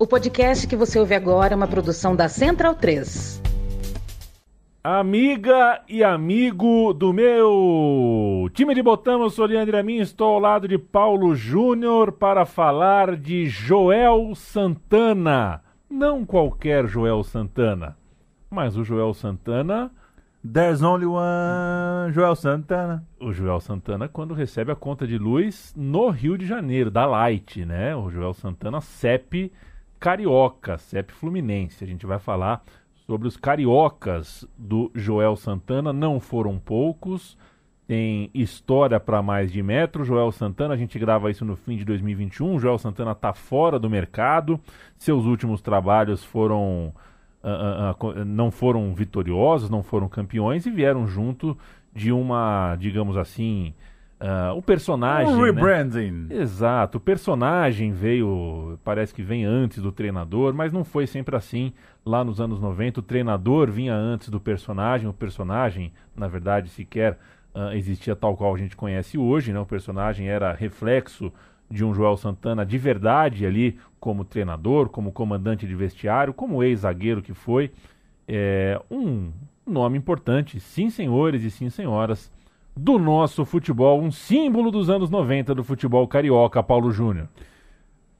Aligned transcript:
O 0.00 0.06
podcast 0.06 0.64
que 0.68 0.76
você 0.76 0.96
ouve 0.96 1.12
agora 1.12 1.54
é 1.54 1.56
uma 1.56 1.66
produção 1.66 2.14
da 2.14 2.28
Central 2.28 2.76
3. 2.76 3.42
Amiga 4.84 5.82
e 5.88 6.04
amigo 6.04 6.92
do 6.92 7.12
meu 7.12 8.48
time 8.54 8.76
de 8.76 8.80
botão, 8.80 9.22
eu 9.22 9.28
sou 9.28 9.44
Leandro 9.44 9.76
Amin, 9.76 9.96
estou 9.96 10.34
ao 10.34 10.38
lado 10.38 10.68
de 10.68 10.78
Paulo 10.78 11.34
Júnior 11.34 12.12
para 12.12 12.46
falar 12.46 13.16
de 13.16 13.48
Joel 13.48 14.36
Santana. 14.36 15.64
Não 15.90 16.24
qualquer 16.24 16.86
Joel 16.86 17.24
Santana, 17.24 17.96
mas 18.48 18.76
o 18.76 18.84
Joel 18.84 19.12
Santana. 19.12 19.90
There's 20.44 20.80
only 20.80 21.06
one 21.06 22.12
Joel 22.12 22.36
Santana. 22.36 23.04
O 23.20 23.32
Joel 23.32 23.58
Santana, 23.58 24.06
quando 24.06 24.32
recebe 24.32 24.70
a 24.70 24.76
conta 24.76 25.08
de 25.08 25.18
luz 25.18 25.74
no 25.76 26.08
Rio 26.08 26.38
de 26.38 26.46
Janeiro, 26.46 26.88
da 26.88 27.04
Light, 27.04 27.64
né? 27.64 27.96
O 27.96 28.08
Joel 28.08 28.32
Santana 28.32 28.80
CEP 28.80 29.50
Carioca, 29.98 30.78
CEP 30.78 31.12
Fluminense. 31.12 31.82
A 31.82 31.86
gente 31.86 32.06
vai 32.06 32.18
falar 32.18 32.62
sobre 33.06 33.26
os 33.26 33.36
cariocas 33.36 34.46
do 34.56 34.90
Joel 34.94 35.36
Santana. 35.36 35.92
Não 35.92 36.20
foram 36.20 36.58
poucos, 36.58 37.36
tem 37.86 38.30
história 38.34 39.00
para 39.00 39.22
mais 39.22 39.50
de 39.50 39.62
metro. 39.62 40.04
Joel 40.04 40.30
Santana, 40.30 40.74
a 40.74 40.76
gente 40.76 40.98
grava 40.98 41.30
isso 41.30 41.44
no 41.44 41.56
fim 41.56 41.76
de 41.76 41.84
2021. 41.84 42.58
Joel 42.58 42.78
Santana 42.78 43.12
está 43.12 43.32
fora 43.32 43.78
do 43.78 43.88
mercado. 43.88 44.60
Seus 44.96 45.24
últimos 45.24 45.62
trabalhos 45.62 46.22
foram 46.22 46.92
uh, 47.42 48.04
uh, 48.04 48.08
uh, 48.08 48.24
não 48.24 48.50
foram 48.50 48.94
vitoriosos, 48.94 49.70
não 49.70 49.82
foram 49.82 50.08
campeões 50.08 50.66
e 50.66 50.70
vieram 50.70 51.06
junto 51.06 51.56
de 51.94 52.12
uma, 52.12 52.76
digamos 52.76 53.16
assim, 53.16 53.74
Uh, 54.20 54.56
o 54.56 54.62
personagem. 54.62 55.32
Um 55.32 55.40
né? 55.40 55.44
rebranding. 55.44 56.10
Né? 56.10 56.36
Exato. 56.40 56.98
O 56.98 57.00
personagem 57.00 57.92
veio, 57.92 58.78
parece 58.82 59.14
que 59.14 59.22
vem 59.22 59.44
antes 59.44 59.80
do 59.80 59.92
treinador, 59.92 60.52
mas 60.52 60.72
não 60.72 60.84
foi 60.84 61.06
sempre 61.06 61.36
assim. 61.36 61.72
Lá 62.04 62.24
nos 62.24 62.40
anos 62.40 62.60
90, 62.60 63.00
o 63.00 63.02
treinador 63.02 63.70
vinha 63.70 63.94
antes 63.94 64.28
do 64.28 64.40
personagem. 64.40 65.08
O 65.08 65.12
personagem, 65.12 65.92
na 66.16 66.26
verdade, 66.26 66.68
sequer 66.68 67.16
uh, 67.54 67.72
existia 67.72 68.16
tal 68.16 68.36
qual 68.36 68.54
a 68.54 68.58
gente 68.58 68.76
conhece 68.76 69.16
hoje. 69.16 69.52
Né? 69.52 69.60
O 69.60 69.66
personagem 69.66 70.28
era 70.28 70.52
reflexo 70.52 71.32
de 71.70 71.84
um 71.84 71.94
Joel 71.94 72.16
Santana 72.16 72.66
de 72.66 72.78
verdade 72.78 73.46
ali, 73.46 73.78
como 74.00 74.24
treinador, 74.24 74.88
como 74.88 75.12
comandante 75.12 75.66
de 75.66 75.74
vestiário, 75.76 76.34
como 76.34 76.62
ex-zagueiro 76.62 77.22
que 77.22 77.34
foi. 77.34 77.70
É, 78.26 78.80
um 78.90 79.30
nome 79.66 79.96
importante, 79.96 80.58
sim, 80.58 80.90
senhores 80.90 81.44
e 81.44 81.50
sim, 81.50 81.68
senhoras 81.70 82.32
do 82.78 82.96
nosso 82.96 83.44
futebol, 83.44 84.00
um 84.00 84.10
símbolo 84.10 84.70
dos 84.70 84.88
anos 84.88 85.10
90 85.10 85.52
do 85.52 85.64
futebol 85.64 86.06
carioca, 86.06 86.62
Paulo 86.62 86.92
Júnior. 86.92 87.28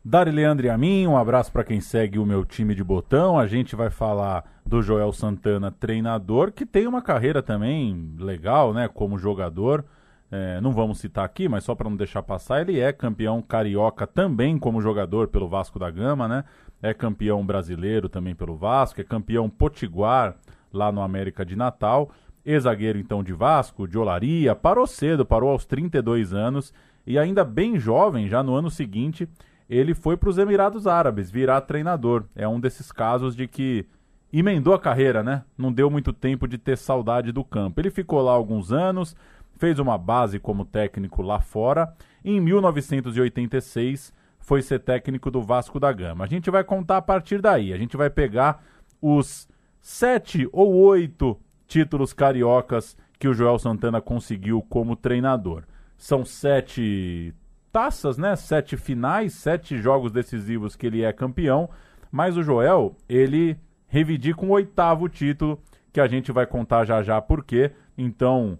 Dari 0.04 0.32
Leandro 0.32 0.66
e 0.66 0.70
a 0.70 0.76
mim, 0.76 1.06
um 1.06 1.16
abraço 1.16 1.52
para 1.52 1.62
quem 1.62 1.80
segue 1.80 2.18
o 2.18 2.26
meu 2.26 2.44
time 2.44 2.74
de 2.74 2.82
botão. 2.82 3.38
A 3.38 3.46
gente 3.46 3.76
vai 3.76 3.88
falar 3.88 4.44
do 4.66 4.82
Joel 4.82 5.12
Santana, 5.12 5.70
treinador, 5.70 6.50
que 6.50 6.66
tem 6.66 6.88
uma 6.88 7.00
carreira 7.00 7.40
também 7.40 8.14
legal, 8.18 8.74
né, 8.74 8.88
como 8.88 9.16
jogador. 9.16 9.84
É, 10.30 10.60
não 10.60 10.72
vamos 10.72 10.98
citar 10.98 11.24
aqui, 11.24 11.48
mas 11.48 11.62
só 11.62 11.74
para 11.74 11.88
não 11.88 11.96
deixar 11.96 12.22
passar, 12.24 12.60
ele 12.60 12.80
é 12.80 12.92
campeão 12.92 13.40
carioca 13.40 14.08
também 14.08 14.58
como 14.58 14.82
jogador 14.82 15.28
pelo 15.28 15.48
Vasco 15.48 15.78
da 15.78 15.90
Gama, 15.90 16.26
né? 16.26 16.44
É 16.82 16.92
campeão 16.92 17.46
brasileiro 17.46 18.08
também 18.08 18.34
pelo 18.34 18.56
Vasco, 18.56 19.00
é 19.00 19.04
campeão 19.04 19.48
potiguar 19.48 20.36
lá 20.72 20.92
no 20.92 21.00
América 21.00 21.46
de 21.46 21.56
Natal 21.56 22.10
ex-zagueiro 22.48 22.98
então 22.98 23.22
de 23.22 23.32
Vasco, 23.32 23.86
de 23.86 23.98
Olaria, 23.98 24.54
parou 24.54 24.86
cedo, 24.86 25.26
parou 25.26 25.50
aos 25.50 25.66
32 25.66 26.32
anos 26.32 26.72
e 27.06 27.18
ainda 27.18 27.44
bem 27.44 27.78
jovem, 27.78 28.26
já 28.26 28.42
no 28.42 28.54
ano 28.54 28.70
seguinte, 28.70 29.28
ele 29.68 29.94
foi 29.94 30.16
para 30.16 30.30
os 30.30 30.38
Emirados 30.38 30.86
Árabes 30.86 31.30
virar 31.30 31.60
treinador. 31.60 32.24
É 32.34 32.48
um 32.48 32.58
desses 32.58 32.90
casos 32.90 33.36
de 33.36 33.46
que 33.46 33.86
emendou 34.32 34.72
a 34.72 34.78
carreira, 34.78 35.22
né? 35.22 35.44
Não 35.56 35.70
deu 35.70 35.90
muito 35.90 36.12
tempo 36.12 36.48
de 36.48 36.56
ter 36.56 36.78
saudade 36.78 37.32
do 37.32 37.44
campo. 37.44 37.80
Ele 37.80 37.90
ficou 37.90 38.22
lá 38.22 38.32
alguns 38.32 38.72
anos, 38.72 39.14
fez 39.58 39.78
uma 39.78 39.98
base 39.98 40.38
como 40.38 40.64
técnico 40.64 41.20
lá 41.20 41.40
fora. 41.40 41.94
E 42.24 42.32
em 42.32 42.40
1986 42.40 44.12
foi 44.38 44.62
ser 44.62 44.80
técnico 44.80 45.30
do 45.30 45.42
Vasco 45.42 45.78
da 45.78 45.92
Gama. 45.92 46.24
A 46.24 46.28
gente 46.28 46.50
vai 46.50 46.64
contar 46.64 46.96
a 46.96 47.02
partir 47.02 47.42
daí. 47.42 47.74
A 47.74 47.76
gente 47.76 47.96
vai 47.96 48.08
pegar 48.08 48.62
os 49.02 49.46
sete 49.80 50.48
ou 50.52 50.74
oito 50.74 51.38
títulos 51.68 52.14
cariocas 52.14 52.96
que 53.18 53.28
o 53.28 53.34
Joel 53.34 53.58
Santana 53.58 54.00
conseguiu 54.00 54.62
como 54.62 54.96
treinador. 54.96 55.64
São 55.96 56.24
sete 56.24 57.34
taças, 57.70 58.16
né? 58.16 58.34
Sete 58.34 58.76
finais, 58.76 59.34
sete 59.34 59.76
jogos 59.76 60.10
decisivos 60.10 60.74
que 60.74 60.86
ele 60.86 61.02
é 61.02 61.12
campeão. 61.12 61.68
Mas 62.10 62.36
o 62.36 62.42
Joel, 62.42 62.96
ele 63.08 63.56
reivindica 63.86 64.44
um 64.44 64.50
oitavo 64.50 65.08
título 65.08 65.60
que 65.92 66.00
a 66.00 66.08
gente 66.08 66.32
vai 66.32 66.46
contar 66.46 66.84
já 66.84 67.02
já 67.02 67.20
por 67.20 67.44
quê. 67.44 67.72
Então, 67.96 68.58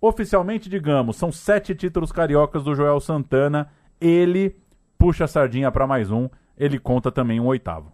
oficialmente, 0.00 0.68
digamos, 0.68 1.16
são 1.16 1.30
sete 1.30 1.74
títulos 1.74 2.10
cariocas 2.10 2.64
do 2.64 2.74
Joel 2.74 3.00
Santana. 3.00 3.68
Ele 4.00 4.56
puxa 4.96 5.24
a 5.24 5.28
sardinha 5.28 5.70
para 5.70 5.86
mais 5.86 6.10
um. 6.10 6.28
Ele 6.56 6.78
conta 6.78 7.12
também 7.12 7.40
um 7.40 7.46
oitavo. 7.46 7.92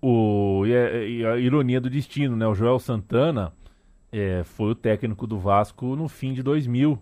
O, 0.00 0.64
e, 0.66 0.74
a, 0.74 0.78
é, 0.78 1.08
e 1.08 1.26
a 1.26 1.36
ironia 1.36 1.80
do 1.80 1.90
destino, 1.90 2.34
né? 2.34 2.46
O 2.46 2.54
Joel 2.54 2.78
Santana 2.78 3.52
é, 4.12 4.42
foi 4.44 4.70
o 4.70 4.74
técnico 4.74 5.26
do 5.26 5.38
Vasco 5.38 5.96
no 5.96 6.08
fim 6.08 6.32
de 6.32 6.42
2000, 6.42 6.98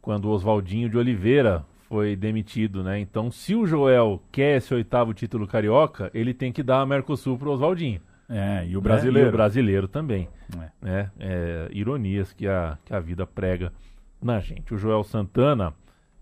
quando 0.00 0.26
o 0.26 0.30
Oswaldinho 0.30 0.88
de 0.88 0.96
Oliveira 0.96 1.64
foi 1.88 2.14
demitido, 2.14 2.84
né? 2.84 2.98
Então, 2.98 3.30
se 3.30 3.54
o 3.54 3.66
Joel 3.66 4.22
quer 4.30 4.58
esse 4.58 4.74
oitavo 4.74 5.14
título 5.14 5.46
carioca, 5.46 6.10
ele 6.12 6.34
tem 6.34 6.52
que 6.52 6.62
dar 6.62 6.80
a 6.80 6.86
Mercosul 6.86 7.38
pro 7.38 7.50
Oswaldinho. 7.50 8.00
É, 8.28 8.66
e 8.66 8.76
o 8.76 8.80
brasileiro. 8.80 9.20
Né? 9.20 9.26
E 9.26 9.28
o 9.28 9.32
brasileiro 9.32 9.88
também. 9.88 10.28
É. 10.54 10.70
Né? 10.82 11.10
É, 11.18 11.68
ironias 11.72 12.32
que 12.34 12.46
a, 12.46 12.76
que 12.84 12.92
a 12.92 13.00
vida 13.00 13.26
prega 13.26 13.72
na 14.22 14.38
gente. 14.38 14.74
O 14.74 14.78
Joel 14.78 15.02
Santana 15.02 15.72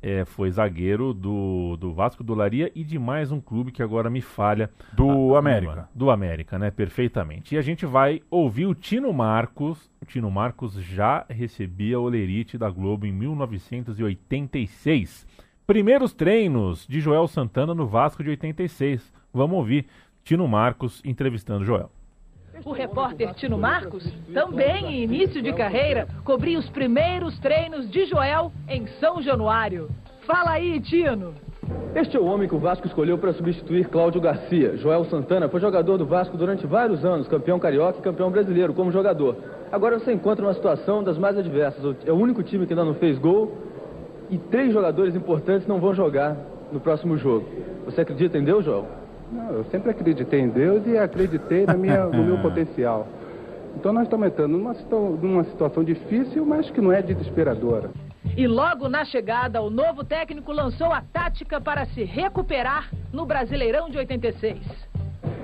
é, 0.07 0.25
foi 0.25 0.49
zagueiro 0.53 1.13
do, 1.13 1.77
do 1.79 1.93
Vasco 1.93 2.23
do 2.23 2.33
Laria 2.33 2.71
e 2.77 2.85
de 2.85 2.97
mais 2.97 3.33
um 3.33 3.41
clube 3.41 3.73
que 3.73 3.83
agora 3.83 4.09
me 4.09 4.21
falha. 4.21 4.71
Do 4.93 5.35
a, 5.35 5.41
América. 5.41 5.89
Do 5.93 6.13
América, 6.13 6.61
né? 6.61 6.71
Perfeitamente. 6.71 7.57
E 7.57 7.59
a 7.59 7.63
gente 7.63 7.85
vai 7.85 8.23
ouvir 8.31 8.67
o 8.67 8.75
Tino 8.75 9.13
Marcos. 9.13 9.91
O 10.01 10.05
Tino 10.05 10.31
Marcos 10.31 10.75
já 10.75 11.27
recebia 11.29 11.99
Olerite 11.99 12.57
da 12.57 12.71
Globo 12.71 13.05
em 13.05 13.11
1986. 13.11 15.27
Primeiros 15.67 16.13
treinos 16.13 16.87
de 16.87 17.01
Joel 17.01 17.27
Santana 17.27 17.75
no 17.75 17.89
Vasco 17.89 18.23
de 18.23 18.31
86. 18.31 19.13
Vamos 19.35 19.59
ouvir 19.59 19.87
Tino 20.23 20.47
Marcos 20.47 21.03
entrevistando 21.05 21.65
Joel. 21.65 21.91
O 22.65 22.73
repórter 22.73 23.35
Tino 23.35 23.59
Marcos, 23.59 24.05
também 24.33 24.87
em 24.87 25.03
início 25.03 25.43
de 25.43 25.53
carreira, 25.53 26.09
cobria 26.25 26.59
os 26.59 26.69
primeiros 26.71 27.39
treinos 27.39 27.91
de 27.91 28.07
Joel 28.07 28.53
em 28.69 28.87
São 28.99 29.23
Januário. 29.23 29.89
Fala 30.27 30.53
aí, 30.53 30.81
Tino! 30.81 31.35
Este 31.95 32.17
é 32.17 32.21
o 32.21 32.27
homem 32.27 32.49
que 32.49 32.55
o 32.55 32.59
Vasco 32.59 32.87
escolheu 32.87 33.19
para 33.19 33.33
substituir 33.33 33.89
Cláudio 33.89 34.21
Garcia. 34.21 34.77
Joel 34.77 35.05
Santana 35.07 35.49
foi 35.49 35.61
jogador 35.61 35.97
do 35.97 36.07
Vasco 36.07 36.37
durante 36.37 36.67
vários 36.67 37.05
anos, 37.05 37.27
campeão 37.27 37.59
carioca 37.59 37.99
e 37.99 38.03
campeão 38.03 38.31
brasileiro 38.31 38.75
como 38.75 38.93
jogador. 38.93 39.37
Agora 39.73 39.99
você 39.99 40.13
encontra 40.13 40.45
uma 40.45 40.55
situação 40.55 41.03
das 41.03 41.19
mais 41.19 41.39
adversas. 41.39 41.97
É 42.05 42.13
o 42.13 42.17
único 42.17 42.43
time 42.43 42.67
que 42.67 42.73
ainda 42.73 42.85
não 42.85 42.95
fez 42.95 43.19
gol 43.19 43.53
e 44.31 44.39
três 44.39 44.73
jogadores 44.73 45.15
importantes 45.15 45.67
não 45.67 45.81
vão 45.81 45.95
jogar 45.95 46.37
no 46.73 46.81
próximo 46.81 47.17
jogo. 47.17 47.47
Você 47.85 48.01
acredita 48.01 48.37
em 48.39 48.45
Deus, 48.45 48.65
Joel? 48.65 49.06
Não, 49.31 49.51
eu 49.51 49.65
sempre 49.65 49.91
acreditei 49.91 50.41
em 50.41 50.49
Deus 50.49 50.87
e 50.87 50.97
acreditei 50.97 51.67
na 51.67 51.75
minha, 51.75 52.05
no 52.07 52.23
meu 52.23 52.39
potencial. 52.43 53.07
Então 53.77 53.93
nós 53.93 54.05
estamos 54.05 54.27
entrando 54.27 54.57
numa, 54.57 54.75
numa 55.21 55.45
situação 55.45 55.85
difícil, 55.85 56.47
mas 56.47 56.71
que 56.71 56.81
não 56.81 56.93
é 56.93 57.03
desesperadora. 57.03 57.91
E 58.37 58.47
logo 58.47 58.89
na 58.89 59.05
chegada, 59.05 59.61
o 59.63 59.71
novo 59.71 60.05
técnico 60.05 60.53
lançou 60.53 60.93
a 60.93 61.01
tática 61.01 61.61
para 61.61 61.87
se 61.87 62.05
recuperar 62.05 62.91
no 63.13 63.27
Brasileirão 63.27 63.89
de 63.89 63.99
86. 63.99 64.59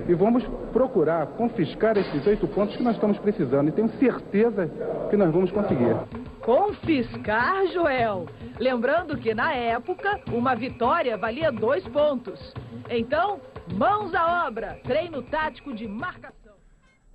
E 0.07 0.13
vamos 0.13 0.43
procurar 0.73 1.27
confiscar 1.27 1.97
esses 1.97 2.25
oito 2.27 2.47
pontos 2.47 2.75
que 2.75 2.83
nós 2.83 2.95
estamos 2.95 3.17
precisando. 3.19 3.69
E 3.69 3.71
tenho 3.71 3.89
certeza 3.99 4.69
que 5.09 5.15
nós 5.15 5.31
vamos 5.31 5.49
conseguir. 5.51 5.95
Confiscar, 6.41 7.65
Joel? 7.67 8.25
Lembrando 8.59 9.17
que 9.17 9.33
na 9.33 9.53
época, 9.53 10.19
uma 10.31 10.55
vitória 10.55 11.17
valia 11.17 11.51
dois 11.51 11.87
pontos. 11.87 12.53
Então, 12.89 13.39
Mãos 13.71 14.13
à 14.13 14.47
obra, 14.47 14.79
treino 14.83 15.21
tático 15.21 15.73
de 15.73 15.87
marcação. 15.87 16.53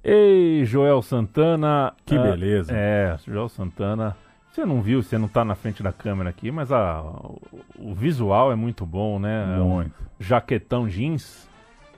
Ei, 0.03 0.65
Joel 0.65 1.03
Santana. 1.03 1.95
Que 2.07 2.17
ah, 2.17 2.23
beleza. 2.23 2.73
É, 2.75 3.17
Joel 3.27 3.49
Santana. 3.49 4.17
Você 4.51 4.65
não 4.65 4.81
viu, 4.81 5.03
você 5.03 5.19
não 5.19 5.27
está 5.27 5.45
na 5.45 5.55
frente 5.55 5.83
da 5.83 5.93
câmera 5.93 6.31
aqui, 6.31 6.51
mas 6.51 6.73
a, 6.73 7.03
o, 7.03 7.41
o 7.79 7.95
visual 7.95 8.51
é 8.51 8.57
muito 8.57 8.87
bom, 8.87 9.19
né? 9.19 9.45
Muito. 9.47 9.61
É 9.61 9.63
um 9.63 9.91
jaquetão 10.19 10.89
jeans 10.89 11.49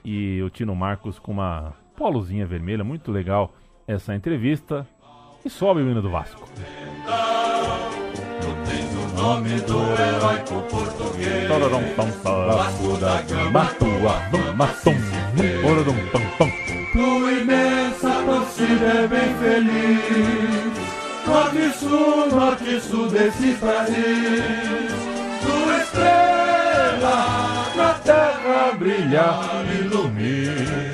e 0.03 0.41
o 0.43 0.49
Tino 0.49 0.75
Marcos 0.75 1.17
com 1.17 1.31
uma 1.31 1.73
polozinha 1.95 2.45
vermelha. 2.45 2.83
Muito 2.83 3.11
legal 3.11 3.53
essa 3.87 4.13
entrevista. 4.13 4.85
E 5.43 5.49
sobe 5.49 5.81
o 5.81 5.89
hino 5.89 6.01
do 6.01 6.09
Vasco. 6.09 6.47
Nome 9.21 9.61
do 9.61 9.77
heróico 9.77 10.61
português. 10.69 11.47
Vasco 12.55 12.97
da 12.97 13.21
Gama, 13.21 13.65
tua 13.77 14.53
maçom, 14.55 14.95
tua 16.91 17.31
imensa 17.31 18.23
torcida 18.25 18.85
é 18.85 19.07
bem 19.07 19.35
feliz. 19.35 20.71
Norte, 21.27 21.79
sul, 21.79 22.27
norte, 22.31 22.81
sul 22.81 23.07
desse 23.09 23.53
país. 23.53 24.91
Tua 25.41 25.77
estrela 25.77 27.17
na 27.75 27.93
terra 28.03 28.71
brilha, 28.77 29.25
ilumina. 29.79 30.91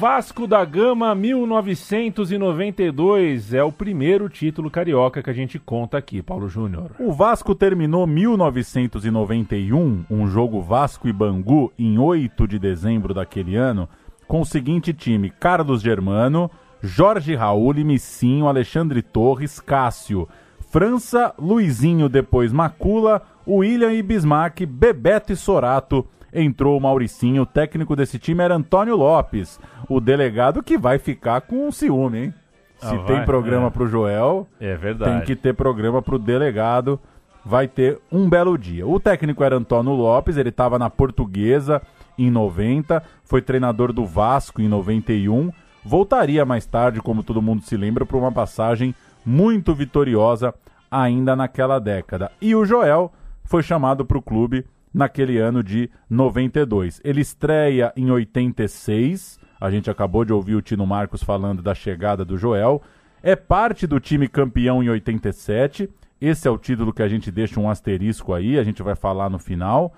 Vasco 0.00 0.46
da 0.46 0.64
Gama 0.64 1.14
1992 1.14 3.52
é 3.52 3.62
o 3.62 3.70
primeiro 3.70 4.30
título 4.30 4.70
carioca 4.70 5.22
que 5.22 5.28
a 5.28 5.34
gente 5.34 5.58
conta 5.58 5.98
aqui, 5.98 6.22
Paulo 6.22 6.48
Júnior. 6.48 6.92
O 6.98 7.12
Vasco 7.12 7.54
terminou 7.54 8.06
1991, 8.06 10.06
um 10.10 10.26
jogo 10.26 10.62
Vasco 10.62 11.06
e 11.06 11.12
Bangu, 11.12 11.70
em 11.78 11.98
8 11.98 12.48
de 12.48 12.58
dezembro 12.58 13.12
daquele 13.12 13.56
ano, 13.56 13.86
com 14.26 14.40
o 14.40 14.46
seguinte 14.46 14.94
time: 14.94 15.28
Carlos 15.28 15.82
Germano, 15.82 16.50
Jorge 16.80 17.34
Raul, 17.34 17.74
Missinho, 17.74 18.48
Alexandre 18.48 19.02
Torres, 19.02 19.60
Cássio, 19.60 20.26
França, 20.70 21.34
Luizinho, 21.38 22.08
depois 22.08 22.54
Macula, 22.54 23.20
William 23.46 23.92
e 23.92 24.02
Bismarck, 24.02 24.64
Bebeto 24.64 25.34
e 25.34 25.36
Sorato 25.36 26.06
entrou 26.32 26.76
o 26.76 26.80
Mauricinho. 26.80 27.42
O 27.42 27.46
técnico 27.46 27.96
desse 27.96 28.18
time 28.18 28.42
era 28.42 28.54
Antônio 28.54 28.96
Lopes, 28.96 29.58
o 29.90 30.00
delegado 30.00 30.62
que 30.62 30.78
vai 30.78 30.98
ficar 30.98 31.40
com 31.42 31.66
um 31.68 31.72
ciúme, 31.72 32.18
hein? 32.18 32.34
Se 32.78 32.86
Ah, 32.94 32.98
tem 33.00 33.16
vai? 33.16 33.24
programa 33.26 33.66
É. 33.66 33.70
pro 33.70 33.86
Joel, 33.88 34.48
É 34.58 34.74
verdade. 34.76 35.12
tem 35.18 35.20
que 35.26 35.36
ter 35.36 35.52
programa 35.52 36.00
pro 36.00 36.18
delegado. 36.18 36.98
Vai 37.44 37.66
ter 37.66 37.98
um 38.12 38.28
belo 38.28 38.56
dia. 38.56 38.86
O 38.86 39.00
técnico 39.00 39.42
era 39.42 39.56
Antônio 39.56 39.92
Lopes, 39.92 40.36
ele 40.36 40.50
estava 40.50 40.78
na 40.78 40.88
Portuguesa 40.88 41.82
em 42.16 42.30
90, 42.30 43.02
foi 43.24 43.42
treinador 43.42 43.92
do 43.92 44.06
Vasco 44.06 44.60
em 44.62 44.68
91. 44.68 45.50
Voltaria 45.84 46.44
mais 46.44 46.66
tarde, 46.66 47.00
como 47.00 47.22
todo 47.22 47.40
mundo 47.42 47.62
se 47.62 47.76
lembra, 47.76 48.04
para 48.06 48.16
uma 48.16 48.30
passagem 48.30 48.94
muito 49.26 49.74
vitoriosa 49.74 50.54
ainda 50.90 51.34
naquela 51.34 51.78
década. 51.78 52.30
E 52.40 52.54
o 52.54 52.64
Joel 52.64 53.10
foi 53.44 53.62
chamado 53.62 54.04
para 54.04 54.18
o 54.18 54.22
clube 54.22 54.64
naquele 54.92 55.38
ano 55.38 55.62
de 55.62 55.90
92. 56.10 57.00
Ele 57.02 57.20
estreia 57.22 57.92
em 57.96 58.10
86. 58.10 59.39
A 59.60 59.70
gente 59.70 59.90
acabou 59.90 60.24
de 60.24 60.32
ouvir 60.32 60.54
o 60.54 60.62
Tino 60.62 60.86
Marcos 60.86 61.22
falando 61.22 61.62
da 61.62 61.74
chegada 61.74 62.24
do 62.24 62.38
Joel. 62.38 62.80
É 63.22 63.36
parte 63.36 63.86
do 63.86 64.00
time 64.00 64.26
campeão 64.26 64.82
em 64.82 64.88
87. 64.88 65.88
Esse 66.20 66.48
é 66.48 66.50
o 66.50 66.58
título 66.58 66.92
que 66.92 67.02
a 67.02 67.08
gente 67.08 67.30
deixa 67.30 67.60
um 67.60 67.68
asterisco 67.68 68.32
aí, 68.32 68.58
a 68.58 68.64
gente 68.64 68.82
vai 68.82 68.94
falar 68.94 69.28
no 69.28 69.38
final. 69.38 69.92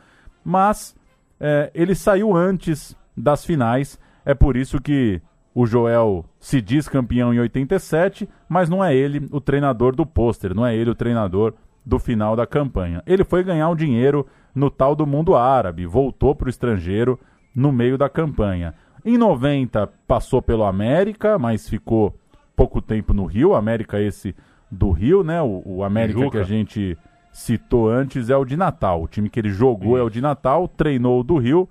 Mas 0.44 0.97
é, 1.38 1.70
ele 1.75 1.94
saiu 1.94 2.37
antes 2.37 2.97
das 3.17 3.44
finais. 3.44 3.99
É 4.25 4.35
por 4.35 4.56
isso 4.56 4.81
que 4.81 5.20
o 5.55 5.67
Joel 5.67 6.25
se 6.41 6.61
diz 6.61 6.88
campeão 6.88 7.32
em 7.32 7.38
87, 7.38 8.29
mas 8.49 8.69
não 8.69 8.82
é 8.82 8.94
ele 8.94 9.29
o 9.31 9.41
treinador 9.41 9.94
do 9.94 10.06
pôster, 10.06 10.55
não 10.55 10.67
é 10.67 10.75
ele 10.75 10.91
o 10.91 10.94
treinador 10.94 11.55
do 11.85 11.99
final 11.99 12.35
da 12.35 12.47
campanha. 12.47 13.03
Ele 13.06 13.25
foi 13.25 13.44
ganhar 13.44 13.69
um 13.69 13.76
dinheiro 13.76 14.26
no 14.55 14.70
tal 14.70 14.94
do 14.94 15.06
mundo 15.06 15.35
árabe, 15.35 15.87
voltou 15.87 16.35
para 16.35 16.47
o 16.47 16.50
estrangeiro 16.50 17.19
no 17.55 17.70
meio 17.70 17.99
da 17.99 18.08
campanha. 18.08 18.75
Em 19.05 19.19
90 19.19 19.89
passou 20.07 20.41
pelo 20.41 20.65
América, 20.65 21.39
mas 21.39 21.69
ficou 21.69 22.15
pouco 22.55 22.81
tempo 22.81 23.13
no 23.13 23.25
Rio. 23.25 23.55
América 23.55 24.01
esse 24.01 24.35
do 24.71 24.91
Rio, 24.91 25.25
né? 25.25 25.43
O, 25.43 25.63
o 25.65 25.85
América 25.85 26.31
que 26.31 26.39
a 26.39 26.45
gente 26.45 26.97
citou 27.33 27.91
antes 27.91 28.31
é 28.31 28.37
o 28.37 28.45
de 28.45 28.57
Natal. 28.57 29.03
O 29.03 29.09
time 29.09 29.29
que 29.29 29.41
ele 29.41 29.51
jogou 29.51 29.99
é 29.99 30.03
o 30.03 30.11
de 30.11 30.21
Natal, 30.21 30.69
treinou 30.69 31.21
o 31.21 31.25
do 31.25 31.39
Rio, 31.39 31.69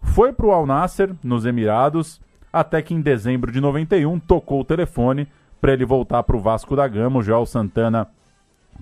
foi 0.00 0.32
para 0.32 0.46
o 0.46 0.52
Al 0.52 0.66
Nasser, 0.66 1.14
nos 1.22 1.44
Emirados, 1.44 2.20
até 2.52 2.80
que 2.80 2.94
em 2.94 3.00
dezembro 3.00 3.50
de 3.50 3.60
91 3.60 4.18
tocou 4.20 4.60
o 4.60 4.64
telefone 4.64 5.26
para 5.60 5.72
ele 5.72 5.84
voltar 5.84 6.22
para 6.22 6.36
o 6.36 6.40
Vasco 6.40 6.76
da 6.76 6.86
Gama. 6.86 7.18
O 7.18 7.22
Joel 7.22 7.46
Santana 7.46 8.06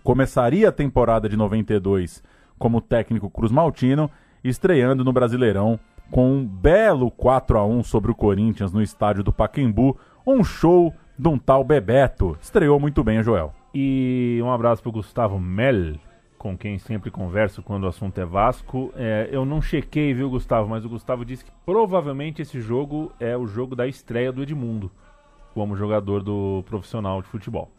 começaria 0.02 0.68
a 0.68 0.72
temporada 0.72 1.28
de 1.28 1.36
92 1.36 2.22
como 2.58 2.80
técnico 2.80 3.30
Cruz 3.30 3.50
Maltino, 3.50 4.10
estreando 4.44 5.04
no 5.04 5.12
Brasileirão 5.12 5.80
com 6.12 6.30
um 6.30 6.46
belo 6.46 7.10
4 7.10 7.58
a 7.58 7.64
1 7.64 7.82
sobre 7.84 8.12
o 8.12 8.14
Corinthians 8.14 8.70
no 8.70 8.82
estádio 8.82 9.24
do 9.24 9.32
Pacaembu, 9.32 9.98
um 10.26 10.44
show 10.44 10.92
de 11.18 11.26
um 11.26 11.38
tal 11.38 11.64
Bebeto. 11.64 12.36
Estreou 12.38 12.78
muito 12.78 13.02
bem 13.02 13.18
o 13.18 13.22
Joel. 13.22 13.54
E 13.74 14.38
um 14.44 14.50
abraço 14.52 14.82
pro 14.82 14.92
Gustavo 14.92 15.40
Mel, 15.40 15.94
com 16.36 16.56
quem 16.56 16.78
sempre 16.78 17.10
converso 17.10 17.62
quando 17.62 17.84
o 17.84 17.88
assunto 17.88 18.18
é 18.20 18.26
Vasco. 18.26 18.92
É, 18.94 19.30
eu 19.32 19.46
não 19.46 19.62
chequei, 19.62 20.12
viu, 20.12 20.28
Gustavo, 20.28 20.68
mas 20.68 20.84
o 20.84 20.88
Gustavo 20.90 21.24
disse 21.24 21.46
que 21.46 21.52
provavelmente 21.64 22.42
esse 22.42 22.60
jogo 22.60 23.10
é 23.18 23.34
o 23.34 23.46
jogo 23.46 23.74
da 23.74 23.86
estreia 23.86 24.30
do 24.30 24.42
Edmundo 24.42 24.90
como 25.54 25.76
jogador 25.76 26.22
do 26.22 26.62
profissional 26.66 27.22
de 27.22 27.28
futebol. 27.28 27.70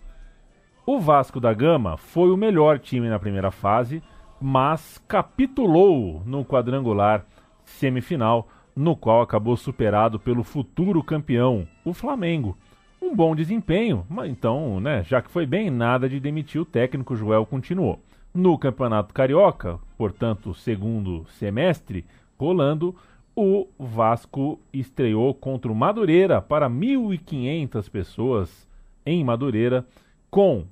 O 0.87 0.99
Vasco 0.99 1.39
da 1.39 1.53
Gama 1.53 1.97
foi 1.97 2.31
o 2.31 2.37
melhor 2.37 2.79
time 2.79 3.09
na 3.09 3.19
primeira 3.19 3.51
fase, 3.51 4.01
mas 4.41 4.99
capitulou 5.07 6.23
no 6.25 6.43
quadrangular 6.43 7.25
semifinal, 7.65 8.47
no 8.75 8.95
qual 8.95 9.21
acabou 9.21 9.55
superado 9.55 10.19
pelo 10.19 10.43
futuro 10.43 11.03
campeão, 11.03 11.67
o 11.85 11.93
Flamengo. 11.93 12.57
Um 13.01 13.15
bom 13.15 13.35
desempenho, 13.35 14.05
mas 14.09 14.29
então, 14.29 14.79
né, 14.79 15.03
já 15.03 15.21
que 15.21 15.29
foi 15.29 15.45
bem, 15.45 15.69
nada 15.69 16.07
de 16.07 16.19
demitir 16.19 16.61
o 16.61 16.65
técnico, 16.65 17.15
Joel 17.15 17.45
continuou. 17.45 17.99
No 18.33 18.57
Campeonato 18.57 19.13
Carioca, 19.13 19.79
portanto, 19.97 20.53
segundo 20.53 21.25
semestre, 21.29 22.05
rolando, 22.39 22.95
o 23.35 23.67
Vasco 23.77 24.59
estreou 24.71 25.33
contra 25.33 25.71
o 25.71 25.75
Madureira 25.75 26.41
para 26.41 26.69
1.500 26.69 27.89
pessoas 27.89 28.67
em 29.05 29.23
Madureira, 29.23 29.85
com 30.29 30.65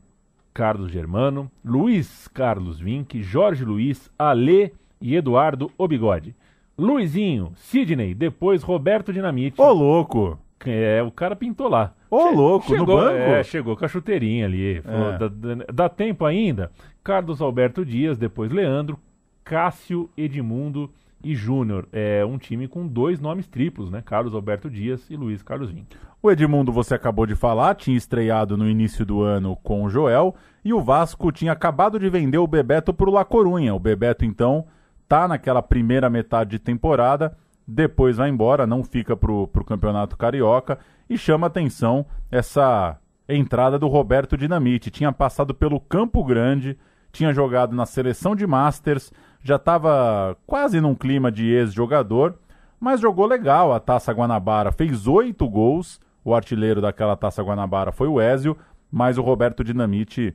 Carlos 0.53 0.91
Germano, 0.91 1.49
Luiz 1.63 2.27
Carlos 2.27 2.79
Vinck, 2.79 3.21
Jorge 3.21 3.63
Luiz, 3.63 4.09
Alê 4.17 4.71
e 4.99 5.15
Eduardo 5.15 5.71
Obigode. 5.77 6.35
Luizinho, 6.81 7.51
Sidney, 7.55 8.13
depois 8.13 8.63
Roberto 8.63 9.13
Dinamite. 9.13 9.59
Ô, 9.61 9.71
louco! 9.71 10.37
É, 10.65 11.01
o 11.01 11.11
cara 11.11 11.35
pintou 11.35 11.67
lá. 11.67 11.93
Ô, 12.09 12.29
Che- 12.29 12.35
louco, 12.35 12.71
no 12.71 12.77
chegou, 12.79 12.97
banco? 12.97 13.17
É, 13.17 13.43
chegou 13.43 13.75
com 13.75 13.85
a 13.85 13.87
chuteirinha 13.87 14.45
ali. 14.45 14.81
Falou, 14.81 15.11
É. 15.13 15.17
dá, 15.17 15.29
dá- 15.73 15.89
tempo 15.89 16.25
ainda? 16.25 16.71
Carlos 17.03 17.41
Alberto 17.41 17.83
Dias, 17.85 18.17
depois 18.17 18.51
Leandro, 18.51 18.99
Cássio, 19.43 20.09
Edmundo 20.15 20.89
e 21.23 21.33
Júnior. 21.35 21.87
É 21.91 22.23
um 22.25 22.37
time 22.37 22.67
com 22.67 22.85
dois 22.87 23.19
nomes 23.19 23.47
triplos, 23.47 23.89
né? 23.89 24.03
Carlos 24.05 24.33
Alberto 24.35 24.69
Dias 24.69 25.09
e 25.09 25.15
Luiz 25.15 25.41
Carlos 25.41 25.71
Vinck. 25.71 25.95
O 26.21 26.29
Edmundo, 26.31 26.71
você 26.71 26.93
acabou 26.93 27.25
de 27.25 27.33
falar, 27.33 27.73
tinha 27.75 27.97
estreado 27.97 28.55
no 28.55 28.69
início 28.69 29.03
do 29.03 29.21
ano 29.23 29.55
com 29.63 29.83
o 29.83 29.89
Joel 29.89 30.35
e 30.63 30.71
o 30.73 30.81
Vasco 30.81 31.31
tinha 31.31 31.51
acabado 31.51 31.97
de 31.99 32.07
vender 32.09 32.37
o 32.37 32.45
Bebeto 32.45 32.93
para 32.93 33.09
o 33.09 33.13
La 33.13 33.25
Corunha. 33.25 33.73
O 33.73 33.79
Bebeto, 33.79 34.23
então, 34.23 34.65
tá 35.11 35.27
naquela 35.27 35.61
primeira 35.61 36.09
metade 36.09 36.51
de 36.51 36.59
temporada, 36.59 37.37
depois 37.67 38.15
vai 38.15 38.29
embora, 38.29 38.65
não 38.65 38.81
fica 38.81 39.13
pro, 39.13 39.45
pro 39.45 39.65
Campeonato 39.65 40.15
Carioca 40.15 40.79
e 41.09 41.17
chama 41.17 41.47
atenção 41.47 42.05
essa 42.31 42.97
entrada 43.27 43.77
do 43.77 43.89
Roberto 43.89 44.37
Dinamite. 44.37 44.89
Tinha 44.89 45.11
passado 45.11 45.53
pelo 45.53 45.81
Campo 45.81 46.23
Grande, 46.23 46.77
tinha 47.11 47.33
jogado 47.33 47.75
na 47.75 47.85
seleção 47.85 48.33
de 48.33 48.47
Masters, 48.47 49.11
já 49.43 49.57
estava 49.57 50.37
quase 50.47 50.79
num 50.79 50.95
clima 50.95 51.29
de 51.29 51.45
ex-jogador, 51.45 52.35
mas 52.79 53.01
jogou 53.01 53.25
legal 53.25 53.73
a 53.73 53.81
Taça 53.81 54.13
Guanabara, 54.13 54.71
fez 54.71 55.07
oito 55.07 55.45
gols. 55.49 55.99
O 56.23 56.33
artilheiro 56.33 56.79
daquela 56.79 57.17
Taça 57.17 57.43
Guanabara 57.43 57.91
foi 57.91 58.07
o 58.07 58.21
Ézio, 58.21 58.55
mas 58.89 59.17
o 59.17 59.21
Roberto 59.21 59.61
Dinamite 59.61 60.33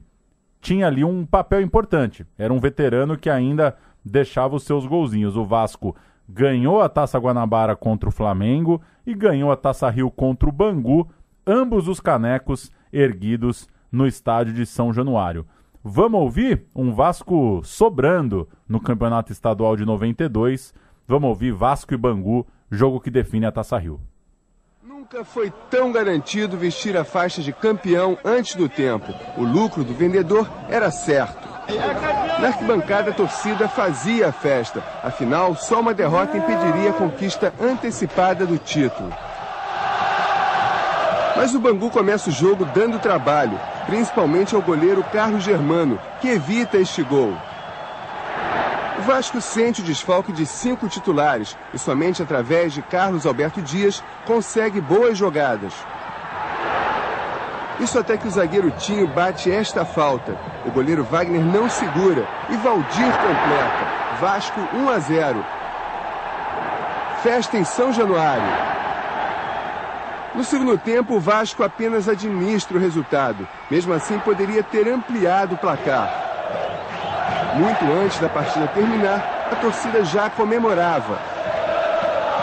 tinha 0.61 0.87
ali 0.87 1.03
um 1.03 1.25
papel 1.25 1.63
importante. 1.63 2.27
Era 2.37 2.53
um 2.53 2.61
veterano 2.61 3.17
que 3.17 3.31
ainda 3.31 3.75
deixava 4.07 4.57
os 4.57 4.63
seus 4.63 4.87
golzinhos. 4.87 5.37
O 5.37 5.45
Vasco 5.45 5.95
ganhou 6.29 6.81
a 6.81 6.89
Taça 6.89 7.19
Guanabara 7.19 7.75
contra 7.75 8.09
o 8.09 8.13
Flamengo 8.13 8.81
e 9.07 9.15
ganhou 9.15 9.51
a 9.51 9.57
Taça 9.57 9.89
Rio 9.91 10.11
contra 10.11 10.49
o 10.49 10.53
Bangu, 10.53 11.09
ambos 11.47 11.89
os 11.89 12.01
canecos 12.01 12.71
erguidos 12.93 13.69
no 13.91 14.07
estádio 14.07 14.53
de 14.53 14.65
São 14.65 14.93
Januário. 14.93 15.47
Vamos 15.83 16.21
ouvir 16.21 16.65
um 16.75 16.93
Vasco 16.93 17.61
sobrando 17.65 18.49
no 18.69 18.81
Campeonato 18.81 19.33
Estadual 19.33 19.77
de 19.77 19.85
92. 19.85 20.75
Vamos 21.07 21.29
ouvir 21.29 21.53
Vasco 21.53 21.95
e 21.95 21.97
Bangu, 21.97 22.47
jogo 22.71 23.01
que 23.01 23.11
define 23.11 23.47
a 23.47 23.53
Taça 23.53 23.79
Rio. 23.79 24.01
Nunca 24.83 25.25
foi 25.25 25.53
tão 25.71 25.93
garantido 25.93 26.57
vestir 26.57 26.97
a 26.97 27.05
faixa 27.05 27.41
de 27.41 27.53
campeão 27.53 28.19
antes 28.25 28.57
do 28.57 28.69
tempo. 28.69 29.13
O 29.37 29.45
lucro 29.45 29.85
do 29.85 29.95
vendedor 29.95 30.51
era 30.69 30.91
certo. 30.91 31.46
Na 32.39 32.49
arquibancada, 32.49 33.11
a 33.11 33.15
torcida 33.15 33.69
fazia 33.69 34.29
a 34.29 34.33
festa. 34.33 34.83
Afinal, 35.03 35.55
só 35.57 35.81
uma 35.81 35.95
derrota 35.95 36.37
impediria 36.37 36.91
a 36.91 36.93
conquista 36.93 37.53
antecipada 37.61 38.47
do 38.47 38.59
título. 38.59 39.13
Mas 41.37 41.55
o 41.55 41.61
Bangu 41.61 41.91
começa 41.91 42.31
o 42.31 42.33
jogo 42.33 42.65
dando 42.65 42.99
trabalho, 42.99 43.61
principalmente 43.85 44.55
ao 44.55 44.63
goleiro 44.63 45.05
Carlos 45.13 45.45
Germano, 45.45 45.99
que 46.21 46.29
evita 46.29 46.79
este 46.79 47.03
gol. 47.03 47.37
O 48.99 49.03
Vasco 49.03 49.41
sente 49.41 49.83
o 49.83 49.85
desfalque 49.85 50.33
de 50.33 50.47
cinco 50.47 50.89
titulares 50.89 51.57
e 51.75 51.79
somente 51.79 52.23
através 52.23 52.73
de 52.73 52.81
Carlos 52.81 53.27
Alberto 53.27 53.61
Dias 53.61 54.03
consegue 54.25 54.81
boas 54.81 55.19
jogadas. 55.19 55.75
Isso 57.79 57.99
até 57.99 58.17
que 58.17 58.27
o 58.27 58.31
zagueiro 58.31 58.71
Tinho 58.71 59.07
bate 59.07 59.51
esta 59.51 59.85
falta. 59.85 60.37
O 60.65 60.71
goleiro 60.71 61.05
Wagner 61.05 61.45
não 61.45 61.69
segura 61.69 62.27
e 62.49 62.57
Valdir 62.57 63.13
completa. 63.13 63.87
Vasco 64.21 64.61
1 64.73 64.89
a 64.89 64.99
0. 64.99 65.45
Festa 67.23 67.59
em 67.59 67.65
São 67.65 67.93
Januário. 67.93 68.67
No 70.35 70.45
segundo 70.45 70.77
tempo, 70.79 71.15
o 71.15 71.21
Vasco 71.21 71.63
apenas 71.63 72.09
administra 72.09 72.77
o 72.77 72.81
resultado. 72.81 73.47
Mesmo 73.71 73.93
assim, 73.93 74.19
poderia 74.19 74.63
ter 74.63 74.89
ampliado 74.89 75.55
o 75.55 75.59
placar. 75.59 76.25
Muito 77.57 77.85
antes 78.03 78.19
da 78.19 78.29
partida 78.29 78.67
terminar, 78.69 79.49
a 79.51 79.57
torcida 79.57 80.05
já 80.05 80.29
comemorava. 80.31 81.19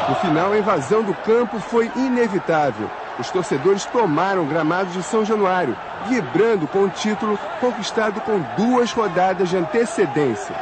No 0.10 0.16
final, 0.16 0.52
a 0.52 0.58
invasão 0.58 1.04
do 1.04 1.14
campo 1.14 1.60
foi 1.60 1.92
inevitável. 1.96 2.90
Os 3.20 3.30
torcedores 3.30 3.86
tomaram 3.86 4.44
o 4.44 4.48
gramado 4.48 4.90
de 4.92 5.04
São 5.04 5.24
Januário, 5.24 5.78
vibrando 6.08 6.68
com 6.68 6.80
o 6.80 6.90
título 6.90 7.38
conquistado 7.60 8.20
com 8.22 8.40
duas 8.58 8.92
rodadas 8.92 9.50
de 9.50 9.58
antecedência. 9.58 10.56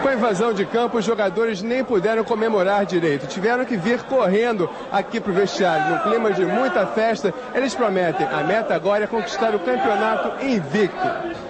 Com 0.00 0.08
a 0.08 0.14
invasão 0.14 0.54
de 0.54 0.64
campo, 0.64 0.96
os 0.96 1.04
jogadores 1.04 1.60
nem 1.60 1.84
puderam 1.84 2.24
comemorar 2.24 2.86
direito. 2.86 3.26
Tiveram 3.26 3.66
que 3.66 3.76
vir 3.76 4.02
correndo 4.04 4.70
aqui 4.90 5.20
para 5.20 5.30
o 5.30 5.34
vestiário. 5.34 5.94
No 5.94 6.02
clima 6.02 6.32
de 6.32 6.46
muita 6.46 6.86
festa, 6.86 7.34
eles 7.54 7.74
prometem. 7.74 8.26
A 8.26 8.42
meta 8.42 8.74
agora 8.74 9.04
é 9.04 9.06
conquistar 9.06 9.54
o 9.54 9.58
campeonato 9.58 10.42
invicto. 10.42 11.06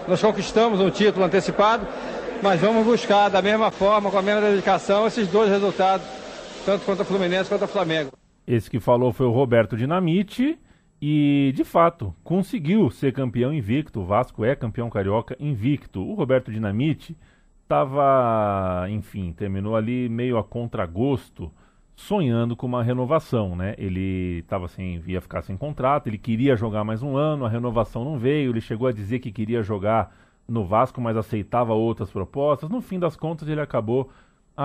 Nós 0.08 0.20
conquistamos 0.20 0.80
um 0.80 0.90
título 0.90 1.24
antecipado, 1.24 1.86
mas 2.42 2.60
vamos 2.60 2.84
buscar 2.84 3.28
da 3.28 3.40
mesma 3.40 3.70
forma, 3.70 4.10
com 4.10 4.18
a 4.18 4.22
mesma 4.22 4.40
dedicação, 4.40 5.06
esses 5.06 5.28
dois 5.28 5.48
resultados, 5.48 6.04
tanto 6.66 6.84
contra 6.84 7.04
o 7.04 7.06
Fluminense 7.06 7.48
quanto 7.48 7.66
o 7.66 7.68
Flamengo. 7.68 8.19
Esse 8.50 8.68
que 8.68 8.80
falou 8.80 9.12
foi 9.12 9.26
o 9.26 9.30
Roberto 9.30 9.76
Dinamite. 9.76 10.58
E, 11.00 11.52
de 11.54 11.62
fato, 11.62 12.12
conseguiu 12.24 12.90
ser 12.90 13.12
campeão 13.12 13.52
invicto. 13.52 14.00
O 14.00 14.04
Vasco 14.04 14.44
é 14.44 14.56
campeão 14.56 14.90
carioca 14.90 15.36
invicto. 15.38 16.02
O 16.02 16.14
Roberto 16.14 16.50
Dinamite 16.50 17.16
estava, 17.62 18.88
enfim, 18.90 19.32
terminou 19.32 19.76
ali 19.76 20.08
meio 20.08 20.36
a 20.36 20.42
contragosto, 20.42 21.52
sonhando 21.94 22.56
com 22.56 22.66
uma 22.66 22.82
renovação, 22.82 23.54
né? 23.54 23.76
Ele 23.78 24.40
estava 24.40 24.66
sem, 24.66 25.00
ia 25.06 25.20
ficar 25.20 25.42
sem 25.42 25.56
contrato, 25.56 26.08
ele 26.08 26.18
queria 26.18 26.56
jogar 26.56 26.82
mais 26.82 27.04
um 27.04 27.16
ano, 27.16 27.44
a 27.44 27.48
renovação 27.48 28.04
não 28.04 28.18
veio, 28.18 28.50
ele 28.50 28.60
chegou 28.60 28.88
a 28.88 28.92
dizer 28.92 29.20
que 29.20 29.30
queria 29.30 29.62
jogar 29.62 30.12
no 30.48 30.64
Vasco, 30.64 31.00
mas 31.00 31.16
aceitava 31.16 31.72
outras 31.72 32.10
propostas. 32.10 32.68
No 32.68 32.80
fim 32.80 32.98
das 32.98 33.14
contas, 33.14 33.48
ele 33.48 33.60
acabou 33.60 34.10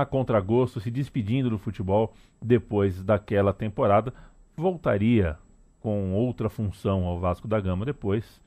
a 0.01 0.05
contragosto, 0.05 0.81
se 0.81 0.91
despedindo 0.91 1.49
do 1.49 1.57
futebol 1.57 2.13
depois 2.41 3.01
daquela 3.01 3.53
temporada. 3.53 4.13
Voltaria 4.57 5.37
com 5.79 6.13
outra 6.13 6.49
função 6.49 7.05
ao 7.05 7.17
Vasco 7.17 7.47
da 7.47 7.61
Gama 7.61 7.85
depois, 7.85 8.41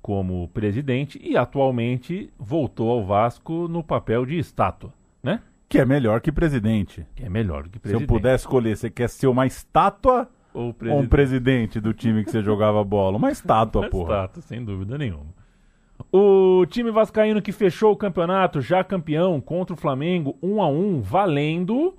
como 0.00 0.48
presidente 0.48 1.20
e 1.22 1.36
atualmente 1.36 2.32
voltou 2.38 2.90
ao 2.90 3.04
Vasco 3.04 3.68
no 3.68 3.82
papel 3.82 4.24
de 4.24 4.38
estátua, 4.38 4.94
né? 5.22 5.40
Que 5.68 5.78
é 5.78 5.84
melhor 5.84 6.22
que 6.22 6.32
presidente. 6.32 7.06
Que 7.14 7.24
é 7.24 7.28
melhor 7.28 7.64
que 7.64 7.78
presidente. 7.78 7.98
Se 7.98 8.04
eu 8.04 8.08
puder 8.08 8.34
escolher, 8.34 8.76
você 8.76 8.88
quer 8.88 9.08
ser 9.08 9.26
uma 9.26 9.46
estátua 9.46 10.28
ou, 10.54 10.74
ou 10.88 11.00
um 11.00 11.06
presidente 11.06 11.80
do 11.80 11.92
time 11.92 12.24
que 12.24 12.30
você 12.30 12.42
jogava 12.42 12.82
bola? 12.82 13.18
Uma 13.18 13.28
estátua, 13.32 13.82
uma 13.82 13.90
porra. 13.90 14.14
Estátua, 14.14 14.42
sem 14.42 14.64
dúvida 14.64 14.96
nenhuma. 14.96 15.43
O 16.12 16.64
time 16.66 16.90
vascaíno 16.90 17.42
que 17.42 17.52
fechou 17.52 17.92
o 17.92 17.96
campeonato, 17.96 18.60
já 18.60 18.82
campeão, 18.84 19.40
contra 19.40 19.74
o 19.74 19.76
Flamengo, 19.78 20.36
1 20.42 20.62
a 20.62 20.68
1 20.68 21.00
valendo 21.00 21.94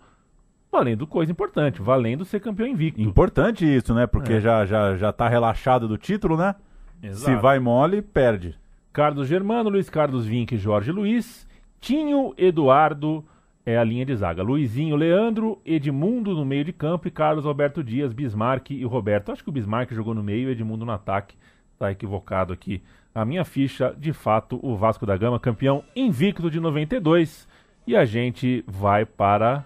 valendo 0.71 1.07
coisa 1.07 1.31
importante, 1.31 1.81
valendo 1.81 2.25
ser 2.25 2.41
campeão 2.41 2.67
invicto. 2.67 3.01
Importante 3.01 3.65
isso, 3.65 3.93
né? 3.93 4.05
Porque 4.05 4.33
é. 4.33 4.41
já, 4.41 4.65
já, 4.65 4.97
já 4.97 5.13
tá 5.13 5.29
relaxado 5.29 5.87
do 5.87 5.97
título, 5.97 6.35
né? 6.35 6.53
Exato. 7.01 7.31
Se 7.31 7.41
vai 7.41 7.59
mole, 7.59 8.01
perde. 8.01 8.55
Carlos 8.91 9.27
Germano, 9.27 9.69
Luiz 9.69 9.89
Carlos 9.89 10.25
Vinck, 10.25 10.57
Jorge 10.57 10.91
Luiz, 10.91 11.47
Tinho, 11.79 12.33
Eduardo 12.37 13.23
é 13.65 13.77
a 13.77 13.83
linha 13.83 14.05
de 14.05 14.15
zaga. 14.15 14.43
Luizinho, 14.43 14.95
Leandro, 14.95 15.59
Edmundo 15.65 16.35
no 16.35 16.45
meio 16.45 16.63
de 16.63 16.71
campo 16.71 17.07
e 17.07 17.11
Carlos 17.11 17.45
Alberto 17.45 17.83
Dias, 17.83 18.13
Bismarck 18.13 18.71
e 18.71 18.83
Roberto. 18.85 19.31
Acho 19.31 19.43
que 19.43 19.49
o 19.49 19.53
Bismarck 19.53 19.91
jogou 19.93 20.13
no 20.13 20.21
meio 20.21 20.49
e 20.49 20.51
Edmundo 20.51 20.85
no 20.85 20.91
ataque. 20.91 21.35
Tá 21.79 21.91
equivocado 21.91 22.53
aqui. 22.53 22.81
A 23.15 23.23
minha 23.23 23.45
ficha, 23.45 23.95
de 23.97 24.11
fato, 24.11 24.59
o 24.61 24.75
Vasco 24.75 25.05
da 25.05 25.15
Gama, 25.15 25.39
campeão 25.39 25.85
invicto 25.95 26.51
de 26.51 26.59
92. 26.59 27.47
E 27.87 27.95
a 27.95 28.03
gente 28.03 28.61
vai 28.67 29.05
para 29.05 29.63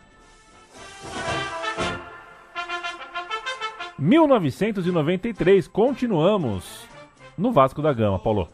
1993. 3.97 5.67
Continuamos 5.67 6.87
no 7.35 7.51
Vasco 7.51 7.81
da 7.81 7.91
Gama, 7.91 8.19
Paulo. 8.19 8.47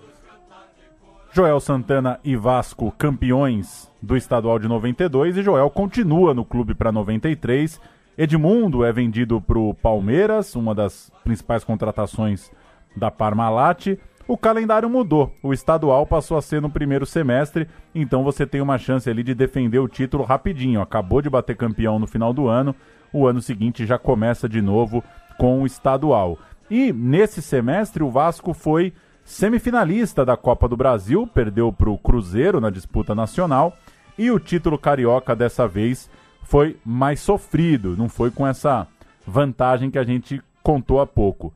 Joel 1.34 1.60
Santana 1.60 2.18
e 2.24 2.38
Vasco 2.38 2.90
campeões 2.98 3.92
do 4.02 4.16
estadual 4.16 4.58
de 4.58 4.70
92 4.70 5.36
e 5.36 5.44
Joel 5.44 5.70
continua 5.70 6.34
no 6.34 6.46
clube 6.46 6.74
para 6.74 6.94
93. 6.94 7.82
Edmundo 8.18 8.86
é 8.86 8.94
vendido 8.94 9.42
para 9.42 9.60
o 9.60 9.74
Palmeiras, 9.74 10.56
uma 10.56 10.74
das 10.74 11.12
principais 11.22 11.66
contratações 11.66 12.50
da 12.96 13.12
Parmalat. 13.12 14.00
O 14.28 14.36
calendário 14.36 14.90
mudou, 14.90 15.32
o 15.44 15.54
estadual 15.54 16.04
passou 16.08 16.36
a 16.36 16.42
ser 16.42 16.60
no 16.60 16.70
primeiro 16.70 17.06
semestre, 17.06 17.68
então 17.94 18.24
você 18.24 18.44
tem 18.46 18.60
uma 18.60 18.80
chance 18.80 19.08
ali 19.08 19.22
de 19.22 19.36
defender 19.36 19.78
o 19.78 19.88
título 19.88 20.24
rapidinho. 20.24 20.82
Acabou 20.82 21.22
de 21.22 21.30
bater 21.30 21.56
campeão 21.56 22.00
no 22.00 22.08
final 22.08 22.34
do 22.34 22.48
ano, 22.48 22.76
o 23.14 23.28
ano 23.28 23.40
seguinte 23.40 23.86
já 23.86 24.00
começa 24.00 24.50
de 24.50 24.64
novo 24.64 25.04
com 25.38 25.62
o 25.62 25.66
estadual. 25.68 26.40
E 26.72 26.92
nesse 26.92 27.40
semestre 27.40 28.04
o 28.04 28.10
Vasco 28.10 28.52
foi 28.52 28.94
semifinalista 29.24 30.26
da 30.26 30.36
Copa 30.36 30.68
do 30.68 30.76
Brasil, 30.76 31.28
perdeu 31.28 31.72
para 31.72 31.90
o 31.92 31.98
Cruzeiro 31.98 32.60
na 32.60 32.72
disputa 32.72 33.14
nacional. 33.14 33.78
E 34.18 34.32
o 34.32 34.40
título 34.40 34.78
carioca 34.78 35.36
dessa 35.36 35.68
vez 35.68 36.10
foi 36.42 36.78
mais 36.84 37.20
sofrido, 37.20 37.96
não 37.96 38.10
foi 38.10 38.32
com 38.32 38.48
essa 38.48 38.88
vantagem 39.28 39.92
que 39.92 40.00
a 40.00 40.04
gente 40.04 40.42
contou 40.64 41.00
há 41.00 41.06
pouco. 41.06 41.54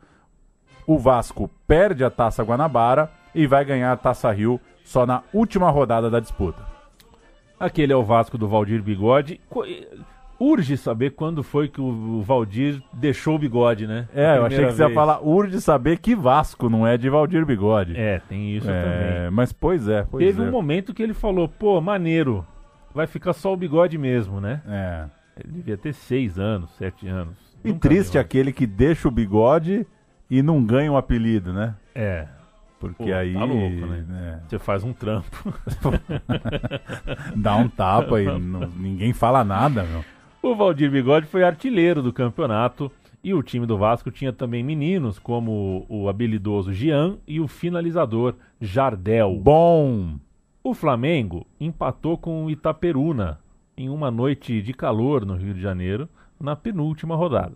O 0.89 0.97
Vasco 0.97 1.51
perde 1.67 2.03
a 2.03 2.09
Taça 2.09 2.41
Guanabara 2.41 3.11
e 3.35 3.45
vai 3.45 3.63
ganhar 3.63 3.91
a 3.91 3.95
Taça 3.95 4.31
Rio 4.31 4.59
só 4.83 5.05
na 5.05 5.21
última 5.31 5.69
rodada 5.69 6.09
da 6.09 6.19
disputa. 6.19 6.63
Aquele 7.59 7.93
é 7.93 7.95
o 7.95 8.03
Vasco 8.03 8.39
do 8.39 8.47
Valdir 8.47 8.81
Bigode 8.81 9.39
urge 10.39 10.75
saber 10.77 11.11
quando 11.11 11.43
foi 11.43 11.67
que 11.67 11.79
o 11.79 12.23
Valdir 12.23 12.81
deixou 12.91 13.35
o 13.35 13.37
bigode, 13.37 13.85
né? 13.85 14.07
É, 14.15 14.37
eu 14.37 14.45
achei 14.47 14.65
que 14.65 14.71
você 14.71 14.81
ia 14.81 14.93
falar 14.95 15.21
urge 15.21 15.61
saber 15.61 15.99
que 15.99 16.15
Vasco 16.15 16.67
não 16.67 16.87
é 16.87 16.97
de 16.97 17.07
Valdir 17.07 17.45
Bigode. 17.45 17.95
É, 17.95 18.19
tem 18.27 18.57
isso 18.57 18.67
é, 18.67 18.83
também. 18.83 19.31
Mas 19.31 19.53
pois 19.53 19.87
é, 19.87 20.07
pois 20.09 20.25
Teve 20.25 20.41
é. 20.41 20.45
um 20.47 20.49
momento 20.49 20.91
que 20.91 21.03
ele 21.03 21.13
falou, 21.13 21.47
pô, 21.47 21.79
maneiro, 21.79 22.43
vai 22.95 23.05
ficar 23.05 23.33
só 23.33 23.53
o 23.53 23.57
bigode 23.57 23.95
mesmo, 23.95 24.41
né? 24.41 24.63
É. 24.67 25.05
Ele 25.39 25.53
devia 25.53 25.77
ter 25.77 25.93
seis 25.93 26.39
anos, 26.39 26.71
sete 26.77 27.07
anos. 27.07 27.37
E 27.63 27.67
Nunca 27.67 27.87
triste 27.87 28.17
aquele 28.17 28.51
que 28.51 28.65
deixa 28.65 29.07
o 29.07 29.11
bigode 29.11 29.85
e 30.29 30.41
não 30.41 30.63
ganha 30.63 30.91
um 30.91 30.97
apelido, 30.97 31.51
né? 31.51 31.75
É. 31.95 32.27
Porque 32.79 33.03
Pô, 33.03 33.13
aí. 33.13 33.33
Tá 33.33 33.43
louco, 33.43 33.85
né? 33.87 34.05
É. 34.11 34.47
Você 34.47 34.59
faz 34.59 34.83
um 34.83 34.93
trampo. 34.93 35.53
Dá 37.35 37.55
um 37.57 37.67
tapa 37.67 38.21
e 38.21 38.25
não, 38.25 38.69
ninguém 38.77 39.11
fala 39.11 39.43
nada, 39.43 39.83
meu. 39.83 40.03
O 40.41 40.55
Valdir 40.55 40.89
Bigode 40.89 41.27
foi 41.27 41.43
artilheiro 41.43 42.01
do 42.01 42.13
campeonato 42.13 42.89
e 43.21 43.33
o 43.33 43.43
time 43.43 43.65
do 43.65 43.77
Vasco 43.77 44.09
tinha 44.09 44.31
também 44.31 44.63
meninos 44.63 45.19
como 45.19 45.85
o 45.89 46.07
habilidoso 46.07 46.71
Jean 46.71 47.17
e 47.27 47.41
o 47.41 47.47
finalizador 47.47 48.35
Jardel. 48.61 49.35
Bom! 49.35 50.17
O 50.63 50.73
Flamengo 50.73 51.45
empatou 51.59 52.17
com 52.17 52.45
o 52.45 52.51
Itaperuna 52.51 53.39
em 53.75 53.89
uma 53.89 54.09
noite 54.09 54.61
de 54.61 54.73
calor 54.73 55.25
no 55.25 55.35
Rio 55.35 55.53
de 55.53 55.61
Janeiro 55.61 56.07
na 56.39 56.55
penúltima 56.55 57.15
rodada. 57.15 57.55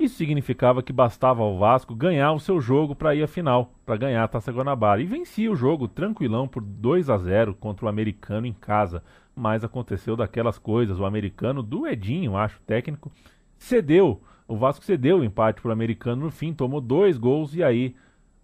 Isso 0.00 0.16
significava 0.16 0.82
que 0.82 0.92
bastava 0.92 1.42
ao 1.42 1.58
Vasco 1.58 1.94
ganhar 1.94 2.32
o 2.32 2.40
seu 2.40 2.60
jogo 2.60 2.94
para 2.94 3.14
ir 3.14 3.22
à 3.22 3.28
final, 3.28 3.72
para 3.84 3.96
ganhar 3.96 4.24
a 4.24 4.28
Taça 4.28 4.50
Guanabara. 4.50 5.02
E 5.02 5.06
vencia 5.06 5.52
o 5.52 5.56
jogo 5.56 5.86
tranquilão 5.86 6.48
por 6.48 6.62
2 6.62 7.10
a 7.10 7.18
0 7.18 7.54
contra 7.54 7.84
o 7.84 7.88
americano 7.88 8.46
em 8.46 8.52
casa 8.52 9.02
mas 9.40 9.64
aconteceu 9.64 10.16
daquelas 10.16 10.58
coisas. 10.58 10.98
O 10.98 11.04
americano, 11.04 11.62
do 11.62 11.86
Edinho, 11.86 12.36
acho, 12.36 12.60
técnico, 12.66 13.10
cedeu. 13.56 14.20
O 14.46 14.56
Vasco 14.56 14.84
cedeu 14.84 15.18
o 15.18 15.24
empate 15.24 15.62
para 15.62 15.70
o 15.70 15.72
americano 15.72 16.24
no 16.24 16.30
fim, 16.30 16.52
tomou 16.52 16.80
dois 16.80 17.16
gols 17.16 17.54
e 17.54 17.62
aí 17.62 17.94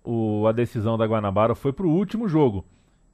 o, 0.02 0.46
a 0.46 0.52
decisão 0.52 0.96
da 0.96 1.04
Guanabara 1.04 1.54
foi 1.54 1.72
para 1.72 1.86
o 1.86 1.92
último 1.92 2.28
jogo. 2.28 2.64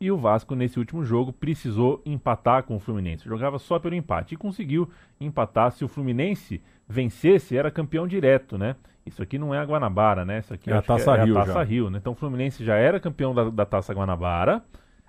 E 0.00 0.10
o 0.10 0.16
Vasco, 0.16 0.54
nesse 0.54 0.78
último 0.78 1.04
jogo, 1.04 1.32
precisou 1.32 2.02
empatar 2.04 2.64
com 2.64 2.76
o 2.76 2.80
Fluminense. 2.80 3.28
Jogava 3.28 3.58
só 3.58 3.78
pelo 3.78 3.94
empate 3.94 4.34
e 4.34 4.36
conseguiu 4.36 4.88
empatar. 5.20 5.70
Se 5.70 5.84
o 5.84 5.88
Fluminense 5.88 6.60
vencesse, 6.92 7.56
era 7.56 7.70
campeão 7.70 8.06
direto, 8.06 8.58
né? 8.58 8.76
Isso 9.04 9.22
aqui 9.22 9.38
não 9.38 9.54
é 9.54 9.58
a 9.58 9.64
Guanabara, 9.64 10.24
né? 10.24 10.38
Isso 10.38 10.54
aqui 10.54 10.70
É 10.70 10.76
a 10.76 10.80
que 10.80 10.86
Taça 10.86 11.16
é, 11.16 11.24
Rio 11.24 11.38
a 11.38 11.44
Taça. 11.44 11.62
Rio, 11.62 11.90
né? 11.90 11.98
Então 11.98 12.12
o 12.12 12.16
Fluminense 12.16 12.64
já 12.64 12.76
era 12.76 13.00
campeão 13.00 13.34
da, 13.34 13.50
da 13.50 13.66
Taça 13.66 13.92
Guanabara. 13.92 14.62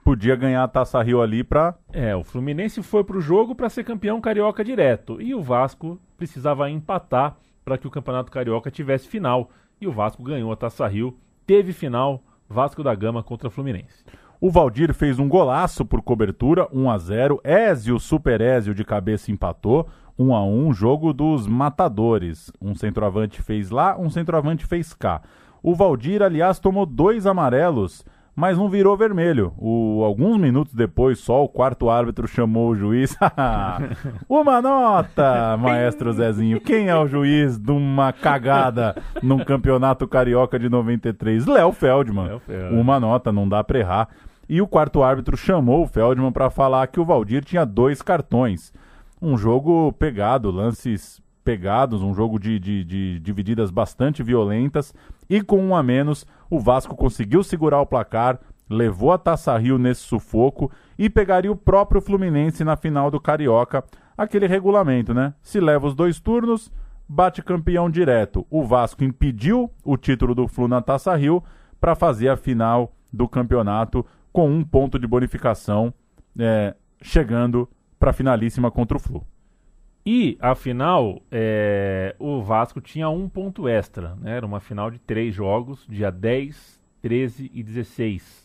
Podia 0.03 0.35
ganhar 0.35 0.63
a 0.63 0.67
Taça 0.67 1.01
Rio 1.01 1.21
ali 1.21 1.43
pra. 1.43 1.75
É, 1.91 2.15
o 2.15 2.23
Fluminense 2.23 2.81
foi 2.81 3.03
pro 3.03 3.21
jogo 3.21 3.53
para 3.53 3.69
ser 3.69 3.83
campeão 3.83 4.19
carioca 4.19 4.63
direto. 4.63 5.21
E 5.21 5.35
o 5.35 5.41
Vasco 5.41 5.99
precisava 6.17 6.69
empatar 6.69 7.37
para 7.63 7.77
que 7.77 7.87
o 7.87 7.91
Campeonato 7.91 8.31
Carioca 8.31 8.71
tivesse 8.71 9.07
final. 9.07 9.49
E 9.79 9.87
o 9.87 9.91
Vasco 9.91 10.23
ganhou 10.23 10.51
a 10.51 10.55
Taça 10.55 10.87
Rio. 10.87 11.17
Teve 11.45 11.71
final 11.71 12.21
Vasco 12.49 12.83
da 12.83 12.93
Gama 12.93 13.23
contra 13.23 13.47
o 13.47 13.51
Fluminense. 13.51 14.03
O 14.43 14.51
Valdir 14.51 14.93
fez 14.93 15.19
um 15.19 15.29
golaço 15.29 15.85
por 15.85 16.01
cobertura, 16.01 16.67
1 16.73 16.91
a 16.91 16.97
0 16.97 17.39
Ézio, 17.45 17.97
Super 17.97 18.41
Ézio 18.41 18.75
de 18.75 18.83
cabeça 18.83 19.31
empatou, 19.31 19.87
1 20.19 20.35
a 20.35 20.43
1 20.45 20.73
jogo 20.73 21.13
dos 21.13 21.47
matadores. 21.47 22.51
Um 22.61 22.75
centroavante 22.75 23.41
fez 23.41 23.69
lá, 23.69 23.97
um 23.97 24.09
centroavante 24.09 24.65
fez 24.65 24.93
cá. 24.93 25.21
O 25.63 25.73
Valdir, 25.73 26.21
aliás, 26.21 26.59
tomou 26.59 26.85
dois 26.85 27.25
amarelos, 27.25 28.03
mas 28.35 28.57
não 28.57 28.67
virou 28.67 28.97
vermelho. 28.97 29.53
O, 29.57 30.03
alguns 30.03 30.37
minutos 30.37 30.73
depois, 30.73 31.19
só 31.19 31.41
o 31.41 31.47
quarto 31.47 31.89
árbitro 31.89 32.27
chamou 32.27 32.71
o 32.71 32.75
juiz. 32.75 33.15
uma 34.27 34.61
nota, 34.61 35.55
maestro 35.55 36.11
Zezinho. 36.11 36.59
Quem 36.59 36.89
é 36.89 36.95
o 36.97 37.07
juiz 37.07 37.57
de 37.57 37.71
uma 37.71 38.11
cagada 38.11 38.93
num 39.21 39.39
campeonato 39.45 40.05
carioca 40.05 40.59
de 40.59 40.67
93? 40.67 41.45
Léo 41.45 41.71
Feldman. 41.71 42.27
Léo 42.27 42.39
Feldman. 42.39 42.81
Uma 42.81 42.99
nota, 42.99 43.31
não 43.31 43.47
dá 43.47 43.63
pra 43.63 43.79
errar. 43.79 44.09
E 44.53 44.61
o 44.61 44.67
quarto 44.67 45.01
árbitro 45.01 45.35
chamou 45.35 45.81
o 45.81 45.87
Feldman 45.87 46.31
para 46.31 46.47
falar 46.47 46.85
que 46.85 46.99
o 46.99 47.05
Valdir 47.05 47.43
tinha 47.43 47.65
dois 47.65 48.03
cartões. 48.03 48.71
Um 49.19 49.35
jogo 49.35 49.91
pegado, 49.93 50.51
lances 50.51 51.19
pegados, 51.43 52.03
um 52.03 52.13
jogo 52.13 52.37
de, 52.37 52.59
de, 52.59 52.83
de 52.83 53.19
divididas 53.19 53.71
bastante 53.71 54.21
violentas. 54.21 54.93
E 55.27 55.41
com 55.41 55.57
um 55.57 55.75
a 55.75 55.81
menos, 55.81 56.23
o 56.51 56.59
Vasco 56.59 56.95
conseguiu 56.95 57.43
segurar 57.43 57.81
o 57.81 57.85
placar, 57.87 58.39
levou 58.69 59.11
a 59.11 59.17
Taça 59.17 59.57
Rio 59.57 59.79
nesse 59.79 60.01
sufoco 60.01 60.71
e 60.99 61.09
pegaria 61.09 61.51
o 61.51 61.55
próprio 61.55 61.99
Fluminense 61.99 62.63
na 62.63 62.77
final 62.77 63.09
do 63.09 63.19
Carioca. 63.19 63.83
Aquele 64.15 64.45
regulamento, 64.45 65.15
né? 65.15 65.33
Se 65.41 65.59
leva 65.59 65.87
os 65.87 65.95
dois 65.95 66.19
turnos, 66.19 66.71
bate 67.09 67.41
campeão 67.41 67.89
direto. 67.89 68.45
O 68.51 68.63
Vasco 68.63 69.03
impediu 69.03 69.71
o 69.83 69.97
título 69.97 70.35
do 70.35 70.47
Flu 70.47 70.67
na 70.67 70.79
Taça 70.79 71.15
Rio 71.15 71.43
para 71.81 71.95
fazer 71.95 72.29
a 72.29 72.37
final 72.37 72.93
do 73.11 73.27
campeonato 73.27 74.05
com 74.33 74.49
um 74.49 74.63
ponto 74.63 74.97
de 74.97 75.05
bonificação, 75.05 75.93
é, 76.37 76.75
chegando 77.01 77.69
para 77.99 78.09
a 78.09 78.13
finalíssima 78.13 78.71
contra 78.71 78.97
o 78.97 78.99
Flu. 78.99 79.25
E 80.05 80.37
a 80.41 80.53
final, 80.55 81.21
é, 81.31 82.13
o 82.19 82.41
Vasco 82.41 82.81
tinha 82.81 83.07
um 83.07 83.29
ponto 83.29 83.69
extra, 83.69 84.15
né? 84.15 84.35
Era 84.35 84.45
uma 84.45 84.59
final 84.59 84.91
de 84.91 84.99
três 84.99 85.33
jogos, 85.33 85.85
dia 85.87 86.11
10, 86.11 86.81
13 87.01 87.51
e 87.53 87.63
16. 87.63 88.43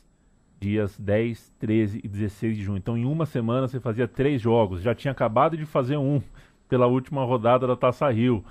Dias 0.60 0.98
10, 0.98 1.52
13 1.58 2.00
e 2.04 2.08
16 2.08 2.56
de 2.56 2.62
junho. 2.62 2.78
Então, 2.78 2.96
em 2.96 3.04
uma 3.04 3.26
semana 3.26 3.66
você 3.66 3.80
fazia 3.80 4.06
três 4.06 4.40
jogos. 4.42 4.82
Já 4.82 4.94
tinha 4.94 5.10
acabado 5.10 5.56
de 5.56 5.64
fazer 5.64 5.96
um 5.96 6.20
pela 6.68 6.86
última 6.86 7.24
rodada 7.24 7.66
da 7.66 7.76
Taça 7.76 8.08
Rio. 8.10 8.44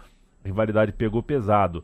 A 0.43 0.47
rivalidade 0.47 0.91
pegou 0.91 1.21
pesado. 1.21 1.83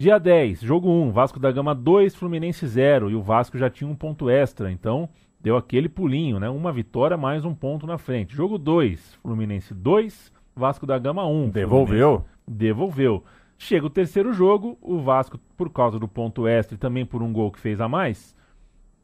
Dia 0.00 0.18
10, 0.18 0.62
jogo 0.62 0.88
1, 0.88 1.12
Vasco 1.12 1.38
da 1.38 1.52
Gama 1.52 1.74
2, 1.74 2.14
Fluminense 2.14 2.66
0. 2.66 3.10
E 3.10 3.14
o 3.14 3.20
Vasco 3.20 3.58
já 3.58 3.68
tinha 3.68 3.86
um 3.86 3.94
ponto 3.94 4.30
extra, 4.30 4.72
então 4.72 5.10
deu 5.38 5.58
aquele 5.58 5.90
pulinho, 5.90 6.40
né? 6.40 6.48
Uma 6.48 6.72
vitória 6.72 7.18
mais 7.18 7.44
um 7.44 7.54
ponto 7.54 7.86
na 7.86 7.98
frente. 7.98 8.34
Jogo 8.34 8.56
2, 8.56 9.16
Fluminense 9.16 9.74
2, 9.74 10.32
Vasco 10.56 10.86
da 10.86 10.98
Gama 10.98 11.26
1. 11.26 11.50
Devolveu. 11.50 12.08
Fluminense 12.08 12.30
Devolveu. 12.48 13.24
Chega 13.58 13.84
o 13.84 13.90
terceiro 13.90 14.32
jogo, 14.32 14.78
o 14.80 15.00
Vasco, 15.00 15.38
por 15.54 15.68
causa 15.68 15.98
do 15.98 16.08
ponto 16.08 16.48
extra 16.48 16.76
e 16.76 16.78
também 16.78 17.04
por 17.04 17.22
um 17.22 17.30
gol 17.30 17.52
que 17.52 17.60
fez 17.60 17.78
a 17.78 17.86
mais, 17.86 18.34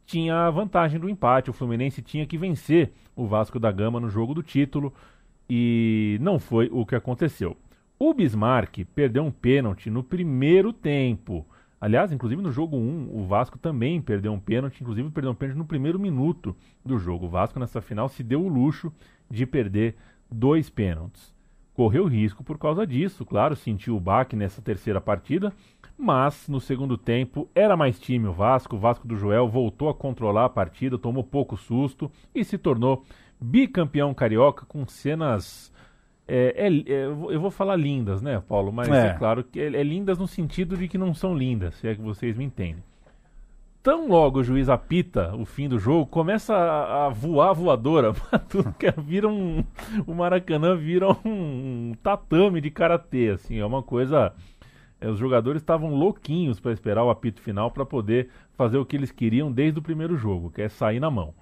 tinha 0.03 0.47
a 0.47 0.49
vantagem 0.49 0.99
do 0.99 1.07
empate. 1.07 1.51
O 1.51 1.53
Fluminense 1.53 2.01
tinha 2.01 2.25
que 2.25 2.39
vencer 2.39 2.91
o 3.15 3.27
Vasco 3.27 3.59
da 3.59 3.71
Gama 3.71 3.99
no 3.99 4.09
jogo 4.09 4.33
do 4.33 4.41
título 4.41 4.91
e 5.47 6.17
não 6.21 6.39
foi 6.39 6.69
o 6.71 6.83
que 6.87 6.95
aconteceu. 6.95 7.55
O 7.99 8.13
Bismarck 8.13 8.85
perdeu 8.93 9.23
um 9.23 9.31
pênalti 9.31 9.89
no 9.89 10.03
primeiro 10.03 10.71
tempo. 10.71 11.47
Aliás, 11.81 12.11
inclusive 12.11 12.41
no 12.43 12.51
jogo 12.51 12.77
1, 12.77 13.09
o 13.11 13.25
Vasco 13.25 13.57
também 13.57 13.99
perdeu 13.99 14.31
um 14.31 14.39
pênalti, 14.39 14.81
inclusive 14.81 15.09
perdeu 15.09 15.31
um 15.31 15.35
pênalti 15.35 15.57
no 15.57 15.65
primeiro 15.65 15.97
minuto 15.97 16.55
do 16.85 16.99
jogo. 16.99 17.25
O 17.25 17.29
Vasco 17.29 17.59
nessa 17.59 17.81
final 17.81 18.07
se 18.07 18.21
deu 18.21 18.43
o 18.43 18.47
luxo 18.47 18.93
de 19.31 19.47
perder 19.47 19.95
dois 20.29 20.69
pênaltis. 20.69 21.33
Correu 21.73 22.05
risco 22.05 22.43
por 22.43 22.59
causa 22.59 22.85
disso, 22.85 23.25
claro, 23.25 23.55
sentiu 23.55 23.95
o 23.95 23.99
baque 23.99 24.35
nessa 24.35 24.61
terceira 24.61 25.01
partida, 25.01 25.51
mas 25.97 26.47
no 26.47 26.61
segundo 26.61 26.99
tempo 26.99 27.49
era 27.55 27.75
mais 27.75 27.99
time 27.99 28.27
o 28.27 28.33
Vasco. 28.33 28.75
O 28.75 28.79
Vasco 28.79 29.07
do 29.07 29.17
Joel 29.17 29.47
voltou 29.47 29.89
a 29.89 29.93
controlar 29.93 30.45
a 30.45 30.49
partida, 30.49 30.99
tomou 30.99 31.23
pouco 31.23 31.57
susto 31.57 32.11
e 32.33 32.43
se 32.43 32.59
tornou 32.59 33.03
bicampeão 33.41 34.13
carioca 34.13 34.67
com 34.67 34.87
cenas. 34.87 35.75
É, 36.27 36.67
é- 36.67 36.91
é, 36.93 37.05
eu 37.05 37.39
vou- 37.39 37.49
falar 37.51 37.75
lindas, 37.77 38.21
né, 38.21 38.41
Paulo? 38.47 38.71
Mas 38.71 38.89
é, 38.89 39.07
É. 39.07 39.13
claro 39.13 39.43
que 39.43 39.59
é, 39.61 39.67
é 39.67 39.83
lindas 39.83 40.17
no 40.19 40.27
sentido 40.27 40.75
de 40.75 40.87
que 40.87 40.97
não 40.97 41.13
são 41.13 41.33
lindas, 41.37 41.75
se 41.75 41.87
é 41.87 41.95
que 41.95 42.01
vocês 42.01 42.35
me 42.35 42.43
entendem. 42.43 42.83
Tão 43.81 44.09
logo 44.09 44.39
o 44.39 44.43
juiz 44.43 44.67
apita 44.67 45.33
o 45.33 45.45
fim 45.45 45.69
do 45.69 45.79
jogo, 45.79 46.05
começa 46.07 46.53
a, 46.53 47.05
a 47.05 47.09
voar 47.09 47.51
a 47.51 47.53
voadora, 47.53 48.11
tudo 48.49 48.73
que 48.77 48.87
é- 48.87 48.91
vira 48.97 49.29
um, 49.29 49.63
o 50.05 50.13
Maracanã 50.13 50.75
vira 50.75 51.07
um, 51.25 51.93
tatame 52.03 52.59
de 52.59 52.69
karatê, 52.69 53.29
assim, 53.29 53.57
é 53.59 53.65
uma 53.65 53.81
coisa. 53.81 54.33
os 55.01 55.17
jogadores 55.17 55.61
estavam 55.61 55.95
louquinhos 55.95 56.59
para 56.59 56.73
esperar 56.73 57.05
o 57.05 57.09
apito 57.09 57.39
final 57.39 57.71
para 57.71 57.85
poder 57.85 58.27
fazer 58.57 58.77
o 58.77 58.85
que 58.85 58.97
eles 58.97 59.11
queriam 59.11 59.49
desde 59.49 59.79
o 59.79 59.81
primeiro 59.81 60.17
jogo, 60.17 60.49
que 60.51 60.61
é 60.61 60.67
sair 60.67 60.99
na 60.99 61.09
mão. 61.09 61.33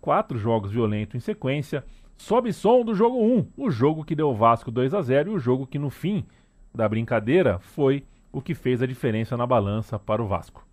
Quatro 0.00 0.36
jogos 0.38 0.70
violentos 0.70 1.14
em 1.14 1.20
sequência. 1.20 1.82
Sobe 2.16 2.52
som 2.52 2.82
do 2.82 2.94
jogo 2.94 3.18
1, 3.18 3.52
o 3.56 3.70
jogo 3.70 4.04
que 4.04 4.14
deu 4.14 4.30
o 4.30 4.34
Vasco 4.34 4.70
2 4.70 4.94
a 4.94 5.02
0 5.02 5.30
e 5.30 5.34
o 5.34 5.38
jogo 5.38 5.66
que 5.66 5.78
no 5.78 5.90
fim 5.90 6.26
da 6.74 6.88
brincadeira 6.88 7.58
foi 7.58 8.04
o 8.32 8.40
que 8.40 8.54
fez 8.54 8.82
a 8.82 8.86
diferença 8.86 9.36
na 9.36 9.46
balança 9.46 9.98
para 9.98 10.22
o 10.22 10.26
Vasco. 10.26 10.66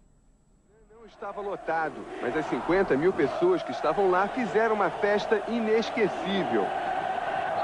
Não 0.89 1.05
estava 1.05 1.41
lotado, 1.41 1.95
mas 2.21 2.35
as 2.35 2.45
50 2.45 2.95
mil 2.97 3.13
pessoas 3.13 3.61
que 3.61 3.71
estavam 3.71 4.09
lá 4.09 4.27
fizeram 4.29 4.73
uma 4.73 4.89
festa 4.89 5.41
inesquecível. 5.47 6.65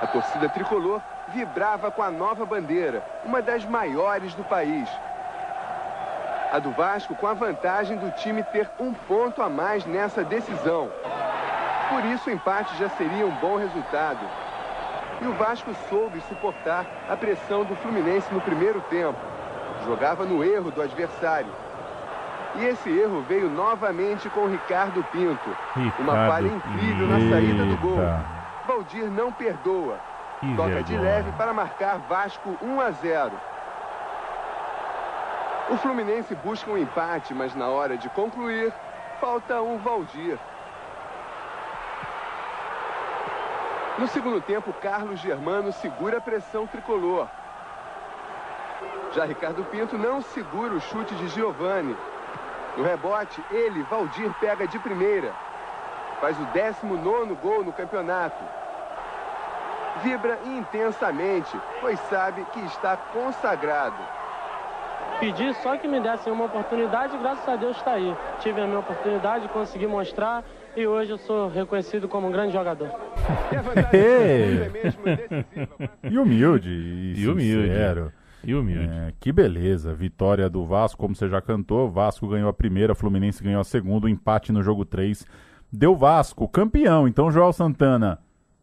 A 0.01 0.07
torcida 0.07 0.49
tricolor 0.49 1.01
vibrava 1.33 1.89
com 1.89 2.01
a 2.01 2.11
nova 2.11 2.45
bandeira, 2.45 3.03
uma 3.25 3.41
das 3.41 3.65
maiores 3.65 4.33
do 4.35 4.43
país. 4.43 4.89
A 6.51 6.59
do 6.59 6.71
Vasco 6.71 7.15
com 7.15 7.27
a 7.27 7.33
vantagem 7.33 7.97
do 7.97 8.11
time 8.11 8.43
ter 8.43 8.69
um 8.79 8.93
ponto 8.93 9.41
a 9.41 9.49
mais 9.49 9.85
nessa 9.85 10.23
decisão. 10.23 10.89
Por 11.89 12.05
isso 12.05 12.29
o 12.29 12.33
empate 12.33 12.77
já 12.77 12.87
seria 12.89 13.25
um 13.25 13.35
bom 13.35 13.57
resultado. 13.57 14.19
E 15.21 15.27
o 15.27 15.33
Vasco 15.33 15.73
soube 15.89 16.21
suportar 16.21 16.85
a 17.09 17.17
pressão 17.17 17.65
do 17.65 17.75
Fluminense 17.77 18.31
no 18.33 18.39
primeiro 18.39 18.79
tempo. 18.89 19.19
Jogava 19.85 20.23
no 20.23 20.43
erro 20.43 20.71
do 20.71 20.81
adversário. 20.81 21.51
E 22.55 22.65
esse 22.65 22.89
erro 22.89 23.21
veio 23.27 23.49
novamente 23.49 24.29
com 24.29 24.41
o 24.41 24.49
Ricardo 24.49 25.03
Pinto. 25.11 25.57
Uma 25.99 26.13
Ricardo 26.13 26.31
falha 26.31 26.47
incrível 26.47 27.07
na 27.07 27.19
saída 27.29 27.65
do 27.65 27.77
gol. 27.77 27.97
Valdir 28.67 29.09
não 29.09 29.31
perdoa. 29.31 29.99
Que 30.39 30.55
Toca 30.55 30.83
de 30.83 30.93
vergonha. 30.93 31.01
leve 31.01 31.31
para 31.33 31.53
marcar 31.53 31.97
Vasco 32.07 32.57
1 32.61 32.81
a 32.81 32.91
0. 32.91 33.31
O 35.69 35.77
Fluminense 35.77 36.33
busca 36.35 36.71
um 36.71 36.77
empate, 36.77 37.33
mas 37.33 37.53
na 37.55 37.67
hora 37.67 37.97
de 37.97 38.09
concluir, 38.09 38.71
falta 39.19 39.61
um 39.61 39.77
Valdir. 39.77 40.39
No 43.99 44.07
segundo 44.07 44.39
tempo, 44.39 44.71
Carlos 44.81 45.19
Germano 45.19 45.73
segura 45.73 46.19
a 46.19 46.21
pressão 46.21 46.65
tricolor. 46.65 47.27
Já 49.13 49.25
Ricardo 49.25 49.61
Pinto 49.65 49.97
não 49.97 50.21
segura 50.21 50.73
o 50.73 50.79
chute 50.79 51.13
de 51.15 51.27
Giovani. 51.27 51.97
No 52.77 52.83
rebote, 52.85 53.43
ele, 53.51 53.83
Valdir, 53.83 54.33
pega 54.39 54.65
de 54.65 54.79
primeira. 54.79 55.33
Faz 56.21 56.39
o 56.39 56.45
19º 56.45 57.35
gol 57.41 57.65
no 57.65 57.73
campeonato. 57.73 58.41
Vibra 60.01 60.39
intensamente, 60.45 61.59
pois 61.81 61.99
sabe 62.09 62.45
que 62.53 62.59
está 62.67 62.95
consagrado. 62.95 64.01
Pedi 65.19 65.53
só 65.55 65.75
que 65.75 65.89
me 65.89 65.99
dessem 65.99 66.31
uma 66.31 66.45
oportunidade 66.45 67.13
e 67.17 67.19
graças 67.19 67.49
a 67.49 67.57
Deus 67.57 67.75
está 67.75 67.91
aí. 67.91 68.15
Tive 68.39 68.61
a 68.61 68.65
minha 68.65 68.79
oportunidade, 68.79 69.49
consegui 69.49 69.87
mostrar 69.87 70.45
e 70.75 70.87
hoje 70.87 71.11
eu 71.11 71.17
sou 71.17 71.49
reconhecido 71.49 72.07
como 72.07 72.27
um 72.27 72.31
grande 72.31 72.53
jogador. 72.53 72.89
E 73.51 73.55
é 73.55 74.69
mesmo 74.69 75.03
decisiva. 75.03 75.45
mas- 76.03 76.11
E 76.11 76.17
humilde. 76.17 76.69
E, 76.69 77.13
E 77.21 77.27
humilde. 77.27 77.71
E 78.43 78.55
humilde. 78.55 78.87
É, 78.89 79.13
que 79.19 79.31
beleza. 79.31 79.93
Vitória 79.93 80.49
do 80.49 80.65
Vasco, 80.65 80.99
como 80.99 81.15
você 81.15 81.27
já 81.27 81.41
cantou. 81.41 81.89
Vasco 81.89 82.27
ganhou 82.27 82.49
a 82.49 82.53
primeira, 82.53 82.95
Fluminense 82.95 83.43
ganhou 83.43 83.59
a 83.61 83.65
segunda. 83.65 84.05
O 84.05 84.09
empate 84.09 84.51
no 84.51 84.61
jogo 84.63 84.85
3 84.85 85.25
deu 85.71 85.95
Vasco, 85.95 86.47
campeão. 86.47 87.07
Então, 87.07 87.31
Joel 87.31 87.51
Santana, 87.53 88.19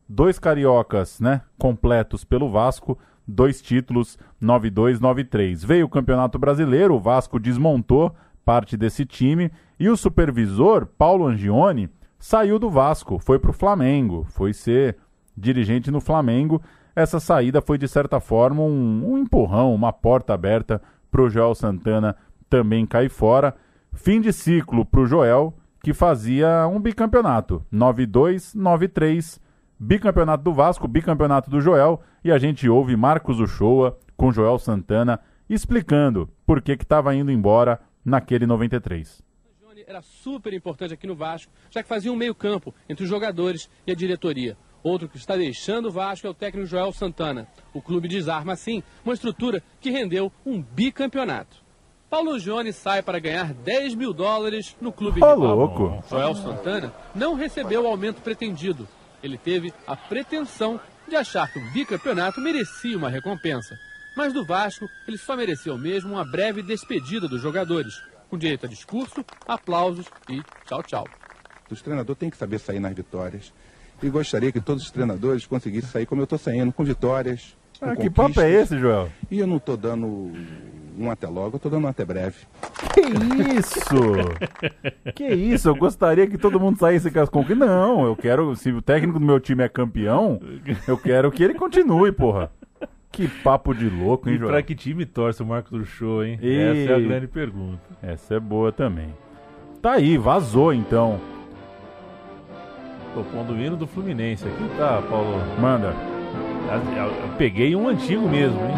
dois 0.09 0.39
cariocas, 0.39 1.21
né, 1.21 1.43
completos 1.59 2.25
pelo 2.25 2.49
Vasco, 2.49 2.99
dois 3.29 3.61
títulos, 3.61 4.19
9-2, 4.43 4.99
9-3. 5.01 5.65
Veio 5.67 5.87
o 5.87 5.91
Campeonato 5.91 6.39
Brasileiro, 6.39 6.95
o 6.95 7.01
Vasco 7.01 7.39
desmontou 7.39 8.15
parte 8.45 8.77
desse 8.77 9.05
time 9.05 9.51
e 9.79 9.89
o 9.91 9.97
supervisor, 9.97 10.87
Paulo 10.87 11.27
Angione, 11.27 11.91
saiu 12.19 12.59
do 12.59 12.71
Vasco, 12.71 13.19
foi 13.19 13.39
para 13.39 13.51
o 13.51 13.55
Flamengo, 13.55 14.25
foi 14.31 14.53
ser 14.53 14.97
dirigente 15.37 15.91
no 15.91 16.01
Flamengo. 16.01 16.63
Essa 16.95 17.21
saída 17.21 17.61
foi, 17.61 17.79
de 17.79 17.87
certa 17.87 18.21
forma, 18.21 18.63
um, 18.63 19.13
um 19.13 19.19
empurrão, 19.19 19.75
uma 19.75 19.93
porta 19.93 20.35
aberta 20.35 20.81
para 21.11 21.23
o 21.23 21.29
Joel 21.29 21.55
Santana 21.55 22.17
também 22.49 22.87
cair 22.87 23.11
fora. 23.11 23.55
Fim 23.93 24.21
de 24.21 24.33
ciclo 24.33 24.85
para 24.85 25.01
o 25.01 25.07
Joel, 25.07 25.55
que 25.83 25.93
fazia 25.93 26.67
um 26.67 26.81
bicampeonato, 26.81 27.65
9-2, 27.73 28.57
9-3, 28.57 29.39
bicampeonato 29.79 30.43
do 30.43 30.53
Vasco, 30.53 30.89
bicampeonato 30.89 31.51
do 31.51 31.61
Joel, 31.61 32.01
e 32.25 32.33
a 32.33 32.39
gente 32.39 32.69
ouve 32.69 32.97
Marcos 32.97 33.41
Uchoa 33.41 33.97
com 34.17 34.33
Joel 34.33 34.59
Santana 34.59 35.21
explicando 35.49 36.29
por 36.45 36.61
que 36.61 36.73
estava 36.73 37.15
indo 37.15 37.31
embora 37.31 37.81
naquele 38.05 38.47
93 38.47 39.27
era 39.87 40.03
super 40.03 40.53
importante 40.53 40.93
aqui 40.93 41.07
no 41.07 41.15
Vasco, 41.15 41.53
já 41.71 41.81
que 41.81 41.89
fazia 41.89 42.13
um 42.13 42.17
meio-campo 42.17 42.75
entre 42.89 43.05
os 43.05 43.09
jogadores 43.09 43.71
e 43.87 43.93
a 43.93 43.95
diretoria. 43.95 44.57
Outro 44.83 45.09
que 45.09 45.17
está 45.17 45.37
deixando 45.37 45.87
o 45.87 45.93
Vasco 45.93 46.27
é 46.27 46.31
o 46.31 46.35
técnico 46.35 46.67
Joel 46.67 46.93
Santana. 46.93 47.47
O 47.73 47.81
clube 47.81 48.09
desarma, 48.09 48.53
assim, 48.53 48.83
uma 49.05 49.15
estrutura 49.15 49.63
que 49.81 49.91
rendeu 49.91 50.33
um 50.45 50.61
bicampeonato. 50.61 51.65
Paulo 52.11 52.39
Jones 52.41 52.75
sai 52.75 53.01
para 53.01 53.21
ganhar 53.21 53.53
10 53.53 53.95
mil 53.95 54.13
dólares 54.13 54.77
no 54.81 54.93
clube 54.93 55.21
oh, 55.23 55.35
rival. 55.35 55.57
louco! 55.57 56.05
Joel 56.09 56.35
Santana 56.35 56.93
não 57.15 57.35
recebeu 57.35 57.85
o 57.85 57.87
aumento 57.87 58.21
pretendido. 58.23 58.89
Ele 59.23 59.39
teve 59.39 59.73
a 59.87 59.97
pretensão 59.97 60.81
de 61.09 61.15
achar 61.15 61.53
que 61.53 61.61
o 61.61 61.73
bicampeonato 61.73 62.41
merecia 62.41 62.97
uma 62.97 63.09
recompensa. 63.09 63.77
Mas 64.17 64.33
do 64.33 64.45
Vasco, 64.45 64.89
ele 65.07 65.19
só 65.19 65.37
mereceu 65.37 65.79
mesmo 65.79 66.15
uma 66.15 66.25
breve 66.25 66.63
despedida 66.63 67.29
dos 67.29 67.41
jogadores 67.41 68.01
com 68.29 68.37
direito 68.39 68.67
a 68.67 68.69
discurso, 68.69 69.25
aplausos 69.47 70.07
e 70.29 70.43
tchau, 70.67 70.83
tchau. 70.83 71.05
Os 71.71 71.83
treinadores 71.83 72.19
têm 72.19 72.31
que 72.31 72.37
saber 72.37 72.59
sair 72.59 72.81
nas 72.81 72.95
vitórias. 72.95 73.53
E 74.03 74.11
gostaria 74.11 74.53
que 74.53 74.61
todos 74.61 74.83
os 74.83 74.91
treinadores 74.91 75.47
conseguissem 75.47 75.91
sair 75.91 76.07
como 76.07 76.21
eu 76.21 76.25
estou 76.25 76.39
saindo, 76.39 76.73
com 76.73 76.85
vitórias. 76.85 77.57
Com 77.79 77.91
ah, 77.91 77.97
que 77.97 78.11
papo 78.11 78.41
é 78.41 78.51
esse, 78.51 78.79
Joel? 78.79 79.11
E 79.31 79.39
eu 79.39 79.47
não 79.47 79.57
estou 79.57 79.77
dando 79.77 80.33
um 80.99 81.11
até 81.11 81.27
logo, 81.27 81.55
eu 81.55 81.57
estou 81.57 81.71
dando 81.71 81.85
um 81.85 81.89
até 81.89 82.05
breve. 82.05 82.37
Que 82.95 83.01
isso? 83.59 83.81
que 85.15 85.29
isso? 85.29 85.69
Eu 85.69 85.77
gostaria 85.77 86.27
que 86.27 86.39
todo 86.39 86.61
mundo 86.61 86.79
saísse 86.79 87.11
com 87.11 87.21
as 87.21 87.29
conquistas. 87.29 87.69
Não, 87.69 88.05
eu 88.05 88.17
quero. 88.17 88.55
Se 88.57 88.71
o 88.71 88.81
técnico 88.81 89.19
do 89.19 89.25
meu 89.25 89.41
time 89.41 89.63
é 89.63 89.69
campeão, 89.69 90.41
eu 90.87 90.97
quero 90.97 91.31
que 91.31 91.43
ele 91.43 91.55
continue, 91.55 92.13
porra. 92.13 92.51
Que 93.17 93.27
papo 93.27 93.75
de 93.75 93.89
louco, 93.89 94.29
hein, 94.29 94.37
E 94.37 94.39
pra 94.39 94.63
que 94.63 94.75
time 94.75 95.07
torce 95.07 95.43
o 95.43 95.47
Marcos 95.47 95.71
do 95.71 95.87
Show, 95.87 96.23
hein? 96.23 96.39
E... 96.43 96.55
Essa 96.55 96.93
é 96.93 96.95
a 96.95 97.01
grande 97.01 97.27
pergunta. 97.27 97.81
Essa 98.03 98.35
é 98.35 98.41
boa 98.41 98.71
também. 98.71 99.09
Tá 99.81 99.93
aí, 99.93 100.19
vazou 100.19 100.71
então. 100.71 101.19
Tô 103.15 103.23
pondo 103.23 103.55
o 103.55 103.59
hino 103.59 103.75
do 103.75 103.87
Fluminense 103.87 104.47
aqui, 104.47 104.69
tá, 104.77 105.03
Paulo? 105.09 105.41
Manda. 105.59 105.95
Eu 106.69 107.37
peguei 107.39 107.75
um 107.75 107.89
antigo 107.89 108.29
mesmo, 108.29 108.61
hein? 108.61 108.75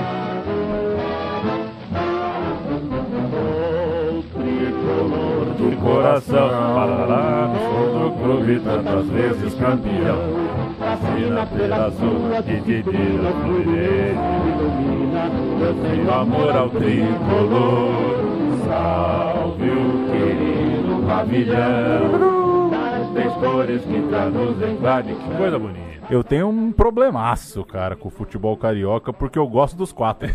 do 5.59 5.77
coração, 5.83 6.49
parará, 6.49 7.47
do 7.49 8.13
clube 8.23 8.61
tantas 8.61 9.09
vezes 9.09 9.55
campeão 9.55 10.68
assina 11.19 11.47
pela 11.47 11.89
e 11.89 12.61
dividida 12.61 13.33
fluidez. 13.43 14.17
Eu 15.61 15.75
tenho 15.83 16.13
amor 16.13 16.57
ao 16.57 16.71
tricolor, 16.71 17.91
salve 18.65 19.71
o 19.71 20.11
querido 20.11 21.07
pavilhão. 21.07 22.71
Das 22.71 23.11
três 23.13 23.33
cores 23.35 23.83
que 23.83 24.03
traduzem 24.09 24.77
Vale, 24.77 25.15
que 25.15 25.37
coisa 25.37 25.59
bonita. 25.59 25.89
Eu 26.11 26.25
tenho 26.25 26.49
um 26.49 26.73
problemaço, 26.73 27.63
cara, 27.65 27.95
com 27.95 28.09
o 28.09 28.11
futebol 28.11 28.57
carioca, 28.57 29.13
porque 29.13 29.39
eu 29.39 29.47
gosto 29.47 29.77
dos 29.77 29.93
quatro. 29.93 30.27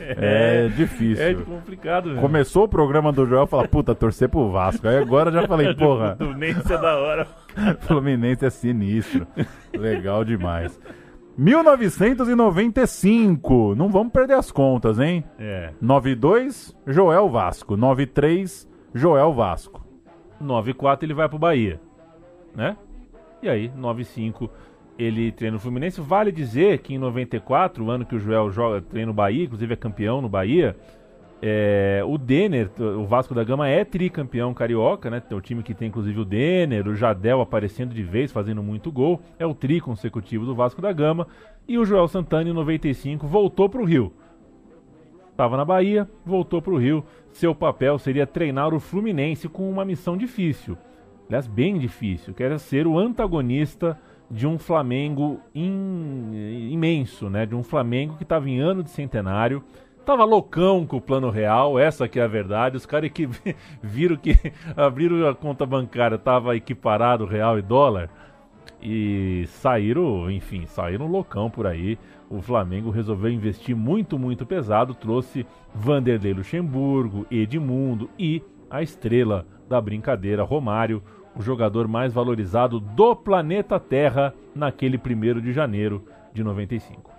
é 0.00 0.68
difícil. 0.68 1.24
É 1.24 1.34
complicado, 1.34 2.10
velho. 2.10 2.20
Começou 2.20 2.64
o 2.64 2.68
programa 2.68 3.10
do 3.10 3.26
Joel, 3.26 3.46
fala, 3.46 3.66
puta, 3.66 3.94
torcer 3.94 4.28
pro 4.28 4.50
Vasco. 4.50 4.86
Aí 4.86 4.98
agora 4.98 5.32
já 5.32 5.46
falei, 5.46 5.72
porra. 5.74 6.16
Fluminense 6.16 6.70
é 6.70 6.78
da 6.78 6.94
hora. 6.94 7.26
Fluminense 7.80 8.44
é 8.44 8.50
sinistro. 8.50 9.26
Legal 9.72 10.24
demais. 10.24 10.78
1995. 11.36 13.74
Não 13.74 13.88
vamos 13.88 14.12
perder 14.12 14.34
as 14.34 14.52
contas, 14.52 15.00
hein? 15.00 15.24
É. 15.38 15.72
92, 15.80 16.76
Joel 16.86 17.28
Vasco. 17.28 17.76
93, 17.76 18.68
Joel 18.94 19.32
Vasco. 19.32 19.82
94 20.40 21.06
ele 21.06 21.14
vai 21.14 21.28
pro 21.28 21.38
Bahia, 21.38 21.80
né? 22.54 22.76
E 23.42 23.48
aí, 23.48 23.68
9-5, 23.70 24.48
ele 24.98 25.32
treina 25.32 25.54
no 25.54 25.60
Fluminense. 25.60 26.00
Vale 26.00 26.30
dizer 26.32 26.78
que 26.78 26.94
em 26.94 26.98
94, 26.98 27.84
o 27.84 27.90
ano 27.90 28.06
que 28.06 28.14
o 28.14 28.18
Joel 28.18 28.50
joga, 28.50 28.80
treina 28.80 29.08
no 29.08 29.14
Bahia, 29.14 29.44
inclusive 29.44 29.72
é 29.72 29.76
campeão 29.76 30.20
no 30.20 30.28
Bahia, 30.28 30.76
é, 31.42 32.02
o 32.06 32.16
Denner, 32.16 32.70
o 32.78 33.04
Vasco 33.04 33.34
da 33.34 33.44
Gama 33.44 33.68
é 33.68 33.84
tricampeão 33.84 34.54
carioca, 34.54 35.10
né? 35.10 35.20
Tem 35.20 35.36
o 35.36 35.40
time 35.40 35.62
que 35.62 35.74
tem 35.74 35.88
inclusive 35.88 36.20
o 36.20 36.24
Denner, 36.24 36.86
o 36.88 36.94
Jadel 36.94 37.40
aparecendo 37.40 37.94
de 37.94 38.02
vez, 38.02 38.32
fazendo 38.32 38.62
muito 38.62 38.90
gol. 38.90 39.20
É 39.38 39.46
o 39.46 39.54
tri 39.54 39.80
consecutivo 39.80 40.46
do 40.46 40.54
Vasco 40.54 40.80
da 40.80 40.92
Gama. 40.92 41.26
E 41.66 41.78
o 41.78 41.84
Joel 41.84 42.08
Santana, 42.08 42.48
em 42.48 42.52
95, 42.52 43.26
voltou 43.26 43.68
para 43.68 43.80
o 43.80 43.84
Rio. 43.84 44.12
Estava 45.30 45.56
na 45.56 45.64
Bahia, 45.64 46.08
voltou 46.24 46.62
para 46.62 46.72
o 46.72 46.78
Rio. 46.78 47.04
Seu 47.32 47.54
papel 47.54 47.98
seria 47.98 48.26
treinar 48.26 48.72
o 48.72 48.80
Fluminense 48.80 49.48
com 49.48 49.68
uma 49.68 49.84
missão 49.84 50.16
difícil 50.16 50.78
aliás, 51.28 51.46
bem 51.46 51.78
difícil, 51.78 52.34
que 52.34 52.42
era 52.42 52.58
ser 52.58 52.86
o 52.86 52.98
antagonista 52.98 53.98
de 54.30 54.46
um 54.46 54.58
Flamengo 54.58 55.40
in, 55.54 56.70
imenso, 56.70 57.28
né? 57.28 57.46
De 57.46 57.54
um 57.54 57.62
Flamengo 57.62 58.16
que 58.16 58.22
estava 58.22 58.48
em 58.48 58.58
ano 58.60 58.82
de 58.82 58.90
centenário, 58.90 59.62
tava 60.04 60.24
loucão 60.24 60.86
com 60.86 60.98
o 60.98 61.00
plano 61.00 61.30
real, 61.30 61.78
essa 61.78 62.06
que 62.06 62.20
é 62.20 62.22
a 62.22 62.28
verdade. 62.28 62.76
Os 62.76 62.86
caras 62.86 63.10
que 63.10 63.28
viram 63.82 64.16
que 64.16 64.36
abriram 64.76 65.26
a 65.28 65.34
conta 65.34 65.66
bancária, 65.66 66.18
tava 66.18 66.56
equiparado 66.56 67.24
real 67.24 67.58
e 67.58 67.62
dólar 67.62 68.10
e 68.82 69.46
saíram, 69.48 70.30
enfim, 70.30 70.66
saíram 70.66 71.06
loucão 71.06 71.48
por 71.48 71.66
aí. 71.66 71.98
O 72.28 72.42
Flamengo 72.42 72.90
resolveu 72.90 73.30
investir 73.30 73.74
muito, 73.74 74.18
muito 74.18 74.44
pesado, 74.44 74.94
trouxe 74.94 75.46
Vanderlei 75.74 76.34
Luxemburgo, 76.34 77.26
Edmundo 77.30 78.10
e 78.18 78.42
a 78.70 78.82
estrela 78.82 79.46
da 79.68 79.80
brincadeira, 79.80 80.42
Romário, 80.42 81.02
o 81.34 81.42
jogador 81.42 81.88
mais 81.88 82.12
valorizado 82.12 82.78
do 82.78 83.16
planeta 83.16 83.80
Terra 83.80 84.34
naquele 84.54 84.98
1 84.98 85.40
de 85.40 85.52
janeiro 85.52 86.04
de 86.32 86.44
95. 86.44 87.13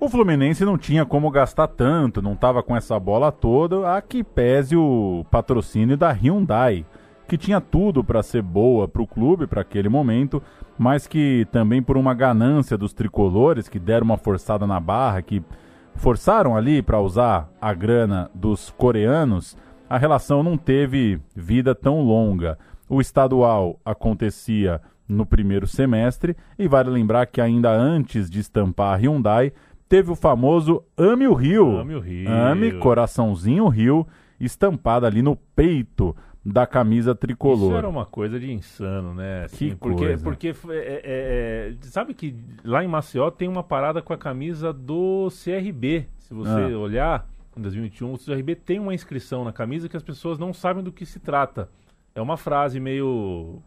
O 0.00 0.08
Fluminense 0.08 0.64
não 0.64 0.78
tinha 0.78 1.04
como 1.04 1.28
gastar 1.28 1.66
tanto, 1.66 2.22
não 2.22 2.34
estava 2.34 2.62
com 2.62 2.76
essa 2.76 2.98
bola 3.00 3.32
toda, 3.32 3.96
a 3.96 4.00
que 4.00 4.22
pese 4.22 4.76
o 4.76 5.26
patrocínio 5.28 5.96
da 5.96 6.10
Hyundai, 6.12 6.86
que 7.26 7.36
tinha 7.36 7.60
tudo 7.60 8.04
para 8.04 8.22
ser 8.22 8.40
boa 8.40 8.86
para 8.86 9.02
o 9.02 9.06
clube 9.08 9.48
para 9.48 9.60
aquele 9.60 9.88
momento, 9.88 10.40
mas 10.78 11.08
que 11.08 11.48
também 11.50 11.82
por 11.82 11.96
uma 11.96 12.14
ganância 12.14 12.78
dos 12.78 12.92
tricolores 12.92 13.68
que 13.68 13.80
deram 13.80 14.04
uma 14.04 14.16
forçada 14.16 14.68
na 14.68 14.78
barra, 14.78 15.20
que 15.20 15.42
forçaram 15.96 16.56
ali 16.56 16.80
para 16.80 17.00
usar 17.00 17.50
a 17.60 17.74
grana 17.74 18.30
dos 18.32 18.70
coreanos, 18.70 19.56
a 19.90 19.98
relação 19.98 20.44
não 20.44 20.56
teve 20.56 21.20
vida 21.34 21.74
tão 21.74 22.02
longa. 22.02 22.56
O 22.88 23.00
estadual 23.00 23.80
acontecia 23.84 24.80
no 25.08 25.26
primeiro 25.26 25.66
semestre 25.66 26.36
e 26.58 26.68
vale 26.68 26.90
lembrar 26.90 27.26
que 27.26 27.40
ainda 27.40 27.70
antes 27.72 28.30
de 28.30 28.38
estampar 28.38 28.94
a 28.94 28.96
Hyundai, 28.96 29.52
teve 29.88 30.10
o 30.10 30.14
famoso 30.14 30.82
Ame 30.96 31.26
o 31.26 31.34
Rio. 31.34 31.78
Ame 31.78 31.94
o 31.94 32.00
Rio. 32.00 32.30
Ame, 32.30 32.72
coraçãozinho 32.72 33.68
Rio, 33.68 34.06
estampado 34.38 35.06
ali 35.06 35.22
no 35.22 35.34
peito 35.34 36.14
da 36.44 36.66
camisa 36.66 37.14
tricolor. 37.14 37.70
Isso 37.70 37.78
era 37.78 37.88
uma 37.88 38.06
coisa 38.06 38.38
de 38.38 38.50
insano, 38.50 39.14
né? 39.14 39.44
Assim, 39.44 39.70
que 39.70 39.76
porque, 39.76 40.04
coisa. 40.04 40.22
Porque, 40.22 40.48
é, 40.48 40.52
é, 40.72 41.02
é, 41.04 41.74
sabe 41.82 42.14
que 42.14 42.34
lá 42.64 42.84
em 42.84 42.88
Maceió 42.88 43.30
tem 43.30 43.48
uma 43.48 43.62
parada 43.62 44.00
com 44.00 44.12
a 44.12 44.18
camisa 44.18 44.72
do 44.72 45.28
CRB. 45.28 46.06
Se 46.18 46.32
você 46.34 46.72
ah. 46.72 46.78
olhar, 46.78 47.28
em 47.56 47.60
2021, 47.60 48.12
o 48.12 48.18
CRB 48.18 48.54
tem 48.54 48.78
uma 48.78 48.94
inscrição 48.94 49.44
na 49.44 49.52
camisa 49.52 49.88
que 49.88 49.96
as 49.96 50.02
pessoas 50.02 50.38
não 50.38 50.52
sabem 50.52 50.82
do 50.82 50.92
que 50.92 51.04
se 51.04 51.18
trata. 51.18 51.68
É 52.14 52.20
uma 52.20 52.36
frase 52.36 52.80
meio 52.80 53.60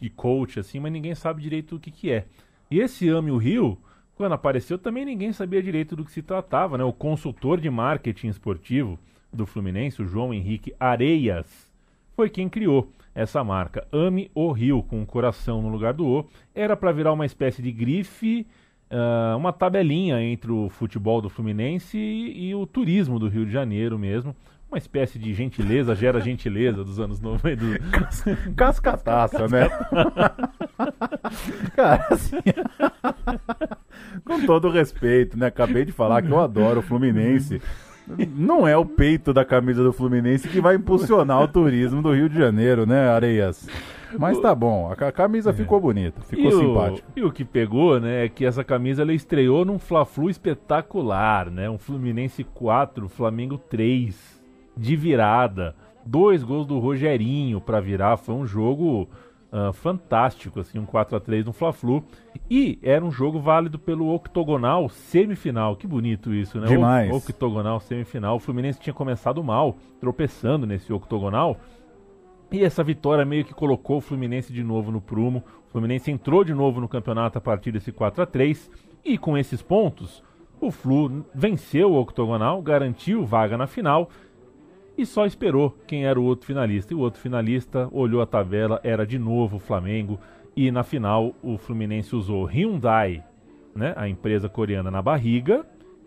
de 0.00 0.10
coach, 0.10 0.58
assim, 0.58 0.80
mas 0.80 0.92
ninguém 0.92 1.14
sabe 1.14 1.42
direito 1.42 1.76
o 1.76 1.80
que, 1.80 1.90
que 1.90 2.10
é. 2.10 2.26
E 2.70 2.80
esse 2.80 3.08
Ame 3.08 3.30
o 3.30 3.36
Rio, 3.36 3.78
quando 4.16 4.32
apareceu, 4.32 4.78
também 4.78 5.04
ninguém 5.04 5.32
sabia 5.32 5.62
direito 5.62 5.94
do 5.94 6.04
que 6.04 6.10
se 6.10 6.22
tratava, 6.22 6.78
né? 6.78 6.84
O 6.84 6.92
consultor 6.92 7.60
de 7.60 7.68
marketing 7.68 8.28
esportivo 8.28 8.98
do 9.30 9.44
Fluminense, 9.44 10.02
o 10.02 10.06
João 10.06 10.32
Henrique 10.32 10.74
Areias, 10.80 11.70
foi 12.14 12.30
quem 12.30 12.48
criou. 12.48 12.90
essa 13.14 13.42
marca. 13.42 13.86
Ame 13.90 14.30
o 14.34 14.52
Rio, 14.52 14.82
com 14.82 15.00
um 15.00 15.06
coração 15.06 15.62
no 15.62 15.68
lugar 15.68 15.94
do 15.94 16.06
O. 16.06 16.26
Era 16.54 16.76
para 16.76 16.92
virar 16.92 17.14
uma 17.14 17.24
espécie 17.24 17.62
de 17.62 17.72
grife, 17.72 18.46
uh, 18.90 19.36
uma 19.36 19.54
tabelinha 19.54 20.20
entre 20.20 20.52
o 20.52 20.68
futebol 20.68 21.22
do 21.22 21.30
Fluminense 21.30 21.96
e, 21.96 22.48
e, 22.48 22.54
o 22.54 22.66
turismo 22.66 23.18
do 23.18 23.26
Rio 23.26 23.46
de 23.46 23.52
Janeiro 23.52 23.98
mesmo. 23.98 24.36
Uma 24.76 24.78
espécie 24.78 25.18
de 25.18 25.32
gentileza 25.32 25.94
gera 25.94 26.20
gentileza 26.20 26.84
dos 26.84 27.00
anos 27.00 27.18
90. 27.18 27.56
Do... 27.56 28.54
Cascataça, 28.54 29.48
né? 29.48 29.70
Cara, 31.74 32.06
assim. 32.10 32.36
com 34.22 34.44
todo 34.44 34.68
respeito, 34.68 35.38
né? 35.38 35.46
Acabei 35.46 35.86
de 35.86 35.92
falar 35.92 36.20
que 36.20 36.30
eu 36.30 36.38
adoro 36.38 36.80
o 36.80 36.82
Fluminense. 36.82 37.62
Não 38.36 38.68
é 38.68 38.76
o 38.76 38.84
peito 38.84 39.32
da 39.32 39.46
camisa 39.46 39.82
do 39.82 39.94
Fluminense 39.94 40.46
que 40.46 40.60
vai 40.60 40.76
impulsionar 40.76 41.40
o 41.40 41.48
turismo 41.48 42.02
do 42.02 42.12
Rio 42.12 42.28
de 42.28 42.36
Janeiro, 42.36 42.84
né, 42.84 43.08
Areias? 43.08 43.66
Mas 44.18 44.38
tá 44.38 44.54
bom, 44.54 44.92
a 44.92 45.10
camisa 45.10 45.50
é. 45.50 45.52
ficou 45.54 45.80
bonita, 45.80 46.20
ficou 46.20 46.48
e 46.48 46.52
simpática. 46.52 47.08
O, 47.16 47.18
e 47.18 47.24
o 47.24 47.32
que 47.32 47.46
pegou, 47.46 47.98
né, 47.98 48.26
é 48.26 48.28
que 48.28 48.44
essa 48.44 48.62
camisa 48.62 49.00
ela 49.00 49.14
estreou 49.14 49.64
num 49.64 49.78
Fla-Flu 49.78 50.28
espetacular, 50.28 51.50
né? 51.50 51.70
Um 51.70 51.78
Fluminense 51.78 52.44
4, 52.44 53.08
Flamengo 53.08 53.56
3, 53.56 54.35
de 54.76 54.96
virada. 54.96 55.74
Dois 56.04 56.42
gols 56.42 56.66
do 56.66 56.78
Rogerinho 56.78 57.60
para 57.60 57.80
virar, 57.80 58.16
foi 58.16 58.34
um 58.34 58.46
jogo 58.46 59.08
uh, 59.52 59.72
fantástico, 59.72 60.60
assim, 60.60 60.78
um 60.78 60.86
4 60.86 61.16
a 61.16 61.20
3 61.20 61.46
no 61.46 61.52
Fla-Flu. 61.52 62.04
E 62.48 62.78
era 62.82 63.04
um 63.04 63.10
jogo 63.10 63.40
válido 63.40 63.78
pelo 63.78 64.14
octogonal 64.14 64.88
semifinal. 64.88 65.76
Que 65.76 65.86
bonito 65.86 66.32
isso, 66.32 66.60
né? 66.60 66.68
Demais. 66.68 67.10
O, 67.10 67.16
octogonal 67.16 67.80
semifinal. 67.80 68.36
O 68.36 68.40
Fluminense 68.40 68.78
tinha 68.78 68.94
começado 68.94 69.42
mal, 69.42 69.76
tropeçando 70.00 70.66
nesse 70.66 70.92
octogonal. 70.92 71.56
E 72.52 72.62
essa 72.62 72.84
vitória 72.84 73.24
meio 73.24 73.44
que 73.44 73.52
colocou 73.52 73.96
o 73.96 74.00
Fluminense 74.00 74.52
de 74.52 74.62
novo 74.62 74.92
no 74.92 75.00
prumo. 75.00 75.42
O 75.68 75.72
Fluminense 75.72 76.10
entrou 76.10 76.44
de 76.44 76.54
novo 76.54 76.80
no 76.80 76.88
campeonato 76.88 77.38
a 77.38 77.40
partir 77.40 77.72
desse 77.72 77.90
4 77.90 78.22
a 78.22 78.26
3 78.26 78.70
e 79.04 79.16
com 79.16 79.38
esses 79.38 79.62
pontos, 79.62 80.22
o 80.60 80.70
Flu 80.70 81.24
venceu 81.32 81.92
o 81.92 82.00
octogonal, 82.00 82.60
garantiu 82.60 83.24
vaga 83.24 83.56
na 83.56 83.68
final 83.68 84.08
e 84.96 85.04
só 85.04 85.26
esperou 85.26 85.76
quem 85.86 86.06
era 86.06 86.18
o 86.18 86.24
outro 86.24 86.46
finalista. 86.46 86.92
E 86.92 86.96
o 86.96 87.00
outro 87.00 87.20
finalista 87.20 87.88
olhou 87.92 88.20
a 88.20 88.26
tabela, 88.26 88.80
era 88.82 89.06
de 89.06 89.18
novo 89.18 89.56
o 89.56 89.60
Flamengo. 89.60 90.18
E 90.56 90.70
na 90.70 90.82
final 90.82 91.34
o 91.42 91.58
Fluminense 91.58 92.16
usou 92.16 92.44
Hyundai, 92.44 93.22
né, 93.74 93.92
a 93.96 94.08
empresa 94.08 94.48
coreana, 94.48 94.90
na 94.90 95.02
barriga 95.02 95.66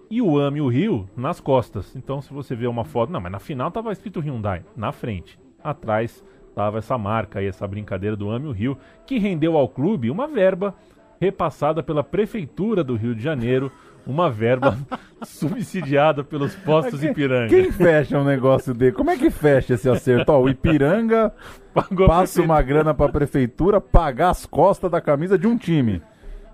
e 0.10 0.22
o 0.22 0.40
Ame 0.40 0.60
o 0.60 0.68
Rio 0.68 1.08
nas 1.16 1.40
costas. 1.40 1.96
Então 1.96 2.22
se 2.22 2.34
você 2.34 2.56
vê 2.56 2.66
uma 2.66 2.84
foto, 2.84 3.12
não, 3.12 3.22
mas 3.22 3.32
na 3.32 3.40
final 3.40 3.68
estava 3.68 3.92
escrito 3.92 4.20
Hyundai, 4.20 4.64
na 4.76 4.92
frente. 4.92 5.40
Atrás 5.64 6.24
estava 6.50 6.80
essa 6.80 6.98
marca 6.98 7.40
aí, 7.40 7.46
essa 7.46 7.68
brincadeira 7.68 8.16
do 8.16 8.30
Ame 8.30 8.48
o 8.48 8.52
Rio, 8.52 8.78
que 9.06 9.20
rendeu 9.20 9.56
ao 9.56 9.70
clube 9.70 10.10
uma 10.10 10.28
verba 10.28 10.74
repassada 11.22 11.84
pela 11.84 12.04
Prefeitura 12.04 12.84
do 12.84 12.96
Rio 12.96 13.14
de 13.14 13.22
Janeiro 13.22 13.72
uma 14.12 14.30
verba 14.30 14.78
subsidiada 15.24 16.24
pelos 16.24 16.56
postos 16.56 17.04
Ipiranga. 17.04 17.50
Quem 17.50 17.72
fecha 17.72 18.18
um 18.18 18.24
negócio 18.24 18.74
dele? 18.74 18.92
Como 18.92 19.10
é 19.10 19.18
que 19.18 19.30
fecha 19.30 19.74
esse 19.74 19.90
acerto? 19.90 20.32
Ó, 20.32 20.42
o 20.42 20.50
Ipiranga 20.50 21.34
Pagou 21.74 22.08
passa 22.08 22.42
uma 22.42 22.62
grana 22.62 22.94
para 22.94 23.06
a 23.06 23.12
prefeitura 23.12 23.80
pagar 23.80 24.30
as 24.30 24.46
costas 24.46 24.90
da 24.90 25.00
camisa 25.00 25.38
de 25.38 25.48
um 25.48 25.58
time. 25.58 26.02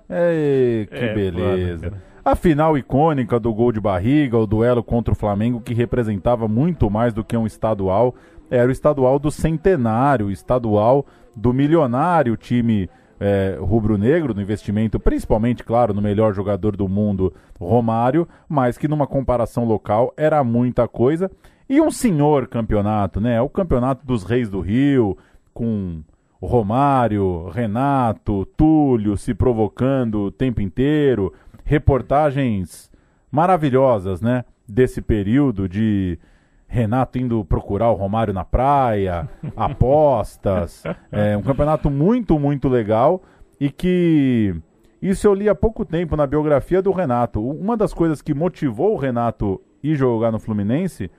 Ei, 0.09 0.85
que 0.87 0.95
é, 0.95 1.13
beleza. 1.13 1.89
Claro, 1.89 2.03
a 2.25 2.35
final 2.35 2.75
icônica 2.75 3.39
do 3.39 3.53
gol 3.53 3.71
de 3.71 3.79
barriga, 3.79 4.37
o 4.37 4.47
duelo 4.47 4.83
contra 4.83 5.13
o 5.13 5.15
Flamengo, 5.15 5.61
que 5.61 5.75
representava 5.75 6.47
muito 6.47 6.89
mais 6.89 7.13
do 7.13 7.23
que 7.23 7.37
um 7.37 7.45
estadual, 7.45 8.15
era 8.49 8.67
o 8.67 8.71
estadual 8.71 9.19
do 9.19 9.29
centenário, 9.29 10.25
o 10.27 10.31
estadual 10.31 11.05
do 11.35 11.53
milionário 11.53 12.35
time 12.35 12.89
é, 13.19 13.57
rubro-negro, 13.59 14.33
no 14.33 14.41
investimento, 14.41 14.99
principalmente, 14.99 15.63
claro, 15.63 15.93
no 15.93 16.01
melhor 16.01 16.33
jogador 16.33 16.75
do 16.75 16.87
mundo, 16.87 17.33
Romário, 17.59 18.27
mas 18.47 18.77
que 18.77 18.87
numa 18.87 19.07
comparação 19.07 19.65
local 19.65 20.13
era 20.17 20.43
muita 20.43 20.87
coisa. 20.87 21.31
E 21.67 21.81
um 21.81 21.89
senhor 21.89 22.47
campeonato, 22.47 23.19
né? 23.19 23.41
O 23.41 23.49
campeonato 23.49 24.05
dos 24.05 24.23
Reis 24.23 24.49
do 24.49 24.59
Rio, 24.59 25.17
com 25.53 26.01
Romário, 26.41 27.49
Renato, 27.49 28.45
Túlio 28.57 29.17
se 29.17 29.33
provocando 29.33 30.25
o 30.25 30.31
tempo 30.31 30.61
inteiro, 30.61 31.33
reportagens 31.63 32.91
maravilhosas, 33.31 34.21
né? 34.21 34.45
Desse 34.67 35.01
período 35.01 35.67
de 35.67 36.19
Renato 36.67 37.17
indo 37.17 37.43
procurar 37.45 37.91
o 37.91 37.95
Romário 37.95 38.33
na 38.33 38.43
praia, 38.43 39.29
apostas. 39.55 40.83
É 41.11 41.37
um 41.37 41.41
campeonato 41.41 41.89
muito, 41.89 42.37
muito 42.39 42.67
legal 42.67 43.21
e 43.59 43.69
que. 43.69 44.55
Isso 45.01 45.27
eu 45.27 45.35
li 45.35 45.47
há 45.47 45.53
pouco 45.53 45.85
tempo 45.85 46.15
na 46.15 46.25
biografia 46.25 46.81
do 46.81 46.91
Renato. 46.91 47.45
Uma 47.45 47.77
das 47.77 47.93
coisas 47.93 48.21
que 48.21 48.33
motivou 48.33 48.93
o 48.93 48.97
Renato 48.97 49.61
ir 49.83 49.95
jogar 49.95 50.31
no 50.31 50.39
Fluminense 50.39 51.11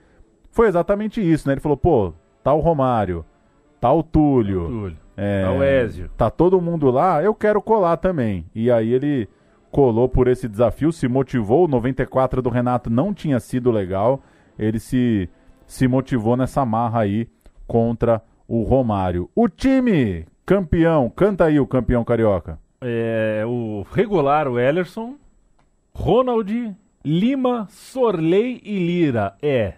foi 0.50 0.66
exatamente 0.66 1.20
isso, 1.20 1.46
né? 1.46 1.54
Ele 1.54 1.60
falou, 1.60 1.76
pô, 1.76 2.12
tá 2.42 2.52
o 2.52 2.58
Romário, 2.58 3.24
tá 3.80 3.92
o 3.92 4.02
Túlio, 4.02 4.62
tá 4.62 4.66
o 4.66 4.70
Túlio 4.70 5.06
é, 5.16 5.42
tá 5.44 5.52
o. 5.52 6.08
Tá 6.16 6.30
todo 6.30 6.60
mundo 6.60 6.90
lá, 6.90 7.22
eu 7.22 7.34
quero 7.34 7.62
colar 7.62 7.96
também. 7.96 8.46
E 8.54 8.70
aí 8.70 8.92
ele 8.92 9.28
colou 9.70 10.08
por 10.08 10.28
esse 10.28 10.46
desafio, 10.46 10.92
se 10.92 11.08
motivou. 11.08 11.64
O 11.64 11.68
94 11.68 12.42
do 12.42 12.50
Renato 12.50 12.90
não 12.90 13.14
tinha 13.14 13.40
sido 13.40 13.70
legal. 13.70 14.20
Ele 14.58 14.78
se 14.78 15.28
se 15.66 15.88
motivou 15.88 16.36
nessa 16.36 16.64
marra 16.64 17.00
aí 17.00 17.28
contra 17.66 18.22
o 18.46 18.62
Romário. 18.62 19.28
O 19.34 19.48
time 19.48 20.26
campeão, 20.44 21.10
canta 21.10 21.44
aí 21.44 21.58
o 21.58 21.66
campeão 21.66 22.04
carioca. 22.04 22.58
É 22.80 23.42
o 23.46 23.84
regular, 23.92 24.46
o 24.48 24.58
Ellerson, 24.58 25.16
Ronald, 25.94 26.76
Lima, 27.04 27.66
Sorley 27.68 28.60
e 28.64 28.78
Lira. 28.78 29.34
É, 29.42 29.74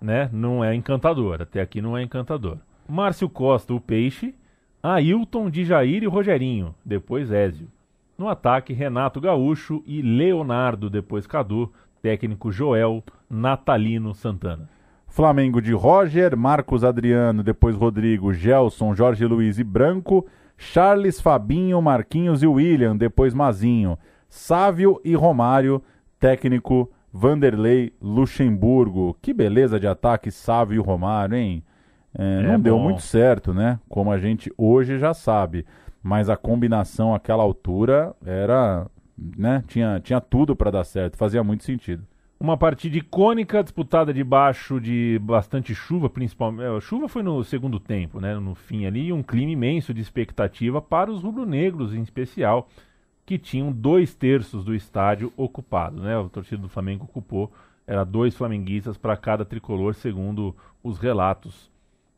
né? 0.00 0.28
Não 0.32 0.62
é 0.62 0.74
encantador. 0.74 1.40
Até 1.40 1.60
aqui 1.60 1.80
não 1.80 1.96
é 1.96 2.02
encantador. 2.02 2.58
Márcio 2.88 3.28
Costa, 3.28 3.72
o 3.72 3.80
Peixe. 3.80 4.34
Ailton, 4.82 5.50
Jair 5.50 6.02
e 6.02 6.06
Rogerinho. 6.06 6.74
Depois 6.84 7.32
Ézio. 7.32 7.68
No 8.18 8.28
ataque, 8.28 8.74
Renato 8.74 9.20
Gaúcho 9.20 9.82
e 9.86 10.02
Leonardo. 10.02 10.90
Depois 10.90 11.26
Cadu. 11.26 11.72
Técnico 12.02 12.52
Joel 12.52 13.02
Natalino 13.30 14.14
Santana. 14.14 14.68
Flamengo 15.14 15.62
de 15.62 15.72
Roger, 15.72 16.36
Marcos 16.36 16.82
Adriano, 16.82 17.44
depois 17.44 17.76
Rodrigo, 17.76 18.34
Gelson, 18.34 18.96
Jorge 18.96 19.24
Luiz 19.24 19.60
e 19.60 19.62
Branco, 19.62 20.26
Charles, 20.58 21.20
Fabinho, 21.20 21.80
Marquinhos 21.80 22.42
e 22.42 22.48
William, 22.48 22.96
depois 22.96 23.32
Mazinho, 23.32 23.96
Sávio 24.28 25.00
e 25.04 25.14
Romário, 25.14 25.80
técnico 26.18 26.90
Vanderlei 27.12 27.92
Luxemburgo. 28.02 29.16
Que 29.22 29.32
beleza 29.32 29.78
de 29.78 29.86
ataque, 29.86 30.32
Sávio 30.32 30.82
e 30.82 30.84
Romário, 30.84 31.36
hein? 31.36 31.62
É, 32.18 32.40
é 32.40 32.42
não 32.42 32.58
deu 32.58 32.76
muito 32.76 33.02
certo, 33.02 33.54
né? 33.54 33.78
Como 33.88 34.10
a 34.10 34.18
gente 34.18 34.52
hoje 34.58 34.98
já 34.98 35.14
sabe. 35.14 35.64
Mas 36.02 36.28
a 36.28 36.36
combinação 36.36 37.14
àquela 37.14 37.44
altura 37.44 38.12
era, 38.26 38.88
né? 39.16 39.62
Tinha, 39.68 40.00
tinha 40.00 40.20
tudo 40.20 40.56
para 40.56 40.72
dar 40.72 40.82
certo, 40.82 41.16
fazia 41.16 41.44
muito 41.44 41.62
sentido. 41.62 42.04
Uma 42.38 42.56
partida 42.56 42.98
icônica 42.98 43.62
disputada 43.62 44.12
debaixo 44.12 44.80
de 44.80 45.18
bastante 45.22 45.74
chuva, 45.74 46.10
principalmente. 46.10 46.66
A 46.66 46.80
chuva 46.80 47.08
foi 47.08 47.22
no 47.22 47.42
segundo 47.44 47.78
tempo, 47.78 48.20
né? 48.20 48.34
No 48.38 48.54
fim 48.54 48.84
ali, 48.84 49.12
um 49.12 49.22
clima 49.22 49.52
imenso 49.52 49.94
de 49.94 50.00
expectativa 50.00 50.82
para 50.82 51.10
os 51.10 51.22
rubro-negros 51.22 51.94
em 51.94 52.02
especial, 52.02 52.68
que 53.24 53.38
tinham 53.38 53.72
dois 53.72 54.14
terços 54.14 54.64
do 54.64 54.74
estádio 54.74 55.32
ocupado, 55.36 56.02
né? 56.02 56.18
A 56.18 56.28
torcida 56.28 56.60
do 56.60 56.68
Flamengo 56.68 57.04
ocupou, 57.04 57.50
era 57.86 58.04
dois 58.04 58.34
flamenguistas 58.34 58.98
para 58.98 59.16
cada 59.16 59.44
tricolor, 59.44 59.94
segundo 59.94 60.54
os 60.82 60.98
relatos 60.98 61.70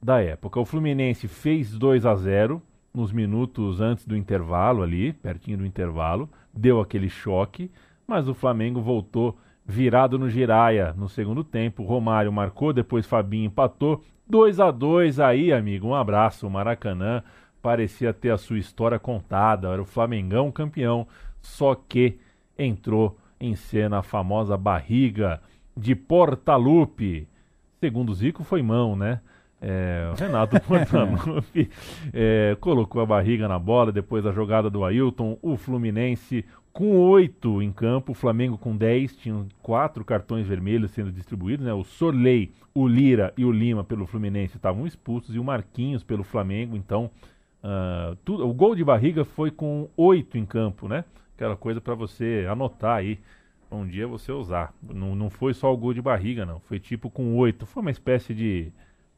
da 0.03 0.21
época. 0.21 0.59
O 0.59 0.65
Fluminense 0.65 1.29
fez 1.29 1.77
2 1.77 2.07
a 2.07 2.15
0 2.15 2.61
nos 2.93 3.13
minutos 3.13 3.81
antes 3.81 4.07
do 4.07 4.17
intervalo 4.17 4.83
ali, 4.83 5.13
pertinho 5.13 5.59
do 5.59 5.67
intervalo, 5.67 6.29
deu 6.53 6.81
aquele 6.81 7.11
choque, 7.11 7.71
mas 8.07 8.27
o 8.27 8.35
Flamengo 8.35 8.81
voltou 8.81 9.37
virado 9.67 10.19
no 10.19 10.31
Giraia 10.31 10.95
no 10.97 11.09
segundo 11.09 11.43
tempo. 11.43 11.83
Romário 11.83 12.33
marcou, 12.33 12.73
depois 12.73 13.07
Fabinho 13.07 13.47
empatou. 13.47 14.03
2 14.29 14.61
a 14.61 14.71
2 14.71 15.21
aí, 15.21 15.53
amigo. 15.53 15.89
Um 15.89 15.95
abraço. 15.95 16.47
O 16.47 16.51
Maracanã 16.51 17.23
parecia 17.61 18.13
ter 18.13 18.31
a 18.31 18.39
sua 18.39 18.59
história 18.59 18.99
contada. 18.99 19.69
Era 19.69 19.83
o 19.83 19.87
Flamengão 19.87 20.53
campeão, 20.53 21.07
só 21.41 21.75
que 21.75 22.19
entrou 22.59 23.19
em 23.41 23.55
cena 23.55 23.99
a 23.99 24.03
famosa 24.03 24.57
barriga 24.57 25.41
de 25.77 25.95
Portalupe. 25.95 27.29
Segundo 27.81 28.15
Zico, 28.15 28.43
foi 28.45 28.63
mão, 28.63 28.97
né? 28.97 29.21
É, 29.61 30.11
o 30.13 30.15
Renato 30.15 30.61
Portaluppi 30.63 31.71
é, 32.13 32.57
colocou 32.61 33.01
a 33.01 33.07
barriga 33.07 33.49
na 33.49 33.59
bola 33.59 33.91
depois 33.91 34.23
da 34.23 34.33
jogada 34.33 34.71
do 34.71 34.85
Ailton. 34.85 35.39
O 35.43 35.57
Fluminense 35.57 36.45
com 36.77 36.95
oito 37.09 37.63
em 37.63 37.73
campo, 37.73 38.13
o 38.13 38.15
Flamengo 38.15 38.59
com 38.59 38.77
dez, 38.77 39.17
tinham 39.17 39.49
quatro 39.63 40.05
cartões 40.05 40.47
vermelhos 40.47 40.91
sendo 40.91 41.11
distribuídos, 41.11 41.65
né? 41.65 41.73
O 41.73 41.83
Sorley, 41.83 42.53
o 42.75 42.87
Lira 42.87 43.33
e 43.35 43.47
o 43.47 43.51
Lima 43.51 43.83
pelo 43.83 44.07
Fluminense 44.07 44.59
estavam 44.59 44.87
expulsos 44.87 45.35
e 45.35 45.39
o 45.39 45.45
Marquinhos 45.45 46.05
pelo 46.05 46.23
Flamengo, 46.23 46.77
então 46.77 47.11
uh, 47.65 48.15
tudo, 48.27 48.47
o 48.47 48.53
gol 48.53 48.75
de 48.75 48.85
barriga 48.85 49.25
foi 49.25 49.51
com 49.51 49.89
oito 49.97 50.37
em 50.37 50.45
campo, 50.45 50.87
né? 50.87 51.07
Aquela 51.35 51.57
coisa 51.57 51.81
para 51.81 51.95
você 51.95 52.47
anotar 52.47 52.99
aí, 52.99 53.19
um 53.73 53.87
dia 53.87 54.07
você 54.07 54.31
usar. 54.31 54.75
Não, 54.83 55.17
não 55.17 55.31
foi 55.31 55.55
só 55.55 55.73
o 55.73 55.79
gol 55.79 55.95
de 55.95 56.03
barriga, 56.03 56.45
não, 56.45 56.61
foi 56.61 56.79
tipo 56.79 57.09
com 57.09 57.37
oito, 57.37 57.65
foi 57.65 57.81
uma 57.81 57.91
espécie 57.91 58.35
de 58.35 58.71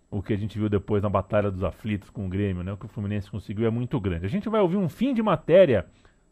o 0.09 0.23
que 0.23 0.33
a 0.33 0.37
gente 0.37 0.57
viu 0.57 0.69
depois 0.69 1.03
na 1.03 1.09
Batalha 1.09 1.51
dos 1.51 1.65
Aflitos 1.65 2.09
com 2.09 2.25
o 2.25 2.29
Grêmio, 2.29 2.63
né? 2.63 2.73
O 2.73 2.77
que 2.77 2.87
o 2.87 2.89
Fluminense 2.89 3.29
conseguiu 3.29 3.67
é 3.67 3.71
muito 3.71 3.99
grande. 3.99 4.27
A 4.27 4.31
gente 4.31 4.49
vai 4.49 4.61
ouvir 4.61 4.77
um 4.77 4.89
fim 4.89 5.13
de 5.13 5.25
matéria 5.25 5.87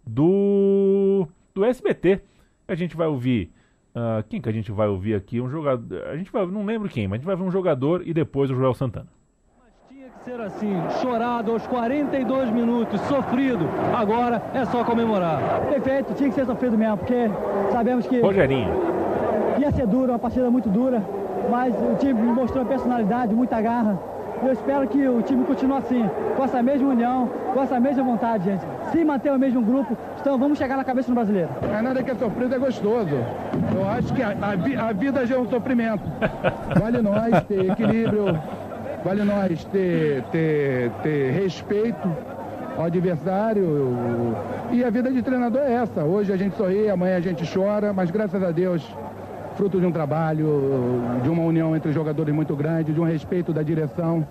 do, 0.07 1.27
do 1.55 1.64
SBT. 1.64 2.21
A 2.69 2.75
gente 2.75 2.97
vai 2.97 3.07
ouvir. 3.07 3.51
Uh, 3.95 4.23
quem 4.29 4.40
que 4.40 4.49
a 4.49 4.53
gente 4.53 4.71
vai 4.71 4.88
ouvir 4.88 5.14
aqui? 5.14 5.40
Um 5.40 5.49
jogador. 5.49 6.05
A 6.07 6.16
gente 6.16 6.31
vai. 6.31 6.47
Não 6.47 6.64
lembro 6.64 6.88
quem, 6.88 7.09
mas 7.09 7.14
a 7.14 7.16
gente 7.19 7.27
vai 7.27 7.37
ver 7.37 7.42
um 7.42 7.51
jogador 7.51 8.07
e 8.07 8.12
depois 8.12 8.51
o 8.51 8.55
Joel 8.55 8.75
Santana. 8.75 9.09
Tinha 9.88 10.09
que 10.11 10.25
ser 10.25 10.40
assim, 10.40 10.75
chorado 11.01 11.53
aos 11.53 11.66
42 11.66 12.51
minutos, 12.51 13.01
sofrido. 13.03 13.66
Agora 13.97 14.42
é 14.53 14.64
só 14.66 14.85
comemorar. 14.85 15.62
Perfeito, 15.69 16.14
tinha 16.14 16.29
que 16.29 16.35
ser 16.35 16.45
sofrido 16.45 16.77
mesmo, 16.77 16.99
porque 16.99 17.31
sabemos 17.73 18.07
que. 18.07 18.21
Rogerinho. 18.21 18.71
Ia 19.59 19.73
ser 19.73 19.87
dura, 19.87 20.12
uma 20.12 20.19
partida 20.19 20.51
muito 20.51 20.69
dura, 20.69 21.03
mas 21.51 21.75
o 21.75 21.97
time 21.97 22.21
mostrou 22.21 22.66
personalidade, 22.66 23.35
muita 23.35 23.59
garra. 23.62 23.99
Eu 24.42 24.53
espero 24.53 24.87
que 24.87 25.09
o 25.09 25.22
time 25.22 25.44
continue 25.44 25.79
assim, 25.79 26.05
com 26.37 26.44
essa 26.44 26.62
mesma 26.62 26.88
união, 26.88 27.29
com 27.53 27.62
essa 27.62 27.81
mesma 27.81 28.05
vontade, 28.05 28.44
gente. 28.44 28.62
Se 28.92 29.05
manter 29.05 29.33
o 29.33 29.38
mesmo 29.38 29.62
grupo, 29.62 29.96
então 30.20 30.38
vamos 30.38 30.59
chegar 30.59 30.77
na 30.77 30.85
cabeça 30.85 31.09
do 31.09 31.14
brasileiro. 31.14 31.49
É 31.62 31.83
nada 31.83 32.03
que 32.03 32.11
é 32.11 32.14
sofrido, 32.14 32.55
é 32.55 32.59
gostoso. 32.59 33.16
Eu 33.75 33.88
acho 33.88 34.12
que 34.12 34.22
a, 34.22 34.37
a, 34.40 34.88
a 34.88 34.92
vida 34.92 35.27
já 35.27 35.37
é 35.37 35.38
um 35.38 35.49
sofrimento. 35.49 36.03
Vale 36.79 37.01
nós 37.01 37.42
ter 37.44 37.70
equilíbrio, 37.70 38.38
vale 39.05 39.22
nós 39.25 39.64
ter, 39.66 40.22
ter, 40.33 40.90
ter 41.03 41.31
respeito 41.33 42.09
ao 42.77 42.85
adversário. 42.85 43.88
E 44.70 44.85
a 44.85 44.90
vida 44.90 45.11
de 45.11 45.22
treinador 45.22 45.62
é 45.62 45.75
essa. 45.75 46.05
Hoje 46.05 46.33
a 46.33 46.37
gente 46.37 46.57
sorri, 46.57 46.90
amanhã 46.90 47.16
a 47.16 47.20
gente 47.20 47.44
chora, 47.53 47.92
mas 47.92 48.11
graças 48.11 48.42
a 48.42 48.51
Deus 48.51 48.87
fruto 49.57 49.81
de 49.81 49.87
um 49.87 49.92
trabalho, 49.92 51.21
de 51.23 51.29
uma 51.29 51.42
união 51.42 51.75
entre 51.75 51.88
os 51.88 51.95
jogadores 51.95 52.35
muito 52.35 52.55
grande, 52.55 52.92
de 52.92 53.01
um 53.01 53.05
respeito 53.05 53.53
da 53.53 53.62
direção. 53.62 54.27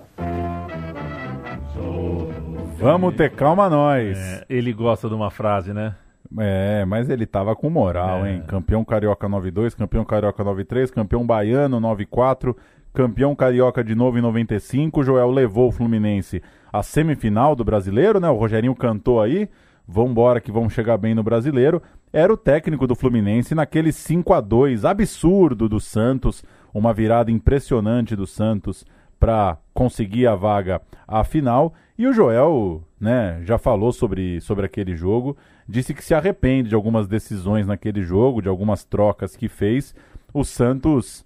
Vamos 2.78 3.14
ter 3.16 3.30
calma 3.30 3.68
nós. 3.68 4.16
É, 4.18 4.44
ele 4.48 4.72
gosta 4.72 5.08
de 5.08 5.14
uma 5.14 5.30
frase, 5.30 5.72
né? 5.72 5.94
É, 6.38 6.84
mas 6.84 7.08
ele 7.08 7.26
tava 7.26 7.56
com 7.56 7.68
moral, 7.68 8.24
é. 8.24 8.34
hein? 8.34 8.42
Campeão 8.46 8.84
carioca 8.84 9.28
92, 9.28 9.74
campeão 9.74 10.04
carioca 10.04 10.44
93, 10.44 10.90
campeão 10.90 11.26
baiano 11.26 11.80
94, 11.80 12.56
campeão 12.92 13.34
carioca 13.34 13.82
de 13.82 13.94
novo 13.94 14.18
em 14.18 14.22
95. 14.22 15.00
O 15.00 15.02
Joel 15.02 15.30
levou 15.30 15.68
o 15.68 15.72
Fluminense 15.72 16.42
à 16.72 16.82
semifinal 16.82 17.56
do 17.56 17.64
brasileiro, 17.64 18.20
né? 18.20 18.28
O 18.28 18.36
Rogerinho 18.36 18.74
cantou 18.74 19.20
aí. 19.20 19.48
Vambora 19.86 20.40
que 20.40 20.50
vamos 20.50 20.72
chegar 20.72 20.96
bem 20.96 21.14
no 21.14 21.22
brasileiro 21.22 21.80
era 22.12 22.32
o 22.32 22.36
técnico 22.36 22.86
do 22.86 22.94
Fluminense 22.94 23.54
naquele 23.54 23.92
5 23.92 24.32
a 24.32 24.40
2 24.40 24.84
absurdo 24.84 25.68
do 25.68 25.78
Santos, 25.78 26.42
uma 26.72 26.92
virada 26.92 27.30
impressionante 27.30 28.16
do 28.16 28.26
Santos 28.26 28.84
para 29.18 29.58
conseguir 29.72 30.26
a 30.26 30.34
vaga 30.34 30.80
à 31.06 31.22
final. 31.24 31.72
E 31.96 32.06
o 32.06 32.12
Joel, 32.12 32.82
né, 33.00 33.40
já 33.44 33.58
falou 33.58 33.92
sobre, 33.92 34.40
sobre 34.40 34.66
aquele 34.66 34.96
jogo, 34.96 35.36
disse 35.68 35.94
que 35.94 36.04
se 36.04 36.14
arrepende 36.14 36.70
de 36.70 36.74
algumas 36.74 37.06
decisões 37.06 37.66
naquele 37.66 38.02
jogo, 38.02 38.42
de 38.42 38.48
algumas 38.48 38.84
trocas 38.84 39.36
que 39.36 39.48
fez. 39.48 39.94
O 40.34 40.44
Santos 40.44 41.24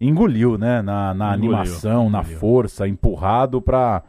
engoliu, 0.00 0.58
né, 0.58 0.82
na, 0.82 1.14
na 1.14 1.36
engoliu, 1.36 1.56
animação, 1.56 2.08
engoliu. 2.08 2.10
na 2.10 2.24
força, 2.24 2.88
empurrado 2.88 3.60
para 3.60 4.02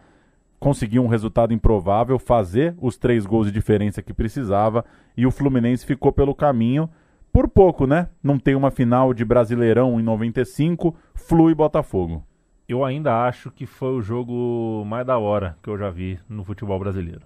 conseguir 0.63 0.99
um 0.99 1.08
resultado 1.08 1.54
improvável, 1.54 2.17
fazer 2.17 2.73
os 2.80 2.95
três 2.95 3.26
gols 3.26 3.47
de 3.47 3.52
diferença 3.52 4.02
que 4.02 4.13
precisava 4.13 4.86
e 5.17 5.28
o 5.28 5.32
Fluminense 5.32 5.86
ficou 5.86 6.10
pelo 6.10 6.34
caminho 6.34 6.89
por 7.34 7.49
pouco, 7.49 7.86
né? 7.86 8.08
Não 8.23 8.39
tem 8.39 8.56
uma 8.56 8.71
final 8.71 9.13
de 9.13 9.26
Brasileirão 9.26 9.99
em 9.99 10.04
95, 10.04 10.95
flui 11.13 11.54
Botafogo. 11.54 12.23
Eu 12.65 12.86
ainda 12.86 13.26
acho 13.26 13.52
que 13.52 13.65
foi 13.65 13.89
o 13.89 14.02
jogo 14.02 14.86
mais 14.86 15.06
da 15.06 15.17
hora 15.17 15.58
que 15.62 15.69
eu 15.69 15.78
já 15.78 15.89
vi 15.89 16.17
no 16.30 16.45
futebol 16.45 16.80
brasileiro. 16.80 17.23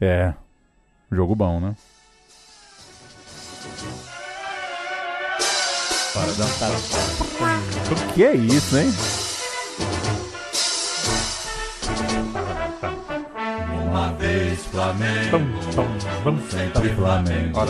É, 0.00 0.32
jogo 1.12 1.34
bom, 1.34 1.60
né? 1.60 1.76
O 7.92 8.14
que 8.14 8.24
é 8.24 8.34
isso, 8.34 8.78
hein? 8.78 8.88
Uma 13.88 14.12
vez 14.12 14.66
Flamengo, 14.66 15.40
sempre 16.50 16.90
Flamengo. 16.90 17.60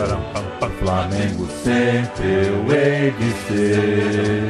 Flamengo 0.79 1.47
sempre 1.63 2.27
eu 2.27 2.65
hei 2.69 3.11
de 3.11 3.31
ser. 3.47 4.49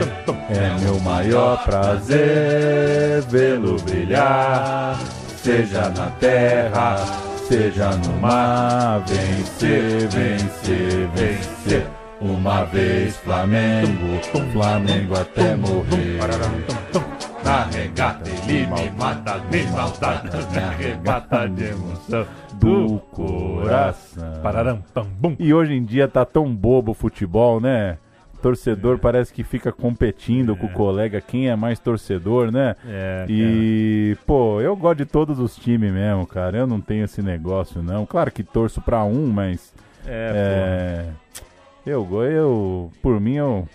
É 0.50 0.80
meu 0.82 1.00
maior 1.02 1.64
prazer 1.64 3.22
vê-lo 3.30 3.80
brilhar, 3.84 5.00
seja 5.38 5.90
na 5.90 6.10
terra, 6.20 6.96
seja 7.48 7.92
no 7.92 8.14
mar. 8.20 9.04
Vencer, 9.06 10.08
vencer, 10.10 11.08
vencer. 11.14 11.86
Uma 12.20 12.64
vez 12.64 13.16
Flamengo, 13.18 14.20
Flamengo 14.52 15.16
até 15.16 15.56
morrer. 15.56 16.20
Na 17.44 17.64
regata 17.66 18.30
ele 18.30 18.68
me 18.68 18.92
mata 18.92 19.40
de 19.50 19.64
maldade, 19.72 20.30
na 20.54 20.70
regata 20.70 21.50
de 21.50 21.64
emoção 21.66 22.26
do 22.60 23.00
coração. 23.12 24.42
Pararam, 24.44 24.84
pam, 24.94 25.06
bum. 25.06 25.36
E 25.40 25.54
hoje 25.54 25.74
em 25.74 25.84
dia 25.84 26.08
tá 26.08 26.26
tão 26.26 26.54
bobo 26.54 26.92
o 26.92 26.96
futebol, 26.96 27.60
né? 27.60 27.98
Torcedor 28.42 28.96
é. 28.96 29.00
parece 29.00 29.34
que 29.34 29.44
fica 29.44 29.72
competindo 29.72 30.54
é. 30.54 30.56
com 30.56 30.68
o 30.68 30.74
colega 30.74 31.22
quem 31.22 31.50
é 31.50 31.56
mais 31.56 31.80
torcedor, 31.80 32.52
né? 32.52 32.76
É, 32.86 33.26
e, 33.28 34.18
pô, 34.26 34.62
eu 34.62 34.76
gosto 34.76 35.00
de 35.00 35.06
todos 35.06 35.40
os 35.40 35.56
times 35.56 35.92
mesmo, 35.92 36.26
cara. 36.26 36.58
Eu 36.58 36.68
não 36.68 36.80
tenho 36.80 37.06
esse 37.06 37.22
negócio, 37.22 37.82
não. 37.82 38.06
Claro 38.06 38.32
que 38.32 38.44
torço 38.44 38.82
pra 38.82 39.04
um, 39.04 39.28
mas. 39.28 39.74
É, 40.06 41.06
é 41.06 41.30
eu, 41.86 42.08
eu, 42.24 42.92
por 43.02 43.20
mim, 43.20 43.36
eu 43.36 43.68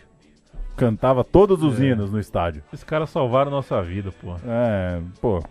cantava 0.77 1.25
todos 1.25 1.63
os 1.63 1.81
é. 1.81 1.87
hinos 1.87 2.11
no 2.11 2.19
estádio. 2.19 2.63
Esses 2.73 2.85
caras 2.85 3.11
salvaram 3.11 3.51
nossa 3.51 3.81
vida, 3.83 4.13
pô. 4.13 4.35
É, 4.47 5.01
pô. 5.21 5.43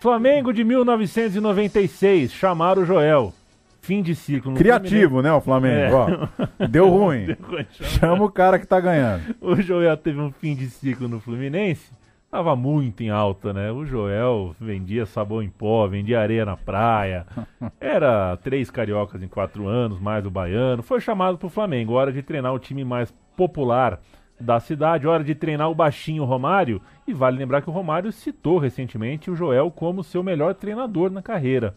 Flamengo 0.00 0.52
de 0.52 0.64
1996, 0.64 2.32
chamaram 2.32 2.82
o 2.82 2.84
Joel. 2.84 3.32
Fim 3.80 4.00
de 4.00 4.14
ciclo. 4.14 4.54
Criativo, 4.54 5.20
Flamengo. 5.20 5.22
né, 5.22 5.32
o 5.32 5.40
Flamengo? 5.40 5.76
É. 5.76 5.92
Ó, 5.92 6.66
deu 6.68 6.88
ruim. 6.88 7.26
deu 7.26 7.36
ruim 7.42 7.66
Chama 7.70 8.24
o 8.24 8.30
cara 8.30 8.58
que 8.58 8.66
tá 8.66 8.78
ganhando. 8.78 9.34
O 9.40 9.60
Joel 9.60 9.96
teve 9.96 10.20
um 10.20 10.30
fim 10.30 10.54
de 10.54 10.70
ciclo 10.70 11.08
no 11.08 11.20
Fluminense. 11.20 11.90
Tava 12.30 12.56
muito 12.56 13.02
em 13.02 13.10
alta, 13.10 13.52
né? 13.52 13.70
O 13.70 13.84
Joel 13.84 14.56
vendia 14.58 15.04
sabão 15.04 15.42
em 15.42 15.50
pó, 15.50 15.86
vendia 15.86 16.20
areia 16.20 16.46
na 16.46 16.56
praia. 16.56 17.26
Era 17.78 18.36
três 18.38 18.70
cariocas 18.70 19.22
em 19.22 19.28
quatro 19.28 19.66
anos, 19.66 20.00
mais 20.00 20.24
o 20.24 20.30
baiano. 20.30 20.82
Foi 20.82 21.00
chamado 21.00 21.36
pro 21.36 21.50
Flamengo. 21.50 21.92
Hora 21.92 22.12
de 22.12 22.22
treinar 22.22 22.54
o 22.54 22.58
time 22.58 22.84
mais 22.84 23.12
popular 23.36 24.00
da 24.38 24.60
cidade. 24.60 25.06
Hora 25.06 25.24
de 25.24 25.34
treinar 25.34 25.70
o 25.70 25.74
baixinho 25.74 26.24
Romário. 26.24 26.80
E 27.06 27.12
vale 27.12 27.38
lembrar 27.38 27.62
que 27.62 27.70
o 27.70 27.72
Romário 27.72 28.12
citou 28.12 28.58
recentemente 28.58 29.30
o 29.30 29.36
Joel 29.36 29.70
como 29.70 30.04
seu 30.04 30.22
melhor 30.22 30.54
treinador 30.54 31.10
na 31.10 31.22
carreira. 31.22 31.74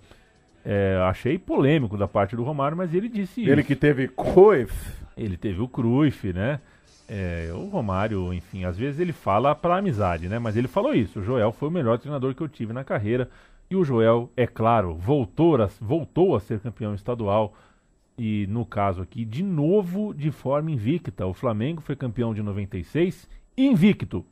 É, 0.66 1.00
achei 1.04 1.38
polêmico 1.38 1.96
da 1.96 2.08
parte 2.08 2.36
do 2.36 2.44
Romário, 2.44 2.76
mas 2.76 2.94
ele 2.94 3.08
disse 3.08 3.42
ele 3.42 3.50
isso. 3.50 3.52
Ele 3.52 3.64
que 3.64 3.76
teve 3.76 4.08
Cruyff. 4.08 5.06
Ele 5.16 5.38
teve 5.38 5.62
o 5.62 5.68
Cruyff, 5.68 6.34
né? 6.34 6.60
É, 7.08 7.52
o 7.54 7.68
Romário, 7.70 8.34
enfim, 8.34 8.66
às 8.66 8.76
vezes 8.76 9.00
ele 9.00 9.14
fala 9.14 9.54
para 9.54 9.78
amizade, 9.78 10.28
né? 10.28 10.40
Mas 10.40 10.58
ele 10.58 10.68
falou 10.68 10.94
isso. 10.94 11.20
O 11.20 11.24
Joel 11.24 11.52
foi 11.52 11.70
o 11.70 11.72
melhor 11.72 12.00
treinador 12.00 12.34
que 12.34 12.42
eu 12.42 12.50
tive 12.50 12.74
na 12.74 12.84
carreira. 12.84 13.30
E 13.70 13.76
o 13.76 13.84
Joel, 13.84 14.32
é 14.36 14.48
claro, 14.48 14.96
voltou 14.96 15.62
a, 15.62 15.70
voltou 15.80 16.36
a 16.36 16.40
ser 16.40 16.60
campeão 16.60 16.96
estadual. 16.96 17.54
E 18.18 18.48
no 18.48 18.66
caso 18.66 19.02
aqui, 19.02 19.26
de 19.26 19.44
novo 19.44 20.14
de 20.14 20.32
forma 20.32 20.72
invicta. 20.72 21.26
O 21.26 21.34
Flamengo 21.34 21.82
foi 21.82 21.96
campeão 21.96 22.34
de 22.34 22.42
96, 22.42 23.28
invicto. 23.58 24.26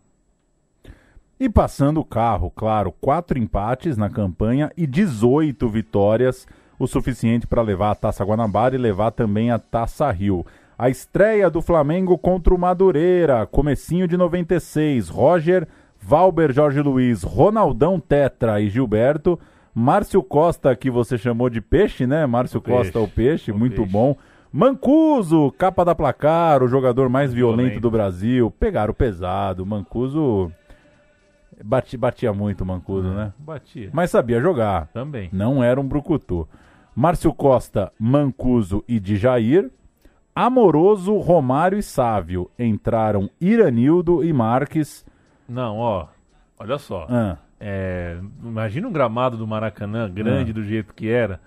E 1.40 1.50
passando 1.50 2.00
o 2.00 2.06
carro, 2.06 2.50
claro, 2.50 2.92
quatro 2.92 3.38
empates 3.38 3.98
na 3.98 4.10
campanha 4.10 4.72
e 4.78 4.88
18 4.88 5.68
vitórias, 5.68 6.48
o 6.80 6.88
suficiente 6.88 7.46
para 7.46 7.62
levar 7.62 7.92
a 7.92 7.96
Taça 7.96 8.24
Guanabara 8.24 8.76
e 8.76 8.78
levar 8.78 9.12
também 9.12 9.52
a 9.52 9.60
Taça 9.60 10.10
Rio. 10.12 10.46
A 10.78 10.90
estreia 10.90 11.50
do 11.50 11.62
Flamengo 11.62 12.18
contra 12.18 12.54
o 12.54 12.58
Madureira, 12.58 13.46
comecinho 13.46 14.08
de 14.08 14.16
96. 14.16 15.10
Roger 15.10 15.68
Valber, 16.00 16.52
Jorge 16.52 16.82
Luiz, 16.82 17.24
Ronaldão 17.24 18.00
Tetra 18.00 18.60
e 18.60 18.70
Gilberto. 18.70 19.40
Márcio 19.74 20.22
Costa, 20.22 20.76
que 20.76 20.90
você 20.92 21.18
chamou 21.18 21.50
de 21.50 21.60
peixe, 21.62 22.06
né? 22.06 22.26
Márcio 22.26 22.60
O 22.60 22.62
Costa, 22.62 22.94
peixe, 22.94 22.98
o 23.00 23.08
peixe, 23.08 23.52
o 23.52 23.58
muito 23.58 23.78
peixe. 23.78 23.92
bom. 23.92 24.16
Mancuso, 24.52 25.52
capa 25.58 25.84
da 25.84 25.96
placar, 25.96 26.62
o 26.62 26.68
jogador 26.68 27.10
mais 27.10 27.34
violento, 27.34 27.58
Violento. 27.64 27.82
do 27.82 27.90
Brasil. 27.92 28.52
Pegaram 28.52 28.94
pesado. 28.94 29.66
Mancuso. 29.66 30.52
Bati, 31.64 31.98
batia 31.98 32.32
muito 32.34 32.62
o 32.62 32.66
Mancuso, 32.66 33.10
né? 33.10 33.34
Batia. 33.40 33.90
Mas 33.92 34.12
sabia 34.12 34.40
jogar. 34.40 34.88
Também. 34.94 35.30
Não 35.34 35.64
era 35.64 35.82
um 35.82 35.88
brucutu. 35.88 36.48
Márcio 36.96 37.34
Costa, 37.34 37.92
Mancuso 37.98 38.84
e 38.88 39.00
Djair. 39.00 39.72
Amoroso, 40.36 41.18
Romário 41.18 41.78
e 41.78 41.84
Sávio. 41.84 42.50
Entraram 42.58 43.30
Iranildo 43.42 44.24
e 44.24 44.32
Marques. 44.34 45.04
Não, 45.50 45.78
ó. 45.78 46.08
Olha 46.60 46.78
só. 46.78 47.08
Ah. 47.10 47.38
É, 47.66 48.18
imagina 48.44 48.86
um 48.90 48.92
gramado 48.92 49.38
do 49.38 49.48
Maracanã, 49.48 50.12
grande 50.12 50.52
Ah. 50.52 50.54
do 50.54 50.64
jeito 50.64 50.94
que 50.94 51.08
era. 51.08 51.40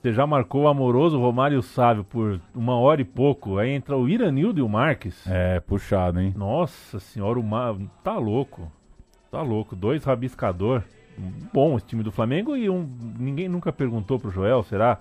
Você 0.00 0.12
já 0.12 0.26
marcou 0.26 0.62
o 0.62 0.68
Amoroso, 0.68 1.20
Romário 1.20 1.62
Sávio 1.62 2.02
por 2.02 2.40
uma 2.52 2.74
hora 2.74 3.00
e 3.00 3.04
pouco. 3.04 3.58
Aí 3.58 3.70
entra 3.70 3.96
o 3.96 4.08
Iranildo 4.08 4.58
e 4.58 4.62
o 4.62 4.68
Marques. 4.68 5.24
É, 5.28 5.60
puxado, 5.60 6.18
hein? 6.18 6.34
Nossa 6.36 6.98
senhora, 6.98 7.38
o 7.38 7.42
Mar... 7.44 7.76
tá 8.02 8.18
louco. 8.18 8.72
Tá 9.30 9.40
louco. 9.40 9.76
Dois 9.76 10.02
rabiscador. 10.02 10.82
Bom 11.52 11.76
esse 11.76 11.86
time 11.86 12.02
do 12.02 12.10
Flamengo 12.10 12.56
e 12.56 12.68
um... 12.68 12.84
ninguém 13.16 13.48
nunca 13.48 13.72
perguntou 13.72 14.18
pro 14.18 14.32
Joel, 14.32 14.64
será? 14.64 14.98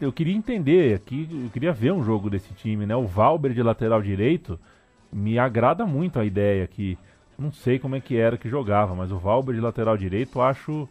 Eu 0.00 0.12
queria 0.12 0.36
entender 0.36 0.94
aqui, 0.94 1.26
eu 1.44 1.50
queria 1.50 1.72
ver 1.72 1.92
um 1.92 2.04
jogo 2.04 2.30
desse 2.30 2.54
time, 2.54 2.86
né? 2.86 2.94
O 2.94 3.06
Valber 3.06 3.52
de 3.52 3.62
lateral 3.62 4.00
direito 4.00 4.60
me 5.12 5.38
agrada 5.38 5.84
muito 5.84 6.20
a 6.20 6.24
ideia 6.24 6.62
aqui. 6.62 6.96
Não 7.38 7.52
sei 7.52 7.78
como 7.78 7.96
é 7.96 8.00
que 8.00 8.16
era 8.16 8.36
que 8.36 8.48
jogava, 8.48 8.94
mas 8.94 9.10
o 9.10 9.18
Valber 9.18 9.54
de 9.54 9.60
lateral 9.60 9.96
direito 9.96 10.40
acho 10.40 10.88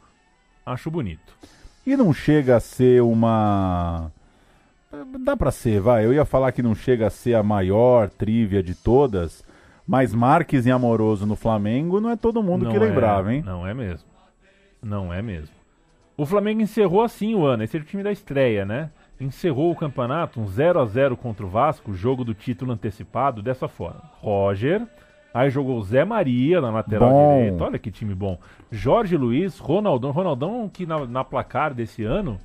acho 0.65 0.91
bonito. 0.91 1.33
E 1.85 1.95
não 1.95 2.13
chega 2.13 2.57
a 2.57 2.59
ser 2.59 3.01
uma. 3.01 4.11
Dá 5.23 5.37
pra 5.37 5.51
ser, 5.51 5.79
vai. 5.79 6.05
Eu 6.05 6.13
ia 6.13 6.25
falar 6.25 6.51
que 6.51 6.61
não 6.61 6.75
chega 6.75 7.07
a 7.07 7.09
ser 7.09 7.33
a 7.35 7.41
maior 7.43 8.09
trívia 8.09 8.61
de 8.61 8.75
todas, 8.75 9.43
mas 9.87 10.13
Marques 10.13 10.65
e 10.65 10.71
Amoroso 10.71 11.25
no 11.25 11.35
Flamengo 11.35 12.01
não 12.01 12.09
é 12.09 12.15
todo 12.17 12.43
mundo 12.43 12.65
que 12.67 12.77
Não 12.77 12.83
é- 12.83 12.87
lembrava, 12.89 13.33
hein? 13.33 13.41
Não 13.45 13.65
é 13.65 13.73
mesmo. 13.73 14.07
Não 14.83 15.13
é 15.13 15.21
mesmo. 15.21 15.55
O 16.17 16.25
Flamengo 16.25 16.61
encerrou 16.61 17.01
assim 17.03 17.33
o 17.33 17.45
ano. 17.45 17.63
Esse 17.63 17.77
é 17.77 17.79
o 17.79 17.83
time 17.83 18.03
da 18.03 18.11
estreia, 18.11 18.65
né? 18.65 18.91
Encerrou 19.19 19.71
o 19.71 19.75
campeonato 19.75 20.39
um 20.41 20.47
0 20.47 20.79
a 20.79 20.85
0 20.85 21.15
contra 21.15 21.45
o 21.45 21.49
Vasco, 21.49 21.93
jogo 21.93 22.23
do 22.23 22.33
título 22.33 22.71
antecipado 22.73 23.41
dessa 23.41 23.67
forma. 23.67 24.01
Roger, 24.19 24.81
aí 25.33 25.49
jogou 25.49 25.81
Zé 25.83 26.03
Maria 26.05 26.59
na 26.61 26.69
lateral 26.69 27.09
Bom. 27.09 27.37
direita. 27.37 27.63
Olha 27.63 27.79
que 27.79 27.91
time 27.91 28.13
bom. 28.15 28.37
Jorge 28.71 29.15
Luiz, 29.17 29.59
Ronaldão, 29.59 30.11
Ronaldão 30.11 30.69
que 30.71 30.85
na, 30.85 31.05
na 31.05 31.23
placar 31.23 31.73
desse 31.73 32.03
ano 32.03 32.39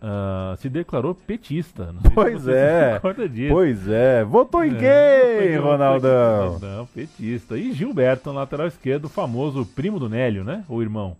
ah, 0.00 0.54
se 0.58 0.68
declarou 0.68 1.14
petista. 1.14 1.92
Se 2.02 2.10
Pois 2.10 2.46
é. 2.48 3.00
Pois 3.50 3.88
é. 3.88 4.24
Votou 4.24 4.64
em 4.64 4.74
É, 4.76 5.38
quem, 5.38 5.56
votou 5.56 5.72
Ronaldão? 5.72 6.44
Ronaldão, 6.46 6.86
petista. 6.94 7.58
E 7.58 7.72
Gilberto, 7.72 8.32
na 8.32 8.40
lateral 8.40 8.66
esquerdo, 8.68 9.06
o 9.06 9.08
famoso 9.08 9.66
primo 9.66 9.98
do 9.98 10.08
Nélio, 10.08 10.44
né? 10.44 10.64
Ou 10.68 10.80
irmão? 10.82 11.16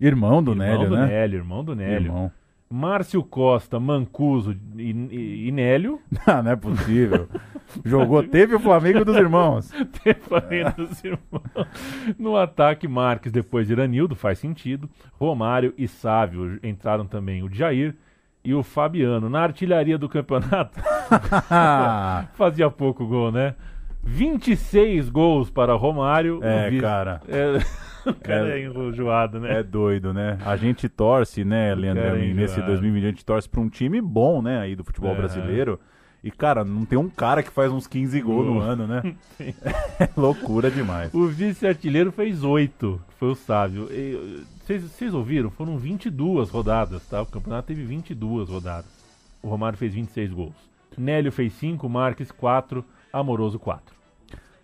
Irmão 0.00 0.42
do 0.42 0.52
irmão 0.52 0.66
Nélio, 0.66 0.88
do 0.88 0.96
né? 0.96 1.06
Nélio, 1.06 1.36
irmão 1.38 1.64
do 1.64 1.74
Nélio. 1.74 2.06
Irmão. 2.06 2.32
Márcio 2.70 3.22
Costa, 3.22 3.80
Mancuso 3.80 4.54
e, 4.76 4.90
e- 4.90 5.48
e 5.48 5.52
Nélio. 5.52 6.00
Ah, 6.26 6.42
não 6.42 6.50
é 6.52 6.56
possível. 6.56 7.26
Jogou, 7.84 8.22
teve 8.22 8.54
o 8.54 8.60
Flamengo 8.60 9.04
dos 9.04 9.16
irmãos. 9.16 9.70
Teve 10.04 10.20
Flamengo 10.20 10.72
dos 10.76 11.02
irmãos. 11.04 11.68
No 12.18 12.36
ataque, 12.36 12.86
Marques, 12.88 13.30
depois 13.32 13.66
de 13.66 13.72
Iranildo, 13.72 14.14
faz 14.14 14.38
sentido. 14.38 14.88
Romário 15.18 15.72
e 15.78 15.86
Sávio 15.88 16.58
entraram 16.62 17.06
também 17.06 17.42
o 17.42 17.52
Jair 17.52 17.94
e 18.44 18.54
o 18.54 18.62
Fabiano. 18.62 19.28
Na 19.28 19.40
artilharia 19.42 19.98
do 19.98 20.08
campeonato, 20.08 20.78
fazia 22.34 22.70
pouco 22.70 23.06
gol, 23.06 23.30
né? 23.32 23.54
26 24.02 25.08
gols 25.10 25.50
para 25.50 25.74
Romário. 25.74 26.40
É, 26.42 26.66
o 26.68 26.70
vice- 26.70 26.82
cara. 26.82 27.20
É, 27.28 27.58
o 28.10 28.14
cara 28.14 28.58
é, 28.58 28.64
enjoado, 28.64 29.40
né? 29.40 29.60
É 29.60 29.62
doido, 29.62 30.12
né? 30.12 30.38
A 30.44 30.56
gente 30.56 30.88
torce, 30.88 31.44
né, 31.44 31.74
Leandro? 31.74 32.02
é 32.04 32.16
nesse 32.34 32.54
enjoado. 32.54 32.72
2020 32.72 33.04
a 33.04 33.08
gente 33.10 33.24
torce 33.24 33.48
pra 33.48 33.60
um 33.60 33.68
time 33.68 34.00
bom, 34.00 34.40
né, 34.42 34.58
aí 34.60 34.74
do 34.76 34.84
futebol 34.84 35.12
É. 35.12 35.16
brasileiro. 35.16 35.78
E, 36.22 36.32
cara, 36.32 36.64
não 36.64 36.84
tem 36.84 36.98
um 36.98 37.08
cara 37.08 37.44
que 37.44 37.50
faz 37.50 37.70
uns 37.70 37.86
15 37.86 38.20
gols 38.20 38.44
no 38.46 38.58
ano, 38.60 38.86
né? 38.88 39.02
É 40.00 40.08
loucura 40.16 40.70
demais. 40.70 41.14
O 41.14 41.26
vice-artilheiro 41.26 42.10
fez 42.10 42.42
oito, 42.42 43.00
que 43.08 43.14
foi 43.14 43.28
o 43.30 43.34
Sávio. 43.36 43.88
Vocês 44.64 44.82
vocês 44.82 45.14
ouviram? 45.14 45.48
Foram 45.50 45.78
22 45.78 46.50
rodadas, 46.50 47.06
tá? 47.08 47.22
O 47.22 47.26
campeonato 47.26 47.68
teve 47.68 47.82
22 47.84 48.48
rodadas. 48.48 48.90
O 49.42 49.48
Romário 49.48 49.78
fez 49.78 49.94
26 49.94 50.32
gols. 50.32 50.54
Nélio 50.96 51.30
fez 51.30 51.52
5, 51.52 51.88
Marques 51.88 52.32
4, 52.32 52.84
Amoroso 53.12 53.58
4. 53.58 53.94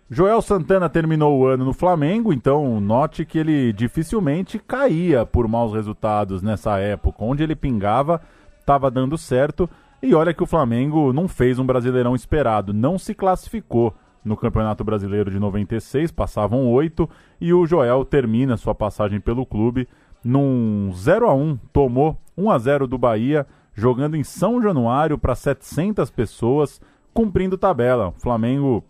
Joel 0.09 0.39
Santana 0.41 0.87
terminou 0.87 1.39
o 1.39 1.47
ano 1.47 1.65
no 1.65 1.73
Flamengo, 1.73 2.31
então 2.31 2.79
note 2.79 3.25
que 3.25 3.39
ele 3.39 3.73
dificilmente 3.73 4.59
caía 4.59 5.25
por 5.25 5.47
maus 5.47 5.73
resultados 5.73 6.43
nessa 6.43 6.77
época. 6.77 7.23
Onde 7.23 7.41
ele 7.41 7.55
pingava, 7.55 8.21
estava 8.59 8.91
dando 8.91 9.17
certo. 9.17 9.67
E 10.03 10.13
olha 10.13 10.33
que 10.33 10.43
o 10.43 10.47
Flamengo 10.47 11.11
não 11.11 11.27
fez 11.27 11.57
um 11.57 11.65
brasileirão 11.65 12.13
esperado, 12.13 12.71
não 12.71 12.99
se 12.99 13.15
classificou 13.15 13.95
no 14.23 14.37
Campeonato 14.37 14.83
Brasileiro 14.83 15.31
de 15.31 15.39
96, 15.39 16.11
passavam 16.11 16.71
oito, 16.71 17.09
e 17.39 17.53
o 17.53 17.65
Joel 17.65 18.05
termina 18.05 18.57
sua 18.57 18.75
passagem 18.75 19.19
pelo 19.19 19.45
clube 19.45 19.87
num 20.23 20.91
0 20.91 21.29
a 21.29 21.33
1 21.35 21.57
tomou 21.71 22.19
1 22.35 22.49
a 22.49 22.57
0 22.57 22.87
do 22.87 22.97
Bahia, 22.97 23.45
jogando 23.75 24.15
em 24.15 24.23
São 24.23 24.59
Januário 24.61 25.17
para 25.17 25.35
700 25.35 26.09
pessoas, 26.09 26.81
cumprindo 27.13 27.57
tabela. 27.57 28.09
O 28.09 28.19
Flamengo 28.19 28.83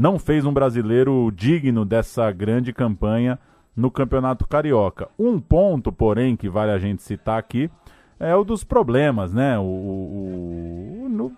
não 0.00 0.18
fez 0.18 0.46
um 0.46 0.52
brasileiro 0.52 1.30
digno 1.34 1.84
dessa 1.84 2.32
grande 2.32 2.72
campanha 2.72 3.38
no 3.76 3.90
Campeonato 3.90 4.46
Carioca. 4.48 5.08
Um 5.18 5.38
ponto, 5.38 5.92
porém, 5.92 6.36
que 6.36 6.48
vale 6.48 6.70
a 6.72 6.78
gente 6.78 7.02
citar 7.02 7.38
aqui, 7.38 7.70
é 8.18 8.34
o 8.34 8.42
dos 8.42 8.64
problemas, 8.64 9.34
né? 9.34 9.58
O, 9.58 9.62
o- 9.62 11.04
o- 11.04 11.08
no- 11.10 11.32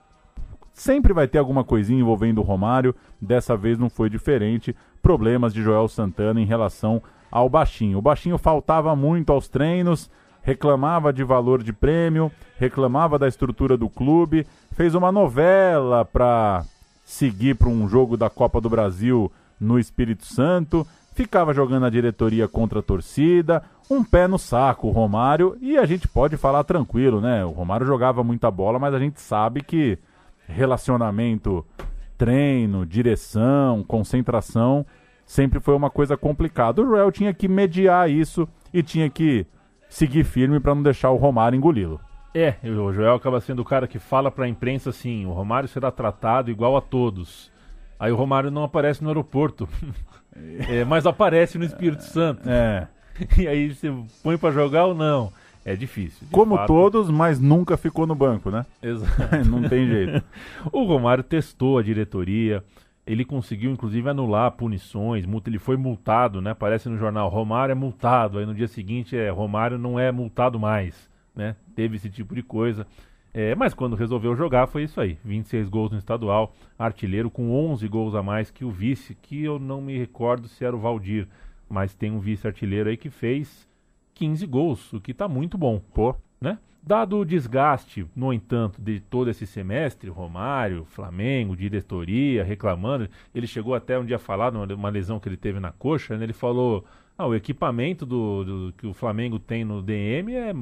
sempre 0.73 1.13
vai 1.13 1.27
ter 1.27 1.39
alguma 1.39 1.65
coisinha 1.65 2.01
envolvendo 2.01 2.39
o 2.39 2.45
Romário, 2.45 2.95
dessa 3.21 3.57
vez 3.57 3.79
não 3.79 3.91
foi 3.91 4.09
diferente. 4.09 4.77
Problemas 5.03 5.53
de 5.53 5.61
Joel 5.61 5.89
Santana 5.89 6.41
em 6.41 6.47
relação 6.47 7.03
ao 7.33 7.49
Baixinho. 7.49 7.99
O 7.99 8.03
Baixinho 8.03 8.39
faltava 8.39 8.95
muito 8.95 9.33
aos 9.33 9.49
treinos, 9.49 10.09
reclamava 10.41 11.13
de 11.13 11.25
valor 11.25 11.65
de 11.65 11.73
prêmio, 11.73 12.31
reclamava 12.59 13.19
da 13.19 13.27
estrutura 13.27 13.77
do 13.77 13.89
clube, 13.89 14.47
fez 14.73 14.95
uma 14.95 15.11
novela 15.11 16.05
para 16.05 16.65
seguir 17.05 17.55
para 17.55 17.69
um 17.69 17.89
jogo 17.89 18.17
da 18.17 18.31
Copa 18.31 18.61
do 18.61 18.71
Brasil 18.71 19.31
no 19.61 19.79
Espírito 19.79 20.25
Santo, 20.25 20.87
ficava 21.15 21.53
jogando 21.53 21.87
a 21.87 21.91
diretoria 21.91 22.49
contra 22.49 22.81
a 22.81 22.83
torcida, 22.83 23.63
um 23.91 24.03
pé 24.03 24.27
no 24.27 24.39
saco 24.39 24.89
o 24.89 24.91
Romário, 24.91 25.57
e 25.61 25.77
a 25.77 25.85
gente 25.85 26.09
pode 26.09 26.37
falar 26.37 26.65
tranquilo, 26.65 27.21
né? 27.21 27.45
O 27.45 27.51
Romário 27.51 27.87
jogava 27.87 28.25
muita 28.25 28.51
bola, 28.51 28.79
mas 28.79 28.95
a 28.95 28.99
gente 28.99 29.21
sabe 29.21 29.63
que 29.63 29.99
relacionamento, 30.47 31.65
treino, 32.17 32.87
direção, 32.87 33.85
concentração, 33.85 34.85
sempre 35.25 35.61
foi 35.61 35.75
uma 35.75 35.91
coisa 35.91 36.17
complicada. 36.17 36.83
O 36.83 36.87
Joel 36.87 37.13
tinha 37.13 37.33
que 37.35 37.49
mediar 37.49 38.11
isso 38.11 38.49
e 38.73 38.83
tinha 38.83 39.09
que 39.09 39.47
seguir 39.89 40.25
firme 40.25 40.59
para 40.59 40.75
não 40.75 40.83
deixar 40.83 41.11
o 41.11 41.17
Romário 41.17 41.57
engoli-lo. 41.57 42.01
É, 42.35 42.55
o 42.65 42.93
Joel 42.93 43.15
acaba 43.15 43.41
sendo 43.41 43.61
o 43.61 43.65
cara 43.65 43.87
que 43.87 43.99
fala 43.99 44.31
pra 44.31 44.49
imprensa 44.49 44.91
assim: 44.91 45.27
o 45.27 45.33
Romário 45.33 45.69
será 45.69 45.91
tratado 45.91 46.51
igual 46.51 46.77
a 46.77 46.81
todos. 46.81 47.51
Aí 47.99 48.11
o 48.11 48.17
Romário 48.17 48.51
não 48.51 48.65
aparece 48.65 49.03
no 49.03 49.09
aeroporto, 49.11 49.69
É, 50.69 50.83
mas 50.85 51.05
aparece 51.07 51.59
no 51.59 51.65
Espírito 51.65 52.03
Santo. 52.05 52.49
É. 52.49 52.89
E 53.39 53.47
aí 53.47 53.75
você 53.75 53.93
põe 54.23 54.39
pra 54.39 54.51
jogar 54.51 54.87
ou 54.87 54.95
não? 54.95 55.31
É 55.65 55.77
difícil. 55.77 56.27
Como 56.33 56.57
fato. 56.57 56.67
todos, 56.67 57.11
mas 57.11 57.39
nunca 57.39 57.77
ficou 57.77 58.07
no 58.07 58.15
banco, 58.15 58.51
né? 58.51 58.65
Exato. 58.83 59.13
não 59.49 59.69
tem 59.69 59.87
jeito. 59.87 60.25
o 60.73 60.83
Romário 60.85 61.23
testou 61.23 61.77
a 61.79 61.83
diretoria. 61.83 62.65
Ele 63.07 63.25
conseguiu, 63.25 63.71
inclusive, 63.71 64.09
anular 64.09 64.51
punições. 64.53 65.27
multa- 65.27 65.51
Ele 65.51 65.59
foi 65.59 65.77
multado, 65.77 66.41
né? 66.41 66.53
Aparece 66.53 66.89
no 66.89 66.97
jornal, 66.97 67.29
Romário 67.29 67.73
é 67.73 67.77
multado. 67.77 68.39
Aí 68.39 68.47
no 68.47 68.55
dia 68.55 68.67
seguinte 68.67 69.15
é 69.15 69.29
Romário 69.29 69.77
não 69.79 70.01
é 70.01 70.11
multado 70.11 70.59
mais, 70.59 71.09
né? 71.35 71.57
Teve 71.75 71.97
esse 71.97 72.11
tipo 72.11 72.35
de 72.35 72.43
coisa. 72.43 72.87
É, 73.35 73.55
mas 73.55 73.73
quando 73.73 73.97
resolveu 73.97 74.37
jogar 74.37 74.67
foi 74.67 74.83
isso 74.85 75.01
aí. 75.01 75.19
26 75.25 75.69
gols 75.69 75.91
no 75.91 75.99
estadual, 75.99 76.55
artilheiro 76.79 77.31
com 77.31 77.51
11 77.51 77.89
gols 77.89 78.15
a 78.15 78.23
mais 78.23 78.51
que 78.51 78.65
o 78.65 78.71
vice, 78.71 79.15
que 79.15 79.43
eu 79.43 79.59
não 79.59 79.81
me 79.81 79.97
recordo 79.97 80.49
se 80.49 80.65
era 80.65 80.77
o 80.77 80.79
Valdir, 80.79 81.27
mas 81.69 81.95
tem 81.95 82.11
um 82.11 82.19
vice-artilheiro 82.21 82.91
aí 82.91 82.97
que 82.97 83.09
fez 83.09 83.67
15 84.15 84.47
gols, 84.47 84.93
o 84.93 85.01
que 85.01 85.15
tá 85.15 85.27
muito 85.27 85.57
bom. 85.57 85.81
Pô. 85.95 86.15
né? 86.41 86.59
Dado 86.85 87.17
o 87.17 87.25
desgaste, 87.25 88.05
no 88.15 88.33
entanto, 88.33 88.83
de 88.83 88.99
todo 88.99 89.31
esse 89.31 89.47
semestre, 89.47 90.11
Romário, 90.11 90.85
Flamengo, 90.85 91.57
diretoria, 91.57 92.43
reclamando, 92.43 93.09
ele 93.33 93.47
chegou 93.47 93.73
até 93.75 93.97
um 93.99 94.05
dia 94.05 94.17
a 94.17 94.19
falar 94.19 94.51
de 94.51 94.75
uma- 94.75 94.89
lesão 94.91 95.21
que 95.21 95.29
ele 95.29 95.37
teve 95.37 95.61
na 95.61 95.71
coxa, 95.71 96.19
né? 96.19 96.25
ele 96.25 96.33
falou, 96.33 96.85
ah, 97.19 97.27
o 97.27 97.35
equipamento 97.35 98.05
do, 98.07 98.45
do- 98.45 98.73
que 98.77 98.87
o 98.87 98.95
Flamengo 98.95 99.39
tem 99.39 99.65
no 99.65 99.83
DM 99.83 100.35
é, 100.35 100.53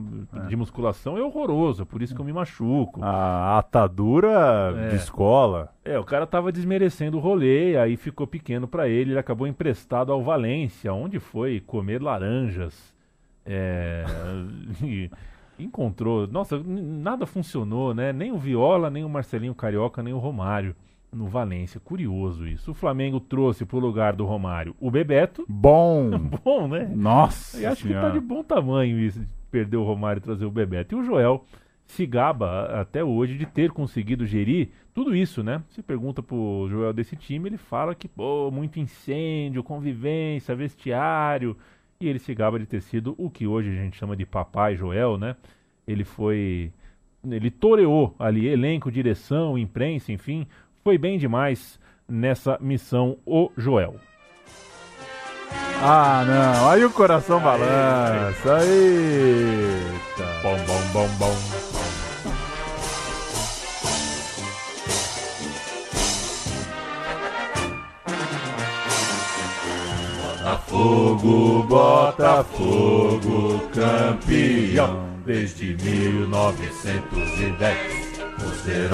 de 0.48 0.56
musculação 0.56 1.16
é 1.16 1.22
horroroso, 1.22 1.86
por 1.86 2.02
isso 2.02 2.14
que 2.14 2.20
eu 2.20 2.24
me 2.24 2.32
machuco. 2.32 3.00
A 3.02 3.58
atadura 3.58 4.74
É. 4.76 4.88
de 4.88 4.96
escola. 4.96 5.72
É, 5.84 5.98
o 5.98 6.04
cara 6.04 6.26
tava 6.26 6.50
desmerecendo 6.52 7.16
o 7.16 7.20
rolê, 7.20 7.76
aí 7.76 7.96
ficou 7.96 8.26
pequeno 8.26 8.66
pra 8.68 8.88
ele, 8.88 9.12
ele 9.12 9.18
acabou 9.18 9.46
emprestado 9.46 10.12
ao 10.12 10.22
Valência, 10.22 10.92
onde 10.92 11.18
foi 11.18 11.60
comer 11.60 12.02
laranjas. 12.02 12.92
É, 13.46 14.04
e 14.84 15.10
encontrou. 15.58 16.26
Nossa, 16.26 16.60
nada 16.64 17.26
funcionou, 17.26 17.94
né? 17.94 18.12
Nem 18.12 18.32
o 18.32 18.38
Viola, 18.38 18.90
nem 18.90 19.04
o 19.04 19.08
Marcelinho 19.08 19.54
Carioca, 19.54 20.02
nem 20.02 20.12
o 20.12 20.18
Romário 20.18 20.74
no 21.12 21.26
Valência. 21.26 21.80
Curioso 21.80 22.46
isso. 22.46 22.70
O 22.70 22.74
Flamengo 22.74 23.20
trouxe 23.20 23.64
pro 23.64 23.78
lugar 23.78 24.14
do 24.14 24.24
Romário 24.24 24.74
o 24.80 24.90
Bebeto. 24.90 25.44
Bom! 25.48 26.10
Bom, 26.44 26.68
né? 26.68 26.90
Nossa 26.94 27.60
E 27.60 27.66
acho 27.66 27.82
que 27.82 27.88
Senhora. 27.88 28.08
tá 28.08 28.12
de 28.14 28.20
bom 28.20 28.42
tamanho 28.42 28.98
isso, 28.98 29.20
de 29.20 29.28
perder 29.50 29.76
o 29.76 29.84
Romário 29.84 30.20
e 30.20 30.22
trazer 30.22 30.44
o 30.44 30.50
Bebeto. 30.50 30.94
E 30.94 30.98
o 30.98 31.04
Joel 31.04 31.44
se 31.86 32.06
gaba 32.06 32.80
até 32.80 33.02
hoje 33.02 33.36
de 33.36 33.46
ter 33.46 33.70
conseguido 33.72 34.24
gerir 34.24 34.68
tudo 34.94 35.14
isso, 35.14 35.42
né? 35.42 35.62
Se 35.70 35.82
pergunta 35.82 36.22
pro 36.22 36.66
Joel 36.70 36.92
desse 36.92 37.16
time, 37.16 37.48
ele 37.48 37.56
fala 37.56 37.94
que, 37.94 38.06
pô, 38.06 38.50
muito 38.50 38.78
incêndio, 38.78 39.62
convivência, 39.64 40.54
vestiário. 40.54 41.56
E 42.00 42.06
ele 42.08 42.18
se 42.18 42.34
gaba 42.34 42.58
de 42.58 42.66
ter 42.66 42.80
sido 42.80 43.14
o 43.18 43.28
que 43.28 43.46
hoje 43.46 43.70
a 43.70 43.74
gente 43.74 43.96
chama 43.96 44.16
de 44.16 44.24
papai 44.24 44.76
Joel, 44.76 45.18
né? 45.18 45.36
Ele 45.86 46.04
foi. 46.04 46.72
Ele 47.28 47.50
toreou 47.50 48.14
ali, 48.18 48.46
elenco, 48.46 48.90
direção, 48.90 49.58
imprensa, 49.58 50.12
enfim. 50.12 50.46
Foi 50.82 50.96
bem 50.96 51.18
demais 51.18 51.78
nessa 52.08 52.56
missão, 52.60 53.18
o 53.26 53.50
Joel. 53.56 53.96
Ah, 55.82 56.24
não. 56.26 56.70
Aí 56.70 56.84
o 56.84 56.90
coração 56.90 57.40
balança. 57.40 58.58
Eita. 58.64 60.24
Bom, 60.42 60.56
bom, 60.66 60.80
bom, 60.92 61.08
bom. 61.18 61.34
Botafogo, 70.42 71.62
Botafogo, 71.64 73.60
campeão 73.72 75.08
desde 75.24 75.76
1910. 75.82 78.09
Você 78.42 78.88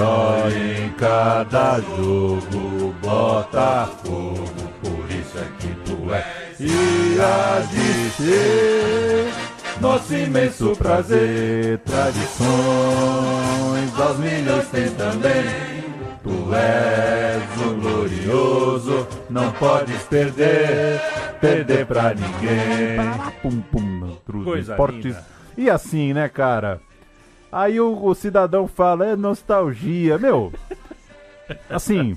em 0.57 0.91
cada 0.95 1.81
jogo, 1.81 2.95
Botafogo, 3.01 4.45
por 4.83 5.11
isso 5.11 5.39
é 5.39 5.47
que 5.59 5.69
tu 5.85 6.13
é. 6.13 6.25
E 6.59 7.21
há 7.21 7.61
de 7.61 8.11
ser 8.11 9.33
nosso 9.81 10.15
imenso 10.15 10.75
prazer, 10.77 11.79
tradições 11.79 12.47
aos 14.01 14.19
milhões 14.19 14.69
tem 14.69 14.91
também. 14.91 15.45
Tu 16.25 16.55
és 16.55 17.63
o 17.63 17.75
glorioso, 17.81 19.07
não 19.31 19.53
podes 19.53 20.03
perder, 20.05 21.01
perder 21.41 21.87
pra 21.87 22.15
ninguém. 22.15 22.97
Pum, 23.43 23.61
pum, 23.61 24.17
Coisa 24.43 24.73
Esportes. 24.73 25.05
linda. 25.05 25.25
E 25.57 25.71
assim, 25.71 26.13
né, 26.13 26.29
cara? 26.29 26.81
Aí 27.57 27.81
o, 27.81 28.05
o 28.05 28.15
cidadão 28.15 28.69
fala, 28.69 29.07
é 29.07 29.17
nostalgia. 29.17 30.19
Meu, 30.19 30.53
assim, 31.71 32.15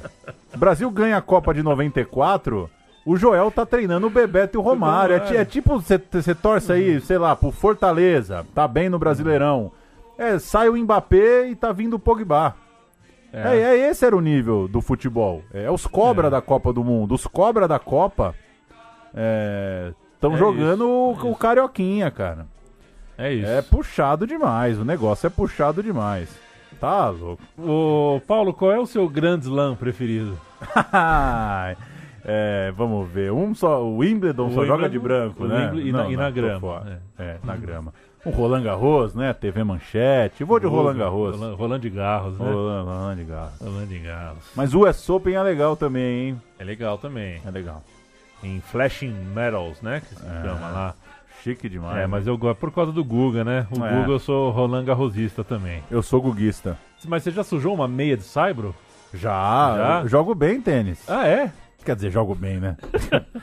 Brasil 0.54 0.92
ganha 0.92 1.16
a 1.16 1.22
Copa 1.22 1.54
de 1.54 1.64
94, 1.64 2.70
o 3.06 3.16
Joel 3.16 3.50
tá 3.50 3.66
treinando 3.66 4.08
o 4.08 4.10
Bebeto 4.10 4.58
e 4.58 4.60
o 4.60 4.62
Romário. 4.62 5.16
É, 5.16 5.38
é 5.38 5.46
tipo, 5.46 5.80
você 5.80 6.36
torce 6.36 6.74
aí, 6.74 7.00
sei 7.00 7.18
lá, 7.18 7.38
pro 7.38 7.52
Fortaleza, 7.52 8.46
tá 8.54 8.68
bem 8.68 8.90
no 8.90 9.00
Brasileirão. 9.00 9.72
É, 10.18 10.38
sai 10.40 10.68
o 10.68 10.76
Mbappé 10.76 11.48
e 11.48 11.56
tá 11.56 11.72
vindo 11.72 11.94
o 11.94 12.00
Pogba. 12.00 12.54
É. 13.32 13.60
é, 13.60 13.90
esse 13.90 14.06
era 14.06 14.18
o 14.18 14.22
nível 14.22 14.68
do 14.68 14.82
futebol. 14.82 15.42
É 15.54 15.72
os 15.72 15.88
cobra 15.88 16.30
da 16.30 16.42
Copa 16.42 16.74
do 16.74 16.84
Mundo. 16.84 17.16
Os 17.16 17.26
cobra 17.26 17.66
da 17.66 17.80
Copa 17.80 18.36
estão 20.16 20.34
É 20.34 20.38
jogando 20.38 21.14
isso, 21.14 21.28
o, 21.28 21.32
o 21.32 21.36
Carioquinha, 21.36 22.12
cara. 22.12 22.46
É 23.20 23.34
isso. 23.34 23.50
É 23.52 23.62
puxado 23.62 24.26
demais. 24.26 24.80
O 24.80 24.86
negócio 24.86 25.28
é 25.28 25.30
puxado 25.30 25.84
demais. 25.84 26.30
Tá 26.80 27.10
louco. 27.10 27.44
Ô, 27.58 28.22
Paulo, 28.26 28.54
qual 28.54 28.72
é 28.72 28.80
o 28.80 28.86
seu 28.86 29.08
Grand 29.10 29.40
Slam 29.40 29.76
preferido? 29.76 30.40
é, 32.26 32.72
vamos 32.76 33.10
ver. 33.10 33.32
Um 33.32 33.54
só, 33.54 33.84
o 33.84 33.98
Wimbledon 33.98 34.48
O 34.48 34.54
só 34.54 34.66
joga 34.66 34.84
Wimbledon, 34.86 34.90
de 34.92 35.00
branco, 35.00 35.46
né? 35.46 35.72
E 35.76 35.92
na- 35.92 36.10
e 36.10 36.16
na 36.18 36.30
grama, 36.30 36.60
fora. 36.60 37.02
É, 37.18 37.38
na 37.44 37.56
grama. 37.56 37.94
O 38.26 38.32
Roland 38.32 38.64
Garros, 38.64 39.16
né? 39.16 39.32
TV 39.34 39.64
Manchete. 39.64 40.44
Vou 40.44 40.60
de 40.60 40.68
Vou, 40.68 40.82
Roland 40.82 40.98
Garros. 40.98 41.36
Roland, 41.38 41.56
Roland 41.56 41.80
de 41.80 41.90
Garros, 41.90 42.38
né? 42.38 42.52
Roland, 42.52 42.84
Roland 42.84 43.24
Garros. 43.26 43.60
Roland 43.62 43.86
de 43.88 44.00
Garros. 44.00 44.44
Mas 44.56 44.74
o 44.74 44.82
US 44.86 45.10
Open 45.10 45.36
é 45.36 45.44
legal 45.44 45.76
também, 45.78 46.28
hein? 46.30 46.42
É 46.60 46.64
legal 46.66 46.98
também. 46.98 47.42
É 47.46 47.50
legal. 47.50 47.82
Em 48.44 48.60
Flashing 48.60 49.14
Metals, 49.34 49.82
né? 49.82 50.02
Que 50.02 50.16
se 50.16 50.22
chama 50.22 50.68
lá. 50.70 50.96
Chique 51.44 51.70
demais. 51.70 51.98
É, 51.98 52.02
né? 52.02 52.08
mas 52.08 52.28
eu 52.28 52.38
gosto 52.38 52.60
por 52.60 52.72
causa 52.72 52.92
do 52.92 53.04
Guga, 53.04 53.44
né? 53.44 53.68
O 53.72 53.84
É. 53.86 53.96
Guga 54.00 54.12
eu 54.14 54.20
sou 54.20 54.50
Roland 54.52 54.84
Garrosista 54.86 55.44
também. 55.44 55.84
Eu 55.90 56.02
sou 56.02 56.22
guguista. 56.22 56.78
Mas 57.08 57.24
você 57.24 57.32
já 57.32 57.44
sujou 57.44 57.74
uma 57.74 57.88
meia 57.88 58.18
de 58.18 58.24
saibro? 58.24 58.76
Já, 59.14 60.02
Já? 60.02 60.08
jogo 60.08 60.36
bem 60.36 60.62
tênis. 60.62 61.04
Ah, 61.10 61.26
é? 61.28 61.52
Quer 61.84 61.96
dizer, 61.96 62.12
jogo 62.12 62.36
bem, 62.36 62.60
né? 62.60 62.76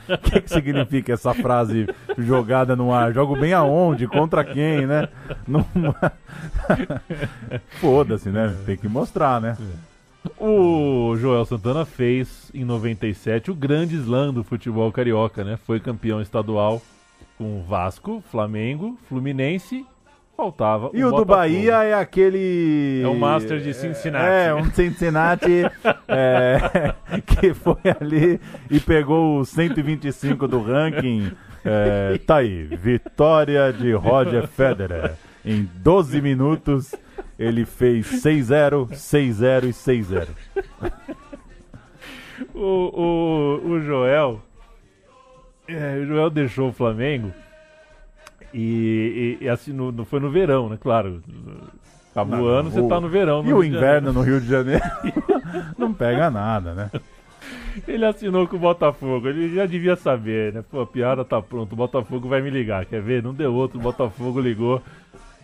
O 0.07 0.17
que, 0.21 0.41
que 0.41 0.49
significa 0.49 1.11
essa 1.13 1.33
frase 1.33 1.87
jogada 2.19 2.75
no 2.75 2.93
ar? 2.93 3.11
Jogo 3.11 3.35
bem 3.35 3.51
aonde? 3.51 4.07
Contra 4.07 4.43
quem, 4.45 4.85
né? 4.85 5.09
Numa- 5.47 5.65
Foda-se, 7.81 8.29
né? 8.29 8.55
Tem 8.65 8.77
que 8.77 8.87
mostrar, 8.87 9.41
né? 9.41 9.57
O 10.37 11.15
Joel 11.17 11.45
Santana 11.45 11.83
fez 11.85 12.51
em 12.53 12.63
97 12.63 13.49
o 13.49 13.55
grande 13.55 13.95
slam 13.95 14.31
do 14.33 14.43
futebol 14.43 14.91
carioca, 14.91 15.43
né? 15.43 15.57
Foi 15.65 15.79
campeão 15.79 16.21
estadual 16.21 16.81
com 17.37 17.61
Vasco, 17.61 18.23
Flamengo, 18.31 18.97
Fluminense. 19.07 19.85
Faltava 20.35 20.91
E 20.93 21.03
o 21.03 21.11
do. 21.11 21.25
Bahia 21.25 21.83
é 21.83 21.93
aquele. 21.95 23.01
É 23.03 23.07
o 23.07 23.15
Master 23.15 23.59
de 23.59 23.73
Cincinnati. 23.73 24.27
É, 24.27 24.53
um 24.53 24.65
Cincinnati 24.65 25.63
é, 26.07 26.93
que 27.25 27.55
foi 27.55 27.81
ali 27.99 28.39
e 28.69 28.79
pegou 28.79 29.39
o 29.39 29.45
125 29.45 30.47
do 30.47 30.61
ranking. 30.61 31.31
É, 31.65 32.17
tá 32.19 32.37
aí, 32.37 32.65
vitória 32.65 33.73
de 33.73 33.91
Roger 33.93 34.47
Federer. 34.47 35.15
Em 35.43 35.67
12 35.77 36.21
minutos, 36.21 36.93
ele 37.39 37.65
fez 37.65 38.05
6-0, 38.23 38.89
6-0 38.89 39.63
e 39.63 39.73
6-0. 39.73 40.27
O, 42.53 43.61
o, 43.63 43.71
o 43.71 43.81
Joel. 43.81 44.41
É, 45.67 45.97
o 46.01 46.05
Joel 46.05 46.29
deixou 46.29 46.69
o 46.69 46.73
Flamengo 46.73 47.31
e, 48.53 49.37
e, 49.41 49.45
e 49.45 49.49
assim, 49.49 49.73
no, 49.73 49.91
no- 49.91 50.05
foi 50.05 50.19
no 50.19 50.29
verão, 50.29 50.69
né? 50.69 50.77
Claro. 50.79 51.21
Acabou 52.11 52.39
o 52.41 52.47
ano, 52.47 52.71
você 52.71 52.87
tá 52.87 52.99
no 52.99 53.09
verão. 53.09 53.43
no 53.43 53.49
E 53.49 53.53
o 53.53 53.59
Rio 53.59 53.71
de 53.71 53.77
inverno 53.77 54.13
no 54.13 54.21
Rio 54.21 54.41
de 54.41 54.47
Janeiro 54.47 54.83
não 55.77 55.93
pega 55.93 56.31
nada, 56.31 56.73
né? 56.73 56.91
Ele 57.87 58.03
assinou 58.05 58.47
com 58.47 58.55
o 58.55 58.59
Botafogo, 58.59 59.27
ele 59.27 59.53
já 59.53 59.65
devia 59.67 59.95
saber, 59.95 60.51
né? 60.51 60.63
Pô, 60.69 60.81
a 60.81 60.87
piada 60.87 61.23
tá 61.23 61.39
pronta, 61.41 61.73
o 61.73 61.77
Botafogo 61.77 62.27
vai 62.27 62.41
me 62.41 62.49
ligar, 62.49 62.85
quer 62.85 63.01
ver? 63.01 63.21
Não 63.21 63.33
deu 63.33 63.53
outro, 63.53 63.77
o 63.77 63.81
Botafogo 63.81 64.39
ligou. 64.41 64.81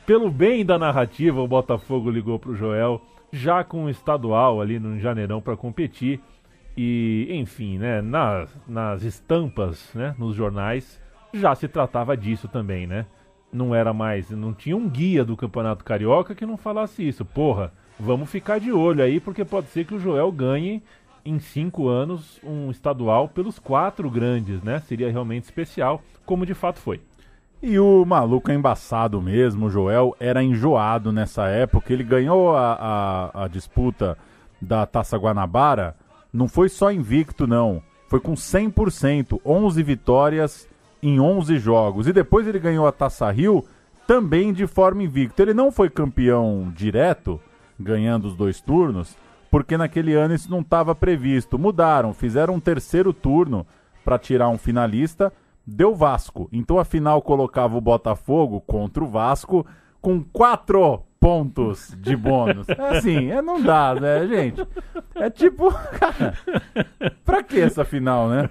Pelo 0.05 0.31
bem 0.31 0.65
da 0.65 0.79
narrativa, 0.79 1.39
o 1.39 1.47
Botafogo 1.47 2.09
ligou 2.09 2.39
pro 2.39 2.55
Joel, 2.55 2.99
já 3.31 3.63
com 3.63 3.85
o 3.85 3.89
estadual 3.89 4.59
ali 4.59 4.79
no 4.79 4.99
Janeirão 4.99 5.39
para 5.41 5.55
competir. 5.55 6.19
E, 6.75 7.27
enfim, 7.31 7.77
né? 7.77 8.01
Nas, 8.01 8.49
nas 8.67 9.03
estampas, 9.03 9.91
né? 9.93 10.15
Nos 10.17 10.35
jornais, 10.35 10.99
já 11.33 11.53
se 11.55 11.67
tratava 11.67 12.17
disso 12.17 12.47
também, 12.47 12.87
né? 12.87 13.05
Não 13.51 13.73
era 13.73 13.93
mais, 13.93 14.31
não 14.31 14.53
tinha 14.53 14.75
um 14.75 14.89
guia 14.89 15.23
do 15.23 15.37
Campeonato 15.37 15.83
Carioca 15.83 16.33
que 16.33 16.45
não 16.45 16.57
falasse 16.57 17.07
isso. 17.07 17.23
Porra, 17.23 17.71
vamos 17.99 18.29
ficar 18.29 18.59
de 18.59 18.71
olho 18.71 19.03
aí, 19.03 19.19
porque 19.19 19.45
pode 19.45 19.67
ser 19.67 19.85
que 19.85 19.93
o 19.93 19.99
Joel 19.99 20.31
ganhe 20.31 20.81
em 21.25 21.39
cinco 21.39 21.87
anos 21.87 22.39
um 22.43 22.69
estadual 22.69 23.27
pelos 23.27 23.59
quatro 23.59 24.09
grandes, 24.09 24.61
né? 24.63 24.79
Seria 24.79 25.11
realmente 25.11 25.43
especial, 25.43 26.01
como 26.25 26.45
de 26.45 26.53
fato 26.53 26.79
foi. 26.79 26.99
E 27.61 27.79
o 27.79 28.03
maluco 28.03 28.51
é 28.51 28.55
embaçado 28.55 29.21
mesmo, 29.21 29.67
o 29.67 29.69
Joel 29.69 30.13
era 30.19 30.43
enjoado 30.43 31.13
nessa 31.13 31.47
época. 31.47 31.93
Ele 31.93 32.03
ganhou 32.03 32.53
a, 32.55 32.73
a, 33.33 33.43
a 33.45 33.47
disputa 33.47 34.17
da 34.61 34.85
Taça 34.85 35.17
Guanabara, 35.17 35.95
não 36.33 36.47
foi 36.47 36.67
só 36.67 36.91
invicto, 36.91 37.45
não. 37.45 37.81
Foi 38.07 38.19
com 38.19 38.33
100%, 38.33 39.39
11 39.45 39.83
vitórias 39.83 40.67
em 41.01 41.19
11 41.19 41.59
jogos. 41.59 42.07
E 42.07 42.13
depois 42.13 42.47
ele 42.47 42.59
ganhou 42.59 42.87
a 42.87 42.91
Taça 42.91 43.29
Rio, 43.29 43.63
também 44.07 44.51
de 44.51 44.65
forma 44.65 45.03
invicta. 45.03 45.43
Ele 45.43 45.53
não 45.53 45.71
foi 45.71 45.89
campeão 45.89 46.71
direto, 46.75 47.39
ganhando 47.79 48.25
os 48.25 48.35
dois 48.35 48.59
turnos, 48.59 49.15
porque 49.51 49.77
naquele 49.77 50.13
ano 50.13 50.33
isso 50.33 50.49
não 50.49 50.61
estava 50.61 50.95
previsto. 50.95 51.59
Mudaram, 51.59 52.13
fizeram 52.13 52.55
um 52.55 52.59
terceiro 52.59 53.13
turno 53.13 53.65
para 54.03 54.17
tirar 54.17 54.49
um 54.49 54.57
finalista, 54.57 55.31
deu 55.65 55.95
Vasco. 55.95 56.49
Então 56.51 56.79
a 56.79 56.85
final 56.85 57.21
colocava 57.21 57.77
o 57.77 57.81
Botafogo 57.81 58.59
contra 58.61 59.03
o 59.03 59.07
Vasco 59.07 59.65
com 60.01 60.21
quatro 60.21 61.03
pontos 61.23 61.95
de 62.01 62.17
bônus. 62.17 62.67
É 62.67 62.97
assim, 62.97 63.31
é, 63.31 63.41
não 63.41 63.61
dá, 63.61 63.95
né, 63.95 64.27
gente? 64.27 64.67
É 65.15 65.29
tipo, 65.29 65.71
cara, 65.97 66.33
pra 67.23 67.41
que 67.41 67.61
essa 67.61 67.85
final, 67.85 68.27
né? 68.27 68.49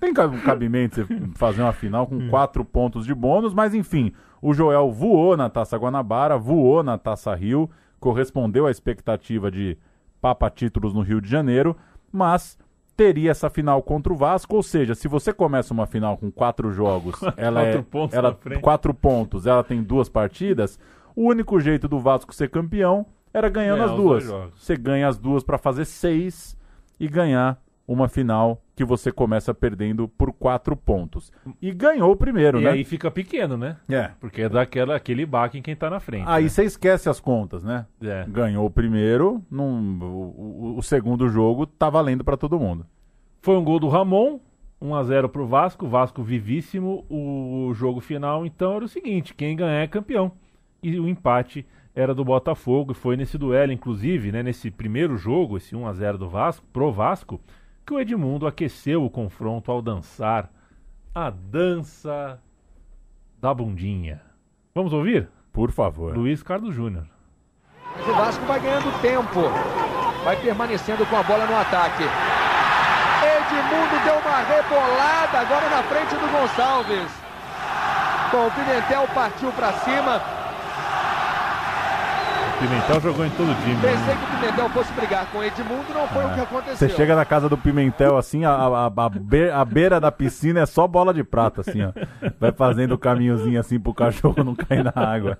Tem 0.00 0.12
cabimento 0.12 0.96
você 0.96 1.06
fazer 1.36 1.62
uma 1.62 1.72
final 1.72 2.08
com 2.08 2.28
quatro 2.28 2.64
pontos 2.64 3.06
de 3.06 3.14
bônus, 3.14 3.54
mas 3.54 3.72
enfim, 3.72 4.12
o 4.40 4.52
Joel 4.52 4.90
voou 4.90 5.36
na 5.36 5.48
Taça 5.48 5.76
Guanabara, 5.76 6.36
voou 6.36 6.82
na 6.82 6.98
Taça 6.98 7.32
Rio, 7.36 7.70
correspondeu 8.00 8.66
à 8.66 8.70
expectativa 8.72 9.48
de 9.48 9.78
papa 10.20 10.50
títulos 10.50 10.92
no 10.92 11.02
Rio 11.02 11.20
de 11.20 11.30
Janeiro, 11.30 11.76
mas 12.10 12.58
teria 12.96 13.30
essa 13.30 13.48
final 13.48 13.80
contra 13.80 14.12
o 14.12 14.16
Vasco, 14.16 14.56
ou 14.56 14.62
seja, 14.62 14.96
se 14.96 15.06
você 15.06 15.32
começa 15.32 15.72
uma 15.72 15.86
final 15.86 16.16
com 16.16 16.32
quatro 16.32 16.72
jogos, 16.72 17.20
ela 17.36 17.62
Quatro 17.62 17.78
é 17.78 17.82
pontos 17.82 18.16
ela 18.16 18.38
quatro 18.60 18.92
pontos, 18.92 19.46
ela 19.46 19.62
tem 19.62 19.80
duas 19.84 20.08
partidas, 20.08 20.80
o 21.14 21.28
único 21.28 21.58
jeito 21.60 21.88
do 21.88 21.98
Vasco 21.98 22.34
ser 22.34 22.48
campeão 22.50 23.06
era 23.32 23.48
ganhando 23.48 23.78
Ganhar 23.78 23.90
as 23.90 23.96
duas. 23.96 24.24
Você 24.54 24.76
ganha 24.76 25.08
as 25.08 25.18
duas 25.18 25.42
para 25.42 25.58
fazer 25.58 25.84
seis 25.84 26.56
e 27.00 27.08
ganhar 27.08 27.60
uma 27.86 28.08
final 28.08 28.62
que 28.76 28.84
você 28.84 29.10
começa 29.10 29.52
perdendo 29.52 30.06
por 30.08 30.32
quatro 30.32 30.76
pontos. 30.76 31.32
E 31.60 31.72
ganhou 31.72 32.12
o 32.12 32.16
primeiro, 32.16 32.60
e 32.60 32.64
né? 32.64 32.70
aí 32.70 32.84
fica 32.84 33.10
pequeno, 33.10 33.56
né? 33.56 33.76
É. 33.88 34.10
Porque 34.20 34.42
é 34.42 34.48
daquela, 34.48 34.96
aquele 34.96 35.26
baque 35.26 35.58
em 35.58 35.62
quem 35.62 35.74
tá 35.76 35.90
na 35.90 36.00
frente. 36.00 36.24
Aí 36.26 36.44
né? 36.44 36.48
você 36.48 36.64
esquece 36.64 37.08
as 37.08 37.20
contas, 37.20 37.62
né? 37.64 37.86
É. 38.00 38.24
Ganhou 38.28 38.64
o 38.66 38.70
primeiro, 38.70 39.42
num- 39.50 39.98
o, 40.02 40.74
o- 40.74 40.78
o 40.78 40.82
segundo 40.82 41.28
jogo 41.28 41.66
tá 41.66 41.90
valendo 41.90 42.24
para 42.24 42.36
todo 42.36 42.58
mundo. 42.58 42.86
Foi 43.40 43.56
um 43.56 43.64
gol 43.64 43.78
do 43.80 43.88
Ramon, 43.88 44.38
1x0 44.80 45.28
pro 45.28 45.46
Vasco, 45.46 45.86
Vasco 45.86 46.22
vivíssimo. 46.22 47.04
O 47.10 47.72
jogo 47.74 48.00
final, 48.00 48.46
então, 48.46 48.74
era 48.76 48.84
o 48.84 48.88
seguinte: 48.88 49.34
quem 49.34 49.56
ganhar 49.56 49.82
é 49.82 49.86
campeão. 49.86 50.32
E 50.82 50.98
o 50.98 51.08
empate 51.08 51.66
era 51.94 52.14
do 52.14 52.24
Botafogo, 52.24 52.92
e 52.92 52.94
foi 52.94 53.16
nesse 53.16 53.38
duelo, 53.38 53.72
inclusive, 53.72 54.32
né, 54.32 54.42
nesse 54.42 54.70
primeiro 54.70 55.16
jogo, 55.16 55.56
esse 55.56 55.76
1x0 55.76 56.16
do 56.16 56.28
Vasco, 56.28 56.66
pro 56.72 56.90
Vasco, 56.90 57.40
que 57.86 57.92
o 57.92 58.00
Edmundo 58.00 58.46
aqueceu 58.46 59.04
o 59.04 59.10
confronto 59.10 59.70
ao 59.70 59.82
dançar 59.82 60.50
a 61.14 61.30
dança 61.30 62.40
da 63.40 63.52
bundinha. 63.52 64.22
Vamos 64.74 64.92
ouvir? 64.92 65.28
Por 65.52 65.70
favor. 65.70 66.16
Luiz 66.16 66.42
Carlos 66.42 66.74
Júnior. 66.74 67.06
Mas 67.94 68.08
o 68.08 68.12
Vasco 68.14 68.44
vai 68.46 68.58
ganhando 68.58 69.00
tempo. 69.02 69.40
Vai 70.24 70.36
permanecendo 70.40 71.04
com 71.04 71.16
a 71.16 71.22
bola 71.22 71.46
no 71.46 71.56
ataque. 71.56 72.04
Edmundo 73.22 74.04
deu 74.04 74.14
uma 74.18 74.38
rebolada 74.42 75.38
agora 75.38 75.68
na 75.68 75.82
frente 75.82 76.14
do 76.14 76.26
Gonçalves. 76.32 77.10
Bom, 78.32 78.46
o 78.46 78.50
Pimentel 78.50 79.06
partiu 79.14 79.52
para 79.52 79.72
cima. 79.74 80.41
Pimentel 82.62 83.00
jogou 83.00 83.26
em 83.26 83.30
todo 83.30 83.54
time. 83.62 83.74
né? 83.74 83.80
Pensei 83.82 84.14
que 84.16 84.24
o 84.24 84.38
Pimentel 84.40 84.70
fosse 84.70 84.92
brigar 84.92 85.26
com 85.32 85.38
o 85.38 85.44
Edmundo, 85.44 85.94
não 85.94 86.06
foi 86.08 86.24
o 86.24 86.34
que 86.34 86.40
aconteceu. 86.40 86.76
Você 86.76 86.88
chega 86.90 87.16
na 87.16 87.24
casa 87.24 87.48
do 87.48 87.58
Pimentel, 87.58 88.16
assim, 88.16 88.44
a, 88.44 88.52
a, 88.52 88.86
a, 88.86 89.08
be- 89.08 89.50
a 89.50 89.64
beira 89.64 90.00
da 90.00 90.12
piscina 90.12 90.60
é 90.60 90.66
só 90.66 90.86
bola 90.86 91.12
de 91.12 91.24
prata, 91.24 91.60
assim, 91.62 91.82
ó. 91.82 91.92
Vai 92.38 92.52
fazendo 92.52 92.92
o 92.92 92.98
caminhozinho 92.98 93.58
assim 93.58 93.80
pro 93.80 93.92
cachorro 93.94 94.42
não 94.44 94.54
cair 94.54 94.84
na 94.84 94.92
água. 94.94 95.38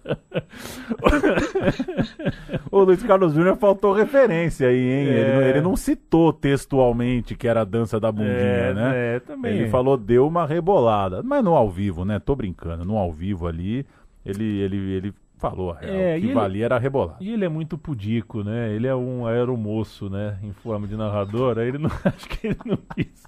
o 2.71 2.81
Luiz 2.81 3.03
Carlos 3.03 3.35
Júnior 3.35 3.57
faltou 3.57 3.93
referência 3.93 4.69
aí, 4.69 4.77
hein? 4.79 5.07
Ele, 5.07 5.33
não- 5.35 5.41
É. 5.43 5.49
ele 5.51 5.61
não 5.61 5.77
citou 5.77 6.33
textualmente 6.33 7.35
que 7.35 7.47
era 7.47 7.61
a 7.63 7.65
dança 7.65 7.99
da 8.01 8.11
bundinha, 8.11 8.33
É, 8.33 8.75
né? 8.75 8.93
é, 9.17 9.21
também. 9.21 9.53
Ele 9.59 9.69
falou, 9.71 9.97
deu 9.97 10.27
uma 10.27 10.47
rebolada. 10.47 11.23
Mas 11.23 11.43
no 11.45 11.55
ao 11.55 11.71
vivo, 11.71 12.05
né? 12.05 12.19
Tô 12.19 12.35
brincando. 12.35 12.85
No 12.85 12.97
ao 12.97 13.13
vivo 13.13 13.47
ali, 13.47 13.87
ele, 14.25 14.61
ele, 14.61 14.77
ele 14.95 15.15
falou 15.43 15.73
a 15.73 15.79
real. 15.79 15.93
É, 15.93 16.17
o 16.17 16.21
que 16.21 16.27
ele- 16.27 16.35
valia 16.35 16.65
era 16.67 16.77
a 16.77 16.79
rebolada. 16.79 17.17
E 17.21 17.33
ele 17.33 17.45
é 17.45 17.49
muito 17.49 17.77
pudico, 17.77 18.45
né? 18.45 18.73
Ele 18.73 18.87
é 18.87 18.95
um 18.95 19.27
aeromoço, 19.27 20.09
né? 20.09 20.39
Em 20.41 20.53
forma 20.53 20.87
de 20.87 20.97
narrador. 20.97 21.59
Aí 21.59 21.67
ele 21.69 21.79
não. 21.79 21.91
Acho 22.05 22.29
que 22.29 22.47
ele 22.47 22.59
não 22.65 22.79
quis. 22.95 23.27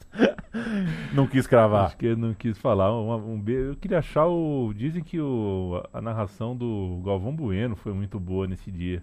Não 1.12 1.26
quis 1.26 1.46
cravar. 1.46 1.86
Acho 1.86 1.96
que 1.96 2.06
ele 2.06 2.20
não 2.20 2.32
quis 2.32 2.56
falar. 2.56 2.94
Um, 2.94 3.12
um 3.34 3.42
eu 3.48 3.74
queria 3.74 3.98
achar 3.98 4.26
o. 4.26 4.72
Dizem 4.74 5.02
que 5.02 5.20
o, 5.20 5.82
a 5.92 6.00
narração 6.00 6.56
do 6.56 7.02
Galvão 7.04 7.34
Bueno 7.34 7.74
foi 7.74 7.92
muito 7.92 8.20
boa 8.20 8.46
nesse 8.46 8.70
dia. 8.70 9.02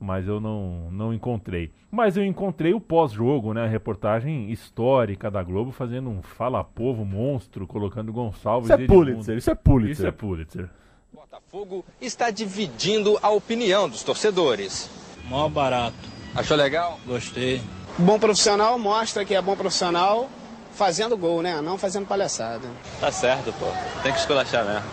Mas 0.00 0.26
eu 0.26 0.40
não, 0.40 0.90
não 0.90 1.14
encontrei. 1.14 1.70
Mas 1.90 2.16
eu 2.16 2.24
encontrei 2.24 2.74
o 2.74 2.80
pós-jogo, 2.80 3.54
né? 3.54 3.62
A 3.64 3.68
reportagem 3.68 4.50
histórica 4.50 5.30
da 5.30 5.42
Globo 5.42 5.70
fazendo 5.70 6.10
um 6.10 6.20
fala-povo 6.20 7.04
monstro, 7.04 7.66
colocando 7.68 8.12
Gonçalves 8.12 8.68
Isso 8.68 8.80
é. 8.82 8.86
Pulitzer, 8.86 9.38
isso 9.38 9.50
é 9.50 9.54
Pulitzer. 9.54 9.92
Isso 9.92 10.06
é 10.06 10.10
Pulitzer. 10.10 10.68
Botafogo 11.14 11.84
está 12.00 12.28
dividindo 12.28 13.16
a 13.22 13.30
opinião 13.30 13.88
dos 13.88 14.02
torcedores. 14.02 14.90
Mó 15.24 15.48
barato. 15.48 15.94
Achou 16.34 16.56
legal? 16.56 16.98
Gostei. 17.06 17.62
Bom 17.96 18.18
profissional 18.18 18.76
mostra 18.80 19.24
que 19.24 19.32
é 19.32 19.40
bom 19.40 19.54
profissional 19.54 20.28
fazendo 20.74 21.16
gol, 21.16 21.40
né? 21.40 21.60
Não 21.60 21.78
fazendo 21.78 22.04
palhaçada. 22.04 22.68
Tá 22.98 23.12
certo, 23.12 23.52
pô. 23.60 23.66
Tem 24.02 24.12
que 24.12 24.18
esculachar 24.18 24.64
mesmo. 24.64 24.90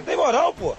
Tem 0.06 0.16
moral, 0.16 0.54
pô. 0.54 0.74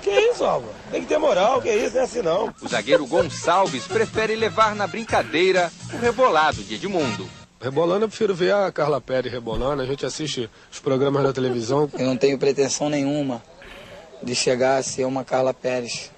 Que 0.00 0.10
isso, 0.10 0.44
Alva? 0.44 0.68
Tem 0.92 1.02
que 1.02 1.08
ter 1.08 1.18
moral, 1.18 1.60
que 1.60 1.68
isso, 1.68 1.94
não 1.94 2.00
é 2.00 2.04
assim 2.04 2.22
não. 2.22 2.54
O 2.62 2.68
zagueiro 2.68 3.04
Gonçalves 3.06 3.88
prefere 3.88 4.36
levar 4.36 4.76
na 4.76 4.86
brincadeira 4.86 5.72
o 5.92 5.98
rebolado 5.98 6.62
de 6.62 6.76
Edmundo. 6.76 7.28
Rebolando, 7.60 8.04
eu 8.04 8.08
prefiro 8.08 8.34
ver 8.34 8.54
a 8.54 8.70
Carla 8.70 9.00
Pérez 9.00 9.32
rebolando. 9.32 9.82
A 9.82 9.86
gente 9.86 10.06
assiste 10.06 10.48
os 10.70 10.78
programas 10.78 11.22
na 11.24 11.32
televisão. 11.32 11.90
Eu 11.98 12.06
não 12.06 12.16
tenho 12.16 12.38
pretensão 12.38 12.88
nenhuma 12.88 13.42
de 14.22 14.34
chegar 14.34 14.76
a 14.76 14.82
ser 14.82 15.04
uma 15.04 15.24
Carla 15.24 15.52
Pérez. 15.52 16.12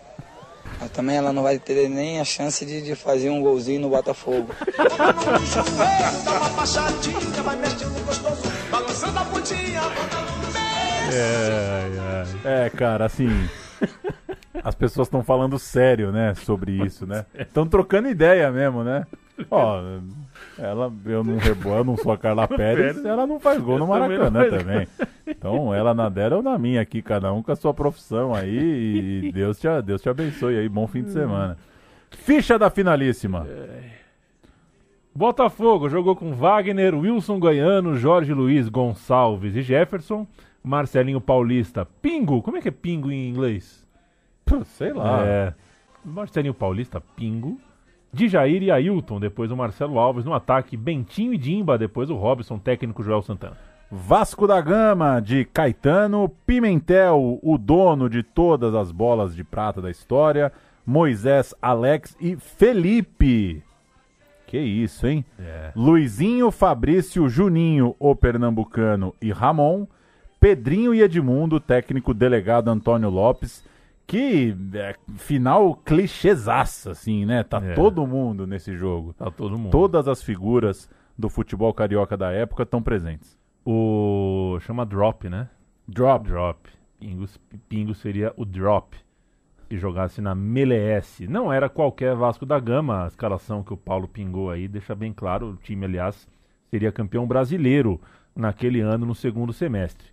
Mas 0.78 0.90
também 0.90 1.16
ela 1.16 1.32
não 1.32 1.42
vai 1.42 1.58
ter 1.58 1.88
nem 1.88 2.20
a 2.20 2.24
chance 2.24 2.64
de, 2.64 2.82
de 2.82 2.94
fazer 2.94 3.30
um 3.30 3.40
golzinho 3.40 3.80
no 3.80 3.88
Botafogo. 3.88 4.54
Pontinha, 9.30 9.80
É, 12.44 12.66
é, 12.66 12.70
cara, 12.70 13.06
assim. 13.06 13.48
As 14.62 14.74
pessoas 14.74 15.08
estão 15.08 15.22
falando 15.24 15.58
sério, 15.58 16.12
né, 16.12 16.34
sobre 16.34 16.72
isso, 16.84 17.06
né? 17.06 17.24
Estão 17.34 17.66
trocando 17.66 18.08
ideia 18.08 18.50
mesmo, 18.50 18.84
né? 18.84 19.06
Ó, 19.50 19.80
ela, 20.60 20.92
eu 21.06 21.24
não 21.24 21.36
rebolo, 21.36 21.76
eu 21.76 21.84
não 21.84 21.96
sou 21.96 22.12
a 22.12 22.18
Carla 22.18 22.46
Pérez, 22.48 23.04
ela 23.04 23.26
não 23.26 23.40
faz 23.40 23.60
gol 23.60 23.78
no 23.78 23.84
Eu 23.84 23.88
também 23.88 24.18
Maracanã 24.18 24.50
faz 24.50 24.62
também. 24.62 24.88
Então, 25.26 25.74
ela 25.74 25.94
na 25.94 26.08
dela 26.08 26.36
ou 26.36 26.42
na 26.42 26.58
minha 26.58 26.80
aqui, 26.80 27.00
cada 27.00 27.32
um 27.32 27.42
com 27.42 27.52
a 27.52 27.56
sua 27.56 27.72
profissão 27.72 28.34
aí, 28.34 29.22
e 29.24 29.32
Deus 29.34 29.58
te, 29.58 29.66
Deus 29.82 30.02
te 30.02 30.08
abençoe 30.08 30.58
aí, 30.58 30.68
bom 30.68 30.86
fim 30.86 31.02
de 31.02 31.12
semana. 31.12 31.56
Ficha 32.10 32.58
da 32.58 32.68
finalíssima. 32.70 33.46
Botafogo 35.14 35.88
jogou 35.88 36.14
com 36.14 36.32
Wagner, 36.32 36.94
Wilson 36.94 37.38
Goiano, 37.38 37.96
Jorge 37.96 38.32
Luiz 38.32 38.68
Gonçalves 38.68 39.56
e 39.56 39.62
Jefferson, 39.62 40.26
Marcelinho 40.62 41.20
Paulista, 41.20 41.86
Pingo, 42.00 42.42
como 42.42 42.56
é 42.56 42.60
que 42.60 42.68
é 42.68 42.72
Pingo 42.72 43.10
em 43.10 43.28
inglês? 43.28 43.86
Sei 44.64 44.92
lá. 44.92 45.24
É, 45.24 45.54
Marcelinho 46.04 46.54
Paulista, 46.54 47.00
Pingo, 47.00 47.60
Djair 48.12 48.62
e 48.62 48.70
Ailton, 48.70 49.20
depois 49.20 49.50
o 49.50 49.56
Marcelo 49.56 49.98
Alves 49.98 50.24
no 50.24 50.34
ataque, 50.34 50.76
Bentinho 50.76 51.32
e 51.32 51.38
Dimba, 51.38 51.78
depois 51.78 52.10
o 52.10 52.16
Robson, 52.16 52.58
técnico 52.58 53.02
Joel 53.02 53.22
Santana. 53.22 53.56
Vasco 53.90 54.46
da 54.46 54.60
Gama, 54.60 55.20
de 55.20 55.44
Caetano, 55.44 56.28
Pimentel, 56.46 57.40
o 57.42 57.58
dono 57.58 58.08
de 58.08 58.22
todas 58.22 58.74
as 58.74 58.92
bolas 58.92 59.34
de 59.34 59.42
prata 59.42 59.80
da 59.80 59.90
história, 59.90 60.52
Moisés, 60.86 61.54
Alex 61.60 62.16
e 62.20 62.36
Felipe. 62.36 63.62
Que 64.46 64.58
isso, 64.58 65.06
hein? 65.06 65.24
É. 65.38 65.72
Luizinho, 65.76 66.50
Fabrício, 66.50 67.28
Juninho, 67.28 67.94
o 67.98 68.14
pernambucano 68.16 69.14
e 69.20 69.30
Ramon, 69.30 69.86
Pedrinho 70.40 70.94
e 70.94 71.02
Edmundo, 71.02 71.60
técnico 71.60 72.14
delegado 72.14 72.68
Antônio 72.68 73.10
Lopes. 73.10 73.62
Que 74.10 74.56
é, 74.74 74.96
final 75.14 75.76
clichêzaça, 75.76 76.90
assim, 76.90 77.24
né? 77.24 77.44
Tá 77.44 77.58
É. 77.64 77.74
todo 77.74 78.04
mundo 78.04 78.44
nesse 78.44 78.76
jogo. 78.76 79.12
Tá 79.12 79.30
todo 79.30 79.56
mundo. 79.56 79.70
Todas 79.70 80.08
as 80.08 80.20
figuras 80.20 80.90
do 81.16 81.28
futebol 81.28 81.72
carioca 81.72 82.16
da 82.16 82.32
época 82.32 82.64
estão 82.64 82.82
presentes. 82.82 83.38
O 83.64 84.58
chama 84.62 84.84
drop, 84.84 85.28
né? 85.28 85.48
Drop. 85.86 86.26
Drop. 86.26 86.68
Pingo, 86.98 87.24
Pingo 87.68 87.94
seria 87.94 88.32
o 88.36 88.44
drop. 88.44 88.96
Se 89.68 89.78
jogasse 89.78 90.20
na 90.20 90.32
MLS. 90.32 91.28
Não 91.28 91.52
era 91.52 91.68
qualquer 91.68 92.16
Vasco 92.16 92.44
da 92.44 92.58
Gama 92.58 93.04
a 93.04 93.06
escalação 93.06 93.62
que 93.62 93.72
o 93.72 93.76
Paulo 93.76 94.08
pingou 94.08 94.50
aí, 94.50 94.66
deixa 94.66 94.92
bem 94.92 95.12
claro. 95.12 95.50
O 95.50 95.56
time, 95.56 95.84
aliás, 95.84 96.26
seria 96.68 96.90
campeão 96.90 97.28
brasileiro 97.28 98.00
naquele 98.34 98.80
ano, 98.80 99.06
no 99.06 99.14
segundo 99.14 99.52
semestre. 99.52 100.08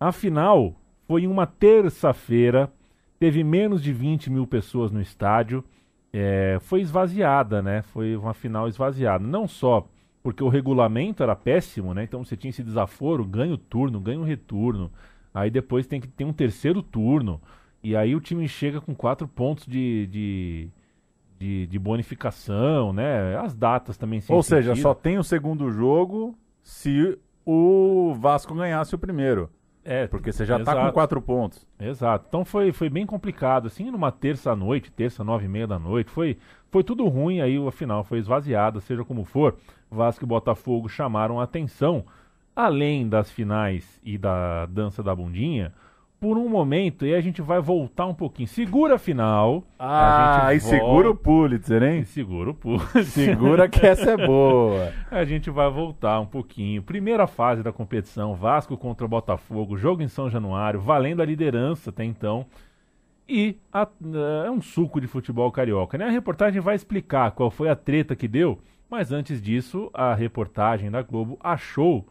A 0.00 0.10
final 0.10 0.74
foi 1.06 1.24
em 1.24 1.26
uma 1.26 1.46
terça-feira, 1.46 2.72
teve 3.18 3.42
menos 3.42 3.82
de 3.82 3.92
20 3.92 4.30
mil 4.30 4.46
pessoas 4.46 4.90
no 4.90 5.00
estádio, 5.00 5.64
é, 6.12 6.58
foi 6.60 6.80
esvaziada, 6.80 7.62
né? 7.62 7.82
Foi 7.82 8.16
uma 8.16 8.34
final 8.34 8.68
esvaziada. 8.68 9.24
Não 9.26 9.46
só 9.46 9.86
porque 10.22 10.42
o 10.42 10.48
regulamento 10.48 11.22
era 11.22 11.36
péssimo, 11.36 11.94
né? 11.94 12.02
Então 12.02 12.24
você 12.24 12.36
tinha 12.36 12.50
esse 12.50 12.62
desaforo, 12.62 13.24
ganha 13.24 13.54
o 13.54 13.58
turno, 13.58 14.00
ganha 14.00 14.18
o 14.18 14.24
retorno. 14.24 14.90
Aí 15.32 15.50
depois 15.50 15.86
tem 15.86 16.00
que 16.00 16.08
ter 16.08 16.24
um 16.24 16.32
terceiro 16.32 16.82
turno. 16.82 17.40
E 17.82 17.94
aí 17.94 18.16
o 18.16 18.20
time 18.20 18.48
chega 18.48 18.80
com 18.80 18.94
quatro 18.94 19.28
pontos 19.28 19.66
de, 19.66 20.06
de, 20.08 20.68
de, 21.38 21.66
de 21.66 21.78
bonificação, 21.78 22.92
né? 22.92 23.36
As 23.36 23.54
datas 23.54 23.96
também 23.96 24.20
Ou 24.28 24.42
seja, 24.42 24.74
só 24.74 24.94
tem 24.94 25.18
o 25.18 25.22
segundo 25.22 25.70
jogo 25.70 26.36
se 26.62 27.16
o 27.44 28.14
Vasco 28.18 28.54
ganhasse 28.54 28.94
o 28.94 28.98
primeiro. 28.98 29.48
É, 29.88 30.08
porque 30.08 30.32
você 30.32 30.44
já 30.44 30.58
está 30.58 30.74
com 30.74 30.92
quatro 30.92 31.22
pontos. 31.22 31.64
Exato. 31.78 32.24
Então 32.28 32.44
foi, 32.44 32.72
foi 32.72 32.90
bem 32.90 33.06
complicado, 33.06 33.68
assim, 33.68 33.88
numa 33.88 34.10
terça-noite, 34.10 34.90
terça, 34.90 35.22
nove 35.22 35.44
e 35.44 35.48
meia 35.48 35.66
da 35.66 35.78
noite, 35.78 36.10
foi, 36.10 36.36
foi 36.72 36.82
tudo 36.82 37.06
ruim, 37.06 37.40
aí 37.40 37.56
a 37.56 37.70
final 37.70 38.02
foi 38.02 38.18
esvaziada, 38.18 38.80
seja 38.80 39.04
como 39.04 39.24
for. 39.24 39.56
Vasco 39.88 40.24
e 40.24 40.26
Botafogo 40.26 40.88
chamaram 40.88 41.40
a 41.40 41.44
atenção, 41.44 42.04
além 42.54 43.08
das 43.08 43.30
finais 43.30 44.00
e 44.04 44.18
da 44.18 44.66
dança 44.66 45.04
da 45.04 45.14
bundinha, 45.14 45.72
por 46.18 46.38
um 46.38 46.48
momento 46.48 47.04
e 47.04 47.14
a 47.14 47.20
gente 47.20 47.42
vai 47.42 47.60
voltar 47.60 48.06
um 48.06 48.14
pouquinho. 48.14 48.48
Segura 48.48 48.94
a 48.94 48.98
final. 48.98 49.64
Ah, 49.78 50.46
a 50.46 50.54
e 50.54 50.58
volta, 50.58 50.76
segura 50.76 51.10
o 51.10 51.14
Pulitzer, 51.14 51.82
hein? 51.82 52.04
Segura 52.04 52.50
o 52.50 52.54
Pulitzer. 52.54 53.04
Segura 53.04 53.68
que 53.68 53.86
essa 53.86 54.12
é 54.12 54.26
boa. 54.26 54.92
a 55.10 55.24
gente 55.24 55.50
vai 55.50 55.70
voltar 55.70 56.18
um 56.20 56.26
pouquinho. 56.26 56.82
Primeira 56.82 57.26
fase 57.26 57.62
da 57.62 57.72
competição, 57.72 58.34
Vasco 58.34 58.76
contra 58.76 59.04
o 59.04 59.08
Botafogo, 59.08 59.76
jogo 59.76 60.02
em 60.02 60.08
São 60.08 60.30
Januário, 60.30 60.80
valendo 60.80 61.20
a 61.20 61.26
liderança 61.26 61.90
até 61.90 62.04
então. 62.04 62.46
E 63.28 63.56
a, 63.72 63.86
é 64.46 64.50
um 64.50 64.62
suco 64.62 65.00
de 65.00 65.06
futebol 65.06 65.50
carioca, 65.50 65.98
né? 65.98 66.06
A 66.06 66.10
reportagem 66.10 66.60
vai 66.60 66.76
explicar 66.76 67.32
qual 67.32 67.50
foi 67.50 67.68
a 67.68 67.76
treta 67.76 68.14
que 68.14 68.28
deu, 68.28 68.60
mas 68.88 69.10
antes 69.10 69.42
disso, 69.42 69.90
a 69.92 70.14
reportagem 70.14 70.90
da 70.90 71.02
Globo 71.02 71.36
achou 71.42 72.06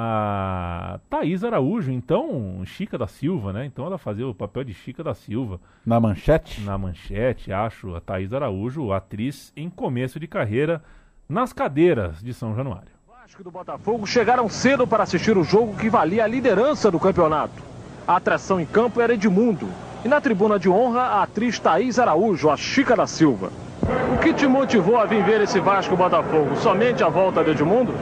a 0.00 1.00
Thaís 1.10 1.42
Araújo, 1.42 1.90
então 1.90 2.62
Chica 2.64 2.96
da 2.96 3.08
Silva, 3.08 3.52
né? 3.52 3.66
Então 3.66 3.84
ela 3.84 3.98
fazia 3.98 4.28
o 4.28 4.32
papel 4.32 4.62
de 4.62 4.72
Chica 4.72 5.02
da 5.02 5.12
Silva. 5.12 5.58
Na 5.84 5.98
manchete? 5.98 6.60
Na 6.60 6.78
manchete, 6.78 7.52
acho. 7.52 7.96
A 7.96 8.00
Thaís 8.00 8.32
Araújo, 8.32 8.92
atriz 8.92 9.52
em 9.56 9.68
começo 9.68 10.20
de 10.20 10.28
carreira 10.28 10.80
nas 11.28 11.52
cadeiras 11.52 12.22
de 12.22 12.32
São 12.32 12.54
Januário. 12.54 12.92
Vasco 13.08 13.42
do 13.42 13.50
Botafogo 13.50 14.06
chegaram 14.06 14.48
cedo 14.48 14.86
para 14.86 15.02
assistir 15.02 15.36
o 15.36 15.42
jogo 15.42 15.76
que 15.76 15.90
valia 15.90 16.22
a 16.22 16.28
liderança 16.28 16.92
do 16.92 17.00
campeonato. 17.00 17.60
A 18.06 18.16
atração 18.16 18.60
em 18.60 18.66
campo 18.66 19.00
era 19.00 19.14
Edmundo. 19.14 19.68
E 20.04 20.08
na 20.08 20.20
tribuna 20.20 20.60
de 20.60 20.70
honra, 20.70 21.02
a 21.02 21.24
atriz 21.24 21.58
Thaís 21.58 21.98
Araújo, 21.98 22.48
a 22.48 22.56
Chica 22.56 22.94
da 22.94 23.08
Silva. 23.08 23.50
O 24.14 24.18
que 24.18 24.32
te 24.32 24.46
motivou 24.46 24.96
a 24.96 25.06
vir 25.06 25.24
ver 25.24 25.40
esse 25.40 25.58
Vasco 25.58 25.96
Botafogo? 25.96 26.54
Somente 26.54 27.02
a 27.02 27.08
volta 27.08 27.42
de 27.42 27.50
Edmundo? 27.50 27.92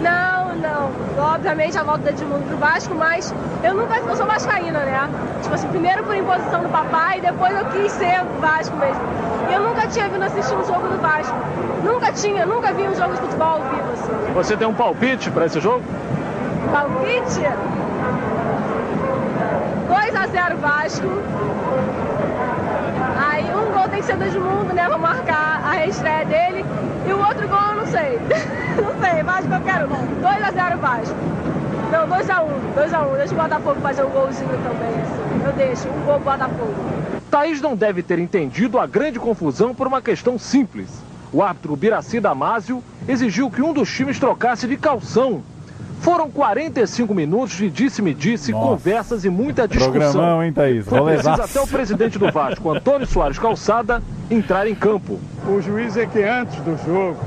Não, 0.00 0.35
não. 0.56 0.90
Obviamente 1.34 1.78
a 1.78 1.82
volta 1.82 2.02
do 2.02 2.08
Edmundo 2.08 2.44
pro 2.44 2.56
Vasco, 2.56 2.94
mas 2.94 3.34
eu 3.62 3.74
nunca 3.74 3.98
eu 3.98 4.16
sou 4.16 4.26
vascaína, 4.26 4.80
né? 4.80 5.08
Tipo 5.42 5.54
assim, 5.54 5.68
primeiro 5.68 6.04
por 6.04 6.14
imposição 6.14 6.62
do 6.62 6.68
papai, 6.68 7.20
depois 7.20 7.56
eu 7.56 7.64
quis 7.66 7.92
ser 7.92 8.22
Vasco 8.40 8.76
mesmo. 8.76 9.00
E 9.48 9.54
eu 9.54 9.60
nunca 9.60 9.86
tinha 9.86 10.08
vindo 10.08 10.22
assistir 10.22 10.54
um 10.54 10.64
jogo 10.64 10.88
do 10.88 10.98
Vasco. 11.00 11.36
Nunca 11.84 12.12
tinha, 12.12 12.46
nunca 12.46 12.72
vi 12.72 12.82
um 12.88 12.94
jogo 12.94 13.14
de 13.14 13.20
futebol 13.20 13.48
ao 13.48 13.62
vivo, 13.62 13.92
assim. 13.92 14.32
Você 14.34 14.56
tem 14.56 14.66
um 14.66 14.74
palpite 14.74 15.30
para 15.30 15.46
esse 15.46 15.60
jogo? 15.60 15.82
Palpite? 16.72 17.40
2 19.88 20.16
a 20.16 20.26
0 20.26 20.56
Vasco. 20.58 21.06
Aí 23.28 23.44
um 23.54 23.72
gol 23.72 23.88
tem 23.88 24.00
que 24.00 24.06
ser 24.06 24.16
do 24.16 24.24
Edmundo, 24.24 24.74
né? 24.74 24.88
Vou 24.88 24.98
marcar 24.98 25.45
a 25.76 25.80
reestreia 25.80 26.24
dele. 26.24 26.64
E 27.06 27.12
o 27.12 27.18
outro 27.18 27.46
gol 27.46 27.60
eu 27.60 27.76
não 27.76 27.86
sei. 27.86 28.18
não 28.82 29.00
sei, 29.00 29.22
Vasco 29.22 29.52
eu 29.52 29.60
quero. 29.60 29.88
2x0 29.88 30.76
Vasco. 30.78 31.16
Não, 31.92 32.08
2x1. 32.08 32.46
2x1. 32.76 33.16
Deixa 33.16 33.34
o 33.34 33.36
Botafogo 33.36 33.80
fazer 33.80 34.04
um 34.04 34.10
golzinho 34.10 34.48
também. 34.48 35.02
Assim. 35.02 35.44
Eu 35.44 35.52
deixo. 35.52 35.88
Um 35.88 36.04
gol 36.04 36.18
Botafogo. 36.20 36.74
Thaís 37.30 37.60
não 37.60 37.76
deve 37.76 38.02
ter 38.02 38.18
entendido 38.18 38.78
a 38.78 38.86
grande 38.86 39.18
confusão 39.18 39.74
por 39.74 39.86
uma 39.86 40.00
questão 40.00 40.38
simples. 40.38 40.88
O 41.32 41.42
árbitro 41.42 41.76
Biraci 41.76 42.20
Damásio 42.20 42.82
exigiu 43.06 43.50
que 43.50 43.60
um 43.60 43.72
dos 43.72 43.92
times 43.92 44.18
trocasse 44.18 44.66
de 44.66 44.76
calção. 44.76 45.42
Foram 46.06 46.30
45 46.30 47.12
minutos 47.12 47.56
de 47.56 47.68
disse-me-disse, 47.68 48.52
-disse, 48.52 48.56
conversas 48.56 49.24
e 49.24 49.28
muita 49.28 49.66
discussão. 49.66 49.90
Programão, 49.90 50.44
hein, 50.44 50.52
Thaís? 50.52 50.86
Foi 50.86 51.02
preciso 51.02 51.30
até 51.30 51.60
o 51.60 51.66
presidente 51.66 52.16
do 52.16 52.30
Vasco, 52.30 52.70
Antônio 52.70 53.04
Soares 53.08 53.40
Calçada, 53.40 54.00
entrar 54.30 54.68
em 54.68 54.74
campo. 54.76 55.18
O 55.48 55.60
juiz 55.60 55.96
é 55.96 56.06
que 56.06 56.22
antes 56.22 56.60
do 56.60 56.78
jogo 56.86 57.18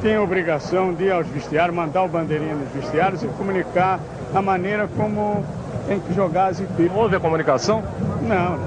tem 0.00 0.14
a 0.14 0.22
obrigação 0.22 0.94
de 0.94 1.04
ir 1.04 1.12
aos 1.12 1.26
vestiários, 1.26 1.76
mandar 1.76 2.04
o 2.04 2.08
bandeirinha 2.08 2.54
nos 2.54 2.72
vestiários 2.72 3.22
e 3.22 3.26
comunicar 3.26 4.00
a 4.34 4.40
maneira 4.40 4.88
como 4.96 5.44
tem 5.86 6.00
que 6.00 6.14
jogar 6.14 6.46
as 6.46 6.58
equipes. 6.58 6.90
Houve 6.96 7.16
a 7.16 7.20
comunicação? 7.20 7.82
Não, 8.22 8.58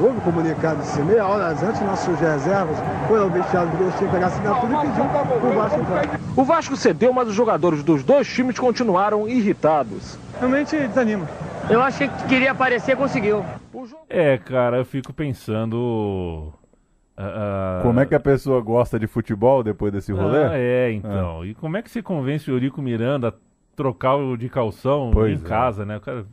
houve 0.00 0.20
comunicado 0.20 0.80
assim, 0.80 1.02
meia 1.02 1.26
hora 1.26 1.48
antes, 1.48 1.80
nossos 1.82 2.18
reservas 2.18 2.76
foi 3.06 3.20
ao 3.20 3.28
vestiário 3.28 3.70
do 3.70 3.78
Grostinho 3.78 4.10
pegar 4.10 4.26
assinatura 4.26 4.72
e 4.72 4.88
pediu 4.88 5.04
o 5.04 5.54
Vasco 5.54 5.80
entrar. 5.80 6.20
O 6.36 6.44
Vasco 6.44 6.76
cedeu, 6.76 7.12
mas 7.12 7.28
os 7.28 7.34
jogadores 7.34 7.82
dos 7.82 8.02
dois 8.02 8.26
times 8.26 8.58
continuaram 8.58 9.28
irritados. 9.28 10.18
Realmente 10.38 10.76
desanima. 10.76 11.28
Eu 11.68 11.80
achei 11.82 12.08
que 12.08 12.24
queria 12.24 12.52
aparecer, 12.52 12.96
conseguiu. 12.96 13.44
É, 14.08 14.38
cara, 14.38 14.78
eu 14.78 14.84
fico 14.84 15.12
pensando. 15.12 16.52
Uh, 17.16 17.82
como 17.82 18.00
é 18.00 18.06
que 18.06 18.14
a 18.14 18.20
pessoa 18.20 18.60
gosta 18.60 18.98
de 18.98 19.06
futebol 19.06 19.62
depois 19.62 19.92
desse 19.92 20.10
rolê? 20.10 20.44
Ah, 20.44 20.58
é, 20.58 20.92
então. 20.92 21.42
Ah. 21.42 21.46
E 21.46 21.54
como 21.54 21.76
é 21.76 21.82
que 21.82 21.90
se 21.90 22.02
convence 22.02 22.50
o 22.50 22.54
Eurico 22.54 22.80
Miranda 22.80 23.28
a 23.28 23.32
trocar 23.76 24.16
o 24.16 24.36
de 24.36 24.48
calção 24.48 25.10
pois 25.12 25.40
em 25.40 25.44
é. 25.44 25.48
casa, 25.48 25.84
né? 25.84 25.98
O 25.98 26.00
cara 26.00 26.24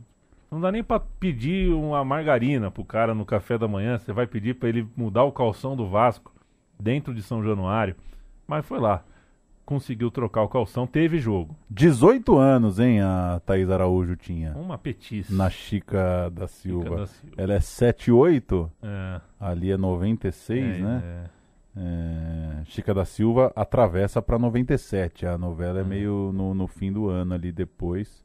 não 0.50 0.60
dá 0.60 0.72
nem 0.72 0.82
para 0.82 1.00
pedir 1.00 1.72
uma 1.72 2.04
margarina 2.04 2.70
pro 2.70 2.84
cara 2.84 3.14
no 3.14 3.24
café 3.24 3.58
da 3.58 3.68
manhã. 3.68 3.98
Você 3.98 4.12
vai 4.12 4.26
pedir 4.26 4.54
para 4.54 4.68
ele 4.68 4.86
mudar 4.96 5.24
o 5.24 5.32
calção 5.32 5.76
do 5.76 5.88
Vasco 5.88 6.32
dentro 6.78 7.14
de 7.14 7.22
São 7.22 7.42
Januário. 7.42 7.94
Mas 8.46 8.64
foi 8.64 8.78
lá. 8.78 9.04
Conseguiu 9.66 10.10
trocar 10.10 10.42
o 10.42 10.48
calção, 10.48 10.86
teve 10.86 11.18
jogo. 11.18 11.54
18 11.68 12.38
anos, 12.38 12.78
hein, 12.78 13.02
a 13.02 13.38
Thaís 13.44 13.68
Araújo 13.68 14.16
tinha. 14.16 14.54
Uma 14.56 14.78
petice. 14.78 15.34
Na 15.34 15.50
Chica 15.50 16.30
da 16.30 16.48
Silva. 16.48 16.84
Chica 16.84 16.96
da 16.96 17.06
Silva. 17.06 17.34
Ela 17.36 17.54
é 17.54 17.60
78. 17.60 18.72
É. 18.82 19.20
Ali 19.38 19.70
é 19.70 19.76
96, 19.76 20.64
é, 20.64 20.78
né? 20.78 21.02
É. 21.04 21.38
É, 21.80 22.64
Chica 22.64 22.92
da 22.92 23.04
Silva 23.04 23.52
atravessa 23.54 24.20
para 24.20 24.38
97. 24.38 25.26
A 25.26 25.38
novela 25.38 25.78
é 25.78 25.82
uhum. 25.82 25.88
meio 25.88 26.30
no, 26.34 26.54
no 26.54 26.66
fim 26.66 26.92
do 26.92 27.08
ano 27.08 27.34
ali 27.34 27.52
depois. 27.52 28.24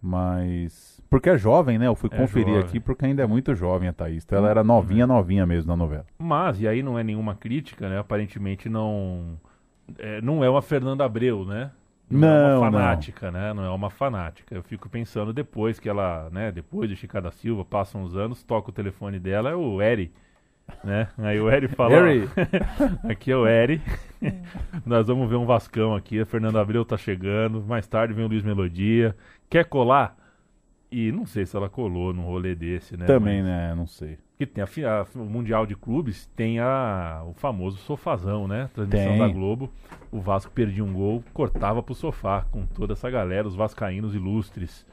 Mas. 0.00 0.91
Porque 1.12 1.28
é 1.28 1.36
jovem, 1.36 1.78
né? 1.78 1.86
Eu 1.88 1.94
fui 1.94 2.08
é 2.10 2.16
conferir 2.16 2.54
jovem. 2.54 2.62
aqui 2.62 2.80
porque 2.80 3.04
ainda 3.04 3.22
é 3.22 3.26
muito 3.26 3.54
jovem 3.54 3.86
a 3.86 3.92
Thaís. 3.92 4.24
Então 4.24 4.38
ela 4.38 4.48
era 4.48 4.64
novinha, 4.64 5.06
novinha 5.06 5.44
mesmo 5.44 5.68
na 5.68 5.76
novela. 5.76 6.06
Mas, 6.18 6.58
e 6.58 6.66
aí 6.66 6.82
não 6.82 6.98
é 6.98 7.04
nenhuma 7.04 7.34
crítica, 7.34 7.86
né? 7.86 7.98
Aparentemente 7.98 8.66
não. 8.66 9.38
É, 9.98 10.22
não 10.22 10.42
é 10.42 10.48
uma 10.48 10.62
Fernanda 10.62 11.04
Abreu, 11.04 11.44
né? 11.44 11.70
Não, 12.08 12.20
não 12.20 12.28
é 12.28 12.56
uma 12.56 12.72
fanática, 12.72 13.30
não. 13.30 13.38
né? 13.38 13.52
Não 13.52 13.62
é 13.62 13.68
uma 13.68 13.90
fanática. 13.90 14.54
Eu 14.54 14.62
fico 14.62 14.88
pensando 14.88 15.34
depois 15.34 15.78
que 15.78 15.86
ela, 15.86 16.30
né? 16.32 16.50
Depois 16.50 16.88
de 16.88 16.96
Chica 16.96 17.20
da 17.20 17.30
Silva, 17.30 17.62
passam 17.62 18.04
uns 18.04 18.16
anos, 18.16 18.42
toca 18.42 18.70
o 18.70 18.72
telefone 18.72 19.20
dela, 19.20 19.50
é 19.50 19.54
o 19.54 19.82
Eri. 19.82 20.10
Né? 20.82 21.08
Aí 21.18 21.38
o 21.38 21.50
Eri 21.50 21.68
fala: 21.68 21.94
Aqui 23.06 23.30
é 23.30 23.36
o 23.36 23.46
Eri. 23.46 23.82
Nós 24.86 25.06
vamos 25.08 25.28
ver 25.28 25.36
um 25.36 25.44
Vascão 25.44 25.94
aqui. 25.94 26.22
A 26.22 26.24
Fernanda 26.24 26.58
Abreu 26.58 26.86
tá 26.86 26.96
chegando. 26.96 27.62
Mais 27.62 27.86
tarde 27.86 28.14
vem 28.14 28.24
o 28.24 28.28
Luiz 28.28 28.42
Melodia. 28.42 29.14
Quer 29.50 29.66
colar? 29.66 30.21
E 30.92 31.10
não 31.10 31.24
sei 31.24 31.46
se 31.46 31.56
ela 31.56 31.70
colou 31.70 32.12
num 32.12 32.26
rolê 32.26 32.54
desse, 32.54 32.98
né? 32.98 33.06
Também, 33.06 33.38
Mas, 33.38 33.46
né? 33.46 33.74
Não 33.74 33.86
sei. 33.86 34.18
Que 34.36 34.44
tem 34.44 34.62
a, 34.62 34.66
a, 34.66 35.06
o 35.18 35.24
Mundial 35.24 35.64
de 35.64 35.74
Clubes, 35.74 36.26
tem 36.36 36.58
a, 36.58 37.24
o 37.26 37.32
famoso 37.32 37.78
sofazão, 37.78 38.46
né? 38.46 38.68
Transmissão 38.74 39.08
tem. 39.08 39.18
da 39.18 39.28
Globo. 39.28 39.72
O 40.10 40.20
Vasco 40.20 40.52
perdia 40.52 40.84
um 40.84 40.92
gol, 40.92 41.24
cortava 41.32 41.82
pro 41.82 41.94
sofá 41.94 42.42
com 42.50 42.66
toda 42.66 42.92
essa 42.92 43.08
galera, 43.08 43.48
os 43.48 43.54
vascaínos 43.54 44.14
ilustres. 44.14 44.86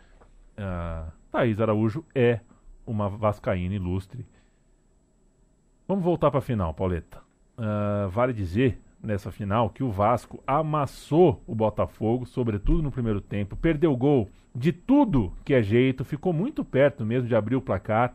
Uh, 0.57 1.11
Thaís 1.29 1.59
Araújo 1.59 2.05
é 2.15 2.39
uma 2.87 3.09
vascaína 3.09 3.75
ilustre. 3.75 4.25
Vamos 5.85 6.05
voltar 6.05 6.31
para 6.31 6.39
a 6.39 6.41
final, 6.41 6.73
Pauleta. 6.73 7.19
Uh, 7.57 8.07
vale 8.09 8.31
dizer 8.31 8.79
nessa 9.01 9.31
final 9.31 9.69
que 9.69 9.83
o 9.83 9.91
Vasco 9.91 10.43
amassou 10.45 11.41
o 11.47 11.55
Botafogo, 11.55 12.25
sobretudo 12.25 12.83
no 12.83 12.91
primeiro 12.91 13.21
tempo, 13.21 13.55
perdeu 13.55 13.95
gol 13.95 14.29
de 14.53 14.71
tudo 14.71 15.33
que 15.45 15.53
é 15.53 15.61
jeito, 15.61 16.03
ficou 16.03 16.33
muito 16.33 16.63
perto 16.65 17.05
mesmo 17.05 17.27
de 17.27 17.35
abrir 17.35 17.55
o 17.55 17.61
placar, 17.61 18.13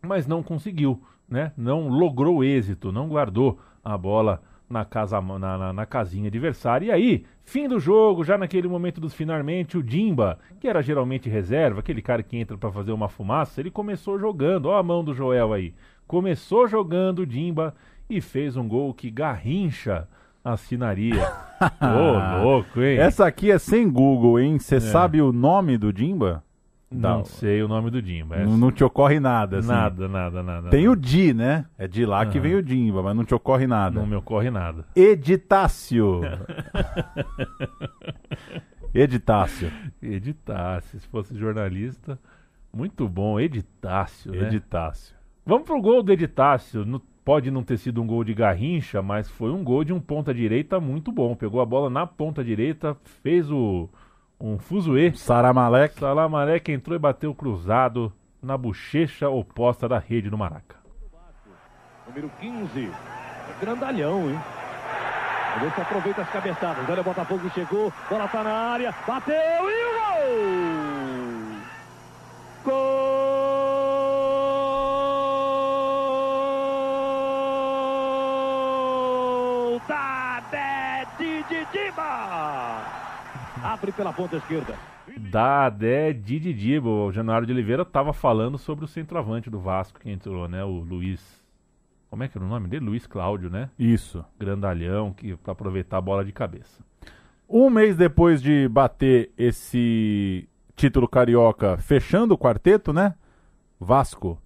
mas 0.00 0.26
não 0.26 0.42
conseguiu, 0.42 1.00
né? 1.28 1.52
Não 1.56 1.88
logrou 1.88 2.42
êxito, 2.42 2.90
não 2.90 3.08
guardou 3.08 3.58
a 3.84 3.96
bola 3.96 4.42
na, 4.72 4.84
casa, 4.84 5.20
na, 5.20 5.58
na, 5.58 5.72
na 5.72 5.86
casinha 5.86 6.28
adversária. 6.28 6.86
E 6.86 6.90
aí, 6.90 7.24
fim 7.44 7.68
do 7.68 7.78
jogo, 7.78 8.24
já 8.24 8.38
naquele 8.38 8.66
momento 8.66 9.00
dos 9.00 9.12
finalmente, 9.12 9.76
o 9.76 9.82
Dimba, 9.82 10.38
que 10.58 10.66
era 10.66 10.82
geralmente 10.82 11.28
reserva, 11.28 11.80
aquele 11.80 12.00
cara 12.00 12.22
que 12.22 12.36
entra 12.36 12.56
para 12.56 12.72
fazer 12.72 12.92
uma 12.92 13.08
fumaça, 13.08 13.60
ele 13.60 13.70
começou 13.70 14.18
jogando. 14.18 14.66
Ó 14.66 14.76
a 14.76 14.82
mão 14.82 15.04
do 15.04 15.14
Joel 15.14 15.52
aí. 15.52 15.74
Começou 16.06 16.66
jogando 16.66 17.20
o 17.20 17.26
Dimba 17.26 17.74
e 18.16 18.20
fez 18.20 18.56
um 18.56 18.66
gol 18.68 18.92
que 18.94 19.10
Garrincha 19.10 20.06
assinaria. 20.44 21.22
Ô, 21.80 22.42
louco, 22.42 22.80
hein? 22.80 22.98
Essa 22.98 23.26
aqui 23.26 23.50
é 23.50 23.58
sem 23.58 23.88
Google, 23.90 24.38
hein? 24.40 24.58
Você 24.58 24.76
É. 24.76 24.80
sabe 24.80 25.20
o 25.22 25.32
nome 25.32 25.76
do 25.78 25.92
Dimba? 25.92 26.42
Não 26.90 27.18
Não. 27.18 27.24
sei 27.24 27.62
o 27.62 27.68
nome 27.68 27.90
do 27.90 28.02
Dimba. 28.02 28.36
Não, 28.44 28.58
não 28.58 28.70
te 28.70 28.84
ocorre 28.84 29.18
nada, 29.18 29.60
assim. 29.60 29.68
Nada, 29.68 30.06
nada, 30.08 30.42
nada. 30.42 30.68
Tem 30.68 30.86
o 30.88 30.94
Di, 30.94 31.32
né? 31.32 31.64
É 31.78 31.88
de 31.88 32.04
lá 32.04 32.26
que 32.26 32.36
Aham. 32.36 32.42
vem 32.48 32.54
o 32.56 32.62
Dimba, 32.62 33.02
mas 33.02 33.16
não 33.16 33.24
te 33.24 33.34
ocorre 33.34 33.66
nada. 33.66 33.98
Não 33.98 34.06
me 34.06 34.14
ocorre 34.14 34.50
nada. 34.50 34.84
Editácio. 34.94 36.20
Editácio. 38.94 39.72
Editácio, 40.02 41.00
se 41.00 41.08
fosse 41.08 41.34
jornalista. 41.36 42.18
Muito 42.72 43.08
bom, 43.08 43.38
Editácio, 43.40 44.32
né? 44.32 44.46
Editácio. 44.48 45.14
Vamos 45.46 45.64
pro 45.64 45.80
gol 45.80 46.02
do 46.02 46.12
Editácio. 46.12 46.84
No- 46.84 47.00
pode 47.24 47.50
não 47.50 47.62
ter 47.62 47.78
sido 47.78 48.02
um 48.02 48.06
gol 48.06 48.24
de 48.24 48.34
Garrincha, 48.34 49.02
mas 49.02 49.28
foi 49.28 49.50
um 49.50 49.62
gol 49.62 49.84
de 49.84 49.92
um 49.92 50.00
ponta 50.00 50.32
direita 50.34 50.80
muito 50.80 51.12
bom. 51.12 51.34
Pegou 51.34 51.60
a 51.60 51.66
bola 51.66 51.88
na 51.88 52.06
ponta 52.06 52.42
direita, 52.44 52.96
fez 53.22 53.50
o 53.50 53.88
um 54.40 54.58
fuzuê. 54.58 55.12
Saramalek. 55.14 55.98
Salamalek 55.98 56.72
entrou 56.72 56.96
e 56.96 56.98
bateu 56.98 57.34
cruzado 57.34 58.12
na 58.42 58.58
bochecha 58.58 59.28
oposta 59.28 59.88
da 59.88 59.98
rede 59.98 60.28
do 60.28 60.36
Maraca. 60.36 60.76
Número 62.08 62.30
15. 62.40 62.80
É 62.80 63.60
grandalhão, 63.60 64.28
hein? 64.28 64.40
Vamos 65.54 65.68
ver 65.68 65.74
se 65.74 65.80
aproveita 65.80 66.22
as 66.22 66.30
cabeçadas. 66.30 66.88
Olha 66.88 67.00
o 67.00 67.04
Botafogo 67.04 67.48
que 67.48 67.54
chegou. 67.54 67.92
Bola 68.08 68.26
tá 68.26 68.42
na 68.42 68.50
área. 68.50 68.94
Bateu 69.06 69.34
e 69.36 69.84
o 69.84 69.92
gol! 70.00 70.32
Gol 72.64 73.01
Abre 83.82 83.90
pela 83.90 84.12
ponta 84.12 84.36
esquerda. 84.36 84.76
Da 85.32 85.66
Adé 85.66 86.12
Dididibo, 86.12 87.06
o 87.06 87.10
Januário 87.10 87.44
de 87.44 87.52
Oliveira 87.52 87.82
estava 87.82 88.12
falando 88.12 88.56
sobre 88.56 88.84
o 88.84 88.88
centroavante 88.88 89.50
do 89.50 89.58
Vasco 89.58 89.98
que 89.98 90.08
entrou, 90.08 90.46
né? 90.46 90.62
O 90.62 90.78
Luiz. 90.78 91.42
Como 92.08 92.22
é 92.22 92.28
que 92.28 92.38
era 92.38 92.44
o 92.44 92.48
nome 92.48 92.68
dele? 92.68 92.84
Luiz 92.84 93.08
Cláudio, 93.08 93.50
né? 93.50 93.70
Isso. 93.76 94.24
Grandalhão, 94.38 95.12
que 95.12 95.34
para 95.34 95.50
aproveitar 95.50 95.96
a 95.96 96.00
bola 96.00 96.24
de 96.24 96.30
cabeça. 96.30 96.80
Um 97.48 97.68
mês 97.68 97.96
depois 97.96 98.40
de 98.40 98.68
bater 98.68 99.32
esse 99.36 100.48
título 100.76 101.08
carioca, 101.08 101.76
fechando 101.78 102.34
o 102.34 102.38
quarteto, 102.38 102.92
né? 102.92 103.16
Vasco, 103.80 104.38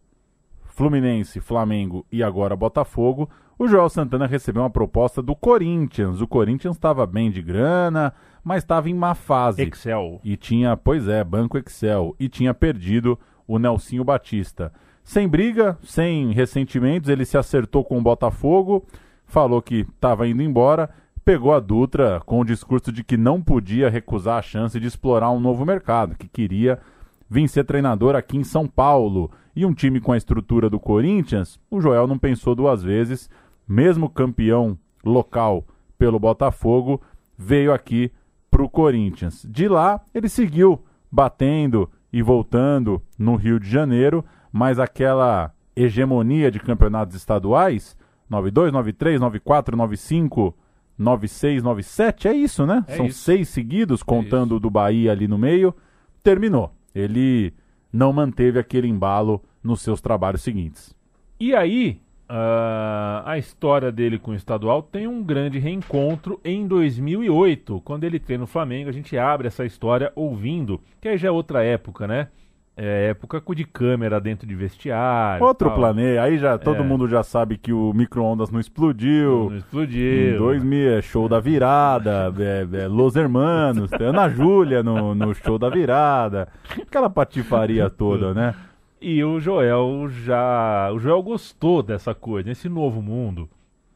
Fluminense, 0.64 1.40
Flamengo 1.40 2.06
e 2.10 2.22
agora 2.22 2.56
Botafogo, 2.56 3.28
o 3.58 3.68
Joel 3.68 3.90
Santana 3.90 4.26
recebeu 4.26 4.62
uma 4.62 4.70
proposta 4.70 5.20
do 5.20 5.36
Corinthians. 5.36 6.22
O 6.22 6.26
Corinthians 6.26 6.76
estava 6.76 7.06
bem 7.06 7.30
de 7.30 7.42
grana, 7.42 8.14
mas 8.46 8.62
estava 8.62 8.88
em 8.88 8.94
má 8.94 9.12
fase. 9.12 9.60
Excel. 9.60 10.20
E 10.22 10.36
tinha, 10.36 10.76
pois 10.76 11.08
é, 11.08 11.24
Banco 11.24 11.58
Excel. 11.58 12.14
E 12.16 12.28
tinha 12.28 12.54
perdido 12.54 13.18
o 13.44 13.58
Nelsinho 13.58 14.04
Batista. 14.04 14.72
Sem 15.02 15.26
briga, 15.26 15.76
sem 15.82 16.30
ressentimentos, 16.30 17.10
ele 17.10 17.24
se 17.24 17.36
acertou 17.36 17.84
com 17.84 17.98
o 17.98 18.02
Botafogo, 18.02 18.86
falou 19.24 19.60
que 19.60 19.80
estava 19.80 20.28
indo 20.28 20.44
embora, 20.44 20.88
pegou 21.24 21.52
a 21.52 21.58
Dutra 21.58 22.22
com 22.24 22.38
o 22.38 22.44
discurso 22.44 22.92
de 22.92 23.02
que 23.02 23.16
não 23.16 23.42
podia 23.42 23.90
recusar 23.90 24.38
a 24.38 24.42
chance 24.42 24.78
de 24.78 24.86
explorar 24.86 25.32
um 25.32 25.40
novo 25.40 25.66
mercado, 25.66 26.16
que 26.16 26.28
queria 26.28 26.78
vir 27.28 27.48
ser 27.48 27.64
treinador 27.64 28.14
aqui 28.14 28.36
em 28.36 28.44
São 28.44 28.68
Paulo. 28.68 29.28
E 29.56 29.66
um 29.66 29.74
time 29.74 30.00
com 30.00 30.12
a 30.12 30.16
estrutura 30.16 30.70
do 30.70 30.78
Corinthians, 30.78 31.58
o 31.68 31.80
Joel 31.80 32.06
não 32.06 32.16
pensou 32.16 32.54
duas 32.54 32.80
vezes, 32.80 33.28
mesmo 33.66 34.08
campeão 34.08 34.78
local 35.04 35.64
pelo 35.98 36.20
Botafogo, 36.20 37.02
veio 37.36 37.72
aqui 37.72 38.12
para 38.56 38.64
o 38.64 38.70
Corinthians. 38.70 39.46
De 39.46 39.68
lá, 39.68 40.00
ele 40.14 40.30
seguiu 40.30 40.82
batendo 41.12 41.90
e 42.10 42.22
voltando 42.22 43.02
no 43.18 43.36
Rio 43.36 43.60
de 43.60 43.68
Janeiro, 43.68 44.24
mas 44.50 44.78
aquela 44.78 45.52
hegemonia 45.76 46.50
de 46.50 46.58
campeonatos 46.58 47.14
estaduais, 47.14 47.94
92, 48.30 48.72
93, 48.72 49.20
94, 49.20 49.76
95, 49.76 50.56
96, 50.96 51.62
97, 51.62 52.28
é 52.28 52.32
isso, 52.32 52.64
né? 52.64 52.82
É 52.88 52.96
São 52.96 53.04
isso. 53.04 53.18
seis 53.18 53.50
seguidos, 53.50 54.02
contando 54.02 54.56
o 54.56 54.60
do 54.60 54.70
Bahia 54.70 55.12
ali 55.12 55.28
no 55.28 55.36
meio. 55.36 55.74
Terminou. 56.22 56.72
Ele 56.94 57.52
não 57.92 58.10
manteve 58.10 58.58
aquele 58.58 58.88
embalo 58.88 59.44
nos 59.62 59.82
seus 59.82 60.00
trabalhos 60.00 60.40
seguintes. 60.40 60.96
E 61.38 61.54
aí, 61.54 62.00
ah, 62.28 63.22
a 63.24 63.38
história 63.38 63.90
dele 63.92 64.18
com 64.18 64.32
o 64.32 64.34
estadual 64.34 64.82
tem 64.82 65.06
um 65.06 65.22
grande 65.22 65.58
reencontro 65.58 66.40
em 66.44 66.66
2008, 66.66 67.80
quando 67.84 68.04
ele 68.04 68.18
treina 68.18 68.44
o 68.44 68.48
Flamengo. 68.48 68.88
A 68.88 68.92
gente 68.92 69.16
abre 69.16 69.46
essa 69.48 69.64
história 69.64 70.12
ouvindo, 70.14 70.80
que 71.00 71.08
aí 71.08 71.16
já 71.18 71.28
é 71.28 71.30
outra 71.30 71.62
época, 71.62 72.06
né? 72.06 72.28
É 72.78 73.08
época 73.08 73.42
de 73.54 73.64
câmera 73.64 74.20
dentro 74.20 74.46
de 74.46 74.54
vestiário. 74.54 75.42
Outro 75.42 75.70
planeta. 75.70 76.20
Aí 76.22 76.36
já 76.36 76.58
todo 76.58 76.82
É. 76.82 76.86
mundo 76.86 77.08
já 77.08 77.22
sabe 77.22 77.56
que 77.56 77.72
o 77.72 77.90
micro-ondas 77.94 78.50
não 78.50 78.60
explodiu. 78.60 79.48
Não 79.48 79.56
explodiu. 79.56 80.34
Em 80.34 80.36
2000, 80.36 80.90
é 80.98 81.00
show 81.00 81.26
da 81.26 81.40
virada, 81.40 82.30
é, 82.38 82.82
é, 82.82 82.86
Los 82.86 83.16
Hermanos, 83.16 83.90
Ana 83.98 84.28
Júlia 84.28 84.82
no, 84.82 85.14
no 85.14 85.34
show 85.34 85.58
da 85.58 85.70
virada. 85.70 86.48
Aquela 86.78 87.08
patifaria 87.08 87.88
toda, 87.88 88.34
né? 88.34 88.54
E 89.08 89.22
o 89.22 89.38
Joel 89.38 90.08
já. 90.08 90.90
O 90.92 90.98
Joel 90.98 91.22
gostou 91.22 91.80
dessa 91.80 92.12
coisa, 92.12 92.48
nesse 92.48 92.68
novo 92.68 93.00
mundo. 93.00 93.48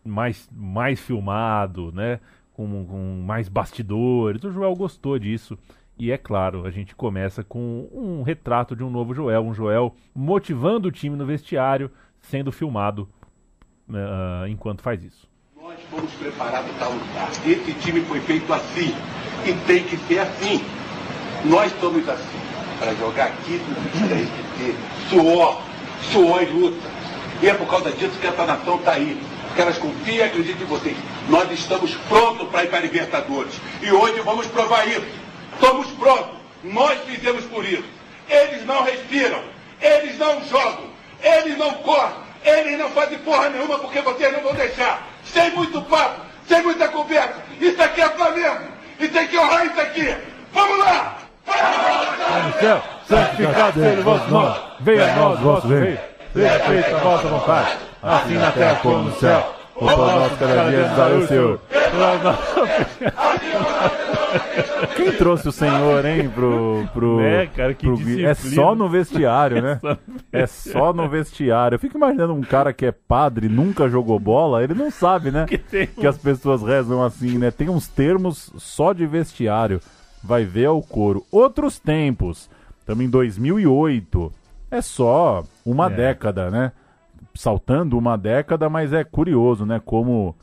Mais, 0.05 0.49
mais 0.53 1.01
filmado, 1.01 1.91
né? 1.91 2.21
Com, 2.53 2.87
com 2.87 3.21
mais 3.27 3.49
bastidores. 3.49 4.45
O 4.45 4.53
Joel 4.53 4.73
gostou 4.77 5.19
disso. 5.19 5.59
E 5.99 6.13
é 6.13 6.17
claro, 6.17 6.65
a 6.65 6.71
gente 6.71 6.95
começa 6.95 7.43
com 7.43 7.89
um 7.93 8.23
retrato 8.23 8.77
de 8.77 8.85
um 8.85 8.89
novo 8.89 9.13
Joel. 9.13 9.43
Um 9.43 9.53
Joel 9.53 9.97
motivando 10.15 10.87
o 10.87 10.93
time 10.93 11.17
no 11.17 11.27
vestiário, 11.27 11.91
sendo 12.21 12.53
filmado 12.53 13.09
ah, 13.93 14.45
enquanto 14.49 14.81
faz 14.81 15.03
isso. 15.03 15.29
Nós 15.61 15.81
fomos 15.91 16.13
preparados 16.13 16.71
para 16.77 16.87
lutar. 16.87 17.31
Esse 17.45 17.75
time 17.81 18.01
foi 18.03 18.21
feito 18.21 18.53
assim. 18.53 18.95
E 19.45 19.67
tem 19.67 19.83
que 19.83 19.97
ser 19.97 20.21
assim. 20.21 20.61
Nós 21.47 21.73
estamos 21.73 22.09
assim. 22.09 22.50
Para 22.81 22.95
jogar 22.95 23.27
aqui, 23.27 23.61
que 23.93 24.59
ter 24.59 24.77
suor, 25.11 25.61
suor 26.11 26.43
e 26.43 26.47
luta. 26.47 26.89
E 27.43 27.49
é 27.49 27.53
por 27.53 27.69
causa 27.69 27.91
disso 27.93 28.19
que 28.19 28.27
essa 28.27 28.47
nação 28.47 28.77
está 28.77 28.93
aí. 28.93 29.21
Que 29.55 29.61
elas 29.61 29.77
confiam 29.77 30.17
e 30.17 30.23
acreditam 30.23 30.63
em 30.63 30.67
vocês. 30.67 30.97
Nós 31.29 31.51
estamos 31.53 31.95
prontos 32.09 32.49
para 32.49 32.65
ir 32.65 32.69
para 32.69 32.79
a 32.79 32.83
Libertadores. 32.83 33.53
E 33.83 33.93
hoje 33.93 34.21
vamos 34.23 34.47
provar 34.47 34.89
isso. 34.89 35.07
Estamos 35.53 35.89
prontos. 35.89 36.39
Nós 36.65 36.99
fizemos 37.05 37.45
por 37.45 37.67
isso. 37.67 37.85
Eles 38.27 38.65
não 38.65 38.83
respiram. 38.83 39.43
Eles 39.79 40.19
não 40.19 40.43
jogam. 40.49 40.87
Eles 41.23 41.59
não 41.59 41.75
correm. 41.75 42.15
Eles 42.43 42.79
não 42.79 42.89
fazem 42.93 43.19
porra 43.19 43.51
nenhuma 43.51 43.79
porque 43.79 44.01
vocês 44.01 44.33
não 44.33 44.41
vão 44.41 44.55
deixar. 44.55 45.07
Sem 45.23 45.51
muito 45.51 45.83
papo, 45.83 46.23
sem 46.49 46.63
muita 46.63 46.89
conversa. 46.89 47.37
Isso 47.61 47.83
aqui 47.83 48.01
é 48.01 48.09
Flamengo. 48.09 48.71
E 48.99 49.09
tem 49.09 49.29
que 49.29 49.37
honrar 49.37 49.67
isso 49.67 49.81
aqui. 49.81 50.17
Vamos 50.53 50.79
lá! 50.79 51.30
Pai 51.51 52.43
do 52.53 52.59
céu, 52.61 52.83
santificado 53.09 53.81
seja 53.81 54.01
o 54.01 54.05
vosso 54.05 54.31
nome. 54.31 54.55
Venha 54.81 55.13
a 55.13 55.17
nós 55.17 55.39
o 55.41 55.43
vosso 55.43 55.69
reino. 55.69 55.99
Seja 56.33 56.61
feita 56.61 56.97
a 56.97 57.01
vossa 57.01 57.29
vontade, 57.29 57.77
assim 58.03 58.35
na 58.35 58.51
terra 58.53 58.77
como 58.83 58.99
no 59.05 59.13
céu. 59.13 59.55
O 59.77 59.87
pão 59.87 59.97
nosso 60.21 60.37
cada 60.37 60.69
dia 60.71 60.87
nos 60.89 60.97
dá 60.97 61.07
o 61.09 61.27
Senhor. 61.27 61.61
Quem 64.97 65.13
trouxe 65.13 65.49
o 65.49 65.53
senhor, 65.53 66.05
hein, 66.05 66.29
pro. 66.29 66.87
pro 66.93 67.17
Né, 67.21 67.47
cara, 67.47 67.75
que 67.75 67.87
pro- 67.87 67.97
disciplina. 67.97 68.29
É 68.31 68.35
só 68.35 68.75
no 68.75 68.89
vestiário, 68.89 69.61
né? 69.63 69.81
É 70.33 70.47
só 70.47 70.93
no 70.93 71.09
vestiário. 71.09 71.77
Eu 71.77 71.79
fico 71.79 71.97
imaginando 71.97 72.35
um 72.35 72.43
cara 72.43 72.73
que 72.73 72.87
é 72.87 72.93
padre, 72.93 73.49
nunca 73.49 73.89
jogou 73.89 74.19
bola, 74.21 74.63
ele 74.63 74.75
não 74.75 74.91
sabe, 74.91 75.31
né? 75.31 75.47
tem 75.71 75.87
Que 75.87 76.07
as 76.07 76.19
pessoas 76.19 76.63
rezam 76.63 77.03
assim, 77.03 77.39
né? 77.39 77.51
Tem 77.51 77.69
uns 77.69 77.89
termos 77.89 78.53
só 78.59 78.93
de 78.93 79.07
vestiário. 79.07 79.81
Vai 80.23 80.45
ver 80.45 80.67
ao 80.67 80.83
couro. 80.83 81.25
Outros 81.31 81.79
tempos, 81.79 82.51
também 82.87 83.07
em 83.07 83.11
2008. 83.11 84.33
É 84.71 84.81
só 84.83 85.45
uma 85.65 85.87
É. 85.87 85.91
década, 85.91 86.51
né? 86.51 86.73
Saltando 87.35 87.97
uma 87.97 88.17
década, 88.17 88.69
mas 88.69 88.93
é 88.93 89.03
curioso, 89.05 89.65
né? 89.65 89.81
Como 89.85 90.35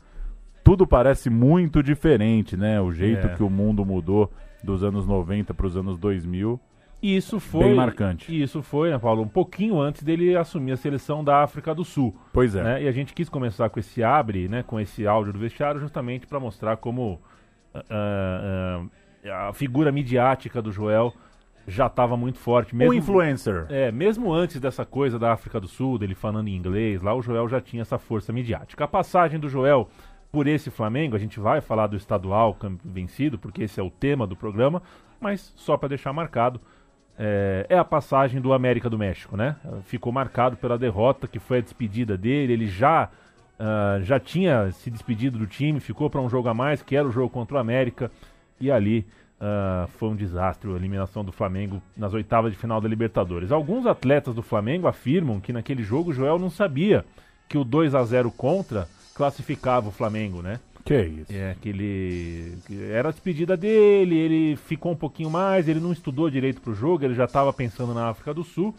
tudo 0.64 0.86
parece 0.86 1.30
muito 1.30 1.82
diferente, 1.82 2.56
né? 2.56 2.80
O 2.80 2.92
jeito 2.92 3.26
É. 3.26 3.34
que 3.34 3.42
o 3.42 3.48
mundo 3.50 3.84
mudou 3.84 4.30
dos 4.62 4.82
anos 4.82 5.06
90 5.06 5.54
para 5.54 5.66
os 5.66 5.76
anos 5.76 5.98
2000 5.98 6.60
E 7.00 7.16
isso 7.16 7.38
foi. 7.38 7.66
Bem 7.66 7.74
marcante. 7.76 8.32
E 8.34 8.42
isso 8.42 8.60
foi, 8.60 8.90
né, 8.90 8.98
Paulo, 8.98 9.22
um 9.22 9.28
pouquinho 9.28 9.80
antes 9.80 10.02
dele 10.02 10.36
assumir 10.36 10.72
a 10.72 10.76
seleção 10.76 11.22
da 11.22 11.44
África 11.44 11.72
do 11.72 11.84
Sul. 11.84 12.12
Pois 12.32 12.56
é. 12.56 12.62
né? 12.64 12.82
E 12.82 12.88
a 12.88 12.92
gente 12.92 13.14
quis 13.14 13.28
começar 13.28 13.68
com 13.70 13.78
esse 13.78 14.02
abre, 14.02 14.48
né, 14.48 14.64
com 14.64 14.80
esse 14.80 15.06
áudio 15.06 15.32
do 15.32 15.38
vestiário, 15.38 15.80
justamente 15.80 16.26
para 16.26 16.40
mostrar 16.40 16.76
como 16.76 17.20
ah, 17.72 17.82
ah, 17.88 18.82
a 19.24 19.52
figura 19.52 19.90
midiática 19.90 20.60
do 20.60 20.70
Joel 20.70 21.12
já 21.66 21.86
estava 21.86 22.16
muito 22.16 22.38
forte. 22.38 22.74
Um 22.74 22.94
influencer. 22.94 23.66
É, 23.68 23.92
mesmo 23.92 24.32
antes 24.32 24.58
dessa 24.58 24.86
coisa 24.86 25.18
da 25.18 25.32
África 25.32 25.60
do 25.60 25.68
Sul, 25.68 25.98
dele 25.98 26.14
falando 26.14 26.48
em 26.48 26.56
inglês, 26.56 27.02
lá 27.02 27.14
o 27.14 27.22
Joel 27.22 27.48
já 27.48 27.60
tinha 27.60 27.82
essa 27.82 27.98
força 27.98 28.32
midiática. 28.32 28.84
A 28.84 28.88
passagem 28.88 29.38
do 29.38 29.48
Joel 29.48 29.88
por 30.30 30.46
esse 30.46 30.70
Flamengo, 30.70 31.16
a 31.16 31.18
gente 31.18 31.40
vai 31.40 31.60
falar 31.60 31.86
do 31.86 31.96
estadual 31.96 32.56
vencido, 32.84 33.38
porque 33.38 33.62
esse 33.62 33.80
é 33.80 33.82
o 33.82 33.90
tema 33.90 34.26
do 34.26 34.36
programa, 34.36 34.82
mas 35.20 35.52
só 35.56 35.76
para 35.76 35.88
deixar 35.88 36.12
marcado, 36.12 36.60
é, 37.18 37.66
é 37.68 37.78
a 37.78 37.84
passagem 37.84 38.40
do 38.40 38.52
América 38.52 38.88
do 38.88 38.98
México, 38.98 39.36
né? 39.36 39.56
Ficou 39.84 40.12
marcado 40.12 40.56
pela 40.56 40.78
derrota, 40.78 41.26
que 41.26 41.38
foi 41.38 41.58
a 41.58 41.60
despedida 41.60 42.16
dele, 42.16 42.52
ele 42.52 42.66
já, 42.66 43.10
ah, 43.58 43.98
já 44.02 44.20
tinha 44.20 44.70
se 44.70 44.90
despedido 44.90 45.38
do 45.38 45.46
time, 45.46 45.80
ficou 45.80 46.08
para 46.08 46.20
um 46.20 46.28
jogo 46.28 46.48
a 46.48 46.54
mais, 46.54 46.82
que 46.82 46.94
era 46.94 47.08
o 47.08 47.10
jogo 47.10 47.30
contra 47.30 47.56
o 47.56 47.58
América, 47.58 48.10
e 48.60 48.70
ali 48.70 49.06
ah, 49.40 49.86
foi 49.98 50.08
um 50.08 50.16
desastre 50.16 50.70
a 50.70 50.74
eliminação 50.74 51.24
do 51.24 51.30
Flamengo 51.30 51.80
nas 51.96 52.12
oitavas 52.12 52.52
de 52.52 52.58
final 52.58 52.80
da 52.80 52.88
Libertadores. 52.88 53.52
Alguns 53.52 53.86
atletas 53.86 54.34
do 54.34 54.42
Flamengo 54.42 54.88
afirmam 54.88 55.40
que 55.40 55.52
naquele 55.52 55.82
jogo 55.82 56.10
o 56.10 56.14
Joel 56.14 56.38
não 56.38 56.50
sabia 56.50 57.04
que 57.48 57.56
o 57.56 57.64
2 57.64 57.94
a 57.94 58.04
0 58.04 58.30
contra 58.32 58.88
classificava 59.14 59.88
o 59.88 59.92
Flamengo, 59.92 60.42
né? 60.42 60.58
Que 60.84 61.02
isso. 61.02 61.32
É, 61.32 61.54
que 61.60 61.68
ele. 61.68 62.58
Era 62.90 63.10
a 63.10 63.12
despedida 63.12 63.56
dele, 63.56 64.16
ele 64.16 64.56
ficou 64.56 64.92
um 64.92 64.96
pouquinho 64.96 65.30
mais, 65.30 65.68
ele 65.68 65.80
não 65.80 65.92
estudou 65.92 66.30
direito 66.30 66.60
pro 66.60 66.74
jogo, 66.74 67.04
ele 67.04 67.14
já 67.14 67.24
estava 67.24 67.52
pensando 67.52 67.94
na 67.94 68.08
África 68.08 68.32
do 68.34 68.42
Sul. 68.42 68.74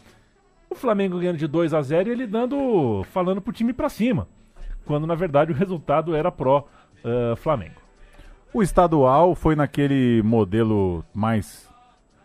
O 0.70 0.76
Flamengo 0.76 1.20
ganhando 1.20 1.38
de 1.38 1.48
2 1.48 1.74
a 1.74 1.82
0 1.82 2.10
e 2.10 2.12
ele 2.12 2.28
dando. 2.28 3.04
falando 3.12 3.42
pro 3.42 3.54
time 3.54 3.74
pra 3.74 3.90
cima. 3.90 4.28
Quando 4.86 5.08
na 5.08 5.16
verdade 5.16 5.52
o 5.52 5.56
resultado 5.56 6.16
era 6.16 6.32
pró 6.32 6.68
ah, 7.04 7.36
Flamengo. 7.38 7.79
O 8.52 8.64
estadual 8.64 9.36
foi 9.36 9.56
naquele 9.56 10.24
modelo 10.24 11.06
mais 11.14 11.70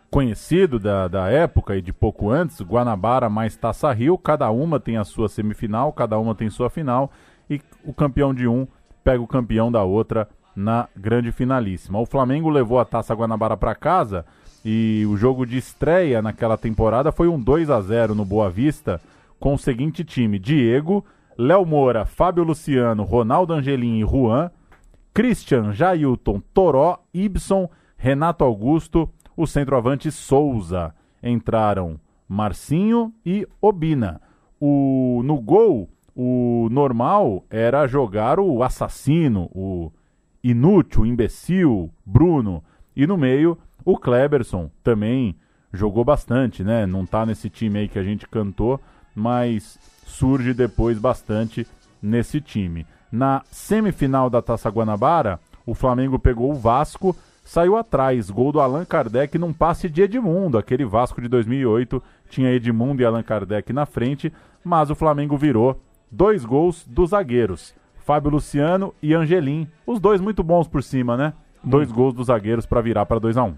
conhecido 0.09 0.79
da, 0.79 1.07
da 1.07 1.29
época 1.29 1.75
e 1.75 1.81
de 1.81 1.93
pouco 1.93 2.31
antes, 2.31 2.61
Guanabara 2.61 3.29
mais 3.29 3.55
Taça 3.55 3.91
Rio, 3.91 4.17
cada 4.17 4.49
uma 4.49 4.79
tem 4.79 4.97
a 4.97 5.03
sua 5.03 5.29
semifinal, 5.29 5.93
cada 5.93 6.17
uma 6.17 6.33
tem 6.33 6.49
sua 6.49 6.69
final, 6.69 7.11
e 7.47 7.61
o 7.83 7.93
campeão 7.93 8.33
de 8.33 8.47
um 8.47 8.65
pega 9.03 9.21
o 9.21 9.27
campeão 9.27 9.71
da 9.71 9.83
outra 9.83 10.27
na 10.55 10.87
grande 10.95 11.31
finalíssima. 11.31 11.99
O 11.99 12.07
Flamengo 12.07 12.49
levou 12.49 12.79
a 12.79 12.85
Taça 12.85 13.13
Guanabara 13.13 13.55
para 13.55 13.75
casa 13.75 14.25
e 14.63 15.05
o 15.07 15.15
jogo 15.15 15.45
de 15.45 15.57
estreia 15.57 16.23
naquela 16.23 16.57
temporada 16.57 17.11
foi 17.11 17.27
um 17.27 17.39
2 17.39 17.69
a 17.69 17.79
0 17.81 18.15
no 18.15 18.25
Boa 18.25 18.49
Vista, 18.49 18.99
com 19.39 19.53
o 19.53 19.59
seguinte 19.59 20.03
time: 20.03 20.39
Diego, 20.39 21.05
Léo 21.37 21.65
Moura, 21.65 22.03
Fábio 22.03 22.43
Luciano, 22.43 23.03
Ronaldo 23.03 23.53
Angelim 23.53 23.99
e 23.99 24.07
Juan, 24.07 24.49
Christian, 25.15 25.71
Jailton, 25.71 26.41
Toró, 26.53 26.99
Ibson, 27.13 27.69
Renato 27.95 28.43
Augusto, 28.43 29.09
o 29.35 29.47
centroavante 29.47 30.11
Souza. 30.11 30.93
Entraram 31.23 31.97
Marcinho 32.27 33.13
e 33.25 33.47
Obina. 33.61 34.21
O, 34.59 35.21
no 35.23 35.39
gol, 35.39 35.89
o 36.13 36.67
normal 36.69 37.45
era 37.49 37.87
jogar 37.87 38.41
o 38.41 38.61
assassino, 38.61 39.49
o 39.55 39.89
inútil, 40.43 41.03
o 41.03 41.05
imbecil, 41.05 41.89
Bruno. 42.05 42.61
E 42.93 43.07
no 43.07 43.15
meio, 43.15 43.57
o 43.85 43.97
Kleberson 43.97 44.69
também 44.83 45.33
jogou 45.71 46.03
bastante, 46.03 46.61
né? 46.61 46.85
Não 46.85 47.05
tá 47.05 47.25
nesse 47.25 47.49
time 47.49 47.79
aí 47.79 47.87
que 47.87 47.97
a 47.97 48.03
gente 48.03 48.27
cantou, 48.27 48.81
mas 49.15 49.79
surge 50.05 50.53
depois 50.53 50.99
bastante 50.99 51.65
nesse 52.01 52.41
time. 52.41 52.85
Na 53.15 53.43
semifinal 53.49 54.29
da 54.29 54.41
Taça 54.41 54.69
Guanabara, 54.69 55.39
o 55.65 55.73
Flamengo 55.73 56.19
pegou 56.19 56.51
o 56.51 56.55
Vasco, 56.55 57.15
saiu 57.45 57.77
atrás, 57.77 58.29
gol 58.29 58.51
do 58.51 58.59
Allan 58.59 58.83
Kardec 58.83 59.37
num 59.37 59.53
passe 59.53 59.87
de 59.87 60.01
Edmundo, 60.01 60.57
aquele 60.57 60.83
Vasco 60.83 61.21
de 61.21 61.29
2008, 61.29 62.03
tinha 62.29 62.51
Edmundo 62.51 63.01
e 63.01 63.05
Allan 63.05 63.23
Kardec 63.23 63.71
na 63.71 63.85
frente, 63.85 64.33
mas 64.61 64.89
o 64.89 64.95
Flamengo 64.95 65.37
virou 65.37 65.79
dois 66.11 66.43
gols 66.43 66.85
dos 66.85 67.11
zagueiros, 67.11 67.73
Fábio 68.03 68.31
Luciano 68.31 68.93
e 69.01 69.13
Angelim, 69.13 69.65
os 69.87 69.97
dois 69.97 70.19
muito 70.19 70.43
bons 70.43 70.67
por 70.67 70.83
cima, 70.83 71.15
né? 71.15 71.31
Dois 71.63 71.89
gols 71.89 72.13
dos 72.13 72.27
zagueiros 72.27 72.65
para 72.65 72.81
virar 72.81 73.05
para 73.05 73.17
2 73.17 73.37
a 73.37 73.43
1 73.45 73.55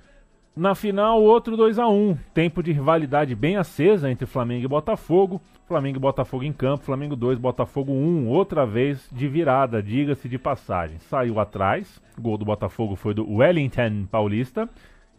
Na 0.58 0.74
final, 0.74 1.22
outro 1.22 1.56
2 1.56 1.78
a 1.78 1.88
1 1.88 2.18
Tempo 2.34 2.64
de 2.64 2.72
rivalidade 2.72 3.36
bem 3.36 3.58
acesa 3.58 4.10
entre 4.10 4.26
Flamengo 4.26 4.66
e 4.66 4.68
Botafogo. 4.68 5.40
Flamengo 5.68 5.98
e 5.98 6.00
Botafogo 6.00 6.44
em 6.44 6.52
campo. 6.52 6.84
Flamengo 6.84 7.16
2, 7.16 7.38
Botafogo 7.38 7.92
1. 7.92 8.28
Outra 8.28 8.66
vez 8.66 9.08
de 9.12 9.28
virada, 9.28 9.84
diga-se 9.84 10.28
de 10.28 10.40
passagem. 10.40 10.98
Saiu 10.98 11.40
atrás. 11.40 12.02
Gol 12.20 12.40
do 12.40 12.46
Botafogo 12.46 12.96
foi 12.96 13.14
do 13.14 13.32
Wellington 13.32 14.08
Paulista. 14.10 14.68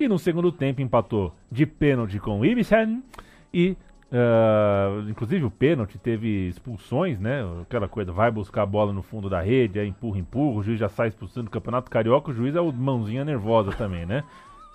E 0.00 0.08
no 0.08 0.18
segundo 0.18 0.50
tempo 0.50 0.82
empatou 0.82 1.32
de 1.52 1.64
pênalti 1.64 2.18
com 2.18 2.40
o 2.40 2.44
Ibsen. 2.44 3.00
E, 3.54 3.76
ah, 4.12 5.04
inclusive, 5.08 5.44
o 5.44 5.50
pênalti 5.52 5.98
teve 5.98 6.48
expulsões, 6.48 7.20
né? 7.20 7.44
Aquela 7.62 7.86
coisa, 7.86 8.10
vai 8.10 8.32
buscar 8.32 8.62
a 8.62 8.66
bola 8.66 8.92
no 8.92 9.02
fundo 9.02 9.30
da 9.30 9.40
rede, 9.40 9.78
aí 9.78 9.86
empurra, 9.86 10.18
empurra. 10.18 10.58
O 10.58 10.62
juiz 10.64 10.80
já 10.80 10.88
sai 10.88 11.06
expulsando 11.06 11.44
do 11.44 11.52
Campeonato 11.52 11.88
Carioca. 11.88 12.32
O 12.32 12.34
juiz 12.34 12.56
é 12.56 12.60
o 12.60 12.72
mãozinha 12.72 13.24
nervosa 13.24 13.70
também, 13.70 14.04
né? 14.04 14.24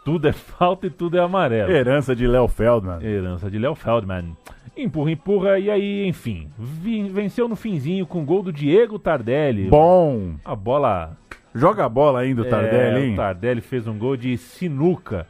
Tudo 0.04 0.28
é 0.28 0.34
falta 0.34 0.88
e 0.88 0.90
tudo 0.90 1.18
é 1.18 1.22
amarelo. 1.22 1.72
Herança 1.72 2.16
de 2.16 2.28
Léo 2.28 2.48
Feldman. 2.48 3.02
Herança 3.02 3.50
de 3.50 3.58
Léo 3.58 3.74
Feldman. 3.74 4.36
Empurra, 4.76 5.12
empurra, 5.12 5.60
e 5.60 5.70
aí, 5.70 6.08
enfim. 6.08 6.50
venceu 6.58 7.48
no 7.48 7.56
finzinho 7.56 8.06
com 8.06 8.22
o 8.22 8.26
gol 8.26 8.44
do 8.44 8.52
Diego 8.52 9.00
Tardelli. 9.00 9.70
Bom. 9.70 10.36
A 10.44 10.56
bola. 10.56 11.16
Joga 11.56 11.86
a 11.86 11.90
bola 11.90 12.20
ainda 12.20 12.42
o 12.42 12.50
Tardelli, 12.50 13.00
é, 13.00 13.06
hein? 13.06 13.14
O 13.14 13.16
Tardelli 13.16 13.62
fez 13.62 13.88
um 13.88 13.98
gol 13.98 14.18
de 14.18 14.36
sinuca. 14.38 15.28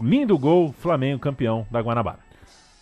Lindo 0.00 0.38
gol, 0.38 0.72
Flamengo 0.72 1.18
campeão 1.18 1.66
da 1.70 1.80
Guanabara. 1.80 2.18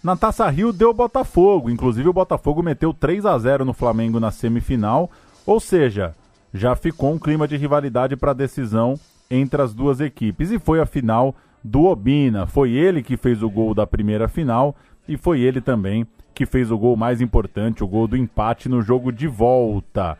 Na 0.02 0.16
Taça 0.16 0.48
Rio 0.50 0.72
deu 0.72 0.92
Botafogo, 0.92 1.70
inclusive 1.70 2.08
o 2.08 2.12
Botafogo 2.12 2.62
meteu 2.62 2.92
3 2.92 3.24
a 3.26 3.38
0 3.38 3.64
no 3.64 3.72
Flamengo 3.72 4.20
na 4.20 4.30
semifinal, 4.30 5.10
ou 5.46 5.60
seja, 5.60 6.14
já 6.52 6.74
ficou 6.76 7.12
um 7.12 7.18
clima 7.18 7.46
de 7.48 7.56
rivalidade 7.56 8.16
para 8.16 8.30
a 8.32 8.34
decisão 8.34 8.98
entre 9.30 9.60
as 9.62 9.74
duas 9.74 10.00
equipes 10.00 10.50
e 10.50 10.58
foi 10.58 10.80
a 10.80 10.86
final 10.86 11.34
do 11.62 11.84
Obina. 11.86 12.46
Foi 12.46 12.70
ele 12.72 13.02
que 13.02 13.16
fez 13.16 13.42
o 13.42 13.50
gol 13.50 13.74
da 13.74 13.86
primeira 13.86 14.28
final 14.28 14.76
e 15.08 15.16
foi 15.16 15.40
ele 15.40 15.60
também 15.60 16.06
que 16.34 16.44
fez 16.46 16.70
o 16.70 16.76
gol 16.78 16.96
mais 16.96 17.20
importante, 17.20 17.82
o 17.82 17.88
gol 17.88 18.06
do 18.06 18.16
empate 18.16 18.68
no 18.68 18.82
jogo 18.82 19.10
de 19.10 19.26
volta. 19.26 20.18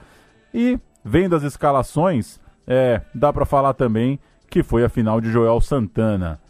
E 0.55 0.79
vendo 1.05 1.37
as 1.37 1.43
escalações, 1.43 2.41
é, 2.67 3.03
dá 3.15 3.33
para 3.33 3.45
falar 3.45 3.75
também 3.75 4.19
que 4.49 4.63
foi 4.63 4.83
a 4.85 4.89
final 4.89 5.21
de 5.21 5.31
Joel 5.31 5.61
Santana. 5.61 6.41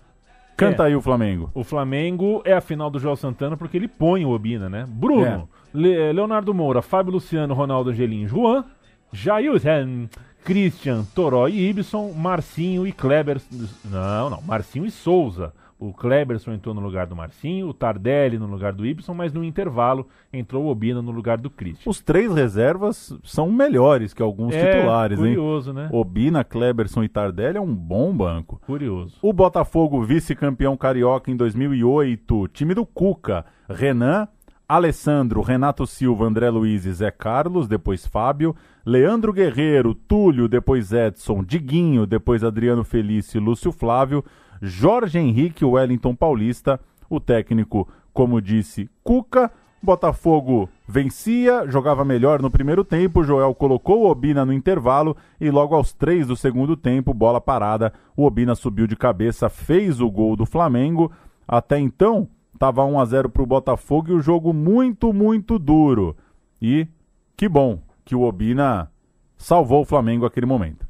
Canta 0.56 0.84
É. 0.84 0.86
aí 0.86 0.96
o 0.96 1.02
Flamengo. 1.02 1.50
O 1.52 1.64
Flamengo 1.64 2.40
é 2.44 2.52
a 2.54 2.60
final 2.60 2.88
do 2.88 2.98
Joel 2.98 3.16
Santana 3.16 3.56
porque 3.56 3.76
ele 3.76 3.88
põe 3.88 4.24
o 4.24 4.30
Obina, 4.30 4.68
né? 4.70 4.86
Bruno, 4.88 5.48
É. 5.52 5.76
Le- 5.76 6.12
Leonardo 6.12 6.54
Moura, 6.54 6.80
Fábio 6.80 7.12
Luciano, 7.12 7.52
Ronaldo 7.52 7.90
Angelim, 7.90 8.26
Juan, 8.26 8.64
Jailton, 9.12 10.08
Christian, 10.44 11.04
Toró 11.14 11.48
e 11.48 11.68
Ibson, 11.70 12.12
Marcinho 12.12 12.86
e 12.86 12.92
Kleber. 12.92 13.40
Não, 13.84 14.30
não, 14.30 14.40
Marcinho 14.42 14.86
e 14.86 14.90
Souza. 14.90 15.52
O 15.78 15.92
Kleberson 15.92 16.52
entrou 16.52 16.74
no 16.74 16.80
lugar 16.80 17.06
do 17.06 17.14
Marcinho, 17.14 17.68
o 17.68 17.74
Tardelli 17.74 18.38
no 18.38 18.46
lugar 18.46 18.72
do 18.72 18.86
Ibson, 18.86 19.12
mas 19.12 19.30
no 19.34 19.44
intervalo 19.44 20.08
entrou 20.32 20.64
o 20.64 20.68
Obina 20.68 21.02
no 21.02 21.10
lugar 21.10 21.36
do 21.36 21.50
Christian. 21.50 21.90
Os 21.90 22.00
três 22.00 22.34
reservas 22.34 23.12
são 23.22 23.50
melhores 23.52 24.14
que 24.14 24.22
alguns 24.22 24.54
É, 24.54 24.72
titulares, 24.72 25.18
curioso, 25.18 25.70
hein? 25.72 25.76
né? 25.76 25.88
Obina, 25.92 26.42
Kleberson 26.42 27.04
e 27.04 27.08
Tardelli 27.10 27.58
é 27.58 27.60
um 27.60 27.74
bom 27.74 28.16
banco. 28.16 28.58
Curioso. 28.64 29.18
O 29.20 29.34
Botafogo, 29.34 30.02
vice-campeão 30.02 30.78
carioca 30.78 31.30
em 31.30 31.36
2008, 31.36 32.48
time 32.54 32.72
do 32.72 32.86
Cuca, 32.86 33.44
Renan, 33.68 34.28
Alessandro, 34.68 35.42
Renato 35.42 35.86
Silva, 35.86 36.24
André 36.24 36.50
Luiz 36.50 36.84
e 36.86 36.92
Zé 36.92 37.10
Carlos, 37.12 37.68
depois 37.68 38.04
Fábio, 38.04 38.54
Leandro 38.84 39.32
Guerreiro, 39.32 39.94
Túlio, 39.94 40.48
depois 40.48 40.92
Edson, 40.92 41.44
Diguinho, 41.44 42.04
depois 42.04 42.42
Adriano 42.42 42.82
Felício 42.82 43.40
Lúcio 43.40 43.70
Flávio, 43.70 44.24
Jorge 44.60 45.18
Henrique, 45.18 45.64
Wellington 45.64 46.16
Paulista, 46.16 46.80
o 47.08 47.20
técnico, 47.20 47.88
como 48.12 48.40
disse, 48.40 48.90
Cuca, 49.04 49.52
Botafogo 49.80 50.68
vencia, 50.88 51.64
jogava 51.68 52.04
melhor 52.04 52.42
no 52.42 52.50
primeiro 52.50 52.82
tempo, 52.82 53.22
Joel 53.22 53.54
colocou 53.54 54.02
o 54.02 54.10
Obina 54.10 54.44
no 54.44 54.52
intervalo 54.52 55.16
e 55.40 55.48
logo 55.48 55.76
aos 55.76 55.92
três 55.92 56.26
do 56.26 56.34
segundo 56.34 56.76
tempo, 56.76 57.14
bola 57.14 57.40
parada, 57.40 57.92
o 58.16 58.24
Obina 58.24 58.56
subiu 58.56 58.88
de 58.88 58.96
cabeça, 58.96 59.48
fez 59.48 60.00
o 60.00 60.10
gol 60.10 60.34
do 60.34 60.44
Flamengo. 60.44 61.12
Até 61.46 61.78
então, 61.78 62.28
estava 62.56 62.84
1 62.84 62.98
a 62.98 63.04
0 63.04 63.28
para 63.28 63.42
o 63.42 63.46
Botafogo 63.46 64.10
e 64.10 64.14
o 64.14 64.20
jogo 64.20 64.52
muito, 64.52 65.12
muito 65.12 65.58
duro. 65.58 66.16
E 66.60 66.88
que 67.36 67.48
bom 67.48 67.80
que 68.04 68.14
o 68.14 68.22
Obina 68.22 68.90
salvou 69.36 69.82
o 69.82 69.84
Flamengo 69.84 70.24
naquele 70.24 70.46
momento. 70.46 70.86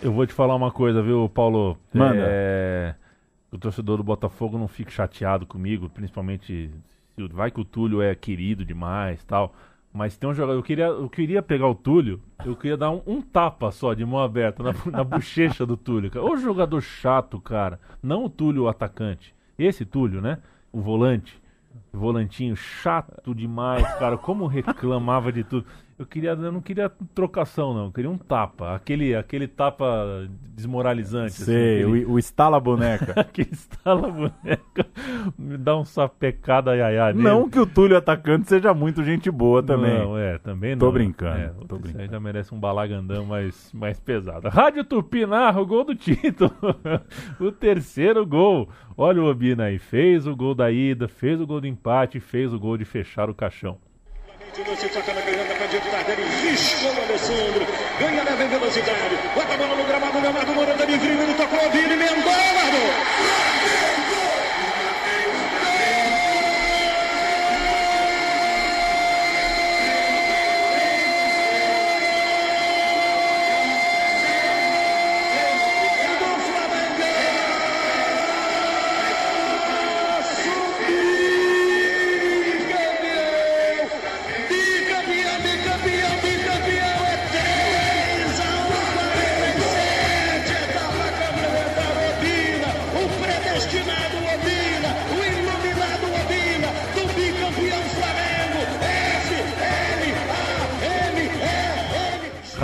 Eu 0.00 0.12
vou 0.12 0.26
te 0.26 0.32
falar 0.32 0.54
uma 0.54 0.70
coisa, 0.70 1.02
viu, 1.02 1.28
Paulo? 1.28 1.76
Manda. 1.92 2.16
É, 2.18 2.94
o 3.50 3.58
torcedor 3.58 3.98
do 3.98 4.02
Botafogo 4.02 4.58
não 4.58 4.66
fique 4.66 4.90
chateado 4.90 5.46
comigo, 5.46 5.88
principalmente 5.88 6.70
se 7.14 7.28
vai 7.28 7.50
que 7.50 7.60
o 7.60 7.64
Túlio 7.64 8.00
é 8.00 8.14
querido 8.14 8.64
demais 8.64 9.22
tal. 9.24 9.54
Mas 9.92 10.16
tem 10.16 10.28
um 10.28 10.34
jogador. 10.34 10.58
Eu 10.58 10.62
queria, 10.62 10.86
eu 10.86 11.08
queria 11.08 11.42
pegar 11.42 11.68
o 11.68 11.74
Túlio, 11.74 12.20
eu 12.44 12.56
queria 12.56 12.78
dar 12.78 12.90
um, 12.90 13.02
um 13.06 13.20
tapa 13.20 13.70
só 13.70 13.92
de 13.92 14.04
mão 14.06 14.20
aberta 14.20 14.62
na, 14.62 14.72
na 14.90 15.04
bochecha 15.04 15.66
do 15.66 15.76
Túlio. 15.76 16.10
Ô 16.24 16.36
jogador 16.36 16.80
chato, 16.80 17.38
cara. 17.40 17.78
Não 18.02 18.24
o 18.24 18.30
Túlio, 18.30 18.62
o 18.62 18.68
atacante. 18.68 19.34
Esse 19.58 19.84
Túlio, 19.84 20.22
né? 20.22 20.38
O 20.72 20.80
volante. 20.80 21.40
Volantinho 21.92 22.56
chato 22.56 23.34
demais, 23.34 23.86
cara. 23.98 24.16
Como 24.16 24.46
reclamava 24.46 25.30
de 25.30 25.44
tudo. 25.44 25.66
Eu 26.02 26.06
queria, 26.06 26.30
eu 26.30 26.52
não 26.52 26.60
queria 26.60 26.90
trocação, 27.14 27.72
não. 27.72 27.84
Eu 27.86 27.92
queria 27.92 28.10
um 28.10 28.18
tapa. 28.18 28.74
Aquele, 28.74 29.14
aquele 29.14 29.46
tapa 29.46 30.28
desmoralizante. 30.52 31.34
Sei, 31.34 31.82
assim, 31.82 31.92
aquele... 31.92 32.04
o, 32.06 32.12
o 32.14 32.18
estala 32.18 32.58
boneca. 32.58 33.12
aquele 33.20 33.52
estala 33.52 34.10
boneca. 34.10 34.86
Me 35.38 35.56
dá 35.56 35.76
um 35.76 35.84
sapecada 35.84 36.76
iaiá 36.76 37.12
nele. 37.12 37.22
Não 37.22 37.48
que 37.48 37.58
o 37.58 37.64
Túlio 37.64 37.96
atacante 37.96 38.48
seja 38.48 38.74
muito 38.74 39.04
gente 39.04 39.30
boa 39.30 39.62
também. 39.62 39.96
Não, 39.96 40.18
é, 40.18 40.38
também 40.38 40.72
não. 40.72 40.80
Tô 40.80 40.90
brincando. 40.90 41.38
É, 41.38 41.52
tô 41.68 41.78
brincando. 41.78 42.02
Aí 42.02 42.08
já 42.10 42.18
merece 42.18 42.52
um 42.52 42.58
balagandão 42.58 43.24
mais, 43.24 43.72
mais 43.72 44.00
pesado. 44.00 44.48
Rádio 44.48 44.82
Tupi 44.82 45.24
narra 45.24 45.60
o 45.60 45.66
gol 45.66 45.84
do 45.84 45.94
título. 45.94 46.50
o 47.38 47.52
terceiro 47.52 48.26
gol. 48.26 48.68
Olha 48.96 49.22
o 49.22 49.26
Obina 49.26 49.66
aí. 49.66 49.78
Fez 49.78 50.26
o 50.26 50.34
gol 50.34 50.52
da 50.52 50.68
ida, 50.68 51.06
fez 51.06 51.40
o 51.40 51.46
gol 51.46 51.60
do 51.60 51.66
empate, 51.68 52.18
fez 52.18 52.52
o 52.52 52.58
gol 52.58 52.76
de 52.76 52.84
fechar 52.84 53.30
o 53.30 53.34
caixão. 53.34 53.78
Você 54.54 54.86
toca 54.88 55.14
na 55.14 55.22
canhota 55.22 55.54
para 55.54 55.66
diante 55.66 55.88
dele, 55.88 56.28
riscou 56.42 56.92
o 56.92 57.02
Alessandro, 57.02 57.66
ganha 57.98 58.22
leva 58.22 58.44
em 58.44 58.48
velocidade, 58.48 59.18
bota 59.34 59.54
a 59.54 59.56
bola 59.56 59.74
no 59.74 59.84
gramado, 59.84 60.20
Leonardo 60.20 60.52
Moura 60.52 60.74
também 60.74 60.98
drible, 60.98 61.34
tocou, 61.34 61.70
Vini, 61.70 61.94
emendou, 61.94 62.32
Leonardo! 62.32 63.41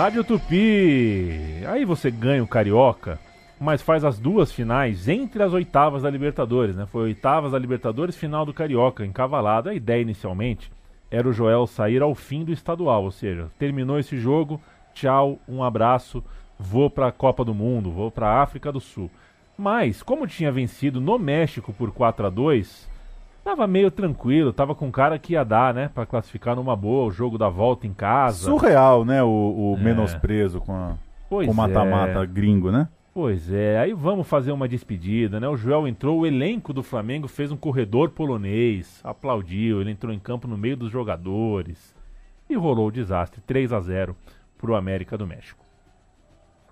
Rádio 0.09 0.25
Tupi. 0.25 1.67
Aí 1.67 1.85
você 1.85 2.11
ganha 2.11 2.43
o 2.43 2.47
Carioca, 2.47 3.21
mas 3.61 3.83
faz 3.83 4.07
as 4.07 4.19
duas 4.19 4.51
finais 4.51 5.07
entre 5.07 5.43
as 5.43 5.53
oitavas 5.53 6.03
da 6.03 6.09
Libertadores, 6.09 6.75
né? 6.75 6.87
Foi 6.87 7.03
oitavas 7.03 7.53
da 7.53 7.59
Libertadores, 7.59 8.17
final 8.17 8.47
do 8.47 8.55
Carioca, 8.55 9.05
encavalado. 9.05 9.69
A 9.69 9.75
ideia 9.75 10.01
inicialmente 10.01 10.73
era 11.11 11.29
o 11.29 11.33
Joel 11.35 11.67
sair 11.67 12.01
ao 12.01 12.15
fim 12.15 12.43
do 12.43 12.51
estadual, 12.51 13.05
ou 13.05 13.11
seja, 13.11 13.51
terminou 13.59 13.99
esse 13.99 14.17
jogo, 14.17 14.59
tchau, 14.95 15.39
um 15.47 15.63
abraço, 15.63 16.25
vou 16.59 16.89
para 16.89 17.09
a 17.09 17.13
Copa 17.13 17.45
do 17.45 17.53
Mundo, 17.53 17.91
vou 17.91 18.11
para 18.11 18.29
a 18.29 18.43
África 18.43 18.73
do 18.73 18.81
Sul. 18.81 19.11
Mas, 19.59 20.03
como 20.03 20.27
tinha 20.27 20.51
vencido 20.51 21.03
no 21.03 21.19
México 21.19 21.71
por 21.71 21.93
4 21.93 22.29
a 22.29 22.31
2 22.31 22.88
Tava 23.49 23.67
meio 23.67 23.91
tranquilo, 23.91 24.53
tava 24.53 24.75
com 24.75 24.93
cara 24.93 25.19
que 25.19 25.33
ia 25.33 25.43
dar, 25.43 25.73
né? 25.73 25.89
Pra 25.95 26.05
classificar 26.05 26.55
numa 26.55 26.77
boa 26.77 27.07
o 27.07 27.11
jogo 27.11 27.39
da 27.39 27.49
volta 27.49 27.87
em 27.87 27.95
casa. 27.95 28.45
Surreal, 28.45 29.07
né? 29.07 29.23
O, 29.23 29.27
o 29.27 29.77
é. 29.79 29.83
menosprezo 29.83 30.61
com 30.61 30.75
a, 30.75 30.99
o 31.31 31.55
mata-mata 31.55 32.25
é. 32.25 32.27
gringo, 32.27 32.71
né? 32.71 32.89
Pois 33.15 33.51
é, 33.51 33.79
aí 33.79 33.95
vamos 33.95 34.29
fazer 34.29 34.53
uma 34.53 34.69
despedida, 34.69 35.41
né? 35.41 35.49
O 35.49 35.57
Joel 35.57 35.89
entrou, 35.89 36.19
o 36.19 36.27
elenco 36.27 36.75
do 36.75 36.83
Flamengo 36.83 37.27
fez 37.27 37.51
um 37.51 37.57
corredor 37.57 38.11
polonês, 38.11 39.01
aplaudiu, 39.03 39.81
ele 39.81 39.93
entrou 39.93 40.13
em 40.13 40.19
campo 40.19 40.47
no 40.47 40.59
meio 40.59 40.77
dos 40.77 40.93
jogadores 40.93 41.97
e 42.51 42.55
rolou 42.55 42.89
o 42.89 42.93
desastre, 42.93 43.41
3 43.47 43.73
a 43.73 43.81
0 43.81 44.15
pro 44.59 44.75
América 44.75 45.17
do 45.17 45.27
México. 45.27 45.65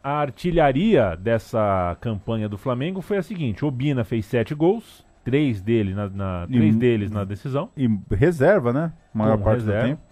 A 0.04 0.18
artilharia 0.18 1.16
dessa 1.16 1.96
campanha 2.02 2.50
do 2.50 2.58
Flamengo 2.58 3.00
foi 3.00 3.16
a 3.16 3.22
seguinte: 3.22 3.64
Obina 3.64 4.04
fez 4.04 4.26
7 4.26 4.54
gols, 4.54 5.05
três, 5.26 5.60
dele 5.60 5.92
na, 5.92 6.08
na 6.08 6.46
três 6.46 6.76
e, 6.76 6.78
deles 6.78 7.10
na 7.10 7.24
decisão. 7.24 7.68
E 7.76 7.90
reserva, 8.14 8.72
né? 8.72 8.92
Maior 9.12 9.36
parte 9.36 9.58
reserva. 9.58 9.82
do 9.82 9.88
tempo. 9.88 10.02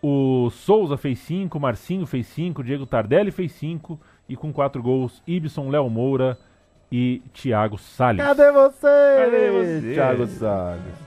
O 0.00 0.50
Souza 0.50 0.96
fez 0.96 1.18
cinco, 1.18 1.58
Marcinho 1.58 2.06
fez 2.06 2.28
cinco, 2.28 2.62
Diego 2.62 2.86
Tardelli 2.86 3.32
fez 3.32 3.50
cinco 3.50 4.00
e 4.28 4.36
com 4.36 4.52
quatro 4.52 4.80
gols, 4.80 5.20
Ibson, 5.26 5.68
Léo 5.68 5.90
Moura 5.90 6.38
e 6.92 7.20
Thiago 7.34 7.76
Salles. 7.76 8.24
Cadê 8.24 8.52
você? 8.52 8.86
Cadê 9.18 9.50
você? 9.50 9.94
Thiago 9.94 10.26
Salles. 10.28 11.06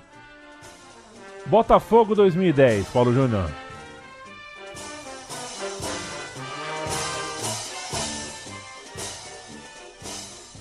Botafogo 1.46 2.16
2010, 2.16 2.90
Paulo 2.90 3.14
Júnior. 3.14 3.50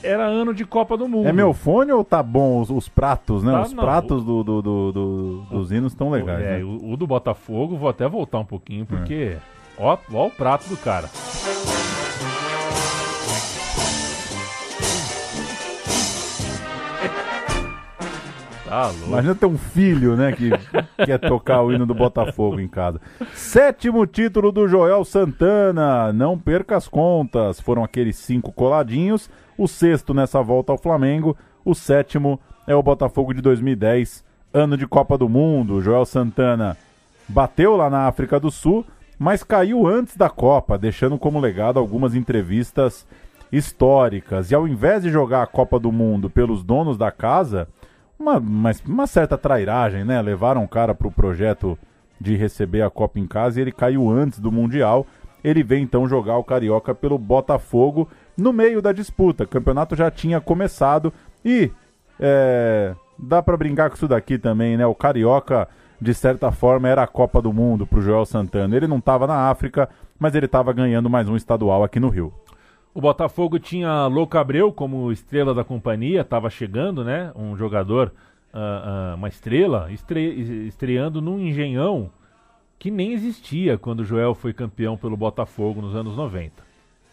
Era 0.03 0.25
ano 0.25 0.55
de 0.55 0.65
Copa 0.65 0.97
do 0.97 1.09
Mundo. 1.09 1.29
É 1.29 1.33
meu 1.33 1.53
fone 1.53 1.93
ou 1.93 2.05
tá 2.05 2.23
bom 2.23 2.61
os, 2.61 2.71
os 2.71 2.89
pratos, 2.89 3.43
né? 3.43 3.53
Tá, 3.53 3.63
os 3.63 3.73
não, 3.73 3.83
pratos 3.83 4.25
do, 4.25 4.43
do, 4.43 4.63
do, 4.63 4.93
do, 4.93 5.43
dos 5.51 5.73
hinos 5.73 5.93
estão 5.93 6.11
legais. 6.11 6.45
É, 6.45 6.59
né? 6.59 6.65
o, 6.65 6.93
o, 6.93 6.97
do 6.97 7.07
Botafogo, 7.07 7.77
vou 7.77 7.89
até 7.89 8.09
voltar 8.09 8.39
um 8.39 8.45
pouquinho, 8.45 8.87
porque. 8.87 9.37
É. 9.37 9.39
Ó, 9.79 9.97
ó 10.13 10.27
o 10.27 10.31
prato 10.31 10.69
do 10.69 10.77
cara. 10.77 11.09
Tá 18.69 18.89
louco. 18.89 19.07
Imagina 19.07 19.35
ter 19.35 19.47
um 19.47 19.57
filho, 19.57 20.15
né, 20.15 20.33
que 20.33 20.51
quer 21.05 21.19
tocar 21.19 21.63
o 21.63 21.73
hino 21.73 21.87
do 21.87 21.95
Botafogo 21.95 22.61
em 22.61 22.69
casa. 22.69 23.01
Sétimo 23.35 24.07
título 24.07 24.53
do 24.53 24.69
Joel 24.69 25.05
Santana. 25.05 26.13
Não 26.13 26.39
perca 26.39 26.77
as 26.77 26.87
contas. 26.87 27.61
Foram 27.61 27.83
aqueles 27.83 28.17
cinco 28.17 28.53
coladinhos. 28.53 29.31
O 29.57 29.67
sexto 29.67 30.13
nessa 30.13 30.43
volta 30.43 30.73
ao 30.73 30.79
Flamengo. 30.79 31.37
O 31.65 31.75
sétimo 31.75 32.39
é 32.67 32.75
o 32.75 32.83
Botafogo 32.83 33.33
de 33.33 33.41
2010, 33.41 34.23
ano 34.53 34.77
de 34.77 34.87
Copa 34.87 35.17
do 35.17 35.29
Mundo. 35.29 35.75
O 35.75 35.81
Joel 35.81 36.05
Santana 36.05 36.77
bateu 37.27 37.77
lá 37.77 37.89
na 37.89 38.07
África 38.07 38.39
do 38.39 38.51
Sul, 38.51 38.85
mas 39.19 39.43
caiu 39.43 39.87
antes 39.87 40.17
da 40.17 40.29
Copa, 40.29 40.79
deixando 40.79 41.19
como 41.19 41.41
legado 41.41 41.79
algumas 41.79 42.15
entrevistas 42.15 43.07
históricas. 43.51 44.51
E 44.51 44.55
ao 44.55 44.69
invés 44.69 45.03
de 45.03 45.11
jogar 45.11 45.43
a 45.43 45.47
Copa 45.47 45.79
do 45.79 45.91
Mundo 45.91 46.29
pelos 46.29 46.63
donos 46.63 46.99
da 46.99 47.11
casa, 47.11 47.67
uma, 48.19 48.73
uma, 48.87 49.07
certa 49.07 49.39
trairagem, 49.39 50.05
né? 50.05 50.21
Levaram 50.21 50.65
o 50.65 50.69
cara 50.69 50.95
para 50.95 51.07
o 51.07 51.13
projeto 51.13 51.79
de 52.21 52.37
receber 52.37 52.83
a 52.83 52.91
Copa 52.91 53.19
em 53.19 53.27
casa 53.27 53.59
e 53.59 53.63
ele 53.63 53.73
caiu 53.73 54.09
antes 54.11 54.41
do 54.41 54.51
Mundial. 54.51 55.07
Ele 55.43 55.63
vem 55.63 55.85
então 55.85 56.09
jogar 56.09 56.37
o 56.37 56.45
Carioca 56.45 56.95
pelo 56.95 57.17
Botafogo 57.17 58.09
no 58.37 58.53
meio 58.53 58.83
da 58.83 58.93
disputa. 58.93 59.45
O 59.45 59.49
campeonato 59.49 59.95
já 59.95 60.11
tinha 60.11 60.41
começado 60.41 61.13
e 61.45 61.71
é, 62.19 62.95
dá 63.17 63.41
para 63.41 63.57
brincar 63.57 63.89
com 63.89 63.97
isso 63.97 64.09
daqui 64.09 64.37
também, 64.37 64.77
né? 64.77 64.85
O 64.85 64.95
Carioca, 64.95 65.69
de 66.01 66.13
certa 66.13 66.51
forma, 66.51 66.89
era 66.89 67.05
a 67.05 67.07
Copa 67.07 67.41
do 67.41 67.53
Mundo 67.53 67.87
para 67.87 68.01
o 68.01 68.03
Joel 68.03 68.27
Santana. 68.27 68.77
Ele 68.77 68.89
não 68.89 68.99
estava 68.99 69.29
na 69.29 69.49
África, 69.49 69.89
mas 70.19 70.35
ele 70.35 70.47
estava 70.47 70.73
ganhando 70.73 71.09
mais 71.09 71.29
um 71.29 71.37
estadual 71.37 71.85
aqui 71.85 72.01
no 72.01 72.09
Rio. 72.09 72.33
O 72.99 73.01
Botafogo 73.01 73.61
tinha 73.61 74.09
Louco 74.09 74.37
Abreu 74.37 74.73
como 74.73 75.13
estrela 75.13 75.55
da 75.55 75.63
companhia, 75.63 76.23
estava 76.23 76.51
chegando, 76.51 77.05
né? 77.05 77.31
Um 77.37 77.57
jogador, 77.57 78.13
uh, 78.53 79.13
uh, 79.13 79.15
uma 79.15 79.29
estrela, 79.29 79.89
estre 79.93 80.67
estreando 80.67 81.23
num 81.23 81.39
engenhão 81.39 82.11
que 82.77 82.91
nem 82.91 83.13
existia 83.13 83.79
quando 83.79 84.01
o 84.01 84.05
Joel 84.05 84.35
foi 84.35 84.53
campeão 84.53 84.97
pelo 84.97 85.17
Botafogo 85.17 85.81
nos 85.81 85.95
anos 85.95 86.17
90. 86.17 86.55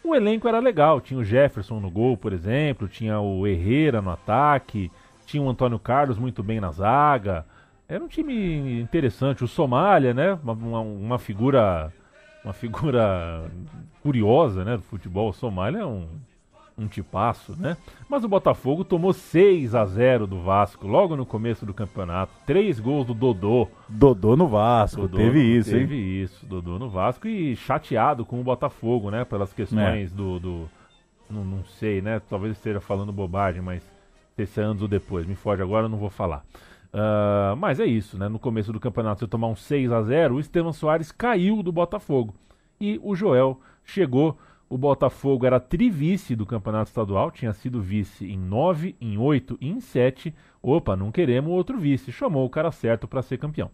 O 0.02 0.12
elenco 0.12 0.48
era 0.48 0.58
legal, 0.58 1.00
tinha 1.00 1.20
o 1.20 1.24
Jefferson 1.24 1.78
no 1.78 1.88
gol, 1.88 2.16
por 2.16 2.32
exemplo, 2.32 2.88
tinha 2.88 3.20
o 3.20 3.46
Herrera 3.46 4.02
no 4.02 4.10
ataque, 4.10 4.90
tinha 5.24 5.40
o 5.40 5.48
Antônio 5.48 5.78
Carlos 5.78 6.18
muito 6.18 6.42
bem 6.42 6.58
na 6.58 6.72
zaga. 6.72 7.46
Era 7.88 8.02
um 8.02 8.08
time 8.08 8.80
interessante. 8.80 9.44
O 9.44 9.46
Somália, 9.46 10.12
né? 10.12 10.36
Uma, 10.42 10.52
uma, 10.52 10.80
uma 10.80 11.18
figura 11.20 11.92
uma 12.46 12.52
figura 12.52 13.50
curiosa, 14.02 14.64
né, 14.64 14.76
do 14.76 14.82
futebol. 14.84 15.30
O 15.30 15.32
Somália 15.32 15.80
é 15.80 15.84
um, 15.84 16.06
um 16.78 16.86
tipaço, 16.86 17.56
né? 17.58 17.76
Mas 18.08 18.22
o 18.22 18.28
Botafogo 18.28 18.84
tomou 18.84 19.12
6 19.12 19.74
a 19.74 19.84
0 19.84 20.28
do 20.28 20.40
Vasco 20.40 20.86
logo 20.86 21.16
no 21.16 21.26
começo 21.26 21.66
do 21.66 21.74
campeonato. 21.74 22.32
Três 22.46 22.78
gols 22.78 23.04
do 23.04 23.14
Dodô. 23.14 23.66
Dodô 23.88 24.36
no 24.36 24.46
Vasco, 24.46 25.02
Dodô, 25.02 25.16
teve 25.16 25.42
isso, 25.42 25.70
teve 25.70 25.82
hein? 25.82 25.88
Teve 25.88 26.22
isso, 26.22 26.46
Dodô 26.46 26.78
no 26.78 26.88
Vasco 26.88 27.26
e 27.26 27.56
chateado 27.56 28.24
com 28.24 28.40
o 28.40 28.44
Botafogo, 28.44 29.10
né? 29.10 29.24
Pelas 29.24 29.52
questões 29.52 30.12
é. 30.12 30.14
do. 30.14 30.38
do 30.38 30.70
não, 31.28 31.44
não, 31.44 31.64
sei, 31.64 32.00
né? 32.00 32.22
Talvez 32.30 32.52
esteja 32.52 32.80
falando 32.80 33.12
bobagem, 33.12 33.60
mas 33.60 33.82
sei 34.36 34.46
se 34.46 34.60
é 34.60 34.62
antes 34.62 34.82
ou 34.82 34.88
depois, 34.88 35.26
me 35.26 35.34
foge 35.34 35.60
agora, 35.60 35.86
eu 35.86 35.88
não 35.88 35.98
vou 35.98 36.10
falar. 36.10 36.44
Uh, 36.96 37.54
mas 37.56 37.78
é 37.78 37.84
isso, 37.84 38.16
né? 38.16 38.26
No 38.26 38.38
começo 38.38 38.72
do 38.72 38.80
campeonato, 38.80 39.20
se 39.20 39.26
tomar 39.26 39.48
um 39.48 39.54
6 39.54 39.92
a 39.92 40.02
0 40.02 40.36
o 40.36 40.40
Estevam 40.40 40.72
Soares 40.72 41.12
caiu 41.12 41.62
do 41.62 41.70
Botafogo. 41.70 42.34
E 42.80 42.98
o 43.02 43.14
Joel 43.14 43.60
chegou. 43.84 44.38
O 44.68 44.78
Botafogo 44.78 45.46
era 45.46 45.60
trivice 45.60 46.34
do 46.34 46.44
campeonato 46.44 46.88
estadual, 46.88 47.30
tinha 47.30 47.52
sido 47.52 47.80
vice 47.80 48.26
em 48.26 48.36
9, 48.36 48.96
em 49.00 49.16
8 49.16 49.58
e 49.60 49.68
em 49.68 49.78
7. 49.78 50.34
Opa, 50.60 50.96
não 50.96 51.12
queremos 51.12 51.52
outro 51.52 51.78
vice. 51.78 52.10
Chamou 52.10 52.44
o 52.46 52.50
cara 52.50 52.72
certo 52.72 53.06
para 53.06 53.22
ser 53.22 53.38
campeão. 53.38 53.70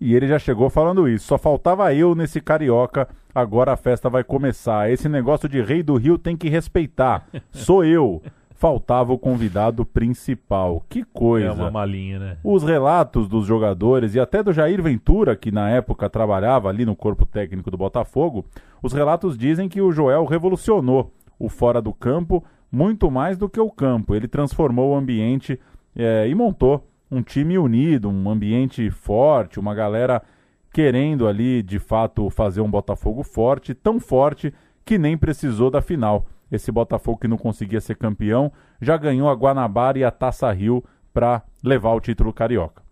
E 0.00 0.14
ele 0.14 0.26
já 0.26 0.38
chegou 0.38 0.68
falando 0.68 1.06
isso. 1.06 1.26
Só 1.26 1.38
faltava 1.38 1.94
eu 1.94 2.14
nesse 2.14 2.40
carioca. 2.40 3.06
Agora 3.32 3.72
a 3.72 3.76
festa 3.76 4.10
vai 4.10 4.24
começar. 4.24 4.90
Esse 4.90 5.08
negócio 5.08 5.48
de 5.48 5.62
rei 5.62 5.82
do 5.82 5.94
Rio 5.94 6.18
tem 6.18 6.36
que 6.36 6.48
respeitar. 6.48 7.28
Sou 7.52 7.84
eu 7.84 8.20
faltava 8.64 9.12
o 9.12 9.18
convidado 9.18 9.84
principal. 9.84 10.82
Que 10.88 11.04
coisa. 11.04 11.48
É 11.48 11.52
uma 11.52 11.70
malinha, 11.70 12.18
né? 12.18 12.36
Os 12.42 12.62
relatos 12.62 13.28
dos 13.28 13.44
jogadores 13.44 14.14
e 14.14 14.20
até 14.20 14.42
do 14.42 14.54
Jair 14.54 14.82
Ventura, 14.82 15.36
que 15.36 15.52
na 15.52 15.68
época 15.68 16.08
trabalhava 16.08 16.70
ali 16.70 16.86
no 16.86 16.96
corpo 16.96 17.26
técnico 17.26 17.70
do 17.70 17.76
Botafogo, 17.76 18.46
os 18.82 18.94
relatos 18.94 19.36
dizem 19.36 19.68
que 19.68 19.82
o 19.82 19.92
Joel 19.92 20.24
revolucionou 20.24 21.12
o 21.38 21.50
fora 21.50 21.82
do 21.82 21.92
campo 21.92 22.42
muito 22.72 23.10
mais 23.10 23.36
do 23.36 23.50
que 23.50 23.60
o 23.60 23.70
campo. 23.70 24.14
Ele 24.14 24.26
transformou 24.26 24.92
o 24.92 24.96
ambiente 24.96 25.60
é, 25.94 26.26
e 26.26 26.34
montou 26.34 26.88
um 27.10 27.20
time 27.20 27.58
unido, 27.58 28.08
um 28.08 28.30
ambiente 28.30 28.90
forte, 28.90 29.60
uma 29.60 29.74
galera 29.74 30.22
querendo 30.72 31.28
ali 31.28 31.62
de 31.62 31.78
fato 31.78 32.30
fazer 32.30 32.62
um 32.62 32.70
Botafogo 32.70 33.22
forte, 33.24 33.74
tão 33.74 34.00
forte 34.00 34.54
que 34.86 34.96
nem 34.96 35.18
precisou 35.18 35.70
da 35.70 35.82
final. 35.82 36.24
Esse 36.54 36.70
Botafogo 36.70 37.18
que 37.18 37.28
não 37.28 37.36
conseguia 37.36 37.80
ser 37.80 37.96
campeão 37.96 38.52
já 38.80 38.96
ganhou 38.96 39.28
a 39.28 39.34
Guanabara 39.34 39.98
e 39.98 40.04
a 40.04 40.10
Taça 40.10 40.50
Rio 40.52 40.84
para 41.12 41.42
levar 41.62 41.92
o 41.92 42.00
título 42.00 42.32
carioca. 42.32 42.82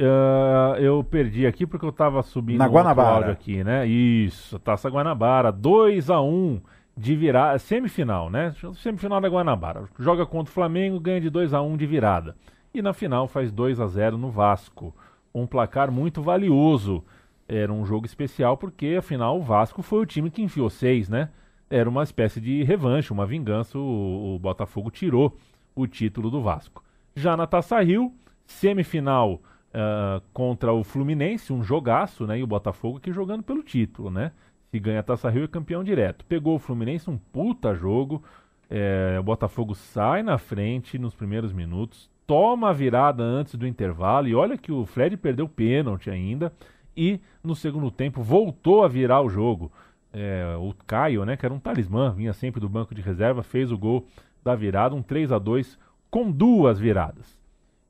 Uh, 0.00 0.74
eu 0.78 1.04
perdi 1.04 1.46
aqui 1.46 1.64
porque 1.64 1.84
eu 1.84 1.90
estava 1.90 2.22
subindo 2.22 2.58
Na 2.58 2.66
Guanabara. 2.66 3.30
aqui, 3.30 3.62
né? 3.62 3.86
Isso, 3.86 4.58
Taça 4.58 4.88
Guanabara, 4.88 5.52
2 5.52 6.10
a 6.10 6.20
1 6.20 6.60
de 6.96 7.14
virada, 7.14 7.58
semifinal, 7.58 8.28
né? 8.28 8.52
Semifinal 8.74 9.20
da 9.20 9.28
Guanabara. 9.28 9.84
Joga 9.98 10.26
contra 10.26 10.50
o 10.50 10.54
Flamengo, 10.54 10.98
ganha 10.98 11.20
de 11.20 11.30
2 11.30 11.54
a 11.54 11.62
1 11.62 11.76
de 11.76 11.86
virada. 11.86 12.34
E 12.74 12.82
na 12.82 12.92
final 12.92 13.28
faz 13.28 13.52
2 13.52 13.78
a 13.78 13.86
0 13.86 14.18
no 14.18 14.30
Vasco. 14.30 14.94
Um 15.32 15.46
placar 15.46 15.90
muito 15.90 16.20
valioso. 16.20 17.04
Era 17.48 17.72
um 17.72 17.84
jogo 17.84 18.06
especial 18.06 18.56
porque 18.56 18.96
afinal 18.98 19.38
o 19.38 19.42
Vasco 19.42 19.82
foi 19.82 20.00
o 20.00 20.06
time 20.06 20.30
que 20.30 20.42
enfiou 20.42 20.70
seis, 20.70 21.08
né? 21.08 21.28
Era 21.72 21.88
uma 21.88 22.02
espécie 22.02 22.38
de 22.38 22.62
revanche, 22.62 23.12
uma 23.12 23.24
vingança. 23.24 23.78
O, 23.78 24.34
o 24.34 24.38
Botafogo 24.38 24.90
tirou 24.90 25.38
o 25.74 25.86
título 25.86 26.30
do 26.30 26.42
Vasco. 26.42 26.84
Já 27.16 27.34
na 27.34 27.46
Taça 27.46 27.80
Rio, 27.80 28.12
semifinal 28.44 29.34
uh, 29.34 30.22
contra 30.34 30.70
o 30.70 30.84
Fluminense, 30.84 31.50
um 31.50 31.62
jogaço, 31.62 32.26
né? 32.26 32.38
E 32.38 32.42
o 32.42 32.46
Botafogo 32.46 32.98
aqui 32.98 33.10
jogando 33.10 33.42
pelo 33.42 33.62
título, 33.62 34.10
né? 34.10 34.32
Se 34.70 34.78
ganha 34.78 35.00
a 35.00 35.02
Taça 35.02 35.30
Rio 35.30 35.44
é 35.44 35.48
campeão 35.48 35.82
direto. 35.82 36.26
Pegou 36.26 36.56
o 36.56 36.58
Fluminense, 36.58 37.08
um 37.08 37.16
puta 37.16 37.74
jogo. 37.74 38.22
É, 38.68 39.16
o 39.18 39.22
Botafogo 39.22 39.74
sai 39.74 40.22
na 40.22 40.36
frente 40.36 40.98
nos 40.98 41.14
primeiros 41.14 41.52
minutos, 41.52 42.10
toma 42.26 42.70
a 42.70 42.72
virada 42.72 43.22
antes 43.22 43.54
do 43.54 43.66
intervalo. 43.66 44.28
E 44.28 44.34
olha 44.34 44.58
que 44.58 44.70
o 44.70 44.84
Fred 44.84 45.16
perdeu 45.16 45.48
pênalti 45.48 46.10
ainda. 46.10 46.52
E 46.94 47.18
no 47.42 47.56
segundo 47.56 47.90
tempo 47.90 48.22
voltou 48.22 48.84
a 48.84 48.88
virar 48.88 49.22
o 49.22 49.30
jogo 49.30 49.72
é, 50.12 50.56
o 50.58 50.74
Caio, 50.86 51.24
né, 51.24 51.36
que 51.36 51.46
era 51.46 51.54
um 51.54 51.58
talismã, 51.58 52.12
vinha 52.12 52.32
sempre 52.32 52.60
do 52.60 52.68
banco 52.68 52.94
de 52.94 53.00
reserva, 53.00 53.42
fez 53.42 53.72
o 53.72 53.78
gol 53.78 54.06
da 54.44 54.54
virada, 54.54 54.94
um 54.94 55.02
3 55.02 55.32
a 55.32 55.38
2 55.38 55.78
com 56.10 56.30
duas 56.30 56.78
viradas. 56.78 57.38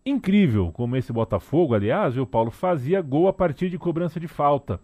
Incrível 0.05 0.71
como 0.73 0.97
esse 0.97 1.13
Botafogo, 1.13 1.75
aliás, 1.75 2.17
o 2.17 2.27
Paulo 2.27 2.51
fazia 2.51 3.01
gol 3.01 3.29
a 3.29 3.33
partir 3.33 3.69
de 3.69 3.79
cobrança 3.79 4.19
de 4.19 4.29
falta. 4.29 4.81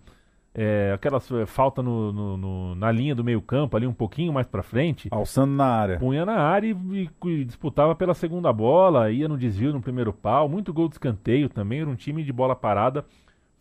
É, 0.55 0.93
aquela 0.93 1.19
é, 1.41 1.47
falta 1.47 1.83
no, 1.83 2.13
no, 2.13 2.37
no, 2.37 2.75
na 2.75 2.91
linha 2.91 3.15
do 3.15 3.23
meio 3.23 3.41
campo, 3.41 3.77
ali 3.77 3.87
um 3.87 3.93
pouquinho 3.93 4.33
mais 4.33 4.47
para 4.47 4.63
frente. 4.63 5.09
Alçando 5.11 5.53
na 5.53 5.67
área. 5.67 5.99
Punha 5.99 6.25
na 6.25 6.37
área 6.37 6.75
e, 6.93 7.11
e, 7.27 7.45
disputava 7.45 7.95
pela 7.95 8.15
segunda 8.15 8.53
bola, 8.53 9.11
ia 9.11 9.29
no 9.29 9.39
desvio 9.39 9.73
no 9.73 9.81
primeiro 9.81 10.13
pau, 10.13 10.49
muito 10.49 10.73
gol 10.73 10.89
de 10.89 10.95
escanteio 10.95 11.49
também, 11.49 11.81
era 11.81 11.91
um 11.91 11.95
time 11.95 12.25
de 12.25 12.33
bola 12.33 12.57
parada 12.57 13.05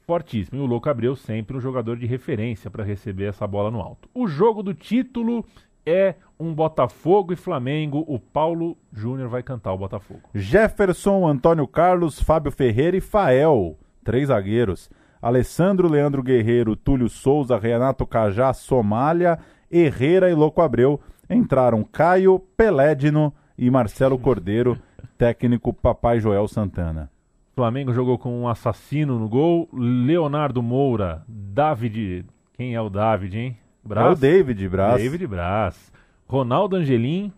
fortíssimo. 0.08 0.58
E 0.58 0.64
o 0.64 0.66
Louco 0.66 0.90
Abreu 0.90 1.16
sempre 1.16 1.58
um 1.58 1.60
jogador 1.60 1.98
de 1.98 2.08
referência 2.08 2.72
para 2.72 2.84
receber 2.84 3.26
essa 3.26 3.46
bola 3.46 3.70
no 3.70 3.82
alto. 3.82 4.10
O 4.16 4.26
jogo 4.26 4.64
do 4.64 4.74
título 4.74 5.46
é 5.86 6.16
um 6.40 6.54
Botafogo 6.54 7.34
e 7.34 7.36
Flamengo. 7.36 8.06
O 8.08 8.18
Paulo 8.18 8.78
Júnior 8.92 9.28
vai 9.28 9.44
cantar 9.44 9.74
o 9.74 9.78
Botafogo. 9.78 10.22
Jefferson, 10.34 11.28
Antônio 11.28 11.68
Carlos, 11.68 12.22
Fábio 12.22 12.52
Ferreira 12.52 12.96
e 12.96 13.02
Fael, 13.02 13.78
três 14.04 14.30
zagueiros. 14.30 14.90
Alessandro, 15.22 15.90
Leandro 15.90 16.24
Guerreiro, 16.24 16.76
Túlio 16.76 17.10
Souza, 17.10 17.58
Renato 17.58 18.06
Cajá, 18.06 18.54
Somália, 18.54 19.38
Herrera 19.70 20.30
e 20.30 20.34
Louco 20.34 20.62
Abreu. 20.62 21.02
Entraram 21.30 21.84
Caio, 21.84 22.40
Pelédino 22.56 23.34
e 23.58 23.70
Marcelo 23.70 24.18
Cordeiro, 24.18 24.78
técnico 25.18 25.74
Papai 25.74 26.22
Joel 26.22 26.48
Santana. 26.48 27.10
Flamengo 27.58 27.92
jogou 27.92 28.20
com 28.20 28.40
um 28.40 28.48
assassino 28.48 29.18
no 29.18 29.28
gol, 29.28 29.68
Leonardo 29.74 30.62
Moura, 30.62 31.24
David, 31.28 32.24
quem 32.54 32.76
é 32.76 32.80
o 32.80 32.88
David, 32.88 33.36
hein? 33.36 33.58
Braz? 33.84 34.10
É 34.10 34.12
o 34.12 34.16
David 34.16 34.70
Braz. 34.70 35.02
David 35.02 35.26
Braz. 35.26 35.92
Ronaldo 36.28 36.76
Angelim, 36.76 37.34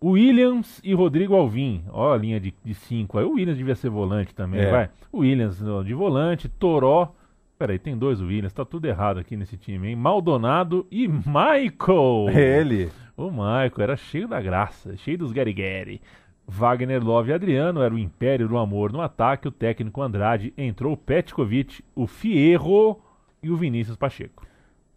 Williams 0.00 0.80
e 0.84 0.94
Rodrigo 0.94 1.34
Alvim. 1.34 1.82
Ó 1.90 2.12
a 2.12 2.16
linha 2.16 2.38
de, 2.38 2.54
de 2.64 2.74
cinco 2.74 3.18
aí. 3.18 3.24
O 3.24 3.32
Williams 3.32 3.58
devia 3.58 3.74
ser 3.74 3.90
volante 3.90 4.32
também, 4.32 4.60
é. 4.60 4.70
vai. 4.70 4.90
Williams 5.12 5.60
de 5.84 5.94
volante, 5.94 6.48
Toró. 6.48 7.12
Peraí, 7.58 7.76
tem 7.76 7.98
dois 7.98 8.20
Williams, 8.20 8.52
tá 8.52 8.64
tudo 8.64 8.84
errado 8.84 9.18
aqui 9.18 9.36
nesse 9.36 9.56
time, 9.56 9.88
hein? 9.88 9.96
Maldonado 9.96 10.86
e 10.92 11.08
Michael. 11.08 12.28
Ele. 12.32 12.88
O 13.16 13.32
Michael 13.32 13.72
era 13.80 13.96
cheio 13.96 14.28
da 14.28 14.40
graça, 14.40 14.96
cheio 14.98 15.18
dos 15.18 15.32
Gary 15.32 15.52
Gary. 15.52 16.00
Wagner 16.48 17.02
Love 17.02 17.30
e 17.30 17.34
Adriano 17.34 17.82
era 17.82 17.92
o 17.92 17.98
império 17.98 18.48
do 18.48 18.56
amor 18.56 18.92
no 18.92 19.00
ataque, 19.00 19.48
o 19.48 19.52
técnico 19.52 20.00
Andrade 20.00 20.54
entrou 20.56 20.92
o 20.92 20.96
Petkovic, 20.96 21.82
o 21.94 22.06
Fierro 22.06 23.00
e 23.42 23.50
o 23.50 23.56
Vinícius 23.56 23.96
Pacheco. 23.96 24.46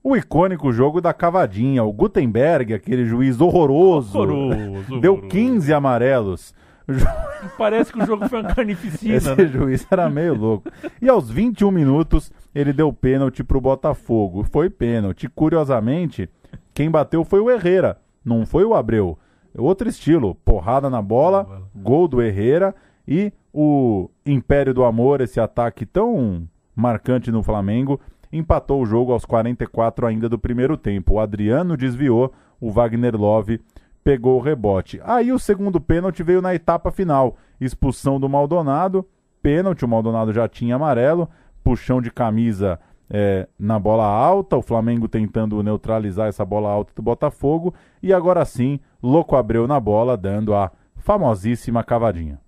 O 0.04 0.16
icônico 0.16 0.72
jogo 0.72 1.02
da 1.02 1.14
cavadinha, 1.14 1.84
o 1.84 1.92
Gutenberg, 1.92 2.74
aquele 2.74 3.06
juiz 3.06 3.42
horroroso, 3.42 4.18
horroroso 4.18 5.00
deu 5.02 5.22
15 5.22 5.74
amarelos. 5.74 6.54
Parece 7.58 7.92
que 7.92 8.02
o 8.02 8.06
jogo 8.06 8.28
foi 8.28 8.42
uma 8.42 8.54
carnificina. 8.54 9.16
Esse 9.16 9.36
né? 9.36 9.46
juiz 9.48 9.86
era 9.92 10.10
meio 10.10 10.34
louco. 10.34 10.72
E 11.02 11.10
aos 11.10 11.30
21 11.30 11.70
minutos, 11.70 12.32
ele 12.54 12.74
deu 12.74 12.92
pênalti 12.92 13.44
pro 13.44 13.62
Botafogo. 13.62 14.44
Foi 14.44 14.70
pênalti. 14.70 15.28
Curiosamente, 15.30 16.30
quem 16.74 16.90
bateu 16.90 17.24
foi 17.24 17.40
o 17.40 17.50
Herrera, 17.52 17.98
não 18.24 18.46
foi 18.46 18.64
o 18.64 18.74
Abreu. 18.74 19.18
Outro 19.58 19.90
estilo, 19.90 20.36
porrada 20.36 20.90
na 20.90 21.02
bola, 21.02 21.64
gol 21.76 22.08
do 22.08 22.22
Herrera 22.22 22.76
e 23.08 23.34
o 23.54 24.10
Império 24.26 24.74
do 24.74 24.84
Amor, 24.84 25.22
esse 25.22 25.40
ataque 25.40 25.86
tão 25.86 26.48
marcante 26.76 27.32
no 27.32 27.42
Flamengo, 27.44 28.00
empatou 28.32 28.82
o 28.82 28.86
jogo 28.86 29.12
aos 29.12 29.26
44 29.26 30.06
ainda 30.06 30.30
do 30.30 30.38
primeiro 30.38 30.78
tempo. 30.78 31.16
O 31.16 31.20
Adriano 31.20 31.76
desviou, 31.76 32.32
o 32.62 32.72
Wagner 32.72 33.16
Love 33.16 33.60
pegou 34.04 34.38
o 34.38 34.42
rebote. 34.42 35.02
Aí 35.04 35.32
o 35.32 35.40
segundo 35.40 35.82
pênalti 35.82 36.24
veio 36.24 36.42
na 36.42 36.54
etapa 36.54 36.92
final, 36.92 37.38
expulsão 37.60 38.20
do 38.20 38.30
Maldonado, 38.30 39.06
pênalti, 39.42 39.84
o 39.84 39.88
Maldonado 39.88 40.32
já 40.32 40.48
tinha 40.48 40.76
amarelo, 40.76 41.28
puxão 41.64 42.02
de 42.02 42.12
camisa 42.12 42.80
é, 43.10 43.48
na 43.58 43.80
bola 43.80 44.06
alta, 44.06 44.56
o 44.56 44.62
Flamengo 44.62 45.08
tentando 45.08 45.62
neutralizar 45.64 46.28
essa 46.28 46.46
bola 46.46 46.70
alta 46.70 46.94
do 46.96 47.02
Botafogo, 47.02 47.74
e 48.02 48.14
agora 48.14 48.46
sim, 48.46 48.80
Louco 49.02 49.36
Abreu 49.36 49.66
na 49.68 49.80
bola, 49.80 50.18
dando 50.18 50.54
a 50.54 50.72
famosíssima 50.98 51.84
cavadinha. 51.84 52.40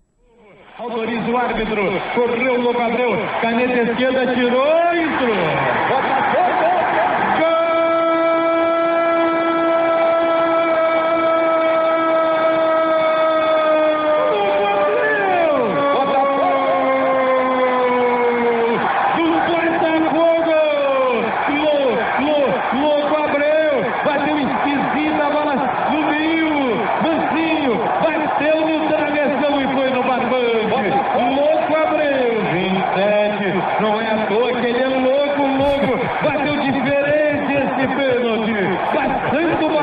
Autoriza 0.77 1.29
o 1.29 1.37
árbitro, 1.37 1.81
correu 2.15 2.55
o 2.55 2.61
Louco 2.61 2.81
Abreu, 2.81 3.11
caneta 3.41 3.91
esquerda, 3.91 4.33
tirou, 4.33 4.95
entrou. 4.95 6.10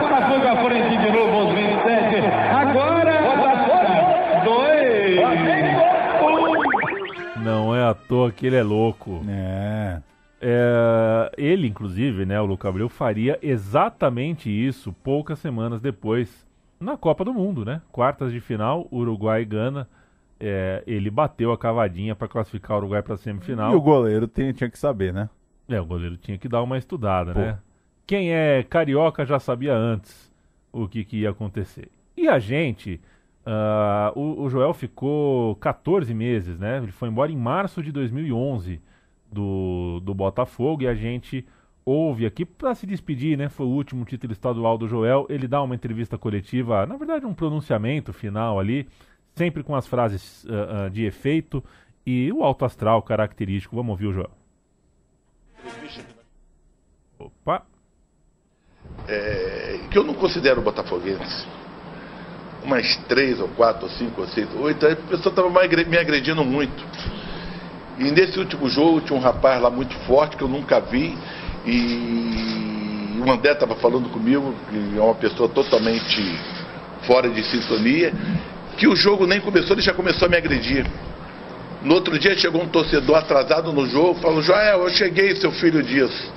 Botafogo 0.00 0.46
à 0.46 0.56
frente 0.64 0.96
de 0.96 1.10
novo 1.10 1.32
aos 1.32 1.54
27. 1.54 2.26
Agora, 2.54 3.22
Botafogo, 3.22 4.44
dois, 4.44 5.18
um. 7.36 7.42
Não 7.42 7.74
é 7.74 7.84
à 7.84 7.94
toa 7.94 8.30
que 8.30 8.46
ele 8.46 8.56
é 8.56 8.62
louco. 8.62 9.20
É. 9.28 10.00
é. 10.40 11.32
ele, 11.36 11.66
inclusive, 11.66 12.24
né, 12.24 12.40
o 12.40 12.46
Luca 12.46 12.68
Abreu, 12.68 12.88
faria 12.88 13.38
exatamente 13.42 14.48
isso 14.50 14.92
poucas 15.04 15.38
semanas 15.38 15.80
depois 15.80 16.46
na 16.80 16.96
Copa 16.96 17.24
do 17.24 17.34
Mundo, 17.34 17.64
né? 17.64 17.82
Quartas 17.90 18.32
de 18.32 18.40
final, 18.40 18.86
Uruguai 18.92 19.42
e 19.42 19.44
Gana. 19.44 19.88
É, 20.40 20.84
ele 20.86 21.10
bateu 21.10 21.50
a 21.50 21.58
cavadinha 21.58 22.14
para 22.14 22.28
classificar 22.28 22.76
o 22.76 22.80
Uruguai 22.80 23.02
para 23.02 23.16
semifinal. 23.16 23.72
E 23.72 23.74
o 23.74 23.80
goleiro 23.80 24.28
tinha, 24.28 24.52
tinha 24.52 24.70
que 24.70 24.78
saber, 24.78 25.12
né? 25.12 25.28
É, 25.68 25.80
o 25.80 25.84
goleiro 25.84 26.16
tinha 26.16 26.38
que 26.38 26.48
dar 26.48 26.62
uma 26.62 26.78
estudada, 26.78 27.32
Pô, 27.32 27.40
né? 27.40 27.58
Quem 28.09 28.32
é 28.32 28.62
carioca 28.62 29.26
já 29.26 29.39
sabia 29.39 29.74
antes 29.74 30.32
o 30.72 30.89
que, 30.89 31.05
que 31.05 31.18
ia 31.18 31.28
acontecer. 31.28 31.90
E 32.16 32.26
a 32.26 32.39
gente, 32.39 32.98
ah, 33.44 34.10
o, 34.16 34.44
o 34.44 34.48
Joel 34.48 34.72
ficou 34.72 35.55
14 35.56 36.14
meses, 36.14 36.59
né? 36.59 36.78
Ele 36.78 36.90
foi 36.90 37.10
embora 37.10 37.30
em 37.30 37.36
março 37.36 37.82
de 37.82 37.93
2011 37.93 38.80
do, 39.30 40.01
do 40.01 40.14
Botafogo 40.14 40.85
e 40.85 40.89
a 40.89 40.94
gente 40.94 41.44
ouve 41.85 42.24
aqui 42.24 42.47
para 42.47 42.74
se 42.74 42.86
despedir, 42.86 43.36
né? 43.36 43.51
Foi 43.51 43.66
o 43.66 43.70
último 43.70 44.06
título 44.06 44.32
estadual 44.32 44.78
do 44.78 44.89
Joel. 44.89 45.26
Ele 45.28 45.47
dá 45.47 45.62
uma 45.62 45.74
entrevista 45.74 46.16
coletiva, 46.16 46.86
na 46.86 46.97
verdade, 46.97 47.26
um 47.26 47.35
pronunciamento 47.35 48.14
final 48.14 48.59
ali, 48.59 48.89
sempre 49.35 49.62
com 49.62 49.76
as 49.76 49.86
frases 49.86 50.47
ah, 50.48 50.86
ah, 50.86 50.89
de 50.89 51.05
efeito 51.05 51.62
e 52.06 52.32
o 52.32 52.43
alto 52.43 52.64
astral 52.64 53.02
característico. 53.02 53.76
Vamos 53.76 53.90
ouvir 53.90 54.06
o 54.06 54.12
Joel. 54.14 54.30
Opa! 57.18 57.77
É, 59.06 59.80
que 59.90 59.98
eu 59.98 60.04
não 60.04 60.14
considero 60.14 60.60
botafoguense. 60.60 61.46
Umas 62.64 62.96
três 63.08 63.38
ou 63.40 63.48
quatro 63.48 63.84
ou 63.84 63.90
cinco 63.90 64.20
ou 64.22 64.28
seis 64.28 64.48
ou 64.54 64.62
oito, 64.62 64.86
a 64.86 64.96
pessoa 64.96 65.30
estava 65.30 65.48
me 65.50 65.98
agredindo 65.98 66.44
muito. 66.44 66.84
E 67.98 68.10
nesse 68.10 68.38
último 68.38 68.68
jogo 68.68 69.00
tinha 69.00 69.18
um 69.18 69.22
rapaz 69.22 69.60
lá 69.60 69.70
muito 69.70 69.94
forte 70.06 70.36
que 70.36 70.42
eu 70.42 70.48
nunca 70.48 70.80
vi 70.80 71.16
e 71.66 73.20
o 73.24 73.30
André 73.30 73.52
estava 73.52 73.74
falando 73.76 74.08
comigo, 74.10 74.54
que 74.70 74.98
é 74.98 75.02
uma 75.02 75.14
pessoa 75.14 75.48
totalmente 75.48 76.38
fora 77.02 77.28
de 77.28 77.42
sintonia, 77.44 78.12
que 78.76 78.86
o 78.86 78.94
jogo 78.94 79.26
nem 79.26 79.40
começou, 79.40 79.74
ele 79.74 79.82
já 79.82 79.92
começou 79.92 80.26
a 80.26 80.28
me 80.30 80.36
agredir. 80.36 80.86
No 81.82 81.94
outro 81.94 82.18
dia 82.18 82.36
chegou 82.36 82.62
um 82.62 82.68
torcedor 82.68 83.16
atrasado 83.16 83.72
no 83.72 83.86
jogo, 83.86 84.20
falou, 84.20 84.42
Joel, 84.42 84.82
eu 84.82 84.90
cheguei, 84.90 85.34
seu 85.36 85.50
filho 85.52 85.82
disso. 85.82 86.32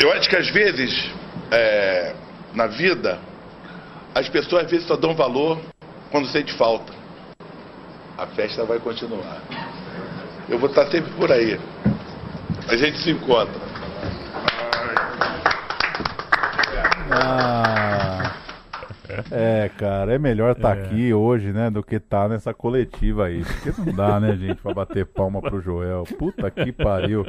Eu 0.00 0.12
acho 0.12 0.28
que 0.28 0.36
às 0.36 0.48
vezes, 0.50 1.10
é, 1.50 2.14
na 2.54 2.66
vida, 2.66 3.18
as 4.14 4.28
pessoas 4.28 4.64
às 4.64 4.70
vezes 4.70 4.86
só 4.86 4.96
dão 4.96 5.14
valor 5.14 5.58
quando 6.10 6.28
sente 6.28 6.52
falta. 6.56 6.92
A 8.16 8.26
festa 8.28 8.64
vai 8.64 8.78
continuar. 8.78 9.42
Eu 10.48 10.58
vou 10.58 10.68
estar 10.68 10.86
sempre 10.90 11.10
por 11.12 11.30
aí. 11.32 11.58
A 12.68 12.76
gente 12.76 12.98
se 12.98 13.10
encontra. 13.10 13.64
Ah, 17.10 18.34
é, 19.30 19.70
cara, 19.78 20.14
é 20.14 20.18
melhor 20.18 20.52
estar 20.52 20.72
aqui 20.72 21.12
hoje, 21.12 21.52
né, 21.52 21.70
do 21.70 21.82
que 21.82 21.96
estar 21.96 22.28
nessa 22.28 22.52
coletiva 22.54 23.26
aí. 23.26 23.44
Porque 23.44 23.80
não 23.80 23.94
dá, 23.94 24.20
né, 24.20 24.36
gente, 24.36 24.60
pra 24.60 24.74
bater 24.74 25.06
palma 25.06 25.40
pro 25.40 25.60
Joel. 25.60 26.04
Puta 26.18 26.50
que 26.50 26.72
pariu. 26.72 27.24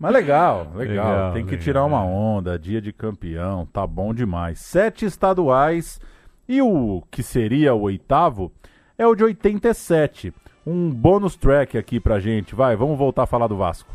Mas 0.00 0.14
legal, 0.14 0.68
legal. 0.74 1.10
Legal, 1.10 1.32
Tem 1.34 1.44
que 1.44 1.50
legal, 1.50 1.62
tirar 1.62 1.84
uma 1.84 2.02
onda, 2.02 2.58
dia 2.58 2.80
de 2.80 2.90
campeão, 2.90 3.66
tá 3.66 3.86
bom 3.86 4.14
demais. 4.14 4.58
Sete 4.58 5.04
estaduais 5.04 6.00
e 6.48 6.62
o 6.62 7.02
que 7.10 7.22
seria 7.22 7.74
o 7.74 7.82
oitavo 7.82 8.50
é 8.96 9.06
o 9.06 9.14
de 9.14 9.22
87. 9.22 10.32
Um 10.66 10.90
bônus 10.90 11.36
track 11.36 11.76
aqui 11.76 12.00
pra 12.00 12.18
gente. 12.18 12.54
Vai, 12.54 12.74
vamos 12.76 12.96
voltar 12.96 13.24
a 13.24 13.26
falar 13.26 13.46
do 13.46 13.58
Vasco. 13.58 13.92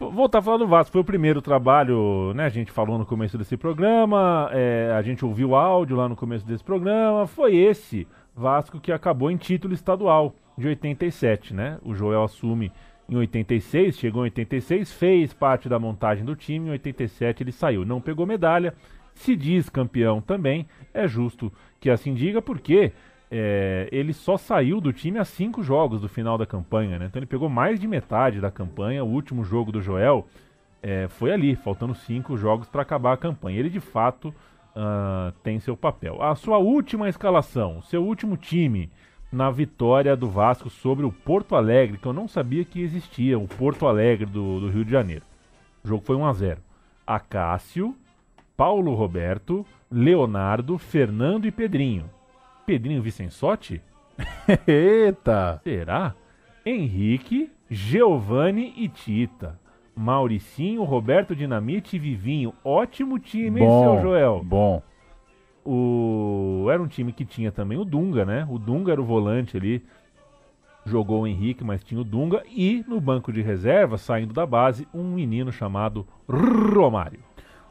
Voltar 0.00 0.38
a 0.38 0.42
falar 0.42 0.56
do 0.56 0.66
Vasco, 0.66 0.92
foi 0.92 1.02
o 1.02 1.04
primeiro 1.04 1.42
trabalho, 1.42 2.32
né? 2.34 2.46
A 2.46 2.48
gente 2.48 2.72
falou 2.72 2.98
no 2.98 3.04
começo 3.04 3.36
desse 3.36 3.58
programa, 3.58 4.48
é, 4.50 4.94
a 4.96 5.02
gente 5.02 5.26
ouviu 5.26 5.50
o 5.50 5.56
áudio 5.56 5.96
lá 5.96 6.08
no 6.08 6.16
começo 6.16 6.46
desse 6.46 6.64
programa. 6.64 7.26
Foi 7.26 7.54
esse 7.54 8.08
Vasco 8.34 8.80
que 8.80 8.90
acabou 8.90 9.30
em 9.30 9.36
título 9.36 9.74
estadual 9.74 10.34
de 10.56 10.68
87, 10.68 11.52
né? 11.52 11.78
O 11.84 11.94
Joel 11.94 12.22
assume 12.22 12.72
em 13.08 13.16
86, 13.16 13.98
chegou 13.98 14.22
em 14.22 14.24
86, 14.24 14.92
fez 14.92 15.32
parte 15.32 15.68
da 15.68 15.78
montagem 15.78 16.24
do 16.24 16.34
time, 16.34 16.68
em 16.68 16.72
87 16.72 17.42
ele 17.42 17.52
saiu, 17.52 17.84
não 17.84 18.00
pegou 18.00 18.26
medalha, 18.26 18.74
se 19.14 19.36
diz 19.36 19.68
campeão 19.68 20.20
também, 20.20 20.66
é 20.92 21.06
justo 21.06 21.52
que 21.80 21.90
assim 21.90 22.14
diga, 22.14 22.40
porque 22.40 22.92
é, 23.30 23.88
ele 23.92 24.12
só 24.12 24.36
saiu 24.36 24.80
do 24.80 24.92
time 24.92 25.18
a 25.18 25.24
cinco 25.24 25.62
jogos 25.62 26.00
do 26.00 26.08
final 26.08 26.38
da 26.38 26.46
campanha, 26.46 26.98
né? 26.98 27.06
Então 27.06 27.18
ele 27.18 27.26
pegou 27.26 27.48
mais 27.48 27.78
de 27.78 27.86
metade 27.86 28.40
da 28.40 28.50
campanha. 28.50 29.04
O 29.04 29.08
último 29.08 29.44
jogo 29.44 29.72
do 29.72 29.80
Joel 29.80 30.26
é, 30.82 31.08
foi 31.08 31.32
ali, 31.32 31.54
faltando 31.56 31.94
cinco 31.94 32.36
jogos 32.36 32.68
para 32.68 32.82
acabar 32.82 33.12
a 33.12 33.16
campanha. 33.16 33.58
Ele 33.58 33.70
de 33.70 33.80
fato 33.80 34.34
ah, 34.76 35.32
tem 35.42 35.60
seu 35.60 35.76
papel. 35.76 36.20
A 36.20 36.34
sua 36.34 36.58
última 36.58 37.08
escalação, 37.08 37.80
seu 37.82 38.04
último 38.04 38.36
time 38.36 38.90
na 39.34 39.50
vitória 39.50 40.16
do 40.16 40.28
Vasco 40.28 40.70
sobre 40.70 41.04
o 41.04 41.10
Porto 41.10 41.56
Alegre, 41.56 41.98
que 41.98 42.06
eu 42.06 42.12
não 42.12 42.28
sabia 42.28 42.64
que 42.64 42.80
existia, 42.80 43.36
o 43.36 43.48
Porto 43.48 43.86
Alegre 43.86 44.24
do, 44.24 44.60
do 44.60 44.70
Rio 44.70 44.84
de 44.84 44.92
Janeiro. 44.92 45.24
O 45.82 45.88
jogo 45.88 46.04
foi 46.04 46.14
1 46.16 46.24
a 46.24 46.32
0. 46.32 46.60
Acácio, 47.04 47.94
Paulo 48.56 48.94
Roberto, 48.94 49.66
Leonardo, 49.90 50.78
Fernando 50.78 51.46
e 51.46 51.50
Pedrinho. 51.50 52.08
Pedrinho 52.64 53.02
Vicensotti? 53.02 53.82
Eita! 54.66 55.60
Será? 55.64 56.14
Henrique, 56.64 57.50
Giovanni 57.68 58.72
e 58.76 58.88
Tita. 58.88 59.58
Mauricinho, 59.96 60.84
Roberto 60.84 61.34
Dinamite 61.34 61.96
e 61.96 61.98
Vivinho. 61.98 62.54
Ótimo 62.64 63.18
time, 63.18 63.60
hein, 63.60 63.66
Bom, 63.66 63.94
seu 63.94 64.02
Joel? 64.02 64.42
Bom. 64.44 64.82
O... 65.64 66.66
Era 66.70 66.82
um 66.82 66.86
time 66.86 67.12
que 67.12 67.24
tinha 67.24 67.50
também 67.50 67.78
o 67.78 67.84
Dunga, 67.84 68.24
né? 68.24 68.46
O 68.50 68.58
Dunga 68.58 68.92
era 68.92 69.00
o 69.00 69.04
volante 69.04 69.56
ali. 69.56 69.82
Jogou 70.84 71.22
o 71.22 71.26
Henrique, 71.26 71.64
mas 71.64 71.82
tinha 71.82 72.00
o 72.00 72.04
Dunga. 72.04 72.42
E 72.48 72.84
no 72.86 73.00
banco 73.00 73.32
de 73.32 73.40
reserva, 73.40 73.96
saindo 73.96 74.34
da 74.34 74.44
base, 74.44 74.86
um 74.92 75.04
menino 75.14 75.50
chamado 75.50 76.06
Romário. 76.28 77.20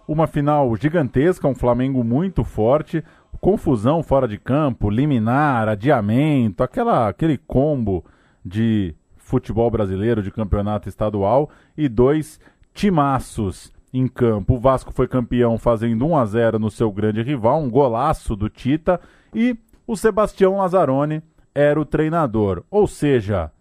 Uma 0.08 0.28
final 0.28 0.76
gigantesca, 0.76 1.48
um 1.48 1.56
Flamengo 1.56 2.04
muito 2.04 2.44
forte, 2.44 3.04
confusão 3.40 4.02
fora 4.02 4.28
de 4.28 4.38
campo, 4.38 4.90
liminar, 4.90 5.70
adiamento, 5.70 6.64
aquela, 6.64 7.08
aquele 7.08 7.38
combo 7.38 8.04
de 8.44 8.96
futebol 9.18 9.70
brasileiro, 9.72 10.22
de 10.22 10.32
campeonato 10.32 10.90
estadual 10.90 11.50
e 11.78 11.88
dois 11.88 12.40
timaços 12.74 13.72
em 13.94 14.08
campo. 14.08 14.56
O 14.56 14.60
Vasco 14.60 14.92
foi 14.92 15.08
campeão 15.08 15.58
fazendo 15.58 16.08
1 16.08 16.18
a 16.18 16.26
0 16.26 16.60
no 16.60 16.72
seu 16.72 16.92
grande 16.92 17.22
rival, 17.22 17.62
um 17.62 17.70
golaço 17.70 18.36
do 18.36 18.50
Tita 18.50 19.00
e 19.34 19.56
o 19.86 19.96
Sebastião 19.96 20.58
Lazzaroni 20.58 21.22
era 21.54 21.80
o 21.80 21.86
treinador. 21.86 22.64
Ou 22.72 22.88
seja, 22.88 23.52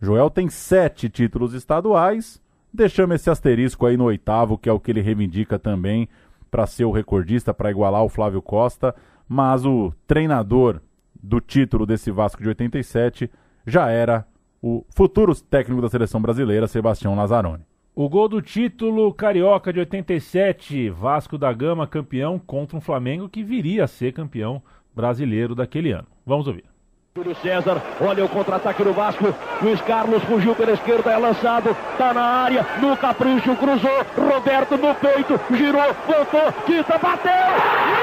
Joel 0.00 0.30
tem 0.30 0.48
sete 0.48 1.08
títulos 1.08 1.52
estaduais, 1.52 2.40
deixamos 2.72 3.16
esse 3.16 3.28
asterisco 3.28 3.84
aí 3.84 3.96
no 3.96 4.04
oitavo, 4.04 4.56
que 4.56 4.68
é 4.68 4.72
o 4.72 4.80
que 4.80 4.90
ele 4.90 5.02
reivindica 5.02 5.58
também 5.58 6.08
para 6.50 6.66
ser 6.66 6.84
o 6.84 6.92
recordista, 6.92 7.52
para 7.52 7.70
igualar 7.70 8.02
o 8.02 8.08
Flávio 8.08 8.40
Costa, 8.40 8.94
mas 9.28 9.66
o 9.66 9.92
treinador 10.06 10.80
do 11.22 11.40
título 11.40 11.84
desse 11.84 12.10
Vasco 12.10 12.42
de 12.42 12.48
87 12.48 13.30
já 13.66 13.90
era 13.90 14.24
o 14.62 14.84
futuro 14.88 15.34
técnico 15.34 15.82
da 15.82 15.88
seleção 15.88 16.22
brasileira, 16.22 16.66
Sebastião 16.66 17.14
Lazzaroni. 17.14 17.64
O 17.98 18.10
gol 18.10 18.28
do 18.28 18.42
título 18.42 19.10
carioca 19.14 19.72
de 19.72 19.78
87, 19.78 20.90
Vasco 20.90 21.38
da 21.38 21.50
Gama 21.50 21.86
campeão 21.86 22.38
contra 22.38 22.76
um 22.76 22.80
Flamengo 22.80 23.26
que 23.26 23.42
viria 23.42 23.84
a 23.84 23.88
ser 23.88 24.12
campeão 24.12 24.62
brasileiro 24.94 25.54
daquele 25.54 25.92
ano. 25.92 26.06
Vamos 26.26 26.46
ouvir. 26.46 26.64
Júlio 27.16 27.34
César, 27.36 27.82
olha 27.98 28.22
o 28.22 28.28
contra-ataque 28.28 28.84
do 28.84 28.92
Vasco. 28.92 29.24
Luiz 29.62 29.80
Carlos 29.80 30.22
fugiu 30.24 30.54
pela 30.54 30.72
esquerda, 30.72 31.10
é 31.10 31.16
lançado, 31.16 31.74
tá 31.96 32.12
na 32.12 32.20
área, 32.20 32.66
no 32.82 32.94
capricho, 32.98 33.56
cruzou. 33.56 34.04
Roberto 34.14 34.76
no 34.76 34.94
peito, 34.94 35.40
girou, 35.56 35.94
voltou, 36.06 36.52
Tita 36.66 36.98
bateu! 36.98 37.96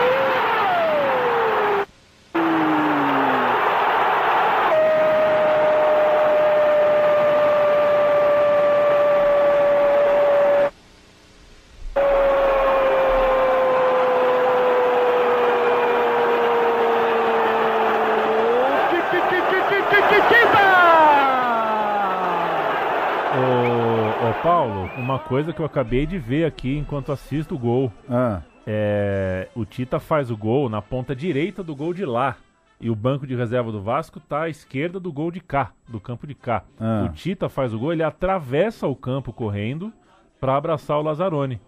Ô, 23.35 24.29
ô, 24.29 24.33
Paulo, 24.43 24.91
uma 24.95 25.17
coisa 25.43 25.53
que 25.53 25.59
eu 25.59 25.65
acabei 25.65 26.05
de 26.05 26.17
ver 26.17 26.45
aqui 26.45 26.77
enquanto 26.77 27.11
assisto 27.11 27.55
o 27.55 27.59
gol. 27.59 27.91
Ah. 28.09 28.41
É, 28.65 29.49
o 29.53 29.65
Tita 29.65 29.99
faz 29.99 30.31
o 30.31 30.37
gol 30.37 30.69
na 30.69 30.81
ponta 30.81 31.13
direita 31.13 31.61
do 31.61 31.75
gol 31.75 31.93
de 31.93 32.05
lá. 32.05 32.37
E 32.79 32.89
o 32.89 32.95
banco 32.95 33.27
de 33.27 33.35
reserva 33.35 33.69
do 33.69 33.81
Vasco 33.81 34.21
tá 34.21 34.43
à 34.43 34.49
esquerda 34.49 35.01
do 35.01 35.11
gol 35.11 35.31
de 35.31 35.41
cá, 35.41 35.73
do 35.87 35.99
campo 35.99 36.25
de 36.25 36.33
cá. 36.33 36.63
Ah. 36.79 37.07
O 37.09 37.13
Tita 37.13 37.49
faz 37.49 37.73
o 37.73 37.79
gol, 37.79 37.91
ele 37.91 38.03
atravessa 38.03 38.87
o 38.87 38.95
campo 38.95 39.33
correndo 39.33 39.91
para 40.39 40.55
abraçar 40.55 40.97
o 40.97 41.01
Lazzaroni. 41.01 41.59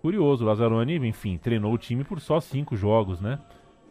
Curioso, 0.00 0.44
o 0.44 0.46
Lazzaroni, 0.46 0.94
enfim, 0.96 1.36
treinou 1.36 1.72
o 1.72 1.78
time 1.78 2.04
por 2.04 2.20
só 2.20 2.38
cinco 2.38 2.76
jogos, 2.76 3.20
né? 3.20 3.40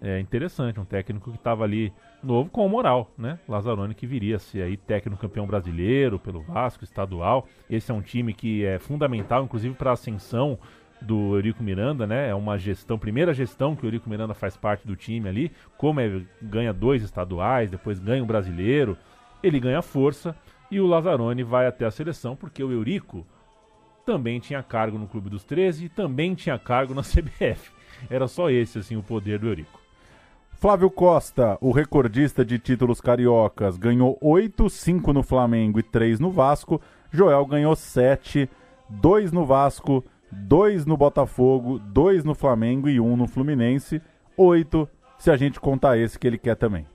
É 0.07 0.19
interessante, 0.19 0.79
um 0.79 0.85
técnico 0.85 1.31
que 1.31 1.37
estava 1.37 1.63
ali 1.63 1.91
novo 2.21 2.47
com 2.51 2.69
moral, 2.69 3.11
né? 3.17 3.39
Lazzaroni 3.47 3.95
que 3.95 4.05
viria 4.05 4.35
a 4.35 4.39
ser 4.39 4.61
aí 4.61 4.77
técnico 4.77 5.19
campeão 5.19 5.47
brasileiro 5.47 6.19
pelo 6.19 6.41
Vasco, 6.41 6.83
estadual. 6.83 7.47
Esse 7.67 7.89
é 7.89 7.93
um 7.93 8.03
time 8.03 8.31
que 8.31 8.63
é 8.63 8.77
fundamental, 8.77 9.43
inclusive 9.43 9.73
para 9.73 9.89
a 9.89 9.93
ascensão 9.93 10.59
do 11.01 11.35
Eurico 11.35 11.63
Miranda, 11.63 12.05
né? 12.05 12.29
É 12.29 12.35
uma 12.35 12.55
gestão, 12.55 12.99
primeira 12.99 13.33
gestão 13.33 13.75
que 13.75 13.83
o 13.83 13.87
Eurico 13.87 14.07
Miranda 14.07 14.35
faz 14.35 14.55
parte 14.55 14.85
do 14.85 14.95
time 14.95 15.27
ali. 15.27 15.51
Como 15.75 15.99
é, 15.99 16.21
ganha 16.39 16.71
dois 16.71 17.01
estaduais, 17.01 17.71
depois 17.71 17.97
ganha 17.97 18.23
um 18.23 18.27
brasileiro, 18.27 18.95
ele 19.41 19.59
ganha 19.59 19.81
força 19.81 20.35
e 20.69 20.79
o 20.79 20.85
Lazzaroni 20.85 21.41
vai 21.41 21.65
até 21.65 21.83
a 21.83 21.89
seleção 21.89 22.35
porque 22.35 22.63
o 22.63 22.71
Eurico 22.71 23.25
também 24.05 24.39
tinha 24.39 24.61
cargo 24.61 24.99
no 24.99 25.07
Clube 25.07 25.31
dos 25.31 25.43
13 25.43 25.85
e 25.85 25.89
também 25.89 26.35
tinha 26.35 26.59
cargo 26.59 26.93
na 26.93 27.01
CBF. 27.03 27.71
Era 28.07 28.27
só 28.27 28.51
esse 28.51 28.77
assim 28.77 28.95
o 28.95 29.01
poder 29.01 29.39
do 29.39 29.47
Eurico. 29.47 29.84
Flávio 30.57 30.89
Costa, 30.89 31.57
o 31.59 31.71
recordista 31.71 32.43
de 32.43 32.57
títulos 32.57 33.01
cariocas, 33.01 33.77
ganhou 33.77 34.17
8, 34.21 34.69
5 34.69 35.11
no 35.11 35.21
Flamengo 35.21 35.79
e 35.79 35.83
3 35.83 36.19
no 36.19 36.31
Vasco. 36.31 36.81
Joel 37.11 37.45
ganhou 37.45 37.75
7, 37.75 38.49
2 38.89 39.33
no 39.33 39.45
Vasco, 39.45 40.03
2 40.31 40.85
no 40.85 40.95
Botafogo, 40.95 41.77
2 41.77 42.23
no 42.23 42.33
Flamengo 42.33 42.87
e 42.87 42.99
1 42.99 43.17
no 43.17 43.27
Fluminense. 43.27 44.01
8 44.37 44.87
se 45.19 45.29
a 45.29 45.35
gente 45.35 45.59
contar 45.59 45.97
esse 45.97 46.17
que 46.17 46.25
ele 46.25 46.37
quer 46.37 46.55
também. 46.55 46.87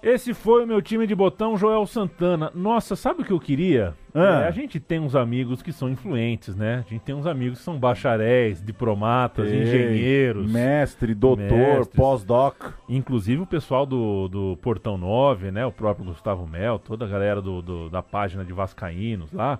Esse 0.00 0.32
foi 0.32 0.62
o 0.62 0.66
meu 0.66 0.80
time 0.80 1.08
de 1.08 1.14
botão, 1.14 1.56
Joel 1.56 1.84
Santana. 1.84 2.52
Nossa, 2.54 2.94
sabe 2.94 3.22
o 3.22 3.24
que 3.24 3.32
eu 3.32 3.40
queria? 3.40 3.94
Ah. 4.14 4.42
É, 4.44 4.46
a 4.46 4.50
gente 4.52 4.78
tem 4.78 5.00
uns 5.00 5.16
amigos 5.16 5.60
que 5.60 5.72
são 5.72 5.88
influentes, 5.90 6.54
né? 6.54 6.84
A 6.86 6.88
gente 6.90 7.02
tem 7.02 7.14
uns 7.16 7.26
amigos 7.26 7.58
que 7.58 7.64
são 7.64 7.76
bacharéis, 7.76 8.62
diplomatas, 8.64 9.50
Ei, 9.50 9.62
engenheiros. 9.62 10.50
Mestre, 10.50 11.14
doutor, 11.14 11.84
pós-doc. 11.86 12.74
Inclusive 12.88 13.42
o 13.42 13.46
pessoal 13.46 13.84
do, 13.84 14.28
do 14.28 14.56
Portão 14.62 14.96
9, 14.96 15.50
né? 15.50 15.66
O 15.66 15.72
próprio 15.72 16.06
Gustavo 16.06 16.46
Mel, 16.46 16.78
toda 16.78 17.04
a 17.04 17.08
galera 17.08 17.42
do, 17.42 17.60
do- 17.60 17.90
da 17.90 18.02
página 18.02 18.44
de 18.44 18.52
Vascaínos 18.52 19.32
lá. 19.32 19.58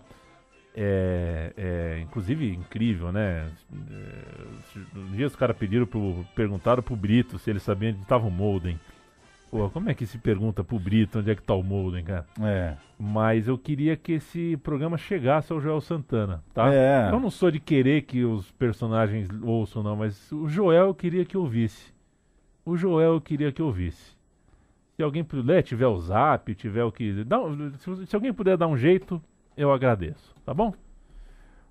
É, 0.80 1.52
é, 1.56 2.00
inclusive 2.02 2.54
incrível, 2.54 3.10
né? 3.10 3.48
É, 3.90 4.98
um 4.98 5.10
dia 5.16 5.26
os 5.26 5.34
caras 5.34 5.56
pediram 5.56 5.84
pro, 5.86 6.24
perguntaram 6.36 6.80
pro 6.80 6.94
Brito 6.94 7.36
se 7.40 7.50
ele 7.50 7.58
sabia 7.58 7.88
onde 7.90 8.02
estava 8.02 8.24
o 8.24 8.30
Molden. 8.30 8.78
Pô, 9.50 9.70
como 9.70 9.88
é 9.88 9.94
que 9.94 10.04
se 10.04 10.18
pergunta 10.18 10.62
pro 10.62 10.78
Brito 10.78 11.20
onde 11.20 11.30
é 11.30 11.34
que 11.34 11.42
tá 11.42 11.54
o 11.54 11.62
Molden, 11.62 12.04
cara? 12.04 12.26
É. 12.42 12.76
Mas 12.98 13.48
eu 13.48 13.56
queria 13.56 13.96
que 13.96 14.12
esse 14.12 14.56
programa 14.58 14.98
chegasse 14.98 15.52
ao 15.52 15.60
Joel 15.60 15.80
Santana, 15.80 16.42
tá? 16.52 16.72
É. 16.72 17.08
Eu 17.10 17.18
não 17.18 17.30
sou 17.30 17.50
de 17.50 17.58
querer 17.58 18.02
que 18.02 18.24
os 18.24 18.50
personagens 18.52 19.28
ouçam, 19.42 19.82
não, 19.82 19.96
mas 19.96 20.30
o 20.32 20.48
Joel 20.48 20.86
eu 20.86 20.94
queria 20.94 21.24
que 21.24 21.36
ouvisse. 21.36 21.92
O 22.64 22.76
Joel 22.76 23.14
eu 23.14 23.20
queria 23.20 23.50
que 23.50 23.62
ouvisse. 23.62 24.16
Se 24.96 25.02
alguém 25.02 25.24
puder, 25.24 25.62
tiver 25.62 25.86
o 25.86 25.98
zap, 25.98 26.54
tiver 26.54 26.84
o 26.84 26.92
que. 26.92 27.24
Dá, 27.24 27.38
se, 27.78 28.06
se 28.06 28.16
alguém 28.16 28.32
puder 28.32 28.56
dar 28.56 28.66
um 28.66 28.76
jeito, 28.76 29.22
eu 29.56 29.72
agradeço, 29.72 30.34
tá 30.44 30.52
bom? 30.52 30.74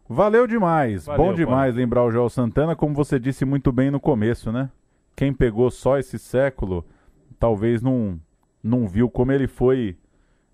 Valeu 0.09 0.47
demais. 0.47 1.05
Valeu, 1.05 1.25
Bom 1.25 1.33
demais 1.33 1.75
lembrar 1.75 2.03
o 2.03 2.11
Joel 2.11 2.29
Santana, 2.29 2.75
como 2.75 2.95
você 2.95 3.19
disse 3.19 3.43
muito 3.43 3.71
bem 3.71 3.91
no 3.91 3.99
começo, 3.99 4.51
né? 4.51 4.69
Quem 5.15 5.33
pegou 5.33 5.69
só 5.69 5.97
esse 5.97 6.17
século, 6.17 6.85
talvez 7.39 7.81
não, 7.81 8.19
não 8.63 8.87
viu 8.87 9.09
como 9.09 9.31
ele 9.31 9.47
foi 9.47 9.97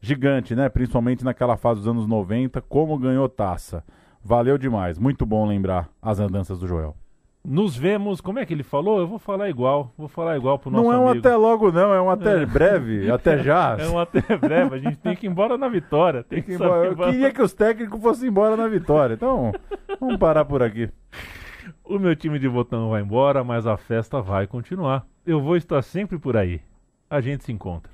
gigante, 0.02 0.56
né? 0.56 0.70
Principalmente 0.70 1.24
naquela 1.24 1.56
fase 1.58 1.80
dos 1.80 1.88
anos 1.90 2.06
90, 2.08 2.62
como 2.62 2.98
ganhou 2.98 3.28
taça. 3.30 3.84
Valeu 4.24 4.58
demais. 4.58 4.98
Muito 4.98 5.26
bom 5.26 5.46
lembrar 5.48 5.90
as 6.02 6.20
andanças 6.20 6.60
do 6.60 6.68
Joel. 6.68 6.96
Nos 7.46 7.76
vemos, 7.76 8.22
como 8.22 8.40
é 8.40 8.46
que 8.46 8.54
ele 8.54 8.64
falou? 8.64 9.00
Eu 9.00 9.08
vou 9.08 9.20
falar 9.20 9.50
igual, 9.50 9.92
vou 9.98 10.08
falar 10.08 10.38
igual 10.38 10.58
pro 10.58 10.72
nosso 10.72 10.86
não 10.86 10.94
é 10.94 10.98
um 10.98 11.10
amigo. 11.10 11.28
até 11.28 11.36
logo, 11.36 11.74
não, 11.74 11.94
é 11.94 12.02
um 12.02 12.10
até 12.10 12.42
É. 12.42 12.46
breve, 12.46 13.12
até 13.12 13.38
já. 13.44 13.76
É 13.78 13.90
um 13.90 14.00
até 14.00 14.22
breve, 14.38 14.76
a 14.76 14.78
gente 14.80 14.96
tem 14.96 15.14
que 15.14 15.28
ir 15.28 15.30
embora 15.30 15.58
na 15.58 15.68
vitória. 15.68 16.24
Tem, 16.24 16.42
que, 16.42 16.48
que 16.48 16.54
embora. 16.54 16.86
Eu 16.86 16.94
embora. 16.94 17.12
queria 17.12 17.32
que 17.34 17.42
os 17.42 17.54
técnicos 17.54 18.02
fossem 18.02 18.30
embora 18.30 18.56
na 18.56 18.70
vitória. 18.70 19.16
Então, 19.16 19.52
vamos 20.00 20.16
parar 20.16 20.46
por 20.46 20.64
aqui. 20.64 20.90
O 21.84 22.00
meu 22.00 22.16
time 22.16 22.40
de 22.40 22.48
botão 22.48 22.90
vai 22.90 23.02
embora, 23.02 23.44
mas 23.44 23.68
a 23.68 23.76
festa 23.76 24.22
vai 24.22 24.48
continuar. 24.48 25.06
Eu 25.26 25.42
vou 25.42 25.58
estar 25.58 25.82
sempre 25.82 26.18
por 26.18 26.38
aí. 26.38 26.62
A 27.10 27.22
gente 27.22 27.44
se 27.44 27.52
encontra. 27.52 27.93